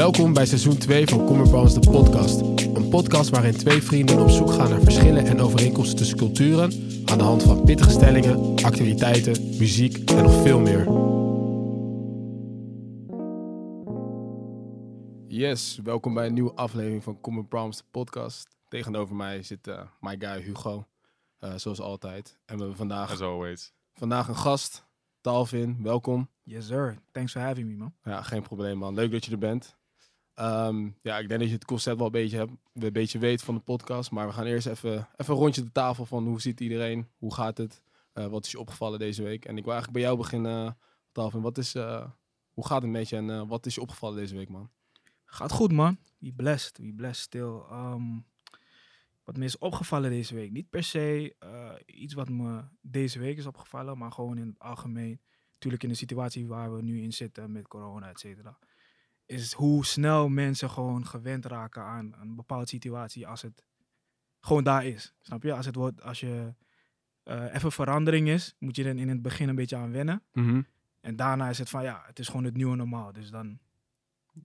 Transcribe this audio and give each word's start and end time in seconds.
Welkom 0.00 0.32
bij 0.32 0.46
seizoen 0.46 0.78
2 0.78 1.06
van 1.06 1.26
Commerbounce 1.26 1.80
de 1.80 1.90
podcast. 1.90 2.40
Een 2.76 2.88
podcast 2.88 3.30
waarin 3.30 3.56
twee 3.56 3.82
vrienden 3.82 4.18
op 4.18 4.28
zoek 4.28 4.52
gaan 4.52 4.70
naar 4.70 4.80
verschillen 4.80 5.26
en 5.26 5.40
overeenkomsten 5.40 5.96
tussen 5.96 6.16
culturen 6.16 6.72
aan 7.04 7.18
de 7.18 7.24
hand 7.24 7.42
van 7.42 7.64
pittige 7.64 7.90
stellingen, 7.90 8.64
activiteiten, 8.64 9.58
muziek 9.58 10.10
en 10.10 10.22
nog 10.22 10.42
veel 10.42 10.60
meer. 10.60 10.84
Yes, 15.28 15.80
welkom 15.82 16.14
bij 16.14 16.26
een 16.26 16.34
nieuwe 16.34 16.54
aflevering 16.54 17.02
van 17.02 17.20
Common 17.20 17.48
Promise 17.48 17.80
de 17.82 17.88
podcast. 17.90 18.56
Tegenover 18.68 19.16
mij 19.16 19.42
zit 19.42 19.66
uh, 19.66 19.80
my 20.00 20.16
guy 20.18 20.42
Hugo, 20.42 20.86
uh, 21.40 21.54
zoals 21.56 21.80
altijd. 21.80 22.38
En 22.44 22.54
we 22.54 22.60
hebben 22.60 22.76
vandaag, 22.76 23.10
As 23.10 23.20
always. 23.20 23.72
vandaag 23.94 24.28
een 24.28 24.36
gast, 24.36 24.84
Talvin. 25.20 25.76
Welkom. 25.82 26.28
Yes, 26.42 26.66
sir. 26.66 26.98
Thanks 27.12 27.32
for 27.32 27.40
having 27.40 27.68
me, 27.68 27.74
man. 27.74 27.94
Ja, 28.04 28.22
geen 28.22 28.42
probleem 28.42 28.78
man. 28.78 28.94
Leuk 28.94 29.10
dat 29.12 29.24
je 29.24 29.30
er 29.30 29.38
bent. 29.38 29.78
Um, 30.40 30.96
ja, 31.02 31.18
ik 31.18 31.28
denk 31.28 31.40
dat 31.40 31.48
je 31.48 31.54
het 31.54 31.64
concept 31.64 31.96
wel 31.96 32.06
een 32.06 32.12
beetje, 32.12 32.48
een 32.74 32.92
beetje 32.92 33.18
weet 33.18 33.42
van 33.42 33.54
de 33.54 33.60
podcast. 33.60 34.10
Maar 34.10 34.26
we 34.26 34.32
gaan 34.32 34.46
eerst 34.46 34.66
even, 34.66 35.08
even 35.16 35.34
een 35.34 35.40
rondje 35.40 35.62
de 35.62 35.72
tafel 35.72 36.06
van 36.06 36.26
hoe 36.26 36.40
ziet 36.40 36.60
iedereen? 36.60 37.08
Hoe 37.18 37.34
gaat 37.34 37.58
het? 37.58 37.82
Uh, 38.14 38.26
wat 38.26 38.44
is 38.44 38.50
je 38.50 38.58
opgevallen 38.58 38.98
deze 38.98 39.22
week? 39.22 39.44
En 39.44 39.56
ik 39.56 39.64
wil 39.64 39.72
eigenlijk 39.72 39.92
bij 39.92 40.02
jou 40.02 40.16
beginnen, 40.16 40.78
Talvin. 41.12 41.40
Wat 41.40 41.58
is, 41.58 41.74
uh, 41.74 42.10
hoe 42.50 42.66
gaat 42.66 42.82
het 42.82 42.90
met 42.90 43.08
je 43.08 43.16
en 43.16 43.46
wat 43.46 43.66
is 43.66 43.74
je 43.74 43.80
opgevallen 43.80 44.16
deze 44.16 44.36
week, 44.36 44.48
man? 44.48 44.70
Gaat 45.24 45.52
goed, 45.52 45.72
man. 45.72 45.98
Wie 46.18 46.32
blessed. 46.32 46.78
Wie 46.78 46.94
blessed 46.94 47.24
stil. 47.24 47.66
Um, 47.72 48.26
wat 49.24 49.36
me 49.36 49.44
is 49.44 49.58
opgevallen 49.58 50.10
deze 50.10 50.34
week. 50.34 50.50
Niet 50.50 50.70
per 50.70 50.82
se 50.82 51.36
iets 51.86 52.14
wat 52.14 52.28
me 52.28 52.64
deze 52.80 53.18
week 53.18 53.38
is 53.38 53.46
opgevallen, 53.46 53.98
maar 53.98 54.12
gewoon 54.12 54.38
in 54.38 54.46
het 54.46 54.58
algemeen. 54.58 55.20
Natuurlijk 55.52 55.82
in 55.82 55.88
de 55.88 55.94
situatie 55.94 56.46
waar 56.46 56.74
we 56.74 56.82
nu 56.82 57.02
in 57.02 57.12
zitten 57.12 57.52
met 57.52 57.68
corona, 57.68 58.08
et 58.08 58.20
cetera 58.20 58.58
is 59.30 59.52
hoe 59.52 59.84
snel 59.84 60.28
mensen 60.28 60.70
gewoon 60.70 61.06
gewend 61.06 61.46
raken 61.46 61.82
aan 61.82 62.14
een 62.20 62.36
bepaalde 62.36 62.68
situatie 62.68 63.26
als 63.26 63.42
het 63.42 63.64
gewoon 64.40 64.64
daar 64.64 64.86
is. 64.86 65.14
Snap 65.20 65.42
je? 65.42 65.52
Als 65.52 65.66
het 65.66 65.74
wordt, 65.74 66.02
als 66.02 66.20
je 66.20 66.54
uh, 67.24 67.54
even 67.54 67.72
verandering 67.72 68.28
is, 68.28 68.54
moet 68.58 68.76
je 68.76 68.84
er 68.84 68.96
in 68.96 69.08
het 69.08 69.22
begin 69.22 69.48
een 69.48 69.54
beetje 69.54 69.76
aan 69.76 69.92
wennen. 69.92 70.22
Mm 70.32 70.48
-hmm. 70.48 70.66
En 71.00 71.16
daarna 71.16 71.48
is 71.48 71.58
het 71.58 71.68
van 71.70 71.82
ja, 71.82 72.02
het 72.06 72.18
is 72.18 72.26
gewoon 72.26 72.44
het 72.44 72.56
nieuwe 72.56 72.76
normaal. 72.76 73.12
Dus 73.12 73.30
dan. 73.30 73.58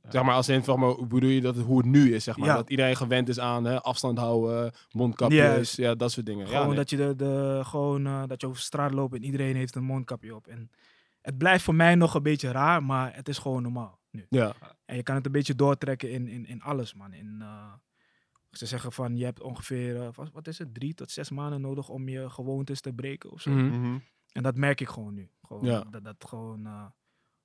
Zeg 0.09 0.23
maar, 0.23 0.36
als 0.36 0.50
in 0.50 0.63
van, 0.63 0.80
maar, 0.80 1.08
bedoel 1.08 1.30
je 1.30 1.41
dat 1.41 1.56
het, 1.56 1.66
hoe 1.66 1.78
het 1.78 1.86
nu 1.86 2.13
is, 2.13 2.23
zeg 2.23 2.38
maar. 2.38 2.47
Ja. 2.47 2.56
Dat 2.56 2.69
iedereen 2.69 2.95
gewend 2.95 3.30
is 3.30 3.39
aan 3.39 3.66
hè, 3.66 3.81
afstand 3.81 4.17
houden, 4.17 4.73
mondkapjes, 4.91 5.75
ja, 5.75 5.95
dat 5.95 6.11
soort 6.11 6.25
dingen. 6.25 6.47
Gewoon 6.47 6.61
ja, 6.61 6.67
nee. 6.67 6.75
dat 6.75 6.89
je 6.89 6.97
de, 6.97 7.16
de 7.16 7.61
gewoon 7.63 8.08
uh, 8.08 8.23
dat 8.28 8.41
je 8.41 8.47
over 8.47 8.61
straat 8.61 8.94
loopt 8.94 9.16
en 9.16 9.23
iedereen 9.23 9.56
heeft 9.56 9.75
een 9.75 9.83
mondkapje 9.83 10.36
op. 10.36 10.47
En 10.47 10.72
het 11.22 11.38
blijft 11.38 11.63
voor 11.63 11.75
mij 11.75 11.95
nog 11.95 12.13
een 12.13 12.23
beetje 12.23 12.52
raar, 12.52 12.83
maar 12.83 13.16
het 13.16 13.28
is 13.28 13.38
gewoon 13.38 13.61
normaal. 13.61 14.00
Nu. 14.16 14.25
Ja. 14.30 14.55
En 14.85 14.95
je 14.95 15.03
kan 15.03 15.16
het 15.16 15.25
een 15.25 15.31
beetje 15.31 15.55
doortrekken 15.55 16.11
in, 16.11 16.27
in, 16.27 16.45
in 16.45 16.61
alles, 16.61 16.94
man. 16.94 17.13
In, 17.13 17.38
uh, 17.41 17.73
ze 18.52 18.66
zeggen 18.66 18.91
van, 18.91 19.17
je 19.17 19.23
hebt 19.25 19.41
ongeveer, 19.41 19.95
uh, 19.95 20.07
wat, 20.13 20.31
wat, 20.31 20.47
is 20.47 20.57
het, 20.57 20.73
drie 20.73 20.94
tot 20.94 21.11
zes 21.11 21.30
maanden 21.30 21.61
nodig 21.61 21.89
om 21.89 22.09
je 22.09 22.30
gewoontes 22.30 22.81
te 22.81 22.94
breken 22.94 23.31
of 23.31 23.41
zo. 23.41 23.52
Mhm. 23.52 23.63
Mm 23.66 23.83
-hmm. 23.83 24.03
En 24.31 24.44
dat 24.44 24.55
merk 24.55 24.81
ik 24.81 24.88
gewoon 24.89 25.13
nu. 25.13 25.30
Gewoon, 25.41 25.66
Ja. 25.66 25.83
dat, 25.89 26.03
dat 26.03 26.25
gewoon, 26.27 26.66
uh, 26.66 26.85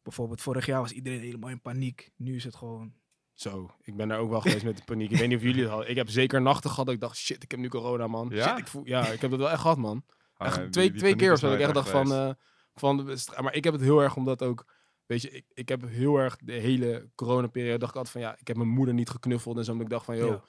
bijvoorbeeld 0.02 0.40
vorig 0.40 0.66
jaar 0.66 0.80
was 0.80 0.92
iedereen 0.92 1.20
helemaal 1.20 1.50
in 1.50 1.60
paniek. 1.60 2.10
Nu 2.16 2.34
is 2.36 2.44
het 2.44 2.54
gewoon... 2.56 2.92
Zo, 3.32 3.70
ik 3.82 3.96
ben 3.96 4.08
daar 4.08 4.18
ook 4.18 4.30
wel 4.30 4.40
geweest 4.40 4.64
met 4.64 4.76
de 4.76 4.84
paniek. 4.84 5.10
Ik 5.10 5.18
weet 5.18 5.28
niet 5.28 5.36
of 5.36 5.42
jullie 5.42 5.60
het 5.60 5.70
hadden. 5.70 5.90
Ik 5.90 5.96
heb 5.96 6.08
zeker 6.08 6.42
nachten 6.42 6.70
gehad 6.70 6.84
dat 6.86 6.94
ik 6.94 7.00
dacht, 7.00 7.16
shit, 7.16 7.42
ik 7.42 7.50
heb 7.50 7.60
nu 7.60 7.68
corona, 7.68 8.06
man. 8.06 8.28
Ja? 8.32 8.48
Shit, 8.48 8.58
ik, 8.58 8.66
voel, 8.66 8.86
ja, 8.86 9.06
ik 9.06 9.20
heb 9.20 9.30
dat 9.30 9.38
wel 9.40 9.50
echt 9.50 9.60
gehad, 9.60 9.76
man. 9.78 10.04
Ah, 10.36 10.46
Echt 10.46 10.72
twee 10.72 10.90
die 10.90 10.98
twee 11.00 11.16
keer 11.16 11.28
of 11.28 11.34
is 11.34 11.40
zo. 11.40 11.46
Dat 11.46 11.58
ik 11.58 11.64
echt 11.64 11.74
dacht 11.74 11.88
van, 11.88 12.06
geweest. 12.06 12.28
eh, 12.28 12.34
van 12.74 12.96
de 13.06 13.16
stra- 13.16 13.42
maar 13.42 13.54
ik 13.54 13.64
heb 13.64 13.72
het 13.72 13.82
heel 13.82 14.02
erg 14.02 14.16
omdat 14.16 14.42
ook, 14.42 14.72
weet 15.10 15.22
je, 15.22 15.30
ik, 15.30 15.44
ik 15.54 15.68
heb 15.68 15.88
heel 15.88 16.16
erg 16.16 16.36
de 16.36 16.52
hele 16.52 17.10
coronaperiode 17.14 17.78
dacht 17.78 17.90
ik 17.90 17.96
altijd 17.96 18.14
van, 18.14 18.20
ja, 18.30 18.36
ik 18.40 18.46
heb 18.48 18.56
mijn 18.56 18.68
moeder 18.68 18.94
niet 18.94 19.10
geknuffeld 19.10 19.56
en 19.56 19.64
zo. 19.64 19.70
Omdat 19.70 19.86
ik 19.86 19.92
dacht 19.92 20.04
van, 20.04 20.16
joh, 20.16 20.28
Ja. 20.30 20.42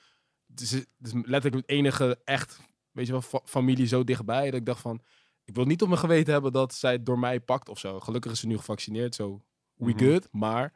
het, 0.47 0.61
is, 0.61 0.71
het 0.71 0.87
is 1.01 1.13
letterlijk 1.13 1.55
het 1.55 1.69
enige 1.69 2.19
echt, 2.23 2.59
weet 2.91 3.05
je 3.05 3.11
wel, 3.11 3.21
fa- 3.21 3.41
familie 3.45 3.87
zo 3.87 4.03
dichtbij. 4.03 4.45
Dat 4.51 4.59
ik 4.59 4.65
dacht 4.65 4.81
van, 4.81 5.01
ik 5.43 5.55
wil 5.55 5.65
niet 5.65 5.81
op 5.81 5.87
mijn 5.87 5.99
geweten 5.99 6.33
hebben 6.33 6.51
dat 6.51 6.73
zij 6.73 6.91
het 6.91 7.05
door 7.05 7.19
mij 7.19 7.39
pakt 7.39 7.69
of 7.69 7.79
zo. 7.79 7.99
Gelukkig 7.99 8.31
is 8.31 8.39
ze 8.39 8.47
nu 8.47 8.57
gevaccineerd, 8.57 9.15
zo 9.15 9.41
we 9.75 9.89
Mhm. 9.89 9.97
good. 9.99 10.27
Maar 10.31 10.73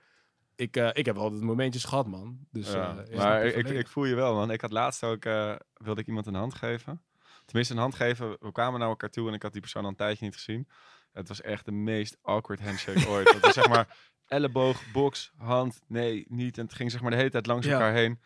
ik, 0.55 0.77
eh, 0.77 0.89
ik 0.93 1.05
heb 1.05 1.17
altijd 1.17 1.41
momentjes 1.41 1.83
gehad, 1.83 2.07
man. 2.07 2.39
Dus, 2.51 2.71
Ja, 2.71 2.97
eh, 2.97 3.17
maar 3.17 3.45
ik, 3.45 3.69
ik 3.69 3.87
voel 3.87 4.05
je 4.05 4.15
wel, 4.15 4.33
man. 4.33 4.51
Ik 4.51 4.61
had 4.61 4.71
laatst 4.71 5.03
ook, 5.03 5.25
eh, 5.25 5.55
wilde 5.73 6.01
ik 6.01 6.07
iemand 6.07 6.25
een 6.25 6.33
hand 6.33 6.53
geven. 6.53 7.01
Tenminste, 7.45 7.73
een 7.73 7.79
hand 7.79 7.95
geven. 7.95 8.37
We 8.39 8.51
kwamen 8.51 8.79
naar 8.79 8.89
elkaar 8.89 9.09
toe 9.09 9.27
en 9.27 9.33
ik 9.33 9.41
had 9.41 9.51
die 9.51 9.61
persoon 9.61 9.83
al 9.83 9.89
een 9.89 9.95
tijdje 9.95 10.25
niet 10.25 10.33
gezien. 10.33 10.67
Het 11.15 11.27
was 11.27 11.41
echt 11.41 11.65
de 11.65 11.71
meest 11.71 12.17
awkward 12.21 12.61
handshake 12.61 13.07
ooit. 13.13 13.33
Het 13.33 13.41
was 13.41 13.53
zeg 13.53 13.67
maar 13.67 13.97
elleboog, 14.27 14.91
box, 14.91 15.31
hand, 15.37 15.81
nee, 15.87 16.25
niet. 16.27 16.57
En 16.57 16.63
het 16.63 16.73
ging 16.73 16.91
zeg 16.91 17.01
maar 17.01 17.11
de 17.11 17.17
hele 17.17 17.29
tijd 17.29 17.45
langs 17.45 17.65
Ja. 17.65 17.71
elkaar 17.71 17.93
heen. 17.93 18.19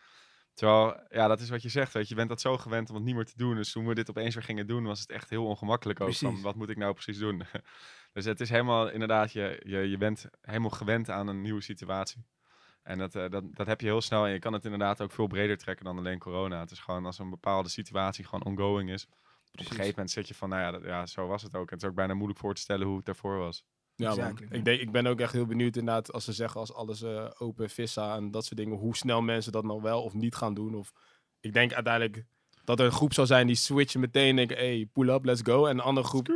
Terwijl, 0.54 1.00
ja, 1.10 1.28
dat 1.28 1.40
is 1.40 1.48
wat 1.50 1.62
je 1.62 1.68
zegt, 1.68 1.92
weet 1.92 2.02
je. 2.02 2.08
Je 2.08 2.14
bent 2.14 2.28
dat 2.28 2.40
zo 2.40 2.56
gewend 2.58 2.88
om 2.88 2.94
het 2.94 3.04
niet 3.04 3.14
meer 3.14 3.24
te 3.24 3.36
doen. 3.36 3.54
Dus 3.54 3.72
toen 3.72 3.86
we 3.86 3.94
dit 3.94 4.10
opeens 4.10 4.34
weer 4.34 4.44
gingen 4.44 4.66
doen, 4.66 4.84
was 4.84 5.00
het 5.00 5.10
echt 5.10 5.30
heel 5.30 5.46
ongemakkelijk 5.46 6.00
ook. 6.00 6.14
Van, 6.14 6.40
wat 6.42 6.54
moet 6.54 6.70
ik 6.70 6.76
nou 6.76 6.92
precies 6.92 7.18
doen? 7.18 7.42
dus 8.12 8.24
het 8.24 8.40
is 8.40 8.50
helemaal, 8.50 8.88
inderdaad, 8.90 9.32
je, 9.32 9.62
je, 9.66 9.78
je 9.90 9.96
bent 9.96 10.26
helemaal 10.40 10.70
gewend 10.70 11.10
aan 11.10 11.26
een 11.28 11.40
nieuwe 11.40 11.60
situatie. 11.62 12.24
En 12.82 12.98
dat, 12.98 13.14
eh, 13.14 13.28
dat, 13.30 13.44
dat 13.54 13.66
heb 13.66 13.80
je 13.80 13.86
heel 13.86 14.00
snel. 14.00 14.26
En 14.26 14.32
je 14.32 14.38
kan 14.38 14.52
het 14.52 14.64
inderdaad 14.64 15.00
ook 15.00 15.12
veel 15.12 15.26
breder 15.26 15.56
trekken 15.58 15.84
dan 15.84 15.98
alleen 15.98 16.18
corona. 16.18 16.60
Het 16.60 16.70
is 16.70 16.78
gewoon 16.80 17.06
als 17.06 17.18
een 17.18 17.30
bepaalde 17.30 17.68
situatie 17.68 18.24
gewoon 18.24 18.44
ongoing 18.44 18.90
is. 18.90 19.06
Op 19.52 19.60
een 19.60 19.66
gegeven 19.66 19.90
moment 19.90 20.10
zit 20.10 20.28
je 20.28 20.34
van, 20.34 20.48
nou 20.48 20.62
ja, 20.62 20.70
dat, 20.70 20.82
ja, 20.82 21.06
zo 21.06 21.26
was 21.26 21.42
het 21.42 21.54
ook. 21.54 21.68
En 21.68 21.74
het 21.74 21.82
is 21.82 21.88
ook 21.88 21.94
bijna 21.94 22.14
moeilijk 22.14 22.38
voor 22.40 22.54
te 22.54 22.60
stellen 22.60 22.86
hoe 22.86 22.96
het 22.96 23.04
daarvoor 23.04 23.38
was. 23.38 23.64
Ja, 23.94 24.08
man. 24.08 24.18
Exactly, 24.18 24.46
man. 24.46 24.58
Ik, 24.58 24.64
denk, 24.64 24.80
ik 24.80 24.92
ben 24.92 25.06
ook 25.06 25.20
echt 25.20 25.32
heel 25.32 25.46
benieuwd 25.46 25.76
inderdaad 25.76 26.12
als 26.12 26.24
ze 26.24 26.32
zeggen 26.32 26.60
als 26.60 26.72
alles 26.74 27.02
eh, 27.02 27.30
open 27.38 27.70
vissa 27.70 28.16
en 28.16 28.30
dat 28.30 28.44
soort 28.44 28.56
dingen, 28.56 28.76
hoe 28.78 28.96
snel 28.96 29.20
mensen 29.22 29.52
dat 29.52 29.64
nou 29.64 29.82
wel 29.82 30.02
of 30.02 30.14
niet 30.14 30.34
gaan 30.34 30.54
doen. 30.54 30.74
Of 30.74 30.92
ik 31.40 31.52
denk 31.52 31.72
uiteindelijk 31.72 32.24
dat 32.64 32.78
er 32.78 32.84
een 32.84 32.92
groep 32.92 33.12
zou 33.14 33.26
zijn 33.26 33.46
die 33.46 33.56
switchen 33.56 34.00
meteen 34.00 34.28
en 34.28 34.36
denken, 34.36 34.56
hey, 34.56 34.88
pull 34.92 35.08
up, 35.08 35.24
let's 35.24 35.40
go. 35.44 35.66
En 35.66 35.78
een 35.78 35.84
andere 35.84 36.06
groep... 36.06 36.28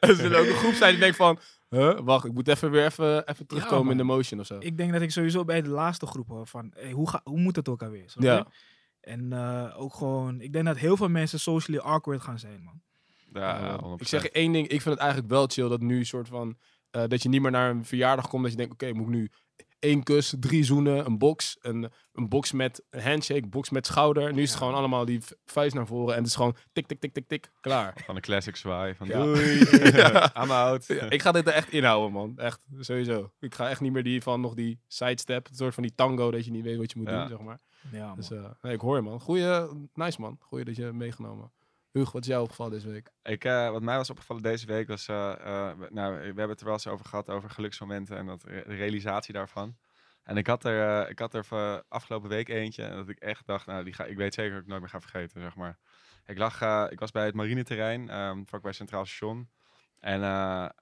er 0.00 0.14
zullen 0.16 0.38
ook 0.38 0.46
een 0.46 0.54
groep 0.54 0.74
zijn 0.74 0.90
die 0.90 1.00
denkt 1.00 1.16
van, 1.16 1.38
huh, 1.68 1.98
wacht, 2.00 2.24
ik 2.24 2.32
moet 2.32 2.48
even 2.48 2.70
weer 2.70 2.84
even, 2.84 3.28
even 3.28 3.46
terugkomen 3.46 3.92
in 3.92 3.96
de 3.96 4.02
motion 4.04 4.40
of 4.40 4.46
zo. 4.46 4.56
Ik 4.58 4.76
denk 4.76 4.92
dat 4.92 5.02
ik 5.02 5.10
sowieso 5.10 5.44
bij 5.44 5.62
de 5.62 5.68
laatste 5.68 6.06
groep 6.06 6.28
hoor 6.28 6.46
van, 6.46 6.72
hey, 6.74 6.90
hoe, 6.90 7.08
ga, 7.08 7.20
hoe 7.24 7.40
moet 7.40 7.56
het 7.56 7.68
ook 7.68 7.82
alweer? 7.82 8.10
snap 8.10 8.24
Ja. 8.24 8.36
je? 8.36 8.44
En 9.08 9.32
eh, 9.32 9.80
ook 9.80 9.94
gewoon, 9.94 10.40
ik 10.40 10.52
denk 10.52 10.64
dat 10.64 10.76
heel 10.76 10.96
veel 10.96 11.08
mensen 11.08 11.40
socially 11.40 11.78
awkward 11.80 12.20
gaan 12.22 12.38
zijn, 12.38 12.62
man. 12.62 12.80
Ja, 13.32 13.58
ja, 13.64 13.78
100%. 13.96 14.00
ik 14.00 14.08
zeg 14.08 14.24
één 14.26 14.52
ding, 14.52 14.64
ik 14.68 14.82
vind 14.82 14.94
het 14.94 14.98
eigenlijk 14.98 15.30
wel 15.30 15.46
chill 15.46 15.68
dat 15.68 15.80
nu 15.80 16.04
soort 16.04 16.28
van, 16.28 16.56
eh, 16.90 17.04
dat 17.06 17.22
je 17.22 17.28
niet 17.28 17.40
meer 17.42 17.50
naar 17.50 17.70
een 17.70 17.84
verjaardag 17.84 18.28
komt 18.28 18.42
dat 18.42 18.50
je 18.50 18.56
denkt, 18.58 18.72
oké, 18.72 18.92
moet 18.92 19.06
ik 19.06 19.12
nu 19.14 19.30
één 19.78 20.02
kus, 20.02 20.34
drie 20.40 20.64
zoenen, 20.64 21.06
een 21.06 21.18
box, 21.18 21.56
een, 21.60 21.90
een 22.12 22.28
box 22.28 22.52
met 22.52 22.82
een 22.90 23.02
handshake, 23.02 23.46
box 23.46 23.70
met 23.70 23.86
schouder. 23.86 24.32
Nu 24.32 24.42
is 24.42 24.50
het 24.50 24.58
Ja. 24.58 24.58
gewoon 24.58 24.74
allemaal 24.74 25.04
die 25.04 25.20
vuist 25.44 25.74
naar 25.74 25.86
voren 25.86 26.12
en 26.14 26.18
het 26.18 26.28
is 26.28 26.34
gewoon 26.36 26.56
tik, 26.72 26.86
tik, 26.86 27.00
tik, 27.00 27.12
tik, 27.12 27.28
tik, 27.28 27.50
klaar. 27.60 27.94
Van 28.04 28.16
een 28.16 28.22
classic 28.22 28.56
zwaai. 28.56 28.94
Van 28.94 29.06
Ja. 29.06 29.22
doei, 29.22 29.58
I'm 30.42 30.50
out. 30.50 30.86
Ja, 30.86 31.10
ik 31.10 31.22
ga 31.22 31.32
dit 31.32 31.46
er 31.46 31.52
echt 31.52 31.70
inhouden, 31.70 32.12
man. 32.12 32.38
Echt, 32.38 32.64
sowieso. 32.78 33.32
Ik 33.40 33.54
ga 33.54 33.68
echt 33.68 33.80
niet 33.80 33.92
meer 33.92 34.02
die 34.02 34.22
van 34.22 34.40
nog 34.40 34.54
die 34.54 34.80
sidestep, 34.86 35.48
een 35.48 35.54
soort 35.56 35.74
van 35.74 35.82
die 35.82 35.94
tango 35.94 36.30
dat 36.30 36.44
je 36.44 36.50
niet 36.50 36.64
weet 36.64 36.76
wat 36.78 36.92
je 36.92 36.98
moet 36.98 37.08
Ja. 37.08 37.18
doen, 37.18 37.28
zeg 37.28 37.46
maar. 37.46 37.58
Ja, 37.92 38.06
man. 38.06 38.16
Dus 38.16 38.30
eh, 38.30 38.44
nee, 38.62 38.72
ik 38.74 38.80
hoor 38.80 38.96
je, 38.96 39.02
man. 39.02 39.20
Goeie, 39.20 39.66
nice, 39.94 40.20
man. 40.20 40.38
Goeie 40.40 40.64
dat 40.64 40.76
je 40.76 40.82
hebt 40.82 40.94
meegenomen. 40.94 41.52
Hugo, 41.92 42.10
wat 42.12 42.22
is 42.22 42.28
jou 42.28 42.42
opgevallen 42.42 42.72
deze 42.72 42.88
week? 42.90 43.10
Ik, 43.22 43.44
eh, 43.44 43.70
wat 43.70 43.82
mij 43.82 43.96
was 43.96 44.10
opgevallen 44.10 44.42
deze 44.42 44.66
week 44.66 44.88
was, 44.88 45.08
eh, 45.08 45.30
eh, 45.32 45.78
we- 45.78 45.88
nou, 45.90 46.12
we 46.14 46.24
hebben 46.24 46.48
het 46.48 46.58
er 46.60 46.64
wel 46.64 46.74
eens 46.74 46.86
over 46.86 47.06
gehad, 47.06 47.30
over 47.30 47.50
geluksmomenten 47.50 48.16
en 48.16 48.26
dat, 48.26 48.42
re- 48.44 48.64
de 48.66 48.74
realisatie 48.74 49.32
daarvan. 49.34 49.76
En 50.22 50.36
ik 50.36 50.46
had 50.46 50.64
er, 50.64 51.08
ik 51.10 51.18
had 51.18 51.34
er 51.34 51.82
afgelopen 51.88 52.28
week 52.28 52.48
eentje 52.48 52.82
en 52.84 52.96
dat 52.96 53.08
ik 53.08 53.18
echt 53.18 53.46
dacht, 53.46 53.66
nou, 53.66 53.84
die 53.84 53.92
ga, 53.92 54.04
ik 54.04 54.16
weet 54.16 54.34
zeker 54.34 54.52
dat 54.52 54.60
ik 54.62 54.66
nooit 54.68 54.80
meer 54.80 54.90
ga 54.90 55.00
vergeten, 55.00 55.40
zeg 55.40 55.54
maar. 55.56 55.78
Ik 56.26 56.38
lag, 56.38 56.60
eh, 56.60 56.84
ik 56.90 56.98
was 57.00 57.10
bij 57.10 57.24
het 57.24 57.34
marineterrein, 57.34 58.18
um, 58.18 58.46
vlakbij 58.46 58.72
Centraal 58.72 59.04
Station. 59.06 59.48
En 60.00 60.22
eh, 60.22 60.28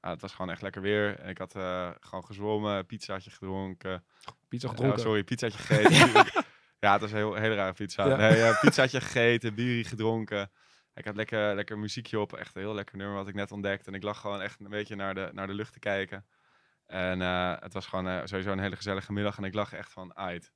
ah, 0.01 0.11
het 0.11 0.21
was 0.21 0.33
gewoon 0.35 0.51
echt 0.51 0.63
lekker 0.63 0.83
weer. 0.83 1.19
En 1.19 1.29
ik 1.29 1.39
had 1.39 1.55
eh, 1.55 1.91
gewoon 2.01 2.25
gezwommen, 2.25 2.87
pizzaatje 2.87 3.31
gedronken. 3.31 4.05
Pizza 4.49 4.67
Oh, 4.69 4.75
gedronken. 4.75 5.01
sorry, 5.01 5.25
pizzaatje 5.25 5.59
gegeten. 5.59 6.27
ja, 6.87 6.93
het 6.93 7.01
was 7.01 7.11
een 7.11 7.17
heel, 7.17 7.35
hele 7.35 7.55
rare 7.55 7.73
pizza. 7.73 8.07
Ja. 8.07 8.17
Nee, 8.17 8.43
eh, 8.43 8.61
pizzaatje 8.65 9.01
gegeten, 9.01 9.55
bierie 9.55 9.85
gedronken. 9.85 10.51
Ik 10.95 11.05
had 11.05 11.17
lekker, 11.17 11.55
lekker 11.55 11.79
muziekje 11.79 12.21
op. 12.21 12.33
Echt 12.33 12.55
een 12.55 12.61
heel 12.61 12.75
lekker 12.75 12.97
nummer 12.97 13.17
wat 13.17 13.29
ik 13.29 13.35
net 13.35 13.53
ontdekt. 13.53 13.87
En 13.87 13.95
ik 13.95 14.03
lag 14.03 14.21
gewoon 14.21 14.41
echt 14.41 14.61
een 14.61 14.71
beetje 14.71 14.97
naar 14.97 15.15
de, 15.15 15.31
naar 15.33 15.47
de 15.47 15.55
lucht 15.55 15.73
te 15.73 15.79
kijken. 15.79 16.27
En 16.87 17.23
eh, 17.23 17.55
het 17.59 17.73
was 17.73 17.87
gewoon 17.87 18.09
eh, 18.09 18.21
sowieso 18.25 18.53
een 18.53 18.59
hele 18.59 18.77
gezellige 18.77 19.13
middag. 19.13 19.37
En 19.37 19.45
ik 19.45 19.55
lag 19.55 19.73
echt 19.73 19.93
van, 19.93 20.17
uit. 20.17 20.53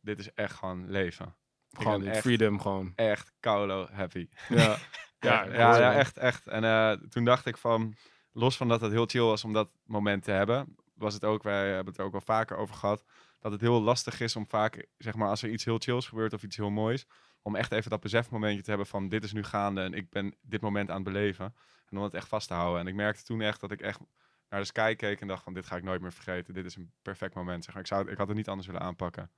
Dit 0.00 0.18
is 0.18 0.32
echt 0.34 0.54
gewoon 0.54 0.90
leven. 0.90 1.36
Gewoon 1.70 2.06
echt, 2.06 2.20
freedom, 2.20 2.60
gewoon. 2.60 2.92
echt 2.94 3.32
koulo 3.40 3.88
happy. 3.92 4.28
Ja, 4.48 4.76
Ja, 5.18 5.44
ja, 5.78 5.92
echt, 5.92 6.16
echt. 6.16 6.46
En 6.46 7.08
toen 7.08 7.24
dacht 7.24 7.46
ik 7.46 7.56
van, 7.56 7.96
los 8.32 8.56
van 8.56 8.68
dat 8.68 8.80
het 8.80 8.92
heel 8.92 9.06
chill 9.06 9.22
was 9.22 9.44
om 9.44 9.52
dat 9.52 9.70
moment 9.84 10.24
te 10.24 10.30
hebben, 10.30 10.76
was 10.94 11.14
het 11.14 11.24
ook, 11.24 11.42
wij 11.42 11.66
hebben 11.66 11.86
het 11.86 11.98
er 11.98 12.04
ook 12.04 12.12
wel 12.12 12.20
vaker 12.20 12.56
over 12.56 12.74
gehad, 12.74 13.04
dat 13.42 13.52
het 13.52 13.60
heel 13.60 13.82
lastig 13.82 14.20
is 14.20 14.36
om 14.36 14.46
vaak, 14.46 14.86
zeg 14.98 15.14
maar, 15.14 15.28
als 15.28 15.42
er 15.42 15.50
iets 15.50 15.64
heel 15.64 15.78
chills 15.78 16.08
gebeurt 16.08 16.32
of 16.32 16.42
iets 16.42 16.56
heel 16.56 16.70
moois, 16.70 17.06
om 17.42 17.56
echt 17.56 17.72
even 17.72 17.90
dat 17.90 18.00
besefmomentje 18.00 18.62
te 18.62 18.68
hebben 18.68 18.86
van, 18.86 19.08
dit 19.08 19.24
is 19.24 19.32
nu 19.32 19.42
gaande 19.42 19.80
en 19.80 19.92
ik 19.92 20.10
ben 20.10 20.34
dit 20.40 20.60
moment 20.60 20.88
aan 20.88 20.94
het 20.94 21.04
beleven. 21.04 21.54
En 21.88 21.96
om 21.96 22.02
het 22.04 22.14
echt 22.14 22.28
vast 22.28 22.48
te 22.48 22.54
houden. 22.54 22.80
En 22.80 22.86
ik 22.86 22.94
merkte 22.94 23.22
toen 23.22 23.40
echt 23.40 23.60
dat 23.60 23.70
ik 23.70 23.80
echt 23.80 24.00
naar 24.48 24.60
de 24.60 24.66
sky 24.66 24.94
keek 24.94 25.20
en 25.20 25.26
dacht 25.26 25.42
van 25.42 25.54
dit 25.54 25.66
ga 25.66 25.76
ik 25.76 25.82
nooit 25.82 26.00
meer 26.00 26.12
vergeten. 26.12 26.54
Dit 26.54 26.64
is 26.64 26.76
een 26.76 26.92
perfect 27.02 27.34
moment. 27.34 27.64
Zeg 27.64 27.74
maar. 27.74 27.82
ik, 27.82 27.88
zou, 27.88 28.10
ik 28.10 28.18
had 28.18 28.28
het 28.28 28.36
niet 28.36 28.48
anders 28.48 28.66
willen 28.66 28.82
aanpakken. 28.82 29.30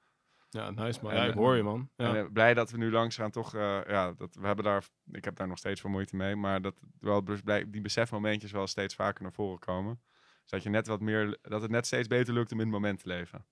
Ja, 0.49 0.71
nice 0.71 0.99
man. 1.03 1.13
En, 1.13 1.17
Ja, 1.17 1.25
ik 1.25 1.31
eh, 1.31 1.37
hoor 1.37 1.57
je 1.57 1.63
man. 1.63 1.91
Ja. 1.97 2.09
En, 2.09 2.17
eh, 2.17 2.33
blij 2.33 2.55
dat 2.55 2.71
we 2.71 2.77
nu 2.77 2.91
langzaam 2.91 3.31
toch, 3.31 3.55
eh, 3.55 3.81
ja, 3.87 4.13
dat, 4.13 4.35
we 4.35 4.47
hebben 4.47 4.65
daar, 4.65 4.85
ik 5.13 5.25
heb 5.25 5.37
daar 5.37 5.49
nog 5.49 5.59
steeds 5.59 5.81
veel 5.81 5.91
moeite 5.91 6.17
mee, 6.17 6.37
maar 6.37 6.63
dat 6.63 6.81
wel 7.01 7.25
die 7.69 7.81
besefmomentjes 7.81 8.53
wel 8.53 8.67
steeds 8.67 8.95
vaker 8.95 9.23
naar 9.23 9.33
voren 9.33 9.59
komen. 9.59 10.01
Zodat 10.45 10.65
je 10.65 10.71
net 10.71 10.87
wat 10.87 11.01
meer, 11.01 11.39
dat 11.43 11.63
het 11.63 11.71
net 11.71 11.87
steeds 11.87 12.09
beter 12.09 12.35
lukt 12.35 12.53
om 12.53 12.59
in 12.59 12.65
het 12.65 12.75
moment 12.75 13.03
te 13.03 13.09
leven. 13.09 13.47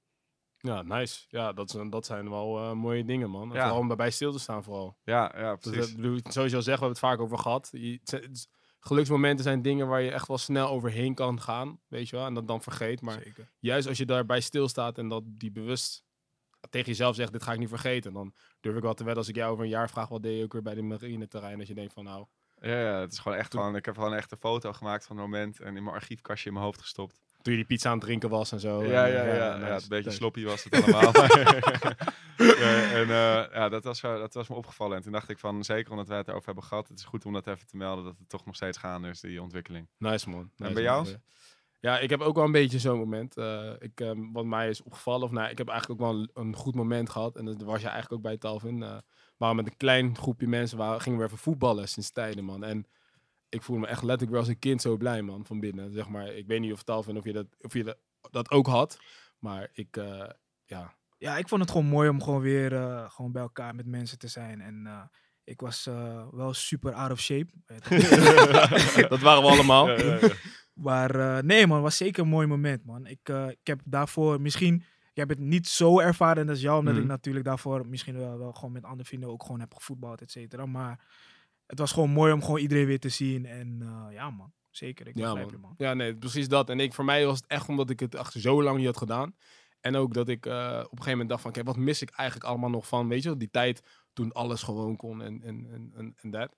Ja, 0.63 0.83
nice. 0.83 1.25
Ja, 1.29 1.53
dat, 1.53 1.71
zijn- 1.71 1.91
dat 1.91 2.07
zijn 2.07 2.31
wel 2.31 2.59
eh, 2.59 2.73
mooie 2.73 3.05
dingen 3.05 3.31
man. 3.31 3.49
Ja. 3.49 3.55
Vooral 3.63 3.79
om 3.79 3.89
daarbij 3.89 4.11
stil 4.11 4.33
te 4.33 4.39
staan 4.39 4.63
vooral. 4.63 4.97
Ja, 5.05 5.33
ja, 5.37 5.57
Dus, 5.61 5.71
precies. 5.73 5.95
dat, 6.23 6.33
zoals 6.33 6.51
je 6.51 6.57
al 6.57 6.63
zegt, 6.63 6.65
we 6.65 6.71
hebben 6.71 6.89
het 6.89 6.99
vaak 6.99 7.21
over 7.21 7.39
gehad. 7.39 7.69
Je, 7.73 7.93
het 7.93 8.09
zijn- 8.09 8.23
het 8.23 8.31
is- 8.37 8.49
geluksmomenten 8.81 9.45
zijn 9.45 9.63
dingen 9.63 9.89
waar 9.89 10.01
je 10.03 10.11
echt 10.11 10.29
wel 10.29 10.39
snel 10.39 10.69
overheen 10.69 11.15
kan 11.15 11.41
gaan, 11.41 11.81
weet 11.89 12.09
je 12.09 12.17
wel. 12.17 12.27
En 12.27 12.35
dat 12.35 12.47
dan 12.47 12.63
vergeet. 12.63 13.01
Maar 13.01 13.21
Zeker. 13.23 13.51
juist 13.59 13.89
als 13.89 13.99
je 13.99 14.07
daarbij 14.07 14.41
stilstaat 14.41 14.99
en 14.99 15.09
dat 15.09 15.23
die 15.27 15.51
bewust 15.53 16.05
tegen 16.71 16.89
jezelf 16.89 17.15
zegt, 17.15 17.33
dit 17.33 17.43
ga 17.43 17.53
ik 17.53 17.59
niet 17.59 17.69
vergeten. 17.69 18.13
Dan 18.13 18.35
durf 18.61 18.77
ik 18.77 18.83
wel 18.83 18.95
te 18.95 19.05
wedden 19.05 19.21
als 19.21 19.29
ik 19.29 19.37
jou 19.37 19.53
over 19.53 19.65
een 19.65 19.71
jaar 19.71 19.91
vraag, 19.91 20.09
wat 20.09 20.23
deed 20.23 20.37
je 20.39 20.45
ook 20.45 20.53
weer 20.53 20.63
bij 20.63 20.75
de 20.75 20.83
marineterrein? 20.83 21.59
Dat 21.59 21.67
je 21.67 21.75
denkt 21.75 21.93
van 21.93 22.05
nou, 22.05 22.27
Ja, 22.61 22.81
ja, 22.81 23.01
het 23.01 23.13
is 23.13 23.19
gewoon 23.19 23.39
echt 23.39 23.51
gewoon, 23.55 23.77
ik 23.77 23.85
heb 23.85 23.95
gewoon 23.95 24.15
echt 24.15 24.33
een 24.33 24.39
foto 24.39 24.73
gemaakt 24.73 25.07
van 25.07 25.17
het 25.17 25.25
moment 25.27 25.61
en 25.61 25.77
in 25.77 25.83
mijn 25.83 25.97
archiefkastje 25.97 26.47
in 26.49 26.53
mijn 26.55 26.65
hoofd 26.67 26.81
gestopt. 26.81 27.21
Toen 27.43 27.53
je 27.53 27.59
die 27.59 27.65
pizza 27.69 27.89
aan 27.91 27.97
het 27.97 28.05
drinken 28.05 28.29
was 28.29 28.53
en 28.53 28.61
zo. 28.61 28.85
ja, 28.85 29.07
En, 29.07 29.13
ja, 29.13 29.25
eh, 29.25 29.37
ja, 29.37 29.57
nice. 29.57 29.67
ja, 29.67 29.75
een 29.75 29.83
beetje 29.89 30.11
sloppy 30.11 30.45
was 30.45 30.65
het 30.65 30.83
allemaal. 30.83 31.13
Ja, 32.37 32.91
en 32.93 33.01
eh, 33.03 33.55
ja, 33.55 33.69
dat 33.69 33.85
was, 33.85 34.01
dat 34.01 34.35
was 34.35 34.49
me 34.49 34.55
opgevallen. 34.55 34.97
En 34.97 35.03
toen 35.03 35.13
dacht 35.13 35.29
ik 35.29 35.39
van, 35.39 35.65
zeker 35.65 35.91
omdat 35.91 36.09
wij 36.09 36.19
het 36.19 36.29
erover 36.29 36.47
hebben 36.47 36.65
gehad, 36.65 36.89
het 36.89 36.99
is 36.99 37.05
goed 37.05 37.25
om 37.25 37.33
dat 37.33 37.47
even 37.47 37.67
te 37.67 37.77
melden, 37.77 38.05
dat 38.05 38.19
het 38.19 38.29
toch 38.29 38.45
nog 38.47 38.55
steeds 38.55 38.79
gaande 38.79 39.09
is, 39.09 39.21
die 39.21 39.43
ontwikkeling. 39.43 39.89
Nice 39.99 40.29
man. 40.31 40.51
Nice, 40.57 40.73
bij 40.73 40.83
man. 40.85 41.05
jou? 41.05 41.17
Ja, 41.81 41.99
ik 41.99 42.11
heb 42.11 42.21
ook 42.21 42.35
wel 42.35 42.45
een 42.45 42.53
beetje 42.53 42.79
zo'n 42.79 42.99
moment. 42.99 43.37
eh, 43.37 43.71
ik, 43.79 44.01
ehm, 44.01 44.33
wat 44.33 44.45
mij 44.45 44.69
is 44.69 44.83
opgevallen, 44.83 45.23
of 45.27 45.31
nou, 45.33 45.51
ik 45.51 45.59
heb 45.59 45.69
eigenlijk 45.69 46.01
ook 46.01 46.07
wel 46.11 46.19
een, 46.21 46.31
een 46.35 46.57
goed 46.57 46.75
moment 46.75 47.11
gehad. 47.11 47.37
En 47.37 47.45
dat 47.45 47.63
was 47.63 47.81
je 47.81 47.87
eigenlijk 47.89 48.13
ook 48.13 48.23
bij 48.23 48.37
Talvin. 48.39 48.83
eh 48.83 48.97
maar 49.37 49.55
met 49.55 49.67
een 49.67 49.77
klein 49.77 50.17
groepje 50.17 50.47
mensen 50.49 50.79
waren, 50.79 51.01
gingen 51.01 51.19
we 51.19 51.25
even 51.25 51.39
voetballen 51.39 51.89
sinds 51.89 52.11
tijden, 52.11 52.45
man. 52.45 52.65
En 52.65 52.87
ik 53.53 53.63
voel 53.63 53.77
me 53.79 53.87
echt 53.87 54.03
letterlijk 54.03 54.31
weer 54.31 54.41
als 54.41 54.49
een 54.49 54.59
kind 54.59 54.81
zo 54.83 54.97
blij, 54.97 55.23
man, 55.23 55.47
van 55.47 55.61
binnen. 55.61 55.93
Zeg 55.93 56.09
maar, 56.09 56.27
ik 56.35 56.47
weet 56.47 56.61
niet 56.61 56.73
of 56.73 56.83
Talvin, 56.83 57.17
of 57.17 57.25
je 57.25 57.33
dat, 57.33 57.47
of 57.61 57.73
je 57.73 57.85
dat, 57.85 57.99
dat 58.31 58.51
ook 58.51 58.67
had. 58.67 58.99
Maar 59.39 59.69
ik, 59.73 59.97
eh, 59.97 60.29
ja, 60.65 60.95
Ja, 61.19 61.37
ik 61.37 61.49
vond 61.49 61.61
het 61.61 61.71
gewoon 61.71 61.87
mooi 61.87 62.09
om 62.09 62.23
gewoon 62.23 62.41
weer 62.41 62.73
eh, 62.75 63.11
gewoon 63.11 63.33
bij 63.33 63.43
elkaar 63.43 63.75
met 63.75 63.87
mensen 63.87 64.19
te 64.19 64.29
zijn. 64.29 64.61
En 64.61 64.87
eh, 64.87 65.03
ik 65.45 65.61
was 65.61 65.87
eh, 65.87 66.27
wel 66.31 66.53
super 66.55 66.93
out 66.93 67.11
of 67.11 67.21
shape. 67.21 67.51
dat 69.09 69.21
waren 69.21 69.43
we 69.43 69.49
allemaal. 69.49 69.89
Ja, 69.89 70.05
ja, 70.05 70.19
ja. 70.21 70.29
Maar 70.73 71.15
eh, 71.15 71.43
nee 71.43 71.67
man, 71.67 71.77
het 71.77 71.85
was 71.85 71.97
zeker 71.97 72.23
een 72.23 72.29
mooi 72.29 72.47
moment 72.47 72.85
man. 72.85 73.07
Ik, 73.07 73.29
eh, 73.29 73.49
ik 73.49 73.67
heb 73.67 73.81
daarvoor 73.85 74.41
misschien, 74.41 74.75
ik 75.11 75.17
heb 75.17 75.29
het 75.29 75.39
niet 75.39 75.69
zo 75.69 75.99
ervaren 76.01 76.49
als 76.49 76.61
jou, 76.61 76.79
omdat 76.79 76.95
Mhm. 76.95 77.03
ik 77.03 77.09
natuurlijk 77.09 77.45
daarvoor 77.45 77.87
misschien 77.89 78.17
wel, 78.19 78.39
wel 78.39 78.53
gewoon 78.53 78.73
met 78.73 78.85
andere 78.85 79.09
vrienden 79.09 79.29
ook 79.29 79.43
gewoon 79.43 79.61
heb 79.61 79.75
gevoetbald, 79.75 80.21
et 80.21 80.31
cetera. 80.31 80.67
Maar 80.67 81.05
het 81.73 81.81
was 81.81 81.93
gewoon 81.93 82.11
mooi 82.11 82.33
om 82.33 82.43
gewoon 82.43 82.61
iedereen 82.61 82.87
weer 82.87 83.01
te 83.01 83.09
zien. 83.09 83.47
En 83.47 83.79
eh, 83.83 84.15
ja 84.15 84.31
man, 84.31 84.53
zeker. 84.71 85.07
Ik 85.07 85.17
Ja, 85.17 85.23
begrijp 85.23 85.45
man. 85.45 85.61
je 85.61 85.67
man. 85.67 85.75
Ja, 85.77 85.95
nee, 85.95 86.17
precies 86.17 86.49
dat. 86.49 86.71
En 86.71 86.81
ik, 86.81 86.95
voor 86.95 87.05
mij 87.05 87.27
was 87.27 87.37
het 87.37 87.47
echt 87.47 87.69
omdat 87.69 87.91
ik 87.91 88.01
het 88.01 88.15
echt 88.15 88.33
zo 88.33 88.63
lang 88.63 88.77
niet 88.77 88.87
had 88.87 88.97
gedaan. 88.97 89.37
En 89.81 89.97
ook 89.97 90.15
dat 90.15 90.29
ik 90.29 90.47
eh, 90.47 90.53
op 90.53 90.59
een 90.81 90.89
gegeven 90.89 91.11
moment 91.11 91.29
dacht 91.29 91.43
van, 91.43 91.53
kijk, 91.53 91.67
wat 91.67 91.77
mis 91.77 92.03
ik 92.03 92.11
eigenlijk 92.11 92.49
allemaal 92.49 92.71
nog 92.71 92.87
van, 92.89 93.09
weet 93.09 93.23
je 93.23 93.37
die 93.37 93.51
tijd 93.51 93.83
toen 94.13 94.33
alles 94.33 94.63
gewoon 94.63 94.97
kon 94.97 95.23
en, 95.23 95.43
en, 95.43 95.67
en, 95.95 96.15
en, 96.17 96.31
dat. 96.31 96.57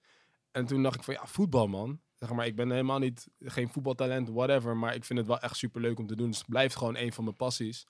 En 0.51 0.67
toen 0.67 0.83
dacht 0.83 0.97
ik 0.97 1.03
van, 1.03 1.15
ja, 1.15 1.27
voetbal 1.27 1.67
man. 1.67 2.01
Zeg 2.15 2.33
maar, 2.33 2.47
ik 2.47 2.57
ben 2.57 2.71
helemaal 2.71 2.99
niet, 2.99 3.29
geen 3.39 3.69
voetbaltalent, 3.69 4.29
whatever, 4.29 4.77
maar 4.77 4.95
ik 4.95 5.05
vind 5.05 5.19
het 5.19 5.29
wel 5.29 5.41
echt 5.41 5.57
super 5.57 5.81
leuk 5.81 5.99
om 5.99 6.07
te 6.07 6.17
doen. 6.17 6.29
Dus 6.29 6.39
het 6.39 6.49
blijft 6.49 6.77
gewoon 6.77 6.97
een 6.97 7.13
van 7.13 7.25
mijn 7.25 7.37
passies. 7.37 7.87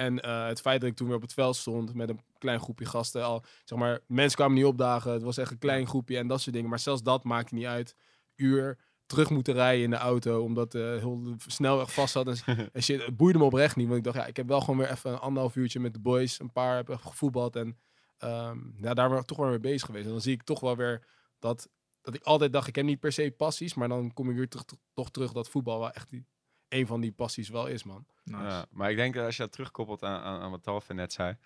En 0.00 0.20
eh, 0.20 0.46
het 0.46 0.60
feit 0.60 0.80
dat 0.80 0.90
ik 0.90 0.96
toen 0.96 1.06
weer 1.06 1.16
op 1.16 1.22
het 1.22 1.32
veld 1.32 1.56
stond 1.56 1.94
met 1.94 2.08
een 2.08 2.20
klein 2.38 2.60
groepje 2.60 2.84
gasten, 2.84 3.24
al, 3.24 3.44
zeg 3.64 3.78
maar, 3.78 4.00
mensen 4.06 4.36
kwamen 4.36 4.56
niet 4.56 4.64
opdagen, 4.64 5.12
het 5.12 5.22
was 5.22 5.36
echt 5.36 5.50
een 5.50 5.58
klein 5.58 5.86
groepje 5.86 6.16
en 6.16 6.26
dat 6.26 6.40
soort 6.40 6.54
dingen. 6.54 6.70
Maar 6.70 6.78
zelfs 6.78 7.02
dat 7.02 7.24
maakte 7.24 7.54
niet 7.54 7.66
uit. 7.66 7.94
Uur, 8.36 8.78
terug 9.06 9.30
moeten 9.30 9.54
rijden 9.54 9.84
in 9.84 9.90
de 9.90 9.96
auto, 9.96 10.42
omdat 10.42 10.74
eh 10.74 10.82
heel 10.82 11.22
de 11.22 11.34
snelweg 11.46 11.92
vast 11.92 12.12
zat. 12.12 12.26
En, 12.26 12.36
en 12.72 12.82
shit, 12.82 13.04
het 13.04 13.16
boeide 13.16 13.38
me 13.38 13.44
oprecht 13.44 13.76
niet, 13.76 13.86
want 13.86 13.98
ik 13.98 14.04
dacht, 14.04 14.16
ja, 14.16 14.26
ik 14.26 14.36
heb 14.36 14.48
wel 14.48 14.60
gewoon 14.60 14.78
weer 14.78 14.90
even 14.90 15.10
een 15.10 15.18
anderhalf 15.18 15.56
uurtje 15.56 15.80
met 15.80 15.94
de 15.94 16.00
boys, 16.00 16.40
een 16.40 16.52
paar 16.52 16.76
heb 16.76 16.94
gevoetbald 16.94 17.56
en 17.56 17.78
ehm, 18.18 18.58
ja, 18.76 18.94
daar 18.94 19.08
ben 19.08 19.18
ik 19.18 19.24
toch 19.24 19.38
wel 19.38 19.48
mee 19.48 19.60
bezig 19.60 19.86
geweest. 19.86 20.06
En 20.06 20.12
dan 20.12 20.20
zie 20.20 20.34
ik 20.34 20.42
toch 20.42 20.60
wel 20.60 20.76
weer 20.76 21.06
dat, 21.38 21.68
dat 22.00 22.14
ik 22.14 22.22
altijd 22.22 22.52
dacht, 22.52 22.68
ik 22.68 22.76
heb 22.76 22.84
niet 22.84 23.00
per 23.00 23.12
se 23.12 23.34
passies, 23.36 23.74
maar 23.74 23.88
dan 23.88 24.12
kom 24.12 24.30
ik 24.30 24.36
weer 24.36 24.48
terug, 24.48 24.64
toch 24.94 25.10
terug 25.10 25.32
dat 25.32 25.48
voetbal 25.48 25.78
wel 25.78 25.90
echt 25.90 26.10
die, 26.10 26.26
een 26.70 26.86
van 26.86 27.00
die 27.00 27.12
passies 27.12 27.48
wel 27.48 27.66
is, 27.66 27.84
man. 27.84 28.06
Nice. 28.24 28.42
Ja, 28.42 28.66
maar 28.70 28.90
ik 28.90 28.96
denk 28.96 29.14
dat 29.14 29.24
als 29.24 29.36
je 29.36 29.42
dat 29.42 29.52
terugkoppelt 29.52 30.02
aan, 30.02 30.20
aan, 30.20 30.40
aan 30.40 30.50
wat 30.50 30.62
Talfe 30.62 30.94
net 30.94 31.12
zei. 31.12 31.36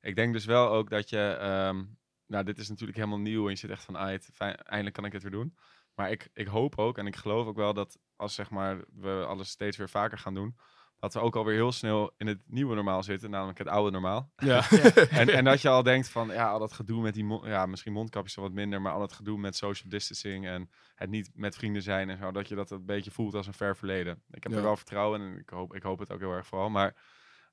Ik 0.00 0.16
denk 0.16 0.32
dus 0.32 0.44
wel 0.44 0.68
ook 0.68 0.90
dat 0.90 1.08
je. 1.10 1.36
ehm, 1.40 1.84
nou, 2.26 2.44
dit 2.44 2.58
is 2.58 2.68
natuurlijk 2.68 2.98
helemaal 2.98 3.18
nieuw 3.18 3.44
en 3.44 3.50
je 3.50 3.56
zit 3.56 3.70
echt 3.70 3.84
van. 3.84 3.96
"Aight, 3.96 4.30
fijn, 4.32 4.56
eindelijk 4.56 4.94
kan 4.94 5.04
ik 5.04 5.12
het 5.12 5.22
weer 5.22 5.30
doen. 5.30 5.56
Maar 5.94 6.10
ik, 6.10 6.28
ik 6.32 6.46
hoop 6.46 6.78
ook 6.78 6.98
en 6.98 7.06
ik 7.06 7.16
geloof 7.16 7.46
ook 7.46 7.56
wel 7.56 7.74
dat 7.74 7.98
als 8.16 8.34
zeg 8.34 8.50
maar, 8.50 8.80
we 8.92 9.24
alles 9.28 9.48
steeds 9.48 9.76
weer 9.76 9.88
vaker 9.88 10.18
gaan 10.18 10.34
doen. 10.34 10.56
Dat 11.02 11.14
we 11.14 11.20
ook 11.20 11.36
alweer 11.36 11.54
heel 11.54 11.72
snel 11.72 12.12
in 12.16 12.26
het 12.26 12.38
nieuwe 12.46 12.74
normaal 12.74 13.02
zitten, 13.02 13.30
namelijk 13.30 13.58
het 13.58 13.68
oude 13.68 13.90
normaal. 13.90 14.30
Ja, 14.36 14.70
En, 15.10 15.28
en 15.28 15.44
dat 15.44 15.60
je 15.62 15.68
al 15.68 15.82
denkt 15.82 16.08
van, 16.08 16.28
ja, 16.28 16.50
al 16.50 16.58
dat 16.58 16.72
gedoe 16.72 17.02
met 17.02 17.14
die, 17.14 17.40
ja, 17.44 17.66
misschien 17.66 17.92
mondkapjes 17.92 18.34
wat 18.34 18.52
minder, 18.52 18.82
maar 18.82 18.92
al 18.92 18.98
dat 19.00 19.12
gedoe 19.12 19.38
met 19.38 19.56
social 19.56 19.90
distancing 19.90 20.46
en 20.46 20.70
het 20.94 21.10
niet 21.10 21.30
met 21.34 21.56
vrienden 21.56 21.82
zijn 21.82 22.10
en 22.10 22.18
zo, 22.18 22.30
dat 22.30 22.48
je 22.48 22.54
dat 22.54 22.70
een 22.70 22.84
beetje 22.84 23.10
voelt 23.10 23.34
als 23.34 23.46
een 23.46 23.52
ver 23.52 23.76
verleden. 23.76 24.22
Ik 24.30 24.42
heb 24.42 24.52
Ja. 24.52 24.58
er 24.58 24.64
wel 24.64 24.76
vertrouwen 24.76 25.20
in 25.20 25.26
en 25.32 25.38
ik 25.38 25.50
hoop, 25.50 25.74
ik 25.74 25.82
hoop 25.82 25.98
het 25.98 26.12
ook 26.12 26.20
heel 26.20 26.32
erg 26.32 26.46
vooral, 26.46 26.70
maar 26.70 26.94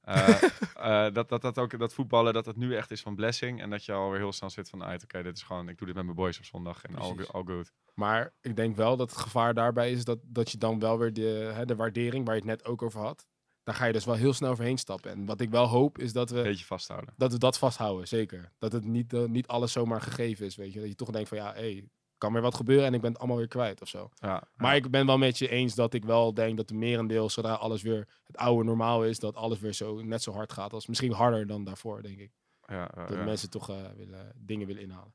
eh, 0.02 0.28
eh, 1.08 1.14
dat, 1.14 1.30
dat, 1.30 1.42
dat 1.42 1.58
ook, 1.58 1.80
dat 1.80 1.94
voetballen, 1.94 2.34
dat 2.34 2.46
het 2.46 2.56
nu 2.56 2.76
echt 2.76 2.92
is 2.92 3.02
van 3.02 3.16
blessing 3.16 3.62
en 3.62 3.70
dat 3.70 3.86
je 3.86 3.94
alweer 3.94 4.20
heel 4.20 4.32
snel 4.34 4.50
zit 4.50 4.70
van, 4.70 4.84
uit, 4.84 5.04
oké, 5.04 5.24
dit 5.24 5.36
is 5.38 5.44
gewoon, 5.44 5.70
ik 5.70 5.78
doe 5.78 5.88
dit 5.88 5.96
met 5.96 6.06
mijn 6.06 6.18
boys 6.18 6.38
op 6.38 6.46
zondag 6.46 6.84
en 6.84 6.96
all, 6.96 7.14
Precies. 7.14 7.34
all 7.34 7.44
good. 7.46 7.72
Maar 7.94 8.34
ik 8.42 8.56
denk 8.56 8.76
wel 8.76 8.98
dat 8.98 9.10
het 9.10 9.20
gevaar 9.20 9.54
daarbij 9.54 9.92
is 9.92 10.04
dat, 10.06 10.20
dat 10.24 10.52
je 10.52 10.58
dan 10.58 10.80
wel 10.80 10.98
weer 10.98 11.14
de, 11.14 11.52
hè, 11.54 11.66
de 11.66 11.76
waardering, 11.76 12.26
waar 12.26 12.36
je 12.36 12.42
het 12.42 12.50
net 12.50 12.66
ook 12.66 12.82
over 12.82 13.00
had, 13.02 13.28
daar 13.70 13.78
ga 13.78 13.86
je 13.86 13.94
dus 13.94 14.06
wel 14.06 14.16
heel 14.16 14.34
snel 14.34 14.52
overheen 14.52 14.78
stappen. 14.78 15.12
En 15.12 15.26
wat 15.26 15.42
ik 15.42 15.50
wel 15.50 15.66
hoop, 15.66 15.98
is 15.98 16.14
dat 16.14 16.30
we 16.30 16.42
beetje 16.42 16.66
vasthouden. 16.66 17.14
dat, 17.18 17.32
we 17.32 17.38
dat 17.38 17.58
vasthouden, 17.58 18.08
zeker. 18.08 18.52
Dat 18.58 18.72
het 18.72 18.86
niet, 18.86 19.14
eh, 19.14 19.24
niet 19.24 19.48
alles 19.48 19.72
zomaar 19.72 20.02
gegeven 20.02 20.46
is, 20.46 20.56
weet 20.56 20.74
je. 20.74 20.80
Dat 20.80 20.88
je 20.88 20.96
toch 20.96 21.10
denkt 21.10 21.30
van, 21.30 21.38
ja, 21.38 21.54
hé, 21.54 21.84
kan 22.18 22.34
weer 22.34 22.42
wat 22.42 22.56
gebeuren 22.56 22.86
en 22.86 22.94
ik 22.94 23.02
ben 23.02 23.10
het 23.10 23.20
allemaal 23.20 23.38
weer 23.38 23.48
kwijt 23.48 23.82
of 23.82 23.88
zo. 23.88 24.10
Ja, 24.16 24.44
Maar 24.56 24.76
ja, 24.76 24.84
ik 24.84 24.92
ben 24.92 25.06
wel 25.06 25.18
met 25.18 25.38
je 25.38 25.50
eens 25.50 25.76
dat 25.76 25.94
ik 25.94 26.06
wel 26.06 26.34
denk 26.34 26.58
dat 26.58 26.68
de 26.68 26.74
merendeel, 26.74 27.30
zodra 27.30 27.54
alles 27.54 27.82
weer 27.82 28.08
het 28.26 28.38
oude 28.38 28.64
normaal 28.64 29.06
is, 29.06 29.20
dat 29.20 29.36
alles 29.36 29.60
weer 29.60 29.74
zo 29.74 30.02
net 30.02 30.24
zo 30.24 30.32
hard 30.32 30.54
gaat 30.54 30.74
als 30.74 30.88
misschien 30.88 31.12
harder 31.12 31.48
dan 31.48 31.64
daarvoor, 31.64 32.02
denk 32.02 32.20
ik. 32.20 32.32
ja, 32.68 32.88
Dat 33.08 33.26
mensen 33.26 33.50
toch 33.50 33.70
eh, 33.70 33.76
willen, 33.96 34.32
dingen 34.36 34.68
willen 34.68 34.82
inhalen. 34.82 35.14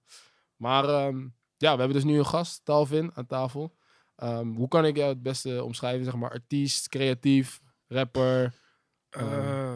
Maar 0.57 0.85
ehm, 0.85 1.19
ja, 1.57 1.73
we 1.73 1.79
hebben 1.79 1.93
dus 1.93 2.05
nu 2.05 2.19
een 2.19 2.27
gast, 2.27 2.65
Talvin, 2.65 3.11
aan 3.15 3.27
tafel. 3.27 3.75
Ehm, 4.17 4.55
hoe 4.55 4.69
kan 4.69 4.85
ik 4.85 4.97
jou 4.97 5.09
het 5.09 5.23
beste 5.23 5.65
omschrijven? 5.65 6.05
Zeg 6.05 6.15
maar 6.15 6.31
artiest, 6.31 6.89
creatief, 6.89 7.61
rapper. 7.95 8.55
Eh, 9.11 9.75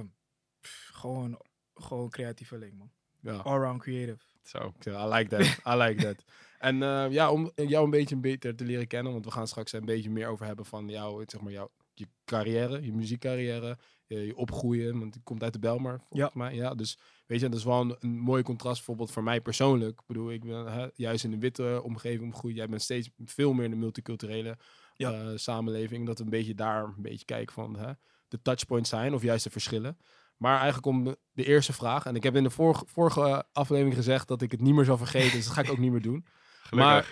pff, 0.61 0.91
gewoon, 0.93 1.41
gewoon 1.75 2.09
creatieveling 2.11 2.79
man. 2.79 2.91
Ja, 3.21 3.33
Allround 3.37 3.81
creative. 3.83 4.23
Zo. 4.43 4.73
I 4.87 4.91
like 5.15 5.29
that. 5.29 5.75
I 5.75 5.83
like 5.83 6.03
that. 6.03 6.25
En 6.59 6.83
eh, 6.83 7.11
ja, 7.11 7.31
om 7.33 7.53
jou 7.55 7.85
een 7.85 7.91
beetje 7.91 8.17
beter 8.17 8.57
te 8.57 8.65
leren 8.65 8.87
kennen, 8.87 9.13
want 9.13 9.25
we 9.25 9.31
gaan 9.31 9.47
straks 9.49 9.73
een 9.73 9.85
beetje 9.85 10.11
meer 10.11 10.29
over 10.29 10.47
hebben 10.47 10.65
van 10.67 10.89
jou, 10.89 11.25
zeg 11.27 11.41
maar, 11.41 11.53
jouw 11.53 11.71
je 11.95 12.07
carrière, 12.25 12.83
je 12.83 12.93
muziekcarrière, 12.93 13.79
je, 14.07 14.27
je 14.27 14.37
opgroeien, 14.37 14.99
want 14.99 15.15
je 15.15 15.21
komt 15.23 15.43
uit 15.43 15.53
de 15.53 15.59
Belmar, 15.59 15.99
volgens 15.99 16.21
Ja. 16.21 16.31
mij. 16.35 16.55
Ja, 16.55 16.75
dus 16.75 16.99
weet 17.27 17.41
je, 17.41 17.49
dat 17.49 17.59
is 17.59 17.65
wel 17.65 17.81
een, 17.81 17.97
een 18.01 18.19
mooi 18.19 18.43
contrast 18.43 18.77
bijvoorbeeld 18.77 19.11
voor 19.11 19.23
mij 19.23 19.41
persoonlijk. 19.41 20.01
Ik 20.01 20.07
bedoel, 20.07 20.31
ik 20.33 20.45
ben 20.45 20.73
hè, 20.73 20.87
juist 20.95 21.25
in 21.25 21.33
een 21.33 21.41
witte 21.41 21.81
omgeving 21.85 22.27
opgegroeid. 22.29 22.57
Jij 22.57 22.69
bent 22.69 22.83
steeds 22.83 23.11
veel 23.25 23.53
meer 23.53 23.65
in 23.65 23.71
de 23.71 23.77
multiculturele 23.77 24.59
Ja. 24.99 25.13
eh, 25.13 25.27
samenleving. 25.35 26.07
Dat 26.07 26.19
we 26.19 26.25
een 26.25 26.31
beetje 26.31 26.55
daar 26.55 26.85
een 26.85 26.95
beetje 26.97 27.25
kijken 27.25 27.55
van 27.55 27.77
hè, 27.77 27.93
de 28.29 28.43
touchpoints 28.43 28.89
zijn 28.89 29.15
of 29.15 29.23
juist 29.23 29.45
de 29.45 29.51
verschillen. 29.51 29.99
Maar 30.37 30.57
eigenlijk 30.57 30.87
om 30.87 31.17
de, 31.33 31.45
eerste 31.45 31.73
vraag. 31.73 32.07
En 32.07 32.17
ik 32.17 32.23
heb 32.23 32.37
in 32.37 32.43
de 32.43 32.51
vorige, 32.51 32.85
vorige 32.87 33.45
aflevering 33.53 33.95
gezegd 33.95 34.29
dat 34.29 34.43
ik 34.43 34.51
het 34.51 34.61
niet 34.61 34.75
meer 34.75 34.85
zou 34.85 34.99
vergeten. 34.99 35.33
dus 35.37 35.45
dat 35.45 35.55
ga 35.55 35.63
ik 35.63 35.71
ook 35.71 35.79
niet 35.79 35.91
meer 35.93 36.03
doen. 36.03 36.27
Gelukkig. 36.69 36.93
Maar 36.93 37.07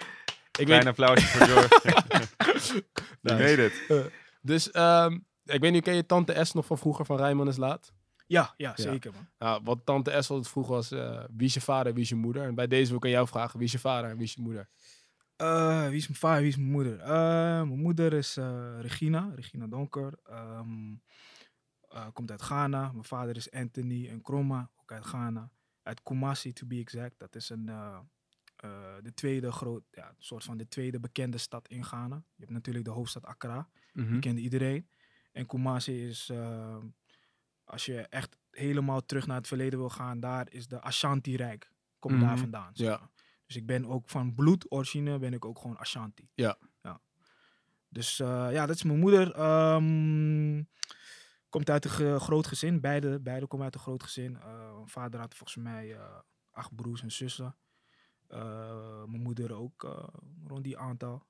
ik 0.58 0.66
Klein 0.66 0.80
weet, 0.80 0.86
applausje 0.86 1.26
voor 1.26 1.46
George. 1.46 1.80
Je 3.20 3.32
Nice. 3.32 3.36
weet 3.36 3.56
het. 3.88 4.10
dus 4.40 4.70
ehm, 4.70 5.18
ik 5.44 5.60
weet 5.60 5.72
niet, 5.72 5.82
ken 5.82 5.94
je 5.94 6.06
Tante 6.06 6.44
S 6.44 6.52
nog 6.52 6.66
van 6.66 6.78
vroeger 6.78 7.04
van 7.04 7.16
Rijman 7.16 7.48
is 7.48 7.56
Laat? 7.56 7.92
Ja, 8.26 8.54
ja, 8.56 8.72
zeker 8.76 9.12
man. 9.12 9.28
Nou, 9.38 9.60
wat 9.64 9.78
Tante 9.84 10.10
S 10.22 10.30
altijd 10.30 10.48
vroeg 10.48 10.68
was, 10.68 10.90
eh, 10.90 11.24
wie 11.36 11.46
is 11.46 11.54
je 11.54 11.60
vader, 11.60 11.94
wie 11.94 12.02
is 12.02 12.08
je 12.08 12.14
moeder? 12.14 12.42
En 12.42 12.54
bij 12.54 12.66
deze 12.66 12.88
wil 12.88 12.96
ik 12.96 13.04
aan 13.04 13.10
jou 13.10 13.28
vragen, 13.28 13.58
wie 13.58 13.66
is 13.66 13.72
je 13.72 13.78
vader 13.78 14.10
en 14.10 14.16
wie 14.16 14.24
is 14.24 14.34
je 14.34 14.40
moeder? 14.40 14.68
Eh, 15.36 15.86
wie 15.88 15.96
is 15.96 16.06
mijn 16.08 16.18
vader, 16.18 16.40
wie 16.40 16.48
is 16.48 16.56
mijn 16.56 16.70
moeder? 16.70 16.98
Eh, 17.00 17.08
mijn 17.62 17.78
moeder 17.80 18.12
is 18.12 18.36
eh, 18.36 18.80
Regina, 18.80 19.32
Regina 19.34 19.66
Donker. 19.66 20.18
Eh, 20.24 20.60
komt 22.12 22.30
uit 22.30 22.42
Ghana. 22.42 22.92
Mijn 22.92 23.04
vader 23.04 23.36
is 23.36 23.50
Anthony 23.50 24.08
Nkrumah, 24.10 24.64
ook 24.76 24.92
uit 24.92 25.04
Ghana. 25.06 25.50
Uit 25.82 26.02
Kumasi, 26.02 26.52
to 26.52 26.66
be 26.66 26.76
exact. 26.78 27.18
Dat 27.18 27.34
is 27.34 27.48
een, 27.50 27.64
de 29.02 29.12
tweede 29.14 29.52
groot, 29.52 29.82
ja, 29.90 30.14
soort 30.18 30.44
van 30.44 30.56
de 30.56 30.68
tweede 30.68 31.00
bekende 31.00 31.38
stad 31.38 31.68
in 31.68 31.84
Ghana. 31.84 32.16
Je 32.16 32.40
hebt 32.40 32.50
natuurlijk 32.50 32.84
de 32.84 32.90
hoofdstad 32.90 33.24
Accra, 33.24 33.68
die 33.92 34.18
kende 34.18 34.40
iedereen. 34.40 34.88
En 35.32 35.46
Kumasi 35.46 36.06
is, 36.08 36.32
als 37.64 37.86
je 37.86 38.00
echt 38.00 38.36
helemaal 38.50 39.04
terug 39.06 39.26
naar 39.26 39.36
het 39.36 39.46
verleden 39.46 39.78
wil 39.78 39.90
gaan, 39.90 40.20
daar 40.20 40.50
is 40.52 40.66
de 40.68 40.80
Ashanti-rijk. 40.80 41.72
Komt 41.98 42.20
daar 42.20 42.30
Mhm. 42.30 42.38
vandaan. 42.40 42.70
Ja. 42.72 43.10
Dus 43.46 43.56
ik 43.56 43.66
ben 43.66 43.86
ook 43.86 44.08
van 44.08 44.34
bloed, 44.34 44.70
origine, 44.70 45.18
ben 45.18 45.32
ik 45.32 45.44
ook 45.44 45.58
gewoon 45.58 45.76
Ashanti. 45.78 46.28
Ja. 46.34 46.58
ja. 46.82 47.00
Dus 47.88 48.20
eh, 48.20 48.48
ja, 48.50 48.66
dat 48.66 48.76
is 48.76 48.82
mijn 48.82 48.98
moeder. 48.98 49.32
Ehm, 49.34 50.62
komt 51.48 51.70
uit 51.70 51.84
een 51.84 51.90
ge- 51.90 52.18
groot 52.20 52.46
gezin. 52.46 52.80
Beide, 52.80 53.20
beide 53.20 53.46
komen 53.46 53.64
uit 53.64 53.74
een 53.74 53.80
groot 53.80 54.02
gezin. 54.02 54.36
Eh, 54.36 54.72
mijn 54.74 54.88
vader 54.88 55.20
had 55.20 55.34
volgens 55.34 55.58
mij 55.64 55.94
eh, 55.94 56.18
acht 56.50 56.74
broers 56.74 57.02
en 57.02 57.12
zussen. 57.12 57.56
Mijn 59.06 59.22
moeder 59.22 59.52
ook 59.54 60.06
rond 60.46 60.64
die 60.64 60.78
aantal. 60.78 61.26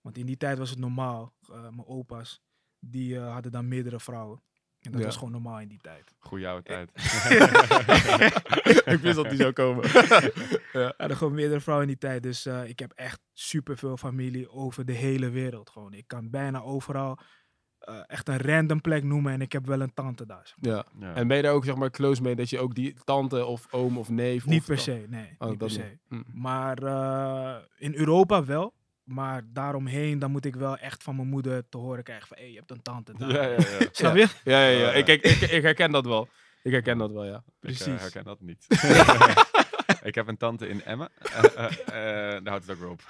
Want 0.00 0.18
in 0.18 0.26
die 0.26 0.36
tijd 0.36 0.58
was 0.58 0.70
het 0.70 0.78
normaal. 0.78 1.34
Mijn 1.48 1.86
opa's, 1.86 2.42
die 2.78 3.18
hadden 3.18 3.52
dan 3.52 3.68
meerdere 3.68 4.00
vrouwen. 4.00 4.42
En 4.80 4.90
dat 4.90 5.00
Ja. 5.00 5.06
was 5.06 5.16
gewoon 5.16 5.32
normaal 5.32 5.60
in 5.60 5.68
die 5.68 5.80
tijd. 5.80 6.14
Goeie 6.18 6.48
oude 6.48 6.62
tijd. 6.62 6.90
ik 8.94 8.98
wist 9.00 9.16
dat 9.16 9.28
die 9.28 9.38
zou 9.38 9.52
komen. 9.52 9.84
Ja, 10.72 10.94
hadden 10.96 11.16
gewoon 11.16 11.34
meerdere 11.34 11.60
vrouwen 11.60 11.88
in 11.88 11.92
die 11.98 12.08
tijd. 12.08 12.22
Dus 12.22 12.46
eh, 12.46 12.68
ik 12.68 12.78
heb 12.78 12.92
echt 12.92 13.20
superveel 13.32 13.96
familie 13.96 14.50
over 14.50 14.84
de 14.84 14.92
hele 14.92 15.30
wereld. 15.30 15.70
Gewoon. 15.70 15.92
Ik 15.94 16.06
kan 16.06 16.30
bijna 16.30 16.62
overal 16.62 17.18
eh, 17.78 18.00
echt 18.06 18.28
een 18.28 18.38
random 18.40 18.80
plek 18.80 19.02
noemen. 19.04 19.32
En 19.32 19.40
ik 19.40 19.52
heb 19.52 19.66
wel 19.66 19.80
een 19.80 19.94
tante 19.94 20.26
daar. 20.26 20.46
zeg 20.46 20.56
maar. 20.60 20.72
ja. 20.72 20.84
Ja. 21.06 21.14
En 21.14 21.28
ben 21.28 21.36
je 21.36 21.42
daar 21.42 21.52
ook 21.52 21.64
zeg 21.64 21.74
maar 21.76 21.90
close 21.90 22.22
mee 22.22 22.36
dat 22.36 22.50
je 22.50 22.58
ook 22.58 22.74
die 22.74 22.94
tante 23.04 23.44
of 23.44 23.66
oom 23.72 23.98
of 23.98 24.08
neef... 24.08 24.46
Niet 24.46 24.60
of 24.60 24.66
per 24.66 24.78
se, 24.78 25.04
nee. 25.08 25.34
Oh, 25.38 25.48
niet 25.48 25.58
per 25.58 25.70
se. 25.70 25.98
niet. 26.08 26.24
Hm. 26.24 26.40
Maar 26.40 26.82
eh, 26.82 27.56
in 27.76 27.94
Europa 27.94 28.44
wel. 28.44 28.74
Maar 29.04 29.42
daaromheen, 29.52 30.18
dan 30.18 30.30
moet 30.30 30.44
ik 30.44 30.56
wel 30.56 30.76
echt 30.76 31.02
van 31.02 31.16
mijn 31.16 31.28
moeder 31.28 31.68
te 31.68 31.76
horen 31.78 32.04
krijgen 32.04 32.28
van... 32.28 32.36
Hé, 32.36 32.44
je 32.44 32.56
hebt 32.56 32.70
een 32.70 32.82
tante 32.82 33.12
daar. 33.18 33.32
ja, 33.32 33.42
ja, 33.42 33.50
ja. 33.50 33.88
Snap 33.92 34.16
je? 34.16 34.28
Ja, 34.44 34.62
ja, 34.62 34.68
ja. 34.68 34.78
Ja. 34.78 34.90
Ik, 34.92 35.06
ik, 35.06 35.22
ik, 35.22 35.40
ik 35.40 35.62
herken 35.62 35.90
dat 35.90 36.04
wel. 36.06 36.28
Ik 36.62 36.72
herken 36.72 36.98
dat 36.98 37.10
wel, 37.12 37.24
ja. 37.24 37.36
Ik 37.36 37.42
Precies. 37.60 37.86
eh, 37.86 37.98
herken 38.00 38.24
dat 38.24 38.40
niet. 38.40 38.66
ik 40.02 40.14
heb 40.14 40.28
een 40.28 40.36
tante 40.36 40.68
in 40.68 40.82
Emmen. 40.84 41.08
Eh, 41.22 41.44
eh, 41.44 41.64
eh, 42.36 42.44
daar 42.44 42.48
houdt 42.52 42.66
het 42.66 42.70
ook 42.76 42.78
weer 42.82 42.90
op. 42.90 43.02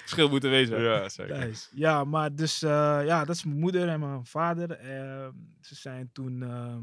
Verschil 0.00 0.28
moeten 0.28 0.50
wezen. 0.50 0.80
ja, 0.82 1.08
zeker. 1.08 1.38
Nice. 1.46 1.68
Ja, 1.74 2.04
maar 2.04 2.34
dus 2.34 2.62
eh, 2.62 3.00
ja, 3.04 3.24
dat 3.24 3.36
is 3.36 3.44
mijn 3.44 3.58
moeder 3.58 3.88
en 3.88 4.00
mijn 4.00 4.26
vader. 4.26 4.70
Ehm, 4.70 5.32
ze 5.60 5.74
zijn 5.74 6.10
toen, 6.12 6.42
ehm, 6.42 6.82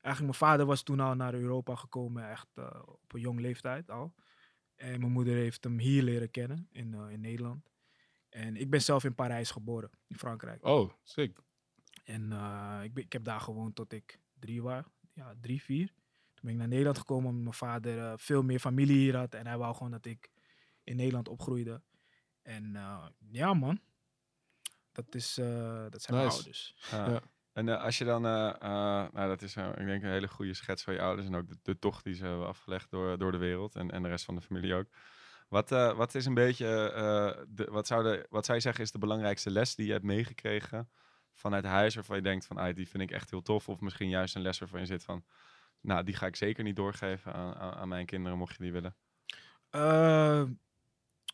eigenlijk 0.00 0.38
mijn 0.38 0.50
vader 0.50 0.66
was 0.66 0.82
toen 0.82 1.00
al 1.00 1.14
naar 1.14 1.34
Europa 1.34 1.74
gekomen, 1.74 2.30
echt 2.30 2.46
eh, 2.54 2.64
op 2.84 3.12
een 3.14 3.20
jong 3.20 3.40
leeftijd 3.40 3.90
al. 3.90 4.14
En 4.76 5.00
mijn 5.00 5.12
moeder 5.12 5.34
heeft 5.34 5.64
hem 5.64 5.78
hier 5.78 6.02
leren 6.02 6.30
kennen 6.30 6.68
in, 6.72 6.94
eh, 6.94 7.10
in 7.10 7.20
Nederland. 7.20 7.70
En 8.28 8.56
ik 8.56 8.70
ben 8.70 8.82
zelf 8.82 9.04
in 9.04 9.14
Parijs 9.14 9.50
geboren, 9.50 9.90
in 10.06 10.16
Frankrijk. 10.16 10.64
Oh, 10.64 10.92
sick. 11.02 11.38
En 12.04 12.32
eh, 12.32 12.80
ik, 12.82 12.94
ben, 12.94 13.04
ik 13.04 13.12
heb 13.12 13.24
daar 13.24 13.40
gewoond 13.40 13.74
tot 13.74 13.92
ik 13.92 14.20
drie 14.38 14.62
was. 14.62 14.84
Ja, 15.12 15.34
drie, 15.40 15.62
vier. 15.62 15.86
Toen 16.34 16.44
ben 16.44 16.52
ik 16.52 16.58
naar 16.58 16.68
Nederland 16.68 16.98
gekomen 16.98 17.28
omdat 17.28 17.42
mijn 17.42 17.54
vader 17.54 17.98
eh, 17.98 18.12
veel 18.16 18.42
meer 18.42 18.58
familie 18.58 18.96
hier 18.96 19.16
had. 19.16 19.34
En 19.34 19.46
hij 19.46 19.58
wou 19.58 19.74
gewoon 19.74 19.90
dat 19.90 20.04
ik 20.04 20.30
in 20.84 20.96
Nederland 20.96 21.28
opgroeide. 21.28 21.82
En 22.42 22.76
eh, 22.76 23.06
ja, 23.30 23.54
man. 23.54 23.80
Dat, 24.92 25.14
is, 25.14 25.38
eh, 25.38 25.86
dat 25.90 26.02
zijn 26.02 26.16
mijn 26.16 26.30
ouders. 26.30 26.74
Ja. 26.90 27.10
Ja. 27.10 27.22
En 27.56 27.68
eh, 27.68 27.82
als 27.82 27.98
je 27.98 28.04
dan, 28.04 28.26
eh, 28.26 28.48
eh, 28.48 29.12
nou 29.12 29.28
dat 29.28 29.42
is 29.42 29.56
ik 29.56 29.86
denk 29.86 30.02
een 30.02 30.10
hele 30.10 30.28
goede 30.28 30.54
schets 30.54 30.82
van 30.82 30.94
je 30.94 31.00
ouders 31.00 31.26
en 31.26 31.34
ook 31.34 31.46
de, 31.62 31.78
tocht 31.78 32.04
die 32.04 32.14
ze 32.14 32.24
hebben 32.24 32.46
afgelegd 32.46 32.90
door, 32.90 33.18
door 33.18 33.32
de 33.32 33.38
wereld 33.38 33.74
en, 33.76 33.90
en 33.90 34.02
de 34.02 34.08
rest 34.08 34.24
van 34.24 34.34
de 34.34 34.40
familie 34.40 34.74
ook. 34.74 34.86
Wat, 35.48 35.68
wat 35.70 36.14
is 36.14 36.26
een 36.26 36.34
beetje, 36.34 36.66
wat, 37.70 37.86
zou 37.86 38.02
de, 38.02 38.26
wat 38.30 38.44
zou 38.44 38.56
je 38.56 38.62
zeggen 38.62 38.84
is 38.84 38.90
de 38.90 38.98
belangrijkste 38.98 39.50
les 39.50 39.74
die 39.74 39.86
je 39.86 39.92
hebt 39.92 40.04
meegekregen 40.04 40.88
vanuit 41.34 41.64
huis 41.64 41.94
waarvan 41.94 42.16
je 42.16 42.22
denkt 42.22 42.46
van, 42.46 42.56
ah, 42.56 42.74
die 42.74 42.88
vind 42.88 43.02
ik 43.02 43.10
echt 43.10 43.30
heel 43.30 43.42
tof 43.42 43.68
of 43.68 43.80
misschien 43.80 44.08
juist 44.08 44.34
een 44.34 44.42
les 44.42 44.58
waarvan 44.58 44.80
je 44.80 44.86
zit 44.86 45.04
van, 45.04 45.24
nou 45.80 46.04
die 46.04 46.14
ga 46.14 46.26
ik 46.26 46.36
zeker 46.36 46.64
niet 46.64 46.76
doorgeven 46.76 47.32
aan, 47.32 47.54
aan, 47.54 47.88
mijn 47.88 48.06
kinderen 48.06 48.38
mocht 48.38 48.56
je 48.56 48.62
die 48.62 48.72
willen. 48.72 48.94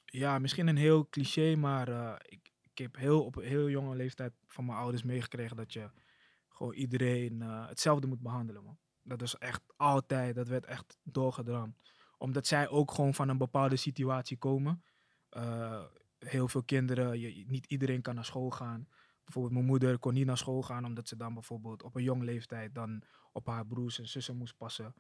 Ja, 0.05 0.39
misschien 0.39 0.67
een 0.67 0.77
heel 0.77 1.09
cliché, 1.09 1.57
maar 1.57 1.89
ik, 2.29 2.51
ik 2.63 2.79
heb 2.79 2.97
heel, 2.97 3.25
op 3.25 3.35
heel 3.35 3.69
jonge 3.69 3.97
leeftijd 3.97 4.33
van 4.47 4.65
mijn 4.65 4.79
ouders 4.79 5.03
meegekregen 5.03 5.57
dat 5.57 5.73
je 5.73 5.91
gewoon 6.53 6.75
iedereen 6.75 7.43
eh, 7.43 7.69
hetzelfde 7.69 8.07
moet 8.07 8.23
behandelen, 8.23 8.65
man. 8.65 8.79
Dat 9.03 9.23
is 9.23 9.35
echt 9.35 9.63
altijd, 9.77 10.35
dat 10.35 10.49
werd 10.49 10.67
echt 10.67 10.97
doorgedramd. 11.03 11.77
Omdat 12.19 12.47
zij 12.47 12.69
ook 12.69 12.91
gewoon 12.91 13.15
van 13.15 13.29
een 13.29 13.39
bepaalde 13.39 13.77
situatie 13.77 14.37
komen. 14.37 14.85
Eh, 15.29 15.83
heel 16.19 16.49
veel 16.49 16.63
kinderen, 16.63 17.21
je, 17.21 17.45
niet 17.47 17.67
iedereen 17.67 18.03
kan 18.03 18.15
naar 18.15 18.25
school 18.25 18.51
gaan. 18.51 18.89
Bijvoorbeeld 19.25 19.55
mijn 19.55 19.67
moeder 19.67 19.99
kon 19.99 20.15
niet 20.15 20.27
naar 20.27 20.39
school 20.39 20.63
gaan 20.63 20.85
omdat 20.85 21.09
ze 21.09 21.17
dan 21.17 21.35
bijvoorbeeld 21.35 21.83
op 21.83 21.95
een 21.95 22.03
jong 22.03 22.23
leeftijd 22.23 22.75
dan 22.75 23.03
op 23.33 23.47
haar 23.47 23.67
broers 23.67 23.99
en 23.99 24.09
zussen 24.09 24.37
moest 24.37 24.57
passen. 24.57 24.95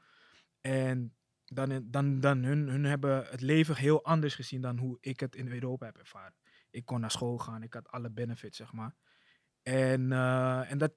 En 0.60 1.14
dan, 1.44 1.90
dan, 1.90 2.20
dan 2.20 2.42
hun, 2.42 2.68
hun 2.68 2.84
hebben 2.84 3.26
het 3.26 3.40
leven 3.40 3.76
heel 3.76 4.04
anders 4.04 4.34
gezien 4.34 4.60
dan 4.60 4.78
hoe 4.78 4.98
ik 5.00 5.20
het 5.20 5.36
in 5.36 5.48
Europa 5.48 5.86
heb 5.86 5.96
ervaren. 5.96 6.34
Ik 6.70 6.84
kon 6.84 7.00
naar 7.00 7.10
school 7.10 7.38
gaan, 7.38 7.62
ik 7.62 7.74
had 7.74 7.88
alle 7.88 8.10
benefits, 8.10 8.56
zeg 8.56 8.72
maar. 8.72 8.94
En, 9.62 10.12
eh, 10.12 10.70
en 10.70 10.78
dat, 10.78 10.92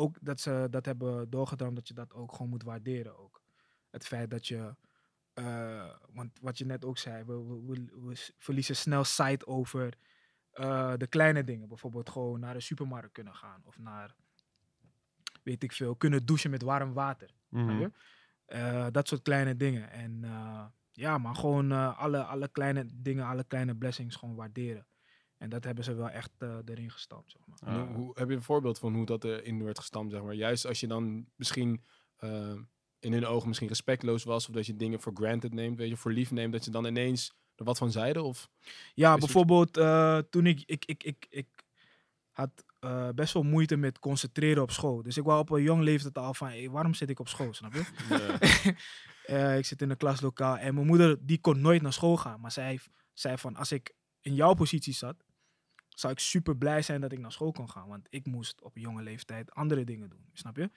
ook 0.00 0.16
dat 0.20 0.40
ze 0.40 0.66
dat 0.70 0.84
hebben 0.84 1.30
doorgedramd, 1.30 1.74
dat 1.76 1.88
je 1.88 1.94
dat 1.94 2.14
ook 2.14 2.32
gewoon 2.32 2.48
moet 2.50 2.62
waarderen 2.62 3.18
ook. 3.18 3.42
Het 3.90 4.06
feit 4.06 4.30
dat 4.30 4.46
je, 4.46 4.74
eh, 5.32 5.90
want 6.12 6.38
wat 6.40 6.58
je 6.58 6.64
net 6.66 6.84
ook 6.84 6.98
zei, 6.98 7.24
we, 7.24 7.32
we, 7.44 7.62
we- 7.66 8.00
we 8.06 8.14
s- 8.14 8.32
verliezen 8.38 8.76
snel 8.76 9.04
sight 9.04 9.46
over 9.46 9.94
eh, 10.50 10.92
de 10.96 11.06
kleine 11.06 11.44
dingen. 11.44 11.68
Bijvoorbeeld 11.68 12.10
gewoon 12.10 12.40
naar 12.40 12.54
de 12.54 12.60
supermarkt 12.60 13.12
kunnen 13.12 13.34
gaan 13.34 13.62
of 13.64 13.78
naar, 13.78 14.14
weet 15.42 15.62
ik 15.62 15.72
veel, 15.72 15.96
kunnen 15.96 16.26
douchen 16.26 16.50
met 16.50 16.62
warm 16.62 16.92
water. 16.92 17.30
Mhm. 17.48 17.88
Eh, 18.44 18.86
dat 18.90 19.08
soort 19.08 19.22
kleine 19.22 19.56
dingen. 19.56 19.90
En 19.90 20.24
ja, 20.92 21.18
maar 21.18 21.34
gewoon 21.34 21.72
alle, 21.96 22.22
alle 22.24 22.48
kleine 22.48 22.86
dingen, 22.94 23.24
alle 23.26 23.44
kleine 23.44 23.76
blessings 23.76 24.16
gewoon 24.16 24.34
waarderen. 24.34 24.86
En 25.40 25.48
dat 25.48 25.64
hebben 25.64 25.84
ze 25.84 25.94
wel 25.94 26.08
echt 26.10 26.30
eh, 26.38 26.56
erin 26.64 26.90
gestampt, 26.90 27.30
zeg 27.30 27.42
maar. 27.46 27.74
Ah. 27.74 27.94
hoe, 27.94 28.10
heb 28.14 28.28
je 28.28 28.34
een 28.34 28.42
voorbeeld 28.42 28.78
van 28.78 28.94
hoe 28.94 29.06
dat 29.06 29.24
erin 29.24 29.64
werd 29.64 29.78
gestampt, 29.78 30.12
zeg 30.12 30.22
maar? 30.22 30.34
Juist 30.34 30.66
als 30.66 30.80
je 30.80 30.86
dan 30.86 31.26
misschien 31.36 31.84
eh, 32.16 32.54
in 32.98 33.12
hun 33.12 33.26
ogen 33.26 33.48
misschien 33.48 33.68
respectloos 33.68 34.24
was, 34.24 34.48
of 34.48 34.54
dat 34.54 34.66
je 34.66 34.76
dingen 34.76 35.00
voor 35.00 35.12
granted 35.14 35.54
neemt, 35.54 35.78
weet 35.78 35.88
je, 35.88 35.96
voor 35.96 36.12
lief 36.12 36.30
neemt, 36.30 36.52
dat 36.52 36.64
je 36.64 36.70
dan 36.70 36.84
ineens 36.84 37.34
er 37.54 37.64
wat 37.64 37.78
van 37.78 37.90
zeiden? 37.90 38.24
Of 38.24 38.50
Ja, 38.94 39.16
bijvoorbeeld 39.16 39.76
eh, 39.76 40.18
toen 40.18 40.46
ik, 40.46 40.62
ik, 40.66 40.84
ik, 40.84 41.04
ik, 41.04 41.26
ik 41.30 41.48
had 42.30 42.64
eh, 42.80 43.08
best 43.14 43.32
wel 43.32 43.42
moeite 43.42 43.76
met 43.76 43.98
concentreren 43.98 44.62
op 44.62 44.70
school. 44.70 45.02
Dus 45.02 45.16
ik 45.16 45.24
wou 45.24 45.40
op 45.40 45.50
een 45.50 45.62
jong 45.62 45.82
leeftijd 45.82 46.18
al 46.18 46.34
van, 46.34 46.48
hey, 46.48 46.70
waarom 46.70 46.94
zit 46.94 47.10
ik 47.10 47.20
op 47.20 47.28
school, 47.28 47.54
snap 47.54 47.74
je? 47.74 47.84
Eh, 49.20 49.58
ik 49.58 49.64
zit 49.64 49.82
in 49.82 49.90
een 49.90 49.96
klaslokaal 49.96 50.56
en 50.56 50.74
mijn 50.74 50.86
moeder 50.86 51.26
die 51.26 51.40
kon 51.40 51.60
nooit 51.60 51.82
naar 51.82 51.92
school 51.92 52.16
gaan. 52.16 52.40
Maar 52.40 52.52
zij 52.52 52.80
zei 53.12 53.38
van, 53.38 53.56
als 53.56 53.72
ik 53.72 53.94
in 54.20 54.34
jouw 54.34 54.54
positie 54.54 54.94
zat, 54.94 55.24
zou 56.00 56.12
ik 56.12 56.18
super 56.18 56.56
blij 56.56 56.82
zijn 56.82 57.00
dat 57.00 57.12
ik 57.12 57.18
naar 57.18 57.32
school 57.32 57.52
kon 57.52 57.70
gaan. 57.70 57.88
Want 57.88 58.06
ik 58.10 58.26
moest 58.26 58.62
op 58.62 58.76
een 58.76 58.82
jonge 58.82 59.02
leeftijd 59.02 59.52
andere 59.54 59.84
dingen 59.84 60.08
doen, 60.10 60.28
snap 60.32 60.56
je? 60.56 60.70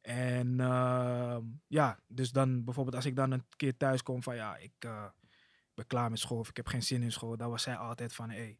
En 0.00 0.60
ehm, 0.60 1.42
ja, 1.66 2.00
dus 2.06 2.30
dan 2.30 2.64
bijvoorbeeld 2.64 2.96
als 2.96 3.04
ik 3.04 3.16
dan 3.16 3.30
een 3.30 3.44
keer 3.56 3.76
thuis 3.76 4.02
kom 4.02 4.22
van, 4.22 4.34
ja, 4.34 4.56
ik 4.56 4.72
eh, 4.78 5.04
ben 5.74 5.86
klaar 5.86 6.10
met 6.10 6.18
school 6.18 6.38
of 6.38 6.48
ik 6.48 6.56
heb 6.56 6.66
geen 6.66 6.82
zin 6.82 7.02
in 7.02 7.12
school. 7.12 7.36
Dan 7.36 7.50
was 7.50 7.62
zij 7.62 7.76
altijd 7.76 8.14
van, 8.14 8.30
hé, 8.30 8.36
hey, 8.36 8.58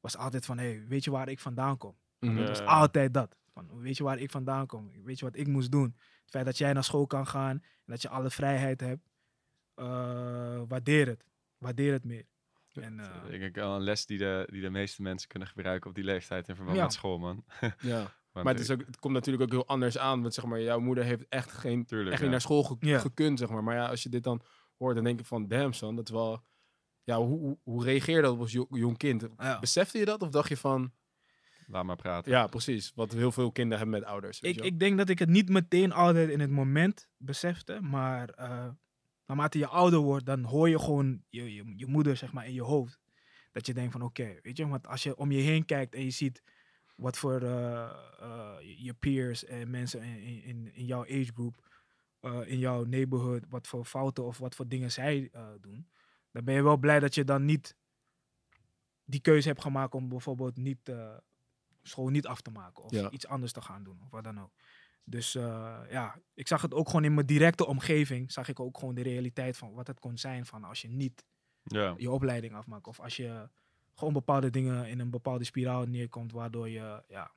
was 0.00 0.16
altijd 0.16 0.44
van, 0.44 0.58
hé, 0.58 0.64
hey, 0.74 0.86
weet 0.86 1.04
je 1.04 1.10
waar 1.10 1.28
ik 1.28 1.40
vandaan 1.40 1.76
kom? 1.78 1.98
Het 2.18 2.48
was 2.48 2.58
Ja. 2.58 2.64
altijd 2.64 3.14
dat. 3.14 3.36
Van, 3.52 3.80
weet 3.80 3.96
je 3.96 4.02
waar 4.02 4.18
ik 4.18 4.30
vandaan 4.30 4.66
kom? 4.66 5.04
Weet 5.04 5.18
je 5.18 5.24
wat 5.24 5.36
ik 5.36 5.46
moest 5.46 5.70
doen? 5.72 5.94
Het 6.20 6.30
feit 6.30 6.44
dat 6.44 6.58
jij 6.58 6.72
naar 6.72 6.84
school 6.84 7.06
kan 7.06 7.26
gaan 7.26 7.50
en 7.62 7.84
dat 7.84 8.02
je 8.02 8.08
alle 8.08 8.30
vrijheid 8.30 8.80
hebt, 8.80 9.08
eh, 9.74 10.62
waardeer 10.68 11.06
het. 11.06 11.24
Waardeer 11.58 11.92
het 11.92 12.04
meer. 12.04 12.26
En, 12.80 13.00
eh, 13.00 13.28
denk 13.30 13.42
ik 13.42 13.54
wel 13.54 13.74
een 13.74 13.82
les 13.82 14.06
die 14.06 14.18
de, 14.18 14.48
die 14.50 14.60
de 14.60 14.70
meeste 14.70 15.02
mensen 15.02 15.28
kunnen 15.28 15.48
gebruiken 15.48 15.88
op 15.90 15.94
die 15.96 16.04
leeftijd 16.04 16.48
in 16.48 16.54
verband 16.56 16.76
Ja. 16.76 16.82
met 16.82 16.92
school, 16.92 17.18
man. 17.18 17.44
ja. 17.80 18.10
Maar 18.32 18.44
het, 18.44 18.60
is 18.60 18.68
ik- 18.68 18.80
ook, 18.80 18.86
het 18.86 18.98
komt 18.98 19.14
natuurlijk 19.14 19.44
ook 19.44 19.50
heel 19.50 19.66
anders 19.66 19.98
aan, 19.98 20.22
want 20.22 20.34
zeg 20.34 20.44
maar, 20.44 20.60
jouw 20.60 20.80
moeder 20.80 21.04
heeft 21.04 21.28
echt, 21.28 21.52
geen, 21.52 21.84
Tuurlijk, 21.84 22.08
echt 22.10 22.16
ja. 22.18 22.22
niet 22.22 22.30
naar 22.30 22.40
school 22.40 22.62
ge- 22.62 22.76
Ja. 22.80 22.98
gekund, 22.98 23.38
zeg 23.38 23.48
maar. 23.48 23.64
Maar 23.64 23.74
ja, 23.74 23.86
als 23.88 24.02
je 24.02 24.08
dit 24.08 24.22
dan 24.24 24.42
hoort, 24.76 24.94
dan 24.94 25.04
denk 25.04 25.18
je 25.18 25.24
van, 25.24 25.48
damn 25.48 25.72
son, 25.72 25.96
dat 25.96 26.04
is 26.08 26.14
wel... 26.14 26.44
Ja, 27.04 27.16
hoe, 27.16 27.38
hoe, 27.38 27.58
hoe 27.62 27.84
reageer 27.84 28.16
je 28.16 28.22
dat 28.22 28.38
als 28.38 28.52
jo- 28.52 28.66
jong 28.70 28.96
kind? 28.96 29.26
ja. 29.38 29.58
Besefte 29.60 29.98
je 29.98 30.04
dat 30.04 30.22
of 30.22 30.28
dacht 30.28 30.48
je 30.48 30.56
van, 30.56 30.92
Laat 31.66 31.84
maar 31.84 31.96
praten. 31.96 32.32
ja, 32.32 32.46
precies, 32.46 32.92
wat 32.94 33.12
heel 33.12 33.32
veel 33.32 33.52
kinderen 33.52 33.78
hebben 33.82 34.00
met 34.00 34.08
ouders. 34.08 34.40
Ik, 34.40 34.56
ik 34.60 34.78
denk 34.78 34.98
dat 34.98 35.08
ik 35.08 35.18
het 35.18 35.28
niet 35.28 35.48
meteen 35.48 35.92
altijd 35.92 36.28
in 36.30 36.40
het 36.40 36.50
moment 36.50 37.08
besefte, 37.16 37.78
maar 37.80 38.28
eh, 38.28 38.68
naarmate 39.34 39.58
je 39.58 39.66
ouder 39.66 39.98
wordt, 39.98 40.26
dan 40.26 40.44
hoor 40.44 40.68
je 40.68 40.78
gewoon 40.78 41.22
je, 41.28 41.54
je, 41.54 41.72
je 41.76 41.86
moeder 41.86 42.16
zeg 42.16 42.32
maar 42.32 42.46
in 42.46 42.54
je 42.54 42.62
hoofd. 42.62 43.00
Dat 43.52 43.66
je 43.66 43.74
denkt 43.74 43.92
van 43.92 44.02
oké, 44.02 44.38
weet 44.42 44.56
je, 44.56 44.68
want 44.68 44.86
als 44.86 45.02
je 45.02 45.16
om 45.16 45.32
je 45.32 45.40
heen 45.40 45.64
kijkt 45.64 45.94
en 45.94 46.04
je 46.04 46.10
ziet 46.10 46.42
wat 46.96 47.18
voor 47.18 47.42
eh, 47.42 47.90
eh, 48.20 48.54
je 48.60 48.94
peers 48.94 49.44
en 49.44 49.70
mensen 49.70 50.02
in, 50.02 50.42
in, 50.42 50.74
in 50.74 50.84
jouw 50.84 51.02
age 51.02 51.30
group, 51.34 51.68
eh, 52.20 52.40
in 52.44 52.58
jouw 52.58 52.84
neighborhood, 52.84 53.44
wat 53.48 53.66
voor 53.66 53.84
fouten 53.84 54.24
of 54.24 54.38
wat 54.38 54.54
voor 54.54 54.68
dingen 54.68 54.92
zij 54.92 55.30
doen, 55.60 55.88
dan 56.30 56.44
ben 56.44 56.54
je 56.54 56.62
wel 56.62 56.76
blij 56.76 57.00
dat 57.00 57.14
je 57.14 57.24
dan 57.24 57.44
niet 57.44 57.76
die 59.04 59.20
keuze 59.20 59.48
hebt 59.48 59.62
gemaakt 59.62 59.94
om 59.94 60.08
bijvoorbeeld 60.08 60.56
niet 60.56 60.92
school 61.82 62.08
niet 62.08 62.26
af 62.26 62.40
te 62.40 62.50
maken 62.50 62.84
of 62.84 62.90
Ja. 62.90 63.10
iets 63.10 63.26
anders 63.26 63.52
te 63.52 63.60
gaan 63.60 63.82
doen 63.82 64.00
of 64.02 64.10
wat 64.10 64.24
dan 64.24 64.40
ook. 64.40 64.52
Dus 65.04 65.34
eh, 65.34 65.78
ja, 65.90 66.18
ik 66.34 66.48
zag 66.48 66.62
het 66.62 66.74
ook 66.74 66.86
gewoon 66.86 67.04
in 67.04 67.14
mijn 67.14 67.26
directe 67.26 67.66
omgeving, 67.66 68.32
zag 68.32 68.48
ik 68.48 68.60
ook 68.60 68.78
gewoon 68.78 68.94
de 68.94 69.02
realiteit 69.02 69.56
van 69.56 69.72
wat 69.74 69.86
het 69.86 70.00
kon 70.00 70.18
zijn 70.18 70.46
van 70.46 70.64
als 70.64 70.82
je 70.82 70.88
niet 70.88 71.24
Ja. 71.62 71.94
je 71.96 72.10
opleiding 72.10 72.54
afmaakt 72.54 72.86
of 72.86 73.00
als 73.00 73.16
je 73.16 73.48
gewoon 73.94 74.12
bepaalde 74.12 74.50
dingen 74.50 74.86
in 74.88 74.98
een 75.00 75.10
bepaalde 75.10 75.44
spiraal 75.44 75.84
neerkomt 75.84 76.32
waardoor 76.32 76.68
je 76.68 77.02
ja, 77.08 77.30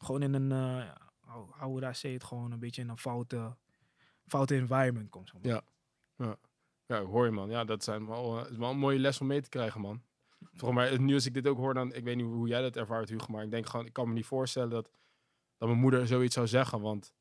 gewoon 0.00 0.22
in 0.22 0.34
een, 0.34 0.52
eh, 0.52 0.84
ja, 0.84 0.98
how, 1.20 1.50
how 1.52 1.70
would 1.78 1.94
I 1.94 1.98
say 1.98 2.12
it, 2.14 2.24
gewoon 2.24 2.52
een 2.52 2.58
beetje 2.58 2.82
in 2.82 2.88
een 2.88 2.98
foute, 2.98 3.56
foute 4.26 4.54
environment 4.54 5.10
komt. 5.10 5.28
zeg 5.28 5.42
maar. 5.42 5.62
Ja. 6.16 6.36
Ja, 6.86 7.02
hoor 7.02 7.24
je 7.24 7.30
man. 7.30 7.50
Ja, 7.50 7.64
dat 7.64 7.84
zijn 7.84 8.06
wel, 8.06 8.38
eh, 8.44 8.50
is 8.50 8.56
wel 8.56 8.70
een 8.70 8.78
mooie 8.78 8.98
les 8.98 9.20
om 9.20 9.26
mee 9.26 9.40
te 9.42 9.48
krijgen, 9.48 9.80
man. 9.80 10.02
Volgens 10.54 10.80
mij, 10.80 10.98
nu 10.98 11.14
als 11.14 11.26
ik 11.26 11.34
dit 11.34 11.46
ook 11.46 11.56
hoor, 11.56 11.74
dan, 11.74 11.94
ik 11.94 12.04
weet 12.04 12.16
niet 12.16 12.26
hoe 12.26 12.48
jij 12.48 12.60
dat 12.62 12.76
ervaart, 12.76 13.08
Hugo, 13.08 13.26
maar 13.32 13.42
ik 13.44 13.50
denk 13.50 13.66
gewoon, 13.66 13.86
ik 13.86 13.92
kan 13.92 14.08
me 14.08 14.14
niet 14.14 14.26
voorstellen 14.26 14.70
dat, 14.70 14.90
dat 15.58 15.68
mijn 15.68 15.80
moeder 15.80 16.06
zoiets 16.06 16.34
zou 16.34 16.46
zeggen, 16.46 16.80
want 16.80 17.14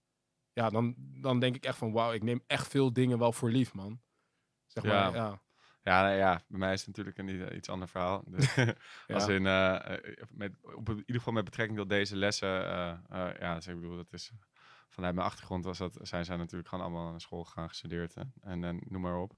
ja, 0.54 0.70
dan, 0.70 0.96
dan 0.98 1.40
denk 1.40 1.56
ik 1.56 1.66
echt 1.66 1.78
van, 1.78 1.92
wauw, 1.92 2.12
ik 2.12 2.24
neem 2.24 2.44
echt 2.48 2.68
veel 2.68 2.94
dingen 2.94 3.20
wel 3.20 3.32
voor 3.32 3.50
lief, 3.50 3.74
man. 3.74 4.02
Zeg 4.66 4.84
maar, 4.84 4.94
Ja. 4.94 5.14
ja. 5.14 5.44
Ja, 5.82 6.02
nou 6.02 6.16
ja, 6.16 6.42
bij 6.48 6.60
mij 6.60 6.74
is 6.74 6.80
het 6.86 6.88
natuurlijk 6.88 7.18
een 7.18 7.30
i- 7.30 7.56
iets 7.56 7.70
ander 7.70 7.88
verhaal. 7.88 8.24
Dus, 8.28 8.58
Als 9.08 9.26
Ja. 9.26 9.34
in, 9.34 9.46
eh, 9.46 9.94
eh, 9.94 10.14
met, 10.30 10.58
op, 10.62 10.90
in 10.90 10.98
ieder 10.98 11.16
geval 11.16 11.34
met 11.34 11.44
betrekking 11.44 11.78
tot 11.80 11.90
deze 11.90 12.16
lessen. 12.16 12.66
eh, 12.68 12.90
eh, 13.10 13.40
ja, 13.40 13.56
dus 13.56 13.68
ik 13.68 13.76
bedoel, 13.76 13.96
dat 13.96 14.14
is 14.14 14.32
vanuit 14.90 15.16
mijn 15.16 15.28
achtergrond 15.28 15.66
was 15.66 15.78
dat, 15.78 15.98
zijn 16.02 16.26
zij 16.26 16.38
natuurlijk 16.38 16.70
gewoon 16.70 16.84
allemaal 16.86 17.10
naar 17.12 17.22
school 17.22 17.44
gegaan, 17.44 17.68
gestudeerd 17.70 18.14
en, 18.16 18.34
en, 18.42 18.64
en 18.64 18.82
noem 18.88 19.02
maar 19.02 19.18
op. 19.18 19.34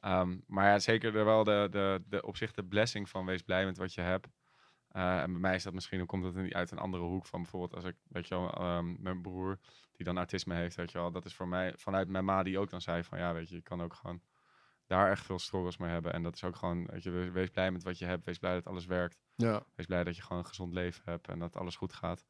Ehm, 0.00 0.38
maar 0.46 0.66
ja, 0.66 0.78
zeker 0.78 1.16
er 1.16 1.24
wel 1.24 1.44
de, 1.44 1.68
de, 1.70 2.04
de, 2.06 2.22
op 2.22 2.36
zich 2.36 2.52
de 2.52 2.64
blessing 2.64 3.08
van 3.08 3.26
wees 3.26 3.42
blij 3.42 3.64
met 3.64 3.76
wat 3.76 3.94
je 3.94 4.00
hebt. 4.00 4.28
Eh, 4.96 5.20
en 5.22 5.30
bij 5.32 5.40
mij 5.40 5.54
is 5.54 5.62
dat 5.62 5.72
misschien, 5.72 5.98
hoe 5.98 6.06
komt 6.06 6.22
dat 6.22 6.34
niet 6.34 6.54
uit 6.54 6.70
een 6.70 6.78
andere 6.78 7.02
hoek 7.02 7.26
van 7.26 7.42
bijvoorbeeld 7.42 7.74
als 7.74 7.84
ik, 7.84 7.96
weet 8.08 8.28
je 8.28 8.34
wel, 8.34 8.50
ehm, 8.52 9.02
mijn 9.02 9.22
broer 9.22 9.58
die 9.92 10.04
dan 10.06 10.16
autisme 10.16 10.54
heeft, 10.54 10.76
weet 10.76 10.92
je 10.92 10.98
wel, 10.98 11.10
dat 11.12 11.24
is 11.24 11.34
voor 11.34 11.48
mij 11.48 11.72
vanuit 11.76 12.08
mijn 12.08 12.24
ma 12.24 12.42
die 12.42 12.58
ook 12.58 12.70
dan 12.70 12.80
zei 12.80 13.04
van 13.04 13.18
ja, 13.18 13.32
weet 13.32 13.48
je, 13.48 13.54
je 13.54 13.62
kan 13.62 13.82
ook 13.82 13.94
gewoon 13.94 14.20
daar 14.86 15.10
echt 15.10 15.24
veel 15.24 15.38
struggles 15.38 15.76
mee 15.76 15.90
hebben. 15.90 16.12
En 16.12 16.22
dat 16.22 16.34
is 16.34 16.44
ook 16.44 16.56
gewoon, 16.56 16.86
weet 16.86 17.02
je, 17.02 17.10
we- 17.10 17.30
wees 17.30 17.50
blij 17.50 17.70
met 17.70 17.82
wat 17.82 17.98
je 17.98 18.04
hebt, 18.04 18.24
wees 18.24 18.38
blij 18.38 18.54
dat 18.54 18.66
alles 18.66 18.86
werkt. 18.86 19.18
Ja. 19.34 19.62
Wees 19.74 19.86
blij 19.86 20.04
dat 20.04 20.16
je 20.16 20.22
gewoon 20.22 20.38
een 20.38 20.48
gezond 20.48 20.72
leven 20.72 21.02
hebt 21.04 21.28
en 21.28 21.38
dat 21.38 21.56
alles 21.56 21.76
goed 21.76 21.92
gaat. 21.92 22.26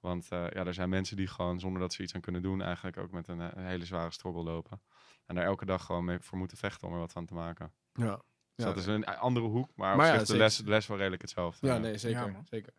Want 0.00 0.30
eh, 0.30 0.38
ja, 0.50 0.64
er 0.66 0.74
zijn 0.74 0.88
mensen 0.88 1.16
die 1.16 1.26
gewoon 1.26 1.60
zonder 1.60 1.80
dat 1.80 1.92
ze 1.92 2.02
iets 2.02 2.14
aan 2.14 2.20
kunnen 2.20 2.42
doen, 2.42 2.62
eigenlijk 2.62 2.96
ook 2.96 3.10
met 3.10 3.28
een, 3.28 3.40
eh, 3.40 3.48
een 3.52 3.66
hele 3.66 3.84
zware 3.84 4.10
struggle 4.10 4.42
lopen. 4.42 4.82
En 5.26 5.34
daar 5.34 5.44
elke 5.44 5.64
dag 5.64 5.84
gewoon 5.84 6.04
mee 6.04 6.20
voor 6.20 6.38
moeten 6.38 6.56
vechten 6.56 6.88
om 6.88 6.94
er 6.94 7.00
wat 7.00 7.12
van 7.12 7.26
te 7.26 7.34
maken. 7.34 7.72
Ja. 7.92 8.22
Dus 8.64 8.68
Ja. 8.68 8.74
dat 8.74 8.76
is 8.76 8.86
een 8.86 9.04
andere 9.04 9.46
hoek, 9.46 9.68
maar, 9.76 9.96
Maar 9.96 10.20
op 10.20 10.26
de, 10.26 10.36
les, 10.36 10.56
de 10.56 10.68
les 10.68 10.86
wel 10.86 10.96
redelijk 10.96 11.22
hetzelfde. 11.22 11.66
Ja, 11.66 11.78
nee, 11.78 11.98
zeker. 11.98 12.42
Zeker. 12.44 12.72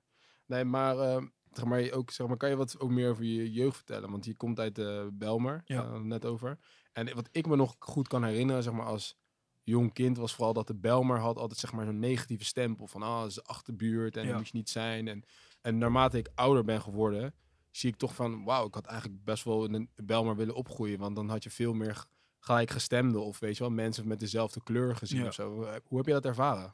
Nee, 0.46 0.63
maar, 0.66 0.98
ehm, 0.98 1.28
zeg 1.52 1.66
maar, 1.66 1.92
ook, 1.92 2.12
zeg 2.12 2.28
maar, 2.28 2.38
kan 2.38 2.50
je 2.50 2.56
wat 2.56 2.80
ook 2.80 2.90
meer 2.90 3.10
over 3.10 3.24
je 3.24 3.52
jeugd 3.52 3.75
vertellen? 3.75 4.12
Want 4.12 4.25
je 4.25 4.36
komt 4.36 4.60
uit 4.60 4.75
de 4.75 5.10
Belmer, 5.13 5.62
Ja. 5.66 5.84
eh, 5.84 6.00
net 6.00 6.25
over. 6.25 6.58
En 6.92 7.16
wat 7.16 7.30
ik 7.32 7.48
me 7.48 7.56
nog 7.56 7.75
goed 7.80 8.08
kan 8.08 8.24
herinneren, 8.24 8.63
zeg 8.63 8.74
maar, 8.74 8.86
als 8.86 9.16
jong 9.63 9.94
kind, 9.94 10.18
was 10.18 10.36
vooral 10.36 10.54
dat 10.54 10.68
de 10.68 10.75
Belmer 10.75 11.20
had 11.20 11.38
altijd, 11.38 11.60
zeg 11.60 11.72
maar, 11.74 11.86
zo'n 11.86 12.00
negatieve 12.00 12.46
stempel 12.46 12.88
van, 12.88 13.02
ah, 13.02 13.20
dat 13.20 13.28
is 13.30 13.34
de 13.36 13.44
achterbuurt 13.44 14.18
en 14.18 14.22
Ja. 14.24 14.28
dat 14.30 14.38
moet 14.38 14.48
je 14.48 14.58
niet 14.58 14.70
zijn. 14.70 15.08
En, 15.08 15.24
en 15.62 15.78
naarmate 15.78 16.18
ik 16.18 16.30
ouder 16.36 16.63
ben 16.63 16.82
geworden, 16.82 17.34
zie 17.72 17.90
ik 17.90 17.96
toch 17.96 18.16
van, 18.16 18.44
wauw, 18.44 18.68
ik 18.68 18.74
had 18.74 18.86
eigenlijk 18.86 19.24
best 19.24 19.44
wel 19.44 19.66
in 19.66 19.90
de 19.94 20.04
Belmer 20.04 20.36
willen 20.36 20.56
opgroeien, 20.56 21.00
want 21.00 21.16
dan 21.16 21.30
had 21.30 21.44
je 21.44 21.50
veel 21.50 21.74
meer 21.74 22.06
g- 22.44 22.46
gelijkgestemden 22.46 23.24
of, 23.24 23.40
weet 23.40 23.58
je 23.58 23.64
wel, 23.64 23.72
mensen 23.72 24.08
met 24.08 24.20
dezelfde 24.20 24.64
kleur 24.64 24.96
gezien 24.96 25.22
Ja. 25.22 25.28
of 25.28 25.34
zo. 25.34 25.54
Hoe 25.84 25.98
heb 25.98 26.06
je 26.06 26.12
dat 26.14 26.26
ervaren? 26.26 26.74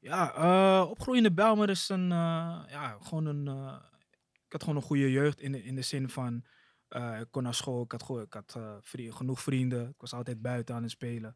Ja, 0.00 0.34
eh 0.34 0.90
opgroeiende 0.90 1.32
Belmer 1.32 1.70
is 1.70 1.88
een, 1.88 2.12
eh, 2.12 2.62
ja, 2.68 2.98
gewoon 3.02 3.26
een, 3.26 3.48
eh, 3.48 3.76
ik 4.46 4.52
had 4.52 4.62
gewoon 4.62 4.76
een 4.76 4.82
goede 4.82 5.10
jeugd 5.10 5.40
in 5.40 5.52
de, 5.52 5.62
in 5.64 5.74
de 5.74 5.82
zin 5.82 6.08
van, 6.08 6.44
eh, 6.88 7.20
ik 7.20 7.26
kon 7.30 7.42
naar 7.42 7.54
school, 7.54 7.82
ik 7.82 7.92
had, 7.92 8.20
ik 8.22 8.32
had 8.32 8.54
eh, 8.56 8.74
vri- 8.80 9.12
genoeg 9.12 9.40
vrienden, 9.42 9.88
ik 9.88 10.00
was 10.00 10.12
altijd 10.14 10.42
buiten 10.42 10.74
aan 10.74 10.82
het 10.82 10.90
spelen. 10.90 11.34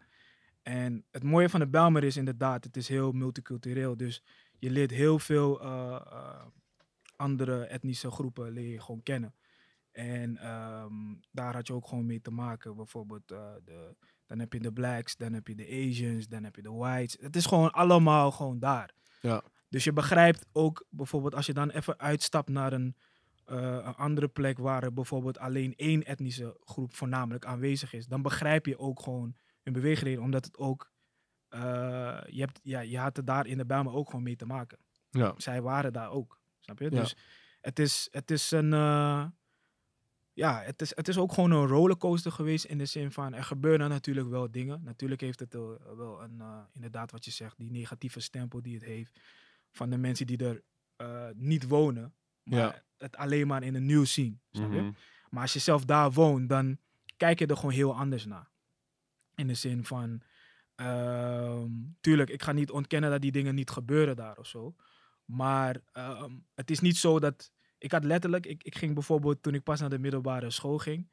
En 0.63 1.05
het 1.11 1.23
mooie 1.23 1.49
van 1.49 1.61
de 1.61 1.69
Belmer 1.69 2.05
is 2.05 2.17
inderdaad, 2.17 2.65
het 2.65 2.77
is 2.77 2.89
heel 2.89 3.13
multicultureel, 3.13 3.97
dus 3.97 4.23
je 4.59 4.71
leert 4.71 4.91
heel 4.91 5.19
veel 5.19 5.61
eh, 5.61 6.01
eh, 6.07 6.47
andere 7.17 7.65
etnische 7.65 8.11
groepen 8.11 8.51
leer 8.53 8.71
je 8.73 8.81
gewoon 8.81 9.03
kennen. 9.03 9.35
En 9.99 10.37
ehm, 10.37 11.15
daar 11.31 11.55
had 11.55 11.67
je 11.67 11.73
ook 11.73 11.89
gewoon 11.89 12.07
mee 12.07 12.21
te 12.21 12.31
maken, 12.31 12.77
bijvoorbeeld 12.77 13.31
eh, 13.31 13.53
de, 13.65 13.95
dan 14.27 14.39
heb 14.39 14.53
je 14.53 14.61
de 14.61 14.73
blacks, 14.73 15.17
dan 15.17 15.33
heb 15.33 15.49
je 15.49 15.55
de 15.55 15.67
Asians, 15.67 16.29
dan 16.29 16.45
heb 16.45 16.57
je 16.57 16.63
de 16.63 16.73
whites. 16.73 17.17
Het 17.21 17.37
is 17.37 17.47
gewoon 17.47 17.71
allemaal 17.71 18.31
gewoon 18.31 18.59
daar. 18.59 18.91
Ja. 19.21 19.43
Dus 19.69 19.85
je 19.85 19.93
begrijpt 19.93 20.47
ook 20.53 20.87
bijvoorbeeld 20.91 21.35
als 21.35 21.47
je 21.47 21.53
dan 21.53 21.71
even 21.71 21.99
uitstapt 21.99 22.49
naar 22.49 22.73
een, 22.73 22.97
eh, 23.45 23.57
een 23.57 23.95
andere 23.95 24.29
plek 24.29 24.59
waar 24.59 24.83
er 24.83 24.93
bijvoorbeeld 24.93 25.39
alleen 25.39 25.75
één 25.77 26.05
etnische 26.05 26.57
groep 26.65 26.95
voornamelijk 26.95 27.45
aanwezig 27.45 27.93
is, 27.93 28.07
dan 28.07 28.23
begrijp 28.23 28.67
je 28.67 28.79
ook 28.79 29.03
gewoon 29.03 29.37
hun 29.63 29.73
beweegreden, 29.73 30.23
omdat 30.23 30.45
het 30.45 30.59
ook, 30.59 30.93
eh, 31.49 31.61
je, 32.27 32.41
hebt, 32.41 32.61
ja, 32.63 32.81
je 32.81 32.99
had 32.99 33.17
er 33.17 33.25
daar 33.25 33.47
in 33.47 33.59
de 33.59 33.67
Bijlmer 33.67 33.93
ook 33.93 34.07
gewoon 34.07 34.25
mee 34.25 34.37
te 34.37 34.47
maken. 34.47 34.79
Ja. 35.11 35.35
Zij 35.37 35.63
waren 35.63 35.93
daar 35.93 36.11
ook, 36.11 36.41
snap 36.61 36.79
je? 36.79 36.91
Ja. 36.91 37.01
Dus 37.01 37.17
het 37.61 37.79
is, 37.79 38.09
het 38.11 38.31
is 38.31 38.51
een, 38.51 38.73
ja, 40.39 40.61
het 40.63 40.83
is, 40.83 40.97
het 40.97 41.09
is 41.09 41.19
ook 41.19 41.33
gewoon 41.33 41.51
een 41.51 41.67
rollercoaster 41.67 42.33
geweest 42.33 42.65
in 42.65 42.79
de 42.79 42.87
zin 42.87 43.13
van, 43.13 43.35
er 43.35 43.45
gebeuren 43.45 43.89
natuurlijk 43.89 44.29
wel 44.29 44.51
dingen. 44.51 44.83
Natuurlijk 44.83 45.21
heeft 45.21 45.41
het 45.41 45.53
wel 45.97 46.23
een, 46.23 46.41
eh, 46.41 46.61
inderdaad 46.73 47.11
wat 47.11 47.25
je 47.25 47.31
zegt, 47.31 47.59
die 47.59 47.71
negatieve 47.71 48.21
stempel 48.21 48.63
die 48.63 48.75
het 48.75 48.85
heeft 48.85 49.21
van 49.71 49.91
de 49.91 49.97
mensen 49.97 50.27
die 50.27 50.39
er 50.45 50.63
eh, 50.97 51.29
niet 51.35 51.69
wonen, 51.69 52.15
maar 52.43 52.59
Ja. 52.59 52.83
het 52.99 53.17
alleen 53.17 53.47
maar 53.47 53.63
in 53.63 53.73
de 53.73 53.81
nieuws 53.81 54.13
zien, 54.13 54.41
snap 54.51 54.73
je? 54.73 54.81
Mhm. 54.81 54.93
Maar 55.31 55.43
als 55.43 55.53
je 55.53 55.59
zelf 55.59 55.85
daar 55.85 56.13
woont, 56.13 56.49
dan 56.49 56.79
kijk 57.17 57.39
je 57.39 57.47
er 57.47 57.57
gewoon 57.57 57.73
heel 57.75 57.95
anders 57.97 58.25
naar. 58.25 58.51
In 59.35 59.47
de 59.47 59.55
zin 59.55 59.85
van, 59.85 60.23
ehm, 60.75 61.71
tuurlijk, 62.01 62.31
ik 62.31 62.43
ga 62.43 62.53
niet 62.53 62.71
ontkennen 62.71 63.11
dat 63.11 63.21
die 63.21 63.33
dingen 63.33 63.55
niet 63.55 63.71
gebeuren 63.71 64.17
daar 64.17 64.39
of 64.39 64.47
zo. 64.47 64.75
Maar 65.25 65.77
ehm, 65.93 66.33
het 66.55 66.71
is 66.71 66.81
niet 66.81 66.97
zo 66.97 67.19
dat. 67.19 67.53
Ik 67.79 67.93
had 67.93 68.05
letterlijk, 68.05 68.47
ik, 68.47 68.63
ik 68.63 68.77
ging 68.77 68.95
bijvoorbeeld 68.95 69.43
toen 69.43 69.55
ik 69.55 69.63
pas 69.63 69.81
naar 69.81 69.91
de 69.91 69.99
middelbare 69.99 70.51
school 70.51 70.79
ging, 70.79 71.09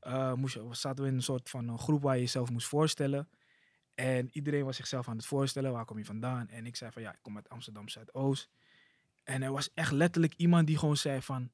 eh, 0.00 0.32
moest 0.32 0.54
je, 0.54 0.68
zaten 0.70 1.04
we 1.04 1.10
in 1.10 1.16
een 1.16 1.22
soort 1.22 1.50
van 1.50 1.68
een 1.68 1.78
groep 1.78 2.02
waar 2.02 2.14
je 2.14 2.20
jezelf 2.20 2.50
moest 2.50 2.66
voorstellen. 2.68 3.28
En 3.94 4.28
iedereen 4.32 4.64
was 4.64 4.76
zichzelf 4.76 5.08
aan 5.08 5.16
het 5.16 5.26
voorstellen, 5.26 5.72
waar 5.72 5.84
kom 5.84 5.98
je 5.98 6.04
vandaan? 6.04 6.48
En 6.48 6.66
ik 6.66 6.76
zei 6.76 6.90
van 6.92 7.02
ja, 7.02 7.12
ik 7.12 7.18
kom 7.22 7.36
uit 7.36 7.48
Amsterdam 7.48 7.88
Zuidoost. 7.88 8.48
En 9.24 9.42
er 9.42 9.52
was 9.52 9.70
echt 9.74 9.92
letterlijk 9.92 10.34
iemand 10.36 10.66
die 10.66 10.78
gewoon 10.78 10.96
zei 10.96 11.22
van, 11.22 11.50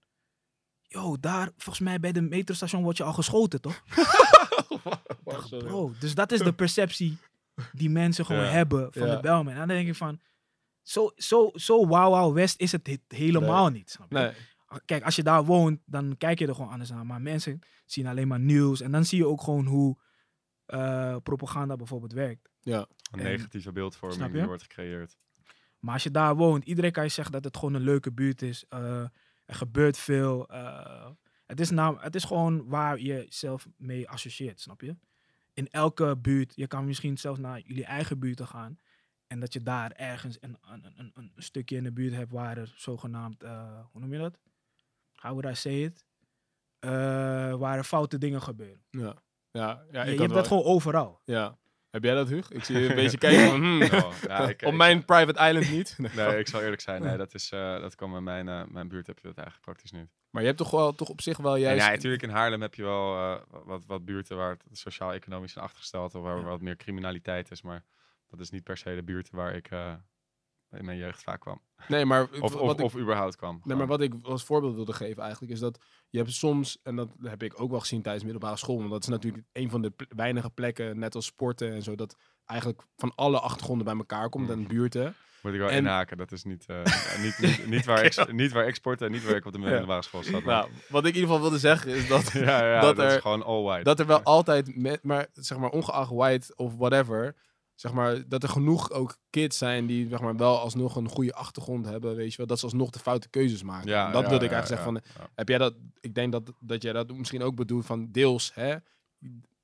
yo, 0.83 1.17
daar, 1.21 1.51
volgens 1.57 1.85
mij 1.85 2.01
bij 2.01 2.13
de 2.13 2.21
metrostation 2.21 2.83
word 2.83 2.97
je 2.97 3.03
al 3.03 3.13
geschoten, 3.13 3.61
toch? 3.61 3.83
Bro, 5.49 5.93
dus 5.99 6.15
dat 6.15 6.33
is 6.33 6.41
de 6.41 6.53
perceptie 6.53 7.19
die 7.73 7.91
mensen 7.91 8.25
gewoon 8.27 8.45
Ja. 8.45 8.51
hebben 8.51 8.93
van 8.93 9.07
Ja. 9.07 9.15
de 9.15 9.21
Belmen. 9.21 9.53
En 9.53 9.59
dan 9.59 9.69
denk 9.69 9.89
ik 9.89 9.95
van, 9.95 10.21
zo, 10.83 11.11
zo, 11.17 11.51
zo 11.55 11.87
wauw 11.87 12.11
wauw 12.11 12.33
west 12.33 12.61
is 12.61 12.73
het 12.73 12.87
he- 12.87 13.17
helemaal 13.17 13.69
niet. 13.69 13.91
Snap 13.91 14.11
je? 14.13 14.19
Nee, 14.19 14.33
Kijk, 14.85 15.05
als 15.05 15.17
je 15.17 15.23
daar 15.23 15.45
woont, 15.45 15.81
dan 15.85 16.17
kijk 16.19 16.39
je 16.39 16.47
er 16.47 16.55
gewoon 16.55 16.71
anders 16.71 16.91
naar. 16.91 17.07
Maar 17.07 17.21
mensen 17.23 17.59
zien 17.87 18.07
alleen 18.07 18.29
maar 18.29 18.41
nieuws. 18.41 18.81
En 18.81 18.93
dan 18.93 19.05
zie 19.05 19.19
je 19.19 19.27
ook 19.27 19.43
gewoon 19.43 19.67
hoe 19.67 19.99
eh, 20.67 21.17
propaganda 21.23 21.77
bijvoorbeeld 21.77 22.13
werkt. 22.13 22.49
Een 23.11 23.19
En- 23.19 23.25
negatieve 23.25 23.73
beeldvorming 23.73 24.21
die 24.33 24.47
wordt 24.47 24.63
gecreëerd. 24.63 25.19
Maar 25.79 25.95
als 25.95 26.03
je 26.03 26.11
daar 26.11 26.37
woont, 26.37 26.65
iedereen 26.65 26.93
kan 26.93 27.05
je 27.05 27.09
zeggen 27.11 27.33
dat 27.33 27.45
het 27.45 27.57
gewoon 27.57 27.75
een 27.75 27.81
leuke 27.83 28.13
buurt 28.13 28.43
is. 28.43 28.65
Eh, 28.69 29.01
er 29.47 29.55
gebeurt 29.55 29.99
veel. 29.99 30.49
eh, 30.49 31.11
het, 31.47 31.61
is 31.61 31.71
nam, 31.71 31.97
het 32.01 32.15
is 32.15 32.25
gewoon 32.25 32.67
waar 32.69 33.01
je 33.01 33.27
zelf 33.29 33.67
mee 33.77 34.09
associeert, 34.09 34.61
snap 34.61 34.81
je? 34.81 34.97
In 35.53 35.69
elke 35.71 36.17
buurt, 36.17 36.53
je 36.57 36.67
kan 36.67 36.85
misschien 36.87 37.19
zelfs 37.19 37.39
naar 37.39 37.61
jullie 37.61 37.85
eigen 37.85 38.19
buurten 38.19 38.47
gaan. 38.47 38.77
En 39.31 39.41
dat 39.41 39.53
je 39.53 39.63
daar 39.63 39.91
ergens 39.93 40.37
een, 40.41 40.57
een, 40.61 40.93
een, 40.97 41.11
een 41.15 41.33
stukje 41.37 41.77
in 41.77 41.83
de 41.83 41.93
buurt 41.93 42.15
hebt 42.15 42.31
waar 42.33 42.57
er 42.59 42.73
zogenaamd, 42.77 43.43
eh, 43.43 43.79
hoe 43.93 44.01
noem 44.01 44.13
je 44.13 44.19
dat? 44.19 44.39
How 45.15 45.33
would 45.41 45.57
I 45.57 45.61
say 45.61 45.83
it? 45.83 46.05
Eh, 46.79 46.91
waar 47.55 47.77
er 47.77 47.85
foute 47.85 48.19
dingen 48.19 48.43
gebeuren. 48.43 48.83
ja. 48.91 49.15
Ja, 49.53 49.83
ja, 49.93 50.03
je 50.05 50.05
ik 50.05 50.05
je 50.05 50.11
had 50.11 50.19
hebt 50.19 50.33
dat 50.35 50.47
gewoon 50.47 50.65
overal. 50.65 51.21
Ja. 51.25 51.59
Heb 51.91 52.05
jij 52.05 52.15
dat, 52.15 52.29
Huug? 52.29 52.51
Ik 52.51 52.65
zie 52.65 52.79
je 52.79 52.89
een 52.89 52.95
beetje 53.03 53.19
kijken 53.19 53.47
van, 53.49 53.61
hmm, 53.61 53.83
Oh, 53.83 54.13
ja, 54.29 54.39
ik- 54.49 54.63
op 54.63 54.73
mijn 54.75 55.05
private 55.05 55.49
island 55.49 55.71
niet. 55.71 55.97
Nee. 56.15 56.39
Ik 56.39 56.49
zal 56.49 56.61
eerlijk 56.63 56.81
zijn. 56.81 57.03
Nee, 57.03 57.17
dat, 57.17 57.35
is, 57.35 57.51
eh, 57.53 57.81
dat 57.81 57.95
kwam 57.95 58.17
in 58.17 58.23
mijn, 58.23 58.73
mijn 58.73 58.89
buurt 58.89 59.07
heb 59.07 59.19
je 59.19 59.27
dat 59.27 59.37
eigenlijk 59.37 59.67
praktisch 59.67 59.91
niet. 59.93 60.09
Maar 60.31 60.41
je 60.43 60.47
hebt 60.49 60.59
toch 60.61 60.71
wel 60.71 60.93
toch 60.95 61.09
op 61.09 61.21
zich 61.21 61.37
wel 61.37 61.55
En 61.55 61.61
juist... 61.61 61.85
ja, 61.85 61.91
natuurlijk 61.91 62.23
in 62.23 62.29
Haarlem 62.31 62.61
heb 62.61 62.75
je 62.75 62.83
wel 62.83 63.17
eh, 63.17 63.41
wat, 63.65 63.85
wat 63.87 64.05
buurten 64.05 64.37
waar 64.37 64.51
het 64.51 64.79
sociaal-economisch 64.79 65.57
in 65.57 65.63
achtergesteld 65.63 66.15
of 66.15 66.23
waar 66.23 66.37
Ja. 66.37 66.43
wat 66.43 66.61
meer 66.61 66.77
criminaliteit 66.77 67.51
is. 67.51 67.63
Maar 67.63 67.85
dat 68.31 68.41
is 68.41 68.51
niet 68.51 68.65
per 68.65 68.77
se 68.77 68.95
de 68.95 69.03
buurten 69.03 69.37
waar 69.37 69.55
ik 69.55 69.71
eh, 69.71 69.93
in 70.71 70.85
mijn 70.85 70.99
jeugd 70.99 71.23
vaak 71.23 71.41
kwam. 71.41 71.63
Nee, 71.89 72.05
maar 72.05 72.23
Of, 72.41 72.55
of, 72.55 72.73
ik- 72.79 72.85
of 72.85 72.97
überhaupt 72.97 73.37
kwam. 73.37 73.53
Nee, 73.53 73.61
Gewoon. 73.63 73.79
maar 73.79 73.87
wat 73.87 74.01
ik 74.01 74.15
als 74.23 74.45
voorbeeld 74.45 74.75
wilde 74.75 74.93
geven 74.93 75.23
eigenlijk, 75.23 75.53
is 75.53 75.61
dat 75.61 75.79
je 76.09 76.19
hebt 76.19 76.33
soms, 76.33 76.79
en 76.83 76.97
dat 76.97 77.09
heb 77.23 77.43
ik 77.43 77.61
ook 77.61 77.71
wel 77.71 77.81
gezien 77.81 78.03
tijdens 78.03 78.25
middelbare 78.25 78.57
school, 78.57 78.77
want 78.79 78.91
dat 78.91 79.03
is 79.03 79.09
natuurlijk 79.09 79.45
een 79.53 79.71
van 79.71 79.83
de 79.83 79.93
weinige 80.09 80.51
plekken, 80.51 80.99
net 80.99 81.15
als 81.15 81.27
sporten 81.27 81.73
en 81.73 81.83
zo, 81.83 81.95
dat 81.95 82.17
eigenlijk 82.45 82.83
van 82.97 83.13
alle 83.15 83.41
achtergronden 83.41 83.85
bij 83.87 83.97
elkaar 83.97 84.29
komt 84.29 84.47
Mm. 84.47 84.53
en 84.53 84.67
buurten. 84.67 85.15
Moet 85.43 85.53
ik 85.53 85.59
wel 85.59 85.69
En- 85.69 85.77
inhaken. 85.77 86.17
Dat 86.17 86.33
is 86.33 86.45
niet, 86.45 86.67
eh, 86.67 86.77
niet, 87.25 87.39
niet, 87.39 87.67
niet, 87.67 87.85
waar 87.85 88.05
ik, 88.05 88.33
niet 88.33 88.53
waar 88.53 88.67
ik 88.69 88.79
en 89.01 89.11
niet 89.11 89.25
waar 89.25 89.37
ik 89.37 89.45
op 89.47 89.53
de 89.53 89.59
middelbare 89.59 90.03
school 90.03 90.23
zat. 90.23 90.45
Nou, 90.45 90.69
wat 90.89 91.03
ik 91.07 91.09
in 91.15 91.15
ieder 91.21 91.29
geval 91.29 91.41
wilde 91.41 91.59
zeggen 91.59 91.91
is 91.95 92.09
dat, 92.09 92.33
ja, 92.47 92.67
ja, 92.67 92.81
dat 92.81 92.97
dat, 92.97 93.07
is 93.07 93.15
er- 93.15 93.21
gewoon 93.21 93.43
all 93.43 93.63
white. 93.63 93.85
dat 93.85 94.01
er 94.01 94.07
wel 94.07 94.23
altijd, 94.23 94.77
met, 94.77 95.03
maar 95.03 95.27
zeg 95.33 95.59
maar 95.59 95.71
ongeacht 95.71 96.11
white 96.11 96.53
of 96.57 96.77
whatever, 96.77 97.35
zeg 97.81 97.93
maar 97.93 98.29
dat 98.29 98.43
er 98.43 98.49
genoeg 98.49 98.91
ook 98.91 99.17
kids 99.31 99.59
zijn 99.59 99.87
die 99.87 100.09
zeg 100.09 100.21
maar 100.21 100.37
wel 100.37 100.59
alsnog 100.59 100.97
een 100.97 101.09
goede 101.09 101.35
achtergrond 101.35 101.87
hebben, 101.87 102.17
weet 102.17 102.31
je 102.31 102.37
wel, 102.37 102.47
dat 102.47 102.59
ze 102.59 102.65
alsnog 102.65 102.91
de 102.91 102.99
foute 102.99 103.29
keuzes 103.29 103.63
maken. 103.63 103.89
ja, 103.89 104.11
dat 104.11 104.23
ja, 104.23 104.29
wilde 104.29 104.45
ik 104.45 104.51
ja, 104.51 104.57
eigenlijk 104.57 104.83
zeggen 104.83 104.95
ja, 104.95 105.13
van, 105.15 105.23
ja. 105.25 105.31
heb 105.35 105.49
jij 105.49 105.59
dat, 105.59 105.75
ik 106.01 106.15
denk 106.15 106.33
dat, 106.33 106.53
dat 106.61 106.83
jij 106.83 106.93
dat 106.93 107.13
misschien 107.13 107.43
ook 107.43 107.55
bedoelt 107.55 107.87
van 107.87 108.09
deels, 108.13 108.55
hè, 108.55 108.77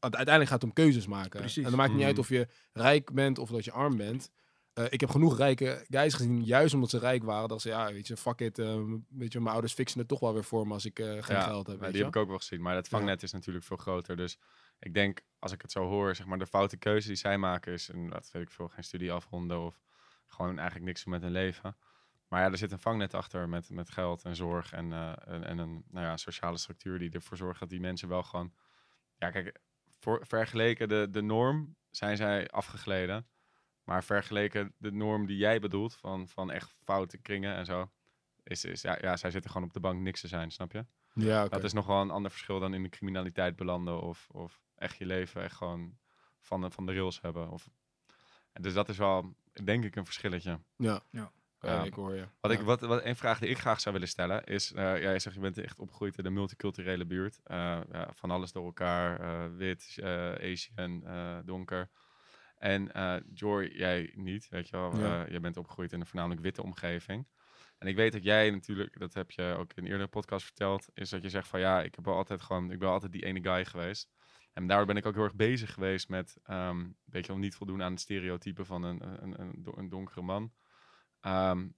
uiteindelijk 0.00 0.50
gaat 0.50 0.61
het 0.62 0.70
om 0.70 0.72
keuzes 0.72 1.07
maken. 1.07 1.40
Precies. 1.40 1.64
En 1.64 1.68
dan 1.70 1.76
maakt 1.79 1.88
het 1.88 1.98
niet 1.98 2.07
uit 2.07 2.16
Mhm. 2.16 2.22
of 2.24 2.29
je 2.29 2.48
rijk 2.72 3.12
bent 3.12 3.38
of 3.38 3.50
dat 3.50 3.64
je 3.64 3.72
arm 3.72 3.96
bent. 3.96 4.31
Eh, 4.72 4.85
ik 4.88 5.00
heb 5.00 5.11
genoeg 5.11 5.37
rijke 5.37 5.85
guys 5.88 6.14
gezien, 6.14 6.44
juist 6.44 6.74
omdat 6.74 6.90
ze 6.90 6.98
rijk 6.98 7.24
waren, 7.24 7.48
dat 7.48 7.61
ze, 7.61 7.68
ja, 7.68 7.92
weet 7.92 8.07
je, 8.07 8.16
fuck 8.16 8.40
it, 8.40 8.59
eh, 8.59 8.81
weet 9.09 9.33
je, 9.33 9.38
mijn 9.40 9.50
ouders 9.52 9.72
fixen 9.72 9.98
het 9.98 10.09
toch 10.09 10.20
wel 10.20 10.33
weer 10.33 10.44
voor 10.44 10.66
me 10.66 10.72
als 10.72 10.85
ik 10.85 10.98
eh, 10.98 11.07
geen 11.07 11.37
Ja, 11.37 11.40
geld 11.42 11.66
heb, 11.66 11.81
weet 11.81 11.88
die 11.88 11.98
je 11.98 12.05
heb 12.05 12.14
ik 12.14 12.20
ook 12.22 12.29
wel 12.29 12.38
gezien. 12.38 12.62
Maar 12.62 12.74
het 12.76 12.88
vangnet 12.88 13.22
is 13.22 13.33
natuurlijk 13.33 13.64
veel 13.64 13.76
groter. 13.76 14.16
Dus 14.16 14.38
ik 14.78 14.94
denk, 14.94 15.20
als 15.38 15.52
ik 15.52 15.62
het 15.62 15.72
zo 15.72 15.86
hoor, 15.86 16.14
zeg 16.14 16.26
maar, 16.26 16.38
de 16.38 16.46
foute 16.46 16.76
keuze 16.76 17.06
die 17.06 17.16
zij 17.16 17.38
maken 17.38 17.72
is, 17.72 17.90
en 17.90 18.10
dat 18.10 18.30
weet 18.32 18.42
ik 18.42 18.50
veel, 18.50 18.68
geen 18.68 18.84
studie 18.84 19.12
afronden 19.12 19.60
of 19.60 19.80
gewoon 20.26 20.56
eigenlijk 20.58 20.86
niks 20.86 21.04
doen 21.04 21.12
met 21.12 21.22
hun 21.22 21.32
leven. 21.32 21.76
Maar 22.28 22.40
ja, 22.40 22.50
er 22.50 22.58
zit 22.58 22.72
een 22.72 22.78
vangnet 22.78 23.14
achter 23.14 23.48
met, 23.48 23.70
met 23.70 23.90
geld 23.90 24.24
en 24.24 24.36
zorg 24.36 24.72
en, 24.72 24.92
eh, 24.92 25.12
en, 25.24 25.44
en 25.44 25.58
een 25.58 25.84
nou 25.90 26.06
ja, 26.06 26.16
sociale 26.16 26.58
structuur 26.58 26.98
die 26.98 27.10
ervoor 27.10 27.36
zorgt 27.36 27.60
dat 27.60 27.68
die 27.68 27.80
mensen 27.80 28.08
wel 28.08 28.22
gewoon... 28.22 28.52
Ja, 29.18 29.30
kijk, 29.30 29.58
voor, 29.98 30.26
vergeleken 30.26 30.88
de, 30.88 31.08
de 31.10 31.22
norm 31.22 31.76
zijn 31.90 32.16
zij 32.16 32.48
afgegleden. 32.48 33.26
Maar 33.84 34.04
vergeleken 34.04 34.74
de 34.78 34.92
norm 34.92 35.26
die 35.26 35.36
jij 35.36 35.60
bedoelt, 35.60 35.94
van, 35.94 36.28
van 36.28 36.50
echt 36.50 36.74
foute 36.84 37.18
kringen 37.18 37.54
en 37.54 37.64
zo, 37.64 37.90
is, 38.42 38.64
is 38.64 38.82
ja, 38.82 38.98
ja, 39.00 39.16
zij 39.16 39.30
zitten 39.30 39.50
gewoon 39.50 39.66
op 39.66 39.72
de 39.72 39.80
bank 39.80 40.00
niks 40.00 40.20
te 40.20 40.28
zijn, 40.28 40.50
snap 40.50 40.72
je? 40.72 40.84
Ja, 41.14 41.40
oké. 41.40 41.50
Dat 41.50 41.64
is 41.64 41.72
nog 41.72 41.86
wel 41.86 42.00
een 42.00 42.10
ander 42.10 42.30
verschil 42.30 42.60
dan 42.60 42.74
in 42.74 42.82
de 42.82 42.88
criminaliteit 42.88 43.56
belanden 43.56 44.00
of, 44.00 44.28
of 44.30 44.65
echt 44.76 44.96
je 44.96 45.06
leven 45.06 45.42
echt 45.42 45.56
gewoon 45.56 45.98
van 46.40 46.60
de, 46.60 46.70
van 46.70 46.86
de 46.86 46.92
rails 46.94 47.20
hebben. 47.20 47.50
Of, 47.50 47.68
en 48.52 48.62
dus 48.62 48.74
dat 48.74 48.88
is 48.88 48.96
wel, 48.98 49.36
denk 49.64 49.84
ik, 49.84 49.96
een 49.96 50.04
verschilletje. 50.04 50.60
Ja. 50.76 51.00
Ja. 51.10 51.32
Ja, 51.60 51.72
Ja. 51.72 51.84
ik 51.84 51.94
hoor 51.94 52.14
je. 52.14 52.26
Wat 52.40 52.52
Ja. 52.52 52.58
ik, 52.58 52.64
wat, 52.64 52.80
wat, 52.80 53.04
een 53.04 53.16
vraag 53.16 53.38
die 53.38 53.48
ik 53.48 53.58
graag 53.58 53.80
zou 53.80 53.94
willen 53.94 54.08
stellen 54.10 54.44
is, 54.44 54.72
eh, 54.72 55.00
jij 55.00 55.18
zegt 55.18 55.34
je 55.34 55.40
bent 55.42 55.58
echt 55.58 55.78
opgegroeid 55.78 56.18
in 56.18 56.26
een 56.26 56.32
multiculturele 56.32 57.04
buurt. 57.06 57.40
Eh, 57.44 57.80
ja, 57.92 58.10
van 58.14 58.30
alles 58.30 58.52
door 58.52 58.64
elkaar, 58.64 59.20
eh, 59.20 59.56
wit, 59.56 59.96
eh, 60.02 60.32
Asian, 60.32 61.06
eh, 61.06 61.38
donker. 61.44 61.90
En 62.56 62.92
eh 62.92 63.16
Joy, 63.34 63.64
jij 63.74 64.12
niet, 64.14 64.48
weet 64.48 64.68
je 64.68 64.76
wel. 64.76 64.96
Ja. 64.98 65.24
Eh, 65.24 65.30
jij 65.30 65.40
bent 65.40 65.56
opgegroeid 65.56 65.92
in 65.92 66.00
een 66.00 66.06
voornamelijk 66.06 66.40
witte 66.40 66.62
omgeving. 66.62 67.26
En 67.78 67.88
ik 67.88 67.96
weet 67.96 68.12
dat 68.12 68.22
jij 68.24 68.50
natuurlijk, 68.50 68.98
dat 68.98 69.14
heb 69.14 69.30
je 69.30 69.54
ook 69.58 69.72
in 69.72 69.84
een 69.84 69.90
eerdere 69.90 70.08
podcast 70.08 70.44
verteld, 70.44 70.88
is 70.94 71.08
dat 71.10 71.22
je 71.22 71.30
zegt 71.30 71.48
van 71.48 71.60
ja, 71.60 71.82
ik 71.82 71.94
heb 71.94 72.04
wel 72.04 72.14
altijd 72.14 72.42
gewoon, 72.42 72.70
ik 72.70 72.78
ben 72.78 72.88
altijd 72.88 73.12
die 73.12 73.24
ene 73.24 73.42
guy 73.42 73.64
geweest. 73.64 74.10
En 74.57 74.66
daardoor 74.66 74.87
ben 74.87 74.97
ik 74.97 75.07
ook 75.07 75.14
heel 75.14 75.25
erg 75.25 75.35
bezig 75.35 75.73
geweest 75.73 76.09
met, 76.09 76.37
ehm 76.42 76.87
weet 77.05 77.27
je 77.27 77.33
wel, 77.33 77.40
niet 77.40 77.55
voldoen 77.55 77.83
aan 77.83 77.92
het 77.92 78.01
stereotype 78.01 78.64
van 78.64 78.83
een, 78.83 79.23
een, 79.23 79.40
een, 79.40 79.66
een 79.77 79.88
donkere 79.88 80.23
man. 80.23 80.53
Ehm, 81.21 81.69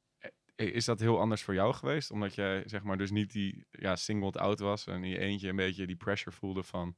eh, 0.54 0.74
is 0.74 0.84
dat 0.84 1.00
heel 1.00 1.20
anders 1.20 1.42
voor 1.42 1.54
jou 1.54 1.74
geweest? 1.74 2.10
Omdat 2.10 2.34
je 2.34 2.62
zeg 2.66 2.82
maar 2.82 2.98
dus 2.98 3.10
niet 3.10 3.32
die 3.32 3.66
ja, 3.70 3.96
singled 3.96 4.36
out 4.36 4.58
was 4.58 4.86
en 4.86 5.02
je 5.02 5.18
eentje 5.18 5.48
een 5.48 5.56
beetje 5.56 5.86
die 5.86 5.96
pressure 5.96 6.36
voelde 6.36 6.62
van 6.62 6.96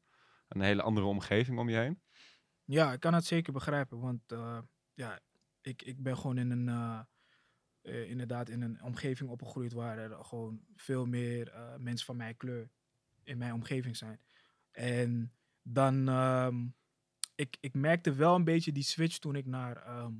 een 0.49 0.61
hele 0.61 0.83
andere 0.83 1.07
omgeving 1.07 1.59
om 1.59 1.69
je 1.69 1.77
heen? 1.77 2.01
Ja, 2.71 2.93
ik 2.93 3.01
kan 3.01 3.15
het 3.15 3.25
zeker 3.25 3.53
begrijpen. 3.53 4.01
Want 4.01 4.33
eh, 4.33 4.59
ja, 4.95 5.21
ik, 5.61 5.83
ik 5.83 6.03
ben 6.03 6.17
gewoon 6.17 6.39
in 6.39 6.51
een, 6.51 6.69
eh, 6.69 7.01
eh, 7.81 8.11
inderdaad 8.11 8.49
in 8.49 8.63
een 8.63 8.83
omgeving 8.83 9.31
opgegroeid 9.31 9.73
waar 9.73 9.99
er 9.99 10.25
gewoon 10.25 10.65
veel 10.77 11.07
meer 11.07 11.53
mensen 11.79 12.07
van 12.07 12.17
mijn 12.17 12.37
kleur 12.37 12.71
in 13.23 13.39
mijn 13.39 13.53
omgeving 13.53 13.97
zijn. 13.97 14.21
En 14.71 15.33
dan, 15.63 16.09
ehm, 16.09 16.67
ik, 17.35 17.57
ik 17.61 17.75
merkte 17.75 18.13
wel 18.13 18.35
een 18.35 18.45
beetje 18.45 18.73
die 18.73 18.83
switch 18.83 19.19
toen 19.19 19.37
ik 19.37 19.47
naar, 19.47 19.77
ehm, 19.77 20.13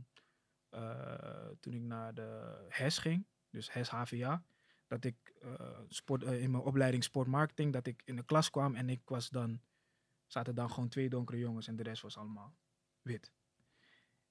eh, 0.69 1.49
toen 1.61 1.73
ik 1.73 1.83
naar 1.83 2.15
de 2.15 2.59
HES 2.69 2.99
ging, 2.99 3.27
dus 3.51 3.73
HES 3.73 3.89
HVA. 3.89 4.45
Dat 4.87 5.05
ik 5.05 5.17
eh, 5.41 5.79
sport, 5.89 6.23
eh, 6.23 6.43
in 6.43 6.51
mijn 6.51 6.63
opleiding 6.63 7.05
sportmarketing, 7.05 7.73
dat 7.73 7.87
ik 7.87 8.03
in 8.05 8.17
de 8.17 8.25
klas 8.25 8.51
kwam 8.51 8.75
en 8.75 8.89
ik 8.89 9.01
was 9.05 9.29
dan 9.29 9.61
zaten 10.27 10.55
dan 10.55 10.71
gewoon 10.71 10.89
twee 10.89 11.09
donkere 11.09 11.39
jongens 11.39 11.67
en 11.67 11.77
de 11.77 11.83
rest 11.83 12.03
was 12.03 12.17
allemaal 12.17 12.55
wit. 13.03 13.33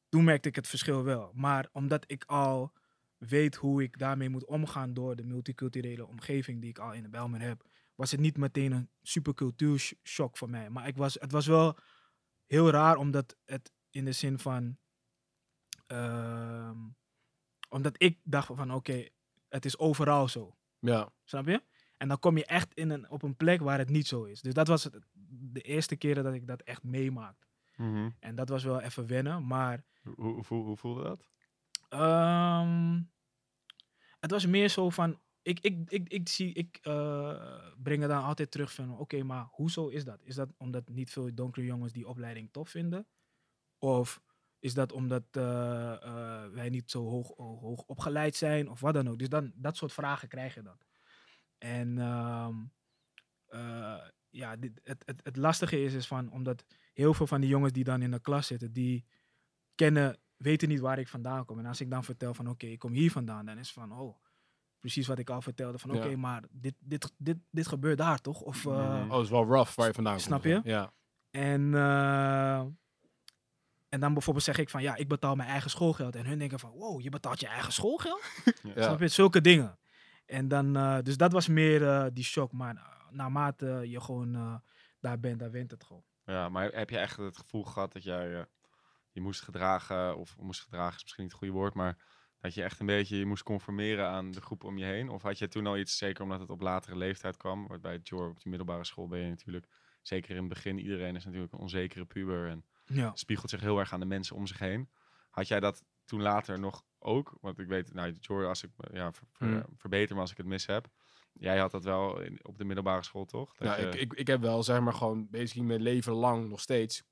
Toen 0.10 0.24
merkte 0.24 0.50
ik 0.50 0.56
het 0.56 0.67
verschil 0.67 1.04
wel. 1.04 1.32
Maar 1.34 1.69
omdat 1.72 2.04
ik 2.08 2.24
al 2.24 2.74
weet 3.17 3.56
hoe 3.56 3.84
ik 3.84 3.98
daarmee 3.98 4.30
moet 4.30 4.45
omgaan 4.45 4.93
door 4.93 5.15
de 5.15 5.24
multiculturele 5.24 6.08
omgeving 6.08 6.62
die 6.62 6.69
ik 6.69 6.80
al 6.80 6.93
in 6.93 7.04
de 7.04 7.10
Belmer 7.10 7.41
heb, 7.41 7.69
was 7.99 8.12
het 8.12 8.19
niet 8.19 8.38
meteen 8.38 8.71
een 8.71 8.89
super 9.01 9.33
cultuurshock 9.33 10.38
voor 10.38 10.49
mij. 10.49 10.69
Maar 10.69 10.88
ik 10.88 10.97
was, 10.97 11.13
het 11.13 11.31
was 11.31 11.47
wel 11.47 11.77
heel 12.45 12.69
raar 12.69 12.97
omdat 12.97 13.35
het 13.45 13.71
in 13.89 14.05
de 14.05 14.12
zin 14.12 14.39
van. 14.39 14.77
ehm, 15.88 16.77
omdat 17.69 17.95
ik 17.97 18.19
dacht 18.23 18.47
van 18.53 18.73
oké, 18.73 19.07
het 19.49 19.65
is 19.65 19.77
overal 19.77 20.27
zo. 20.27 20.57
Ja. 20.79 21.12
Snap 21.23 21.45
je? 21.47 21.63
En 21.97 22.07
dan 22.07 22.19
kom 22.19 22.38
je 22.38 22.45
echt 22.45 22.73
in 22.73 22.89
een, 22.89 23.09
op 23.09 23.23
een 23.23 23.35
plek 23.35 23.62
waar 23.62 23.77
het 23.77 23.89
niet 23.89 24.07
zo 24.07 24.23
is. 24.23 24.41
Dus 24.41 24.53
dat 24.53 24.67
was 24.67 24.83
het, 24.83 24.99
de 25.51 25.62
eerste 25.62 25.95
keren 25.95 26.23
dat 26.23 26.33
ik 26.33 26.47
dat 26.47 26.62
echt 26.62 26.83
meemaakte. 26.83 27.47
En 28.19 28.35
dat 28.35 28.49
was 28.49 28.63
wel 28.63 28.79
even 28.79 29.07
wennen. 29.07 29.47
Maar 29.47 29.83
Hoe, 30.01 30.13
hoe, 30.15 30.43
hoe, 30.47 30.63
hoe 30.63 30.77
voelde 30.77 31.03
dat? 31.03 31.29
ehm, 31.89 33.01
het 34.19 34.31
was 34.31 34.45
meer 34.45 34.69
zo 34.69 34.89
van. 34.89 35.19
Ik, 35.41 35.60
ik, 35.60 35.91
ik, 35.91 36.10
ik, 36.10 36.30
zie, 36.30 36.54
ik 36.54 36.80
eh, 36.82 37.67
breng 37.78 38.02
het 38.02 38.10
dan 38.10 38.23
altijd 38.23 38.52
terug 38.52 38.73
van. 38.73 38.97
Oké, 38.97 39.23
maar 39.23 39.47
hoezo 39.52 39.88
is 39.88 40.04
dat? 40.04 40.19
Is 40.23 40.36
dat 40.36 40.49
omdat 40.58 40.89
niet 40.89 41.12
veel 41.12 41.36
donkere 41.36 41.65
jongens 41.65 41.93
die 41.93 42.08
opleiding 42.08 42.52
tof 42.52 42.69
vinden? 42.69 43.08
Of 43.78 44.21
is 44.60 44.73
dat 44.73 44.91
omdat 44.91 45.23
eh, 45.32 45.91
eh, 46.04 46.52
wij 46.52 46.69
niet 46.69 46.91
zo 46.91 47.04
hoog, 47.04 47.34
hoog 47.38 47.84
opgeleid 47.84 48.36
zijn? 48.36 48.69
Of 48.69 48.80
wat 48.80 48.93
dan 48.93 49.10
ook. 49.10 49.19
Dus 49.19 49.30
dan, 49.30 49.52
dat 49.56 49.78
soort 49.78 49.93
vragen 49.93 50.28
krijg 50.28 50.54
je 50.54 50.62
dan. 50.62 50.78
En 51.58 51.97
ehm, 51.97 52.56
eh, 53.45 54.08
ja, 54.30 54.56
het, 54.84 55.04
het, 55.06 55.21
het 55.23 55.38
lastige 55.38 55.82
is, 55.84 55.93
is 55.93 56.08
van, 56.08 56.32
omdat 56.32 56.65
heel 56.93 57.13
veel 57.13 57.28
van 57.28 57.41
die 57.41 57.49
jongens 57.49 57.73
die 57.73 57.84
dan 57.84 58.02
in 58.02 58.12
de 58.12 58.21
klas 58.21 58.47
zitten, 58.47 58.73
die 58.73 59.06
kennen, 59.75 60.17
weten 60.38 60.67
niet 60.67 60.80
waar 60.80 60.99
ik 60.99 61.08
vandaan 61.08 61.45
kom. 61.45 61.60
En 61.60 61.65
als 61.65 61.82
ik 61.82 61.89
dan 61.89 62.04
vertel 62.04 62.34
van 62.34 62.49
oké, 62.49 62.65
ik 62.65 62.80
kom 62.80 62.93
hier 62.93 63.12
vandaan, 63.12 63.45
dan 63.45 63.58
is 63.58 63.71
van 63.71 63.91
oh, 63.91 64.23
precies 64.80 65.08
wat 65.08 65.20
ik 65.20 65.30
al 65.30 65.42
vertelde. 65.42 65.78
Van 65.80 65.92
Ja. 65.94 65.98
oké, 65.98 66.15
maar 66.15 66.44
dit, 66.52 66.74
dit, 66.80 67.12
dit, 67.18 67.38
dit 67.52 67.68
gebeurt 67.68 67.98
daar 67.98 68.22
toch? 68.22 68.42
Of, 68.42 68.65
eh, 68.65 68.72
Mhm. 68.72 69.10
Oh, 69.10 69.15
het 69.15 69.24
is 69.26 69.30
wel 69.30 69.46
rough 69.46 69.76
waar 69.76 69.88
je 69.88 69.94
vandaan 69.94 70.13
komt. 70.13 70.26
Snap 70.26 70.44
je? 70.44 70.62
Ja. 70.63 70.92
En, 71.32 71.74
eh, 71.76 72.60
en 73.89 74.00
dan 74.00 74.13
bijvoorbeeld 74.13 74.46
zeg 74.46 74.58
ik 74.58 74.70
van 74.70 74.82
ja, 74.82 74.96
ik 74.96 75.08
betaal 75.08 75.36
mijn 75.36 75.50
eigen 75.50 75.70
schoolgeld. 75.70 76.15
En 76.15 76.26
hun 76.26 76.39
denken 76.39 76.60
van 76.60 76.72
wow, 76.72 77.02
je 77.02 77.10
betaalt 77.10 77.39
je 77.39 77.48
eigen 77.48 77.74
schoolgeld? 77.74 78.22
Ja. 78.76 78.84
Snap 78.84 79.00
je? 79.00 79.08
Zulke 79.08 79.42
dingen. 79.42 79.80
En 80.26 80.48
dan, 80.48 80.76
eh, 80.76 80.98
dus 81.04 81.18
dat 81.18 81.32
was 81.32 81.48
meer 81.48 81.88
eh, 81.88 82.06
die 82.13 82.24
shock. 82.24 82.52
Maar 82.52 82.98
naarmate 83.10 83.84
je 83.89 84.02
gewoon 84.02 84.36
eh, 84.36 84.56
daar 85.00 85.20
bent, 85.20 85.39
daar 85.39 85.52
wint 85.52 85.72
het 85.72 85.84
gewoon. 85.84 86.04
Ja, 86.24 86.50
maar 86.50 86.70
heb 86.72 86.89
je 86.89 86.98
echt 86.98 87.18
het 87.18 87.38
gevoel 87.38 87.63
gehad 87.63 87.94
dat 87.94 88.04
jij 88.04 88.34
eh, 88.36 88.44
je 89.12 89.22
moest 89.22 89.42
gedragen, 89.42 90.18
of 90.18 90.36
moest 90.39 90.62
gedragen 90.62 90.96
is 90.96 91.02
misschien 91.04 91.24
niet 91.24 91.32
het 91.32 91.42
goede 91.42 91.54
woord, 91.60 91.74
maar 91.74 91.98
dat 92.39 92.54
je 92.54 92.63
echt 92.63 92.80
een 92.80 92.86
beetje 92.86 93.17
je 93.17 93.25
moest 93.25 93.43
conformeren 93.43 94.08
aan 94.08 94.32
de 94.32 94.41
groep 94.41 94.63
om 94.63 94.78
je 94.78 94.86
heen? 94.86 95.10
Of 95.10 95.21
had 95.21 95.38
je 95.38 95.47
toen 95.47 95.67
al 95.67 95.78
iets, 95.78 95.97
zeker 95.97 96.23
omdat 96.23 96.39
het 96.39 96.49
op 96.49 96.62
latere 96.62 96.95
leeftijd 96.97 97.38
kwam, 97.38 97.67
want 97.67 97.82
bij 97.82 97.99
Jor 98.04 98.30
op 98.30 98.38
die 98.41 98.49
middelbare 98.49 98.84
school 98.84 99.08
ben 99.08 99.19
je 99.19 99.30
natuurlijk, 99.30 99.65
zeker 100.02 100.30
in 100.30 100.38
het 100.38 100.47
begin, 100.47 100.80
iedereen 100.80 101.15
is 101.15 101.25
natuurlijk 101.25 101.54
een 101.54 101.60
onzekere 101.60 102.06
puber 102.06 102.47
en 102.49 102.65
Ja. 102.86 103.12
spiegelt 103.15 103.49
zich 103.49 103.62
heel 103.62 103.80
erg 103.80 103.93
aan 103.93 103.99
de 103.99 104.06
mensen 104.06 104.36
om 104.36 104.47
zich 104.47 104.60
heen. 104.60 104.89
Had 105.30 105.47
jij 105.47 105.60
dat 105.60 105.84
toen 106.06 106.21
later 106.21 106.60
nog 106.60 106.84
ook? 106.99 107.38
Want 107.41 107.60
ik 107.60 107.67
weet, 107.67 107.93
nou, 107.93 108.15
Jor, 108.19 108.47
als 108.47 108.63
ik 108.63 108.69
ja, 108.91 109.12
ver- 109.13 109.28
ver- 109.32 109.47
Hmm. 109.47 109.63
verbeter 109.78 110.15
me 110.15 110.21
als 110.21 110.32
ik 110.32 110.38
het 110.38 110.45
mis 110.45 110.65
heb. 110.65 110.88
Jij 111.34 111.58
had 111.58 111.71
dat 111.71 111.84
wel 111.84 112.19
in, 112.21 112.39
op 112.45 112.58
de 112.58 112.63
middelbare 112.65 113.04
school, 113.04 113.25
toch? 113.25 113.56
Dat 113.56 113.67
Ja, 113.67 113.75
je- 113.78 113.88
ik, 113.88 113.95
ik, 113.95 114.13
ik 114.13 114.28
heb 114.28 114.41
wel, 114.41 114.63
zeg 114.63 114.80
maar, 114.80 114.93
gewoon 114.93 115.28
basically 115.30 115.67
mijn 115.67 115.82
leven 115.82 116.13
lang 116.13 116.49
nog 116.49 116.60
steeds 116.60 117.04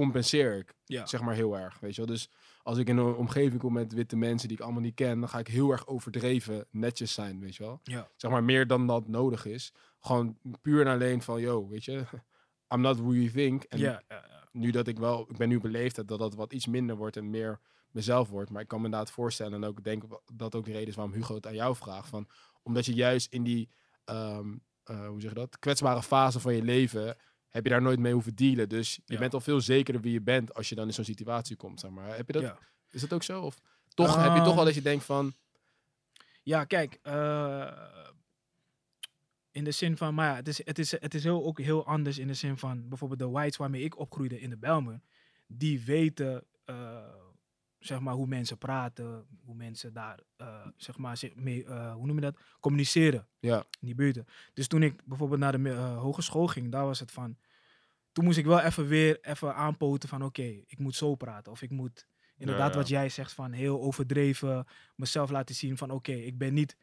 compenseer 0.00 0.56
ik, 0.58 0.74
Ja. 0.84 1.06
zeg 1.06 1.20
maar, 1.22 1.34
heel 1.34 1.58
erg, 1.58 1.78
weet 1.80 1.94
je 1.94 2.00
wel. 2.04 2.10
Dus 2.14 2.30
als 2.62 2.78
ik 2.78 2.88
in 2.88 2.96
een 2.96 3.14
omgeving 3.14 3.60
kom 3.60 3.72
met 3.72 3.92
witte 3.92 4.16
mensen 4.16 4.48
die 4.48 4.56
ik 4.56 4.62
allemaal 4.62 4.82
niet 4.82 4.94
ken, 4.94 5.20
dan 5.20 5.28
ga 5.28 5.38
ik 5.38 5.48
heel 5.48 5.70
erg 5.70 5.86
overdreven 5.86 6.66
netjes 6.70 7.12
zijn, 7.12 7.40
weet 7.40 7.56
je 7.56 7.62
wel. 7.62 7.80
Ja. 7.82 8.08
Zeg 8.16 8.30
maar, 8.30 8.44
meer 8.44 8.66
dan 8.66 8.86
dat 8.86 9.08
nodig 9.08 9.44
is. 9.44 9.72
Gewoon 10.00 10.38
puur 10.62 10.86
en 10.86 10.92
alleen 10.92 11.22
van, 11.22 11.40
yo, 11.40 11.68
weet 11.68 11.84
je, 11.84 12.04
I'm 12.74 12.80
not 12.80 12.96
who 12.98 13.12
you 13.12 13.30
think. 13.30 13.62
En 13.62 13.78
ja, 13.78 14.02
nu 14.52 14.70
dat 14.70 14.86
ik 14.86 14.98
wel, 14.98 15.26
ik 15.30 15.36
ben 15.36 15.48
nu 15.48 15.60
beleefd 15.60 16.06
dat 16.06 16.18
dat 16.18 16.34
wat 16.34 16.52
iets 16.52 16.66
minder 16.66 16.96
wordt 16.96 17.16
en 17.16 17.30
meer 17.30 17.60
mezelf 17.90 18.28
wordt. 18.28 18.50
Maar 18.50 18.62
ik 18.62 18.68
kan 18.68 18.78
me 18.78 18.84
inderdaad 18.84 19.10
voorstellen 19.10 19.52
en 19.62 19.64
ook 19.68 19.84
denk 19.84 20.02
dat 20.34 20.54
ook 20.54 20.64
de 20.64 20.72
reden 20.72 20.88
is 20.88 20.94
waarom 20.94 21.14
Hugo 21.14 21.34
het 21.34 21.46
aan 21.46 21.54
jou 21.54 21.76
vraagt. 21.76 22.08
Van, 22.08 22.28
omdat 22.62 22.86
je 22.86 22.94
juist 22.94 23.32
in 23.32 23.42
die, 23.42 23.68
ehm, 24.04 24.56
eh, 24.84 25.06
hoe 25.06 25.20
zeg 25.20 25.30
je 25.30 25.36
dat, 25.36 25.58
kwetsbare 25.58 26.02
fase 26.02 26.40
van 26.40 26.54
je 26.54 26.62
leven 26.62 27.16
heb 27.50 27.64
je 27.64 27.70
daar 27.70 27.82
nooit 27.82 27.98
mee 27.98 28.12
hoeven 28.12 28.34
dealen. 28.34 28.68
Dus 28.68 28.94
je 29.04 29.12
Ja. 29.12 29.18
bent 29.18 29.34
al 29.34 29.40
veel 29.40 29.60
zekerder 29.60 30.02
wie 30.02 30.12
je 30.12 30.20
bent 30.22 30.54
als 30.54 30.68
je 30.68 30.74
dan 30.74 30.86
in 30.86 30.92
zo'n 30.94 31.04
situatie 31.04 31.56
komt, 31.56 31.80
zeg 31.80 31.90
maar. 31.90 32.16
Heb 32.16 32.26
je 32.26 32.32
dat, 32.32 32.42
Ja. 32.42 32.58
Is 32.90 33.00
dat 33.00 33.12
ook 33.12 33.22
zo? 33.22 33.42
Of 33.42 33.58
toch 33.94 34.16
heb 34.22 34.32
je 34.34 34.38
toch 34.38 34.44
wel 34.44 34.54
Ehm, 34.56 34.64
dat 34.64 34.74
je 34.74 34.82
denkt 34.82 35.04
van, 35.04 35.34
Ja, 36.42 36.64
kijk. 36.64 36.98
eh, 37.02 37.98
in 39.50 39.64
de 39.64 39.70
zin 39.70 39.96
van, 39.96 40.14
maar 40.14 40.28
ja, 40.30 40.34
het 40.36 40.48
is, 40.48 40.64
het 40.64 40.78
is, 40.78 40.90
het 40.90 41.14
is 41.14 41.24
heel, 41.24 41.44
ook 41.44 41.60
heel 41.60 41.86
anders 41.86 42.18
in 42.18 42.26
de 42.26 42.34
zin 42.34 42.56
van 42.58 42.88
bijvoorbeeld 42.88 43.20
de 43.20 43.28
whites 43.28 43.56
waarmee 43.56 43.82
ik 43.82 43.98
opgroeide 43.98 44.40
in 44.40 44.50
de 44.50 44.58
Belmer. 44.58 45.00
Die 45.46 45.84
weten, 45.84 46.44
eh, 46.64 47.14
zeg 47.80 48.00
maar, 48.00 48.14
hoe 48.14 48.26
mensen 48.26 48.58
praten, 48.58 49.26
hoe 49.44 49.54
mensen 49.54 49.92
daar, 49.92 50.18
eh, 50.36 50.66
zeg 50.76 50.98
maar, 50.98 51.16
zich 51.16 51.34
mee, 51.34 51.64
eh, 51.64 51.92
hoe 51.92 52.06
noem 52.06 52.14
je 52.14 52.20
dat, 52.20 52.36
communiceren 52.60 53.26
ja, 53.38 53.56
in 53.58 53.86
die 53.86 53.94
buurten. 53.94 54.26
Dus 54.54 54.66
toen 54.66 54.82
ik 54.82 55.04
bijvoorbeeld 55.04 55.40
naar 55.40 55.62
de 55.62 55.70
eh, 55.70 55.98
hogeschool 55.98 56.46
ging, 56.46 56.72
daar 56.72 56.84
was 56.84 57.00
het 57.00 57.10
van, 57.10 57.36
toen 58.12 58.24
moest 58.24 58.38
ik 58.38 58.44
wel 58.44 58.60
even 58.60 58.86
weer 58.86 59.18
even 59.20 59.54
aanpoten 59.54 60.08
van, 60.08 60.24
oké, 60.24 60.62
ik 60.66 60.78
moet 60.78 60.94
zo 60.94 61.14
praten 61.14 61.52
of 61.52 61.62
ik 61.62 61.70
moet 61.70 62.06
inderdaad 62.36 62.70
ja. 62.70 62.76
wat 62.76 62.88
jij 62.88 63.08
zegt 63.08 63.32
van 63.32 63.52
heel 63.52 63.80
overdreven 63.80 64.66
mezelf 64.96 65.30
laten 65.30 65.54
zien 65.54 65.76
van, 65.76 65.90
oké, 65.90 66.12
ik 66.12 66.38
ben 66.38 66.54
niet 66.54 66.76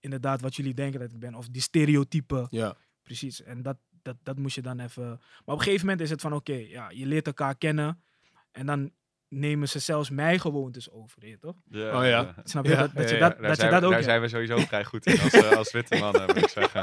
inderdaad 0.00 0.40
wat 0.40 0.56
jullie 0.56 0.74
denken 0.74 1.00
dat 1.00 1.12
ik 1.12 1.18
ben 1.18 1.34
of 1.34 1.48
die 1.48 1.62
stereotypen. 1.62 2.46
ja, 2.50 2.76
Precies. 3.02 3.42
En 3.42 3.62
dat, 3.62 3.76
dat, 4.02 4.16
dat 4.22 4.38
moest 4.38 4.54
je 4.54 4.62
dan 4.62 4.80
even. 4.80 5.06
Maar 5.08 5.18
op 5.54 5.58
een 5.58 5.60
gegeven 5.60 5.86
moment 5.86 6.00
is 6.04 6.10
het 6.10 6.20
van 6.20 6.32
oké, 6.32 6.52
ja, 6.52 6.90
je 6.90 7.06
leert 7.06 7.26
elkaar 7.26 7.56
kennen. 7.56 8.02
En 8.50 8.66
dan 8.66 8.92
nemen 9.30 9.68
ze 9.68 9.78
zelfs 9.78 10.10
mijn 10.10 10.40
gewoontes 10.40 10.90
over, 10.90 11.26
je 11.26 11.38
toch? 11.38 11.54
Ja, 11.68 11.98
Oh 12.00 12.06
ja. 12.06 12.34
Snap 12.44 12.64
je 12.64 12.70
Ja, 12.70 12.76
dat, 12.80 12.94
dat, 12.94 13.10
je, 13.10 13.16
ja, 13.16 13.28
dat, 13.28 13.38
Daar, 13.38 13.46
dat, 13.48 13.56
je 13.56 13.60
zijn, 13.60 13.70
dat 13.70 13.80
we, 13.80 13.86
ook 13.86 13.92
daar 13.92 14.02
zijn 14.02 14.20
we 14.20 14.28
sowieso 14.28 14.56
vrij 14.58 14.84
goed 14.84 15.06
in 15.06 15.20
als, 15.20 15.32
eh, 15.32 15.50
als 15.56 15.72
witte 15.72 15.98
mannen, 15.98 16.26
moet 16.26 16.36
ik 16.36 16.48
zeggen. 16.58 16.82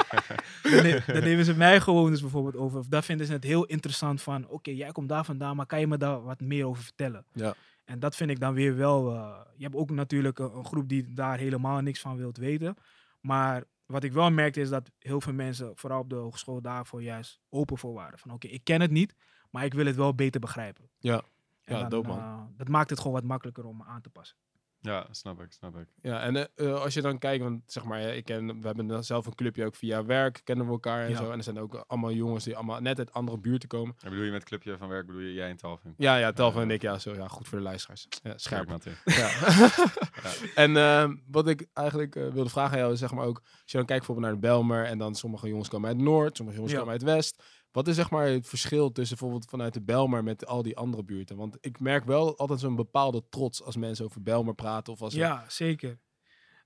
Dan, 0.63 0.83
ne- 0.83 1.03
dan 1.07 1.23
nemen 1.23 1.45
ze 1.45 1.53
mijn 1.55 1.81
gewoontes 1.81 2.21
bijvoorbeeld 2.21 2.55
over. 2.55 2.79
Of 2.79 2.87
daar 2.87 3.03
vinden 3.03 3.25
ze 3.27 3.33
het 3.33 3.43
heel 3.43 3.65
interessant 3.65 4.21
van. 4.21 4.47
Oké, 4.47 4.71
jij 4.71 4.91
komt 4.91 5.09
daar 5.09 5.25
vandaan, 5.25 5.55
maar 5.55 5.65
kan 5.65 5.79
je 5.79 5.87
me 5.87 5.97
daar 5.97 6.23
wat 6.23 6.39
meer 6.39 6.65
over 6.67 6.83
vertellen? 6.83 7.25
Ja. 7.33 7.53
En 7.85 7.99
dat 7.99 8.15
vind 8.15 8.29
ik 8.29 8.39
dan 8.39 8.53
weer 8.53 8.75
wel. 8.75 9.13
eh, 9.13 9.39
je 9.55 9.63
hebt 9.63 9.75
ook 9.75 9.89
natuurlijk 9.91 10.39
een, 10.39 10.55
een 10.55 10.65
groep 10.65 10.89
die 10.89 11.13
daar 11.13 11.37
helemaal 11.37 11.79
niks 11.81 11.99
van 11.99 12.17
wilt 12.17 12.37
weten. 12.37 12.75
Maar 13.21 13.63
wat 13.85 14.03
ik 14.03 14.11
wel 14.13 14.31
merkte 14.31 14.61
is 14.61 14.69
dat 14.69 14.91
heel 14.99 15.21
veel 15.21 15.33
mensen, 15.33 15.71
vooral 15.75 15.99
op 15.99 16.09
de 16.09 16.15
hogeschool, 16.15 16.61
daarvoor 16.61 17.01
juist 17.01 17.39
open 17.49 17.77
voor 17.77 17.93
waren. 17.93 18.19
Van 18.19 18.31
oké, 18.31 18.47
ik 18.47 18.63
ken 18.63 18.81
het 18.81 18.91
niet, 18.91 19.13
maar 19.51 19.65
ik 19.65 19.73
wil 19.73 19.85
het 19.85 19.95
wel 19.95 20.15
beter 20.15 20.39
begrijpen. 20.39 20.89
Ja. 20.99 21.21
En 21.67 21.75
Ja, 21.75 21.81
dan, 21.81 21.89
dope, 21.89 22.07
man. 22.07 22.17
eh, 22.19 22.41
dat 22.57 22.67
maakt 22.67 22.89
het 22.89 22.99
gewoon 22.99 23.13
wat 23.13 23.23
makkelijker 23.23 23.65
om 23.65 23.83
aan 23.83 24.01
te 24.01 24.09
passen. 24.09 24.37
Ja, 24.81 25.07
snap 25.11 25.41
ik, 25.41 25.51
snap 25.51 25.77
ik. 25.77 25.87
ja. 26.01 26.21
En 26.21 26.35
eh, 26.35 26.67
eh, 26.67 26.81
als 26.81 26.93
je 26.93 27.01
dan 27.01 27.17
kijkt, 27.17 27.43
want 27.43 27.61
zeg 27.65 27.83
maar, 27.83 28.01
ik 28.01 28.25
ken, 28.25 28.59
we 28.61 28.65
hebben 28.67 28.87
dan 28.87 29.03
zelf 29.03 29.25
een 29.25 29.35
clubje 29.35 29.65
ook 29.65 29.75
via 29.75 30.05
werk, 30.05 30.41
kennen 30.43 30.65
we 30.65 30.71
elkaar 30.71 31.03
en 31.03 31.09
Ja. 31.09 31.17
zo. 31.17 31.31
En 31.31 31.37
er 31.37 31.43
zijn 31.43 31.59
ook 31.59 31.83
allemaal 31.87 32.11
jongens 32.11 32.43
die 32.43 32.55
allemaal 32.55 32.79
net 32.81 32.97
uit 32.97 33.13
andere 33.13 33.37
buurten 33.39 33.69
komen. 33.69 33.95
En 34.03 34.09
bedoel 34.09 34.25
je 34.25 34.31
met 34.31 34.43
clubje 34.43 34.77
van 34.77 34.87
werk, 34.87 35.05
bedoel 35.05 35.21
je 35.21 35.33
jij 35.33 35.49
en 35.49 35.57
Talvin? 35.57 35.93
Ja, 35.97 36.15
ja, 36.17 36.31
Telvan 36.33 36.61
en 36.61 36.71
ik, 36.71 36.81
ja, 36.81 36.99
zo, 36.99 37.13
ja, 37.13 37.27
goed 37.27 37.47
voor 37.47 37.57
de 37.57 37.63
luisteraars. 37.63 38.07
Ja, 38.23 38.37
scherp. 38.37 38.67
Mathieu. 38.67 38.93
Ja. 39.21 39.29
En 40.55 40.77
ehm, 40.77 41.15
wat 41.27 41.47
ik 41.47 41.67
eigenlijk 41.73 42.15
eh, 42.15 42.27
wilde 42.27 42.49
vragen 42.49 42.71
aan 42.71 42.79
jou 42.79 42.93
is 42.93 42.99
zeg 42.99 43.11
maar 43.13 43.25
ook, 43.25 43.37
als 43.43 43.71
je 43.71 43.77
dan 43.77 43.85
kijkt 43.85 44.05
bijvoorbeeld 44.05 44.25
naar 44.33 44.41
de 44.41 44.47
Belmer 44.47 44.85
en 44.85 44.97
dan 44.97 45.15
sommige 45.15 45.47
jongens 45.47 45.69
komen 45.69 45.87
uit 45.89 45.97
Noord, 45.97 46.35
sommige 46.37 46.57
jongens 46.57 46.73
Ja. 46.75 46.79
komen 46.81 46.93
uit 46.95 47.03
West. 47.03 47.43
Wat 47.77 47.87
is 47.87 47.95
zeg 47.95 48.09
maar 48.09 48.27
het 48.27 48.47
verschil 48.47 48.91
tussen 48.91 49.17
bijvoorbeeld 49.17 49.49
vanuit 49.49 49.73
de 49.73 49.81
Belmer 49.81 50.23
met 50.23 50.45
al 50.45 50.61
die 50.61 50.77
andere 50.77 51.03
buurten? 51.03 51.37
Want 51.37 51.57
ik 51.61 51.79
merk 51.79 52.05
wel 52.05 52.37
altijd 52.37 52.59
zo'n 52.59 52.75
bepaalde 52.75 53.23
trots 53.29 53.63
als 53.63 53.75
mensen 53.75 54.05
over 54.05 54.21
Belmer 54.21 54.55
praten 54.55 54.93
of 54.93 55.01
als 55.01 55.13
Ja, 55.13 55.45
zeker. 55.47 55.99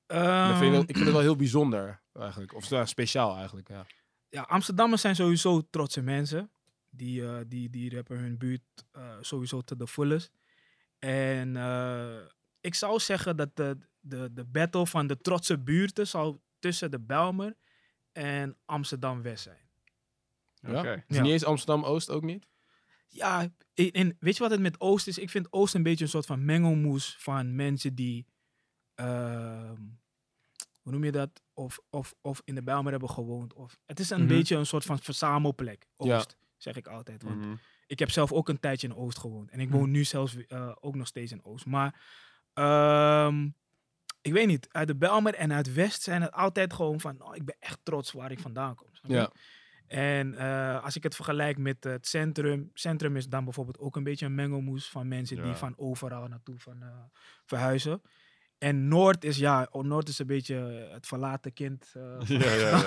Dat 0.06 0.58
vind 0.58 0.74
ik, 0.74 0.80
Ehm, 0.80 0.80
ik 0.80 0.96
vind 0.96 1.06
het 1.06 1.12
wel 1.12 1.22
heel 1.22 1.36
bijzonder 1.36 2.02
eigenlijk, 2.14 2.54
of 2.54 2.70
ja, 2.70 2.86
speciaal 2.86 3.36
eigenlijk. 3.36 3.68
Ja. 3.68 3.86
ja, 4.30 4.42
Amsterdammers 4.42 5.02
zijn 5.02 5.16
sowieso 5.16 5.62
trotse 5.70 6.02
mensen. 6.02 6.52
Die, 6.90 7.26
eh, 7.26 7.40
die, 7.48 7.70
die 7.70 7.96
rappen 7.96 8.18
hun 8.18 8.38
buurt 8.38 8.64
eh, 8.92 9.18
sowieso 9.22 9.62
te 9.62 9.76
de 9.76 9.88
fullest. 9.88 10.32
En 11.00 11.58
eh, 11.58 12.18
ik 12.62 12.76
zou 12.76 13.00
zeggen 13.00 13.38
dat 13.38 13.56
de, 13.56 13.78
de, 14.00 14.34
de 14.34 14.46
battle 14.46 14.88
van 14.88 15.08
de 15.08 15.18
trotse 15.18 15.60
buurten 15.60 16.08
zou 16.08 16.38
tussen 16.60 16.92
de 16.92 17.00
Belmer 17.00 17.58
en 18.12 18.58
Amsterdam-West 18.66 19.44
zijn. 19.44 19.71
Ja? 20.62 20.84
Ja. 20.84 21.22
niet 21.22 21.32
eens 21.32 21.44
Amsterdam 21.46 21.84
Oost 21.86 22.10
ook 22.10 22.24
niet? 22.24 22.48
Ja, 23.08 23.50
en, 23.74 23.92
en 23.92 24.18
weet 24.20 24.34
je 24.38 24.42
wat 24.44 24.52
het 24.52 24.60
met 24.60 24.80
Oost 24.80 25.08
is? 25.08 25.18
Ik 25.18 25.30
vind 25.30 25.48
Oost 25.54 25.74
een 25.74 25.84
beetje 25.84 26.04
een 26.04 26.10
soort 26.10 26.26
van 26.26 26.46
mengelmoes 26.46 27.16
van 27.20 27.56
mensen 27.56 27.96
die, 27.96 28.26
ehm, 28.96 29.82
hoe 30.82 30.92
noem 30.92 31.04
je 31.04 31.12
dat? 31.12 31.42
Of, 31.54 31.80
of, 31.90 32.14
of 32.22 32.42
in 32.46 32.56
de 32.56 32.64
Bijlmer 32.64 32.92
hebben 32.92 33.10
gewoond. 33.10 33.54
Of, 33.54 33.78
het 33.86 34.00
is 34.00 34.10
een 34.10 34.20
Mhm. 34.20 34.28
beetje 34.28 34.56
een 34.56 34.66
soort 34.66 34.84
van 34.86 35.00
verzamelplek, 35.00 35.88
Ja. 35.98 36.16
Oost, 36.18 36.38
zeg 36.58 36.76
ik 36.76 36.88
altijd. 36.88 37.24
Want 37.24 37.38
Mhm. 37.38 37.54
ik 37.88 38.00
heb 38.00 38.10
zelf 38.12 38.32
ook 38.32 38.50
een 38.50 38.60
tijdje 38.60 38.88
in 38.88 38.96
Oost 38.96 39.18
gewoond. 39.20 39.50
En 39.50 39.60
ik 39.60 39.68
Mhm. 39.70 39.78
woon 39.78 39.92
nu 39.92 40.04
zelfs 40.04 40.46
eh, 40.48 40.72
ook 40.80 40.96
nog 40.96 41.08
steeds 41.08 41.32
in 41.32 41.44
Oost. 41.44 41.66
Maar 41.66 42.02
ehm, 42.54 43.50
ik 44.22 44.34
weet 44.34 44.48
niet, 44.48 44.68
uit 44.72 44.88
de 44.88 44.96
Bijlmer 44.96 45.34
en 45.36 45.54
uit 45.54 45.74
West 45.74 46.02
zijn 46.02 46.22
het 46.22 46.32
altijd 46.32 46.74
gewoon 46.74 47.00
van, 47.00 47.22
oh, 47.22 47.36
ik 47.36 47.46
ben 47.46 47.56
echt 47.60 47.80
trots 47.84 48.12
waar 48.12 48.32
ik 48.32 48.40
vandaan 48.40 48.76
kom. 48.76 48.90
Ja. 49.02 49.32
En 49.92 50.36
eh, 50.36 50.84
als 50.84 50.96
ik 50.96 51.04
het 51.04 51.16
vergelijk 51.16 51.58
met 51.58 51.84
het 51.84 52.08
centrum, 52.08 52.70
centrum 52.74 53.16
is 53.16 53.28
dan 53.28 53.44
bijvoorbeeld 53.44 53.80
ook 53.80 53.96
een 53.96 54.04
beetje 54.04 54.26
een 54.26 54.36
mengelmoes 54.36 54.90
van 54.90 55.08
mensen 55.08 55.44
die 55.44 55.54
van 55.54 55.74
overal 55.78 56.28
naartoe 56.28 56.60
van, 56.60 56.82
eh, 56.82 56.88
verhuizen. 57.46 58.02
En 58.58 58.88
Noord 58.88 59.24
is 59.24 59.38
ja, 59.38 59.68
oh, 59.72 59.84
Noord 59.84 60.08
is 60.10 60.20
een 60.20 60.28
beetje 60.28 60.56
het 60.92 61.08
verlaten 61.08 61.54
kind. 61.54 61.92
eh, 61.94 62.02
van 62.28 62.38
Ja, 62.40 62.54
ja, 62.54 62.70
ja. 62.70 62.84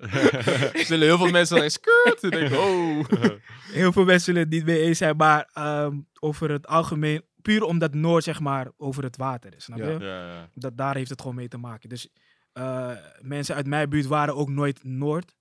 Er 0.72 0.84
zullen 0.84 1.06
heel 1.06 1.18
veel 1.18 1.30
mensen 1.30 1.56
dan 1.58 1.70
skirt 1.70 2.18
en 2.22 2.30
denken, 2.30 2.58
oh. 2.58 3.04
Heel 3.72 3.92
veel 3.92 4.04
mensen 4.04 4.24
zullen 4.24 4.40
het 4.40 4.50
niet 4.50 4.64
mee 4.64 4.80
eens 4.80 4.98
zijn, 4.98 5.16
maar 5.16 5.50
ehm, 5.52 6.00
over 6.20 6.50
het 6.50 6.66
algemeen, 6.66 7.22
puur 7.42 7.62
omdat 7.62 7.94
Noord 7.94 8.24
zeg 8.24 8.40
maar 8.40 8.68
over 8.76 9.02
het 9.02 9.16
water 9.16 9.54
is, 9.56 9.64
snap 9.64 9.78
Ja. 9.78 9.88
je? 9.90 9.98
ja, 9.98 10.26
ja. 10.34 10.48
Dat, 10.54 10.76
daar 10.76 10.94
heeft 10.96 11.10
het 11.10 11.20
gewoon 11.20 11.36
mee 11.36 11.48
te 11.48 11.58
maken. 11.58 11.88
Dus 11.88 12.08
eh, 12.52 12.90
mensen 13.20 13.54
uit 13.54 13.66
mijn 13.66 13.88
buurt 13.88 14.06
waren 14.06 14.36
ook 14.36 14.48
nooit 14.48 14.84
Noord. 14.84 15.34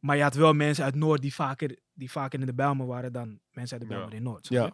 Maar 0.00 0.16
je 0.16 0.22
had 0.22 0.34
wel 0.34 0.52
mensen 0.52 0.84
uit 0.84 0.94
Noord 0.94 1.20
die 1.20 1.34
vaker, 1.34 1.78
die 1.92 2.10
vaker 2.10 2.40
in 2.40 2.46
de 2.46 2.54
Bijlmer 2.54 2.86
waren 2.86 3.12
dan 3.12 3.40
mensen 3.50 3.78
uit 3.78 3.88
de 3.88 3.94
Ja. 3.94 4.00
Bijlmer 4.00 4.14
in 4.14 4.22
Noord. 4.22 4.48
Ja. 4.48 4.72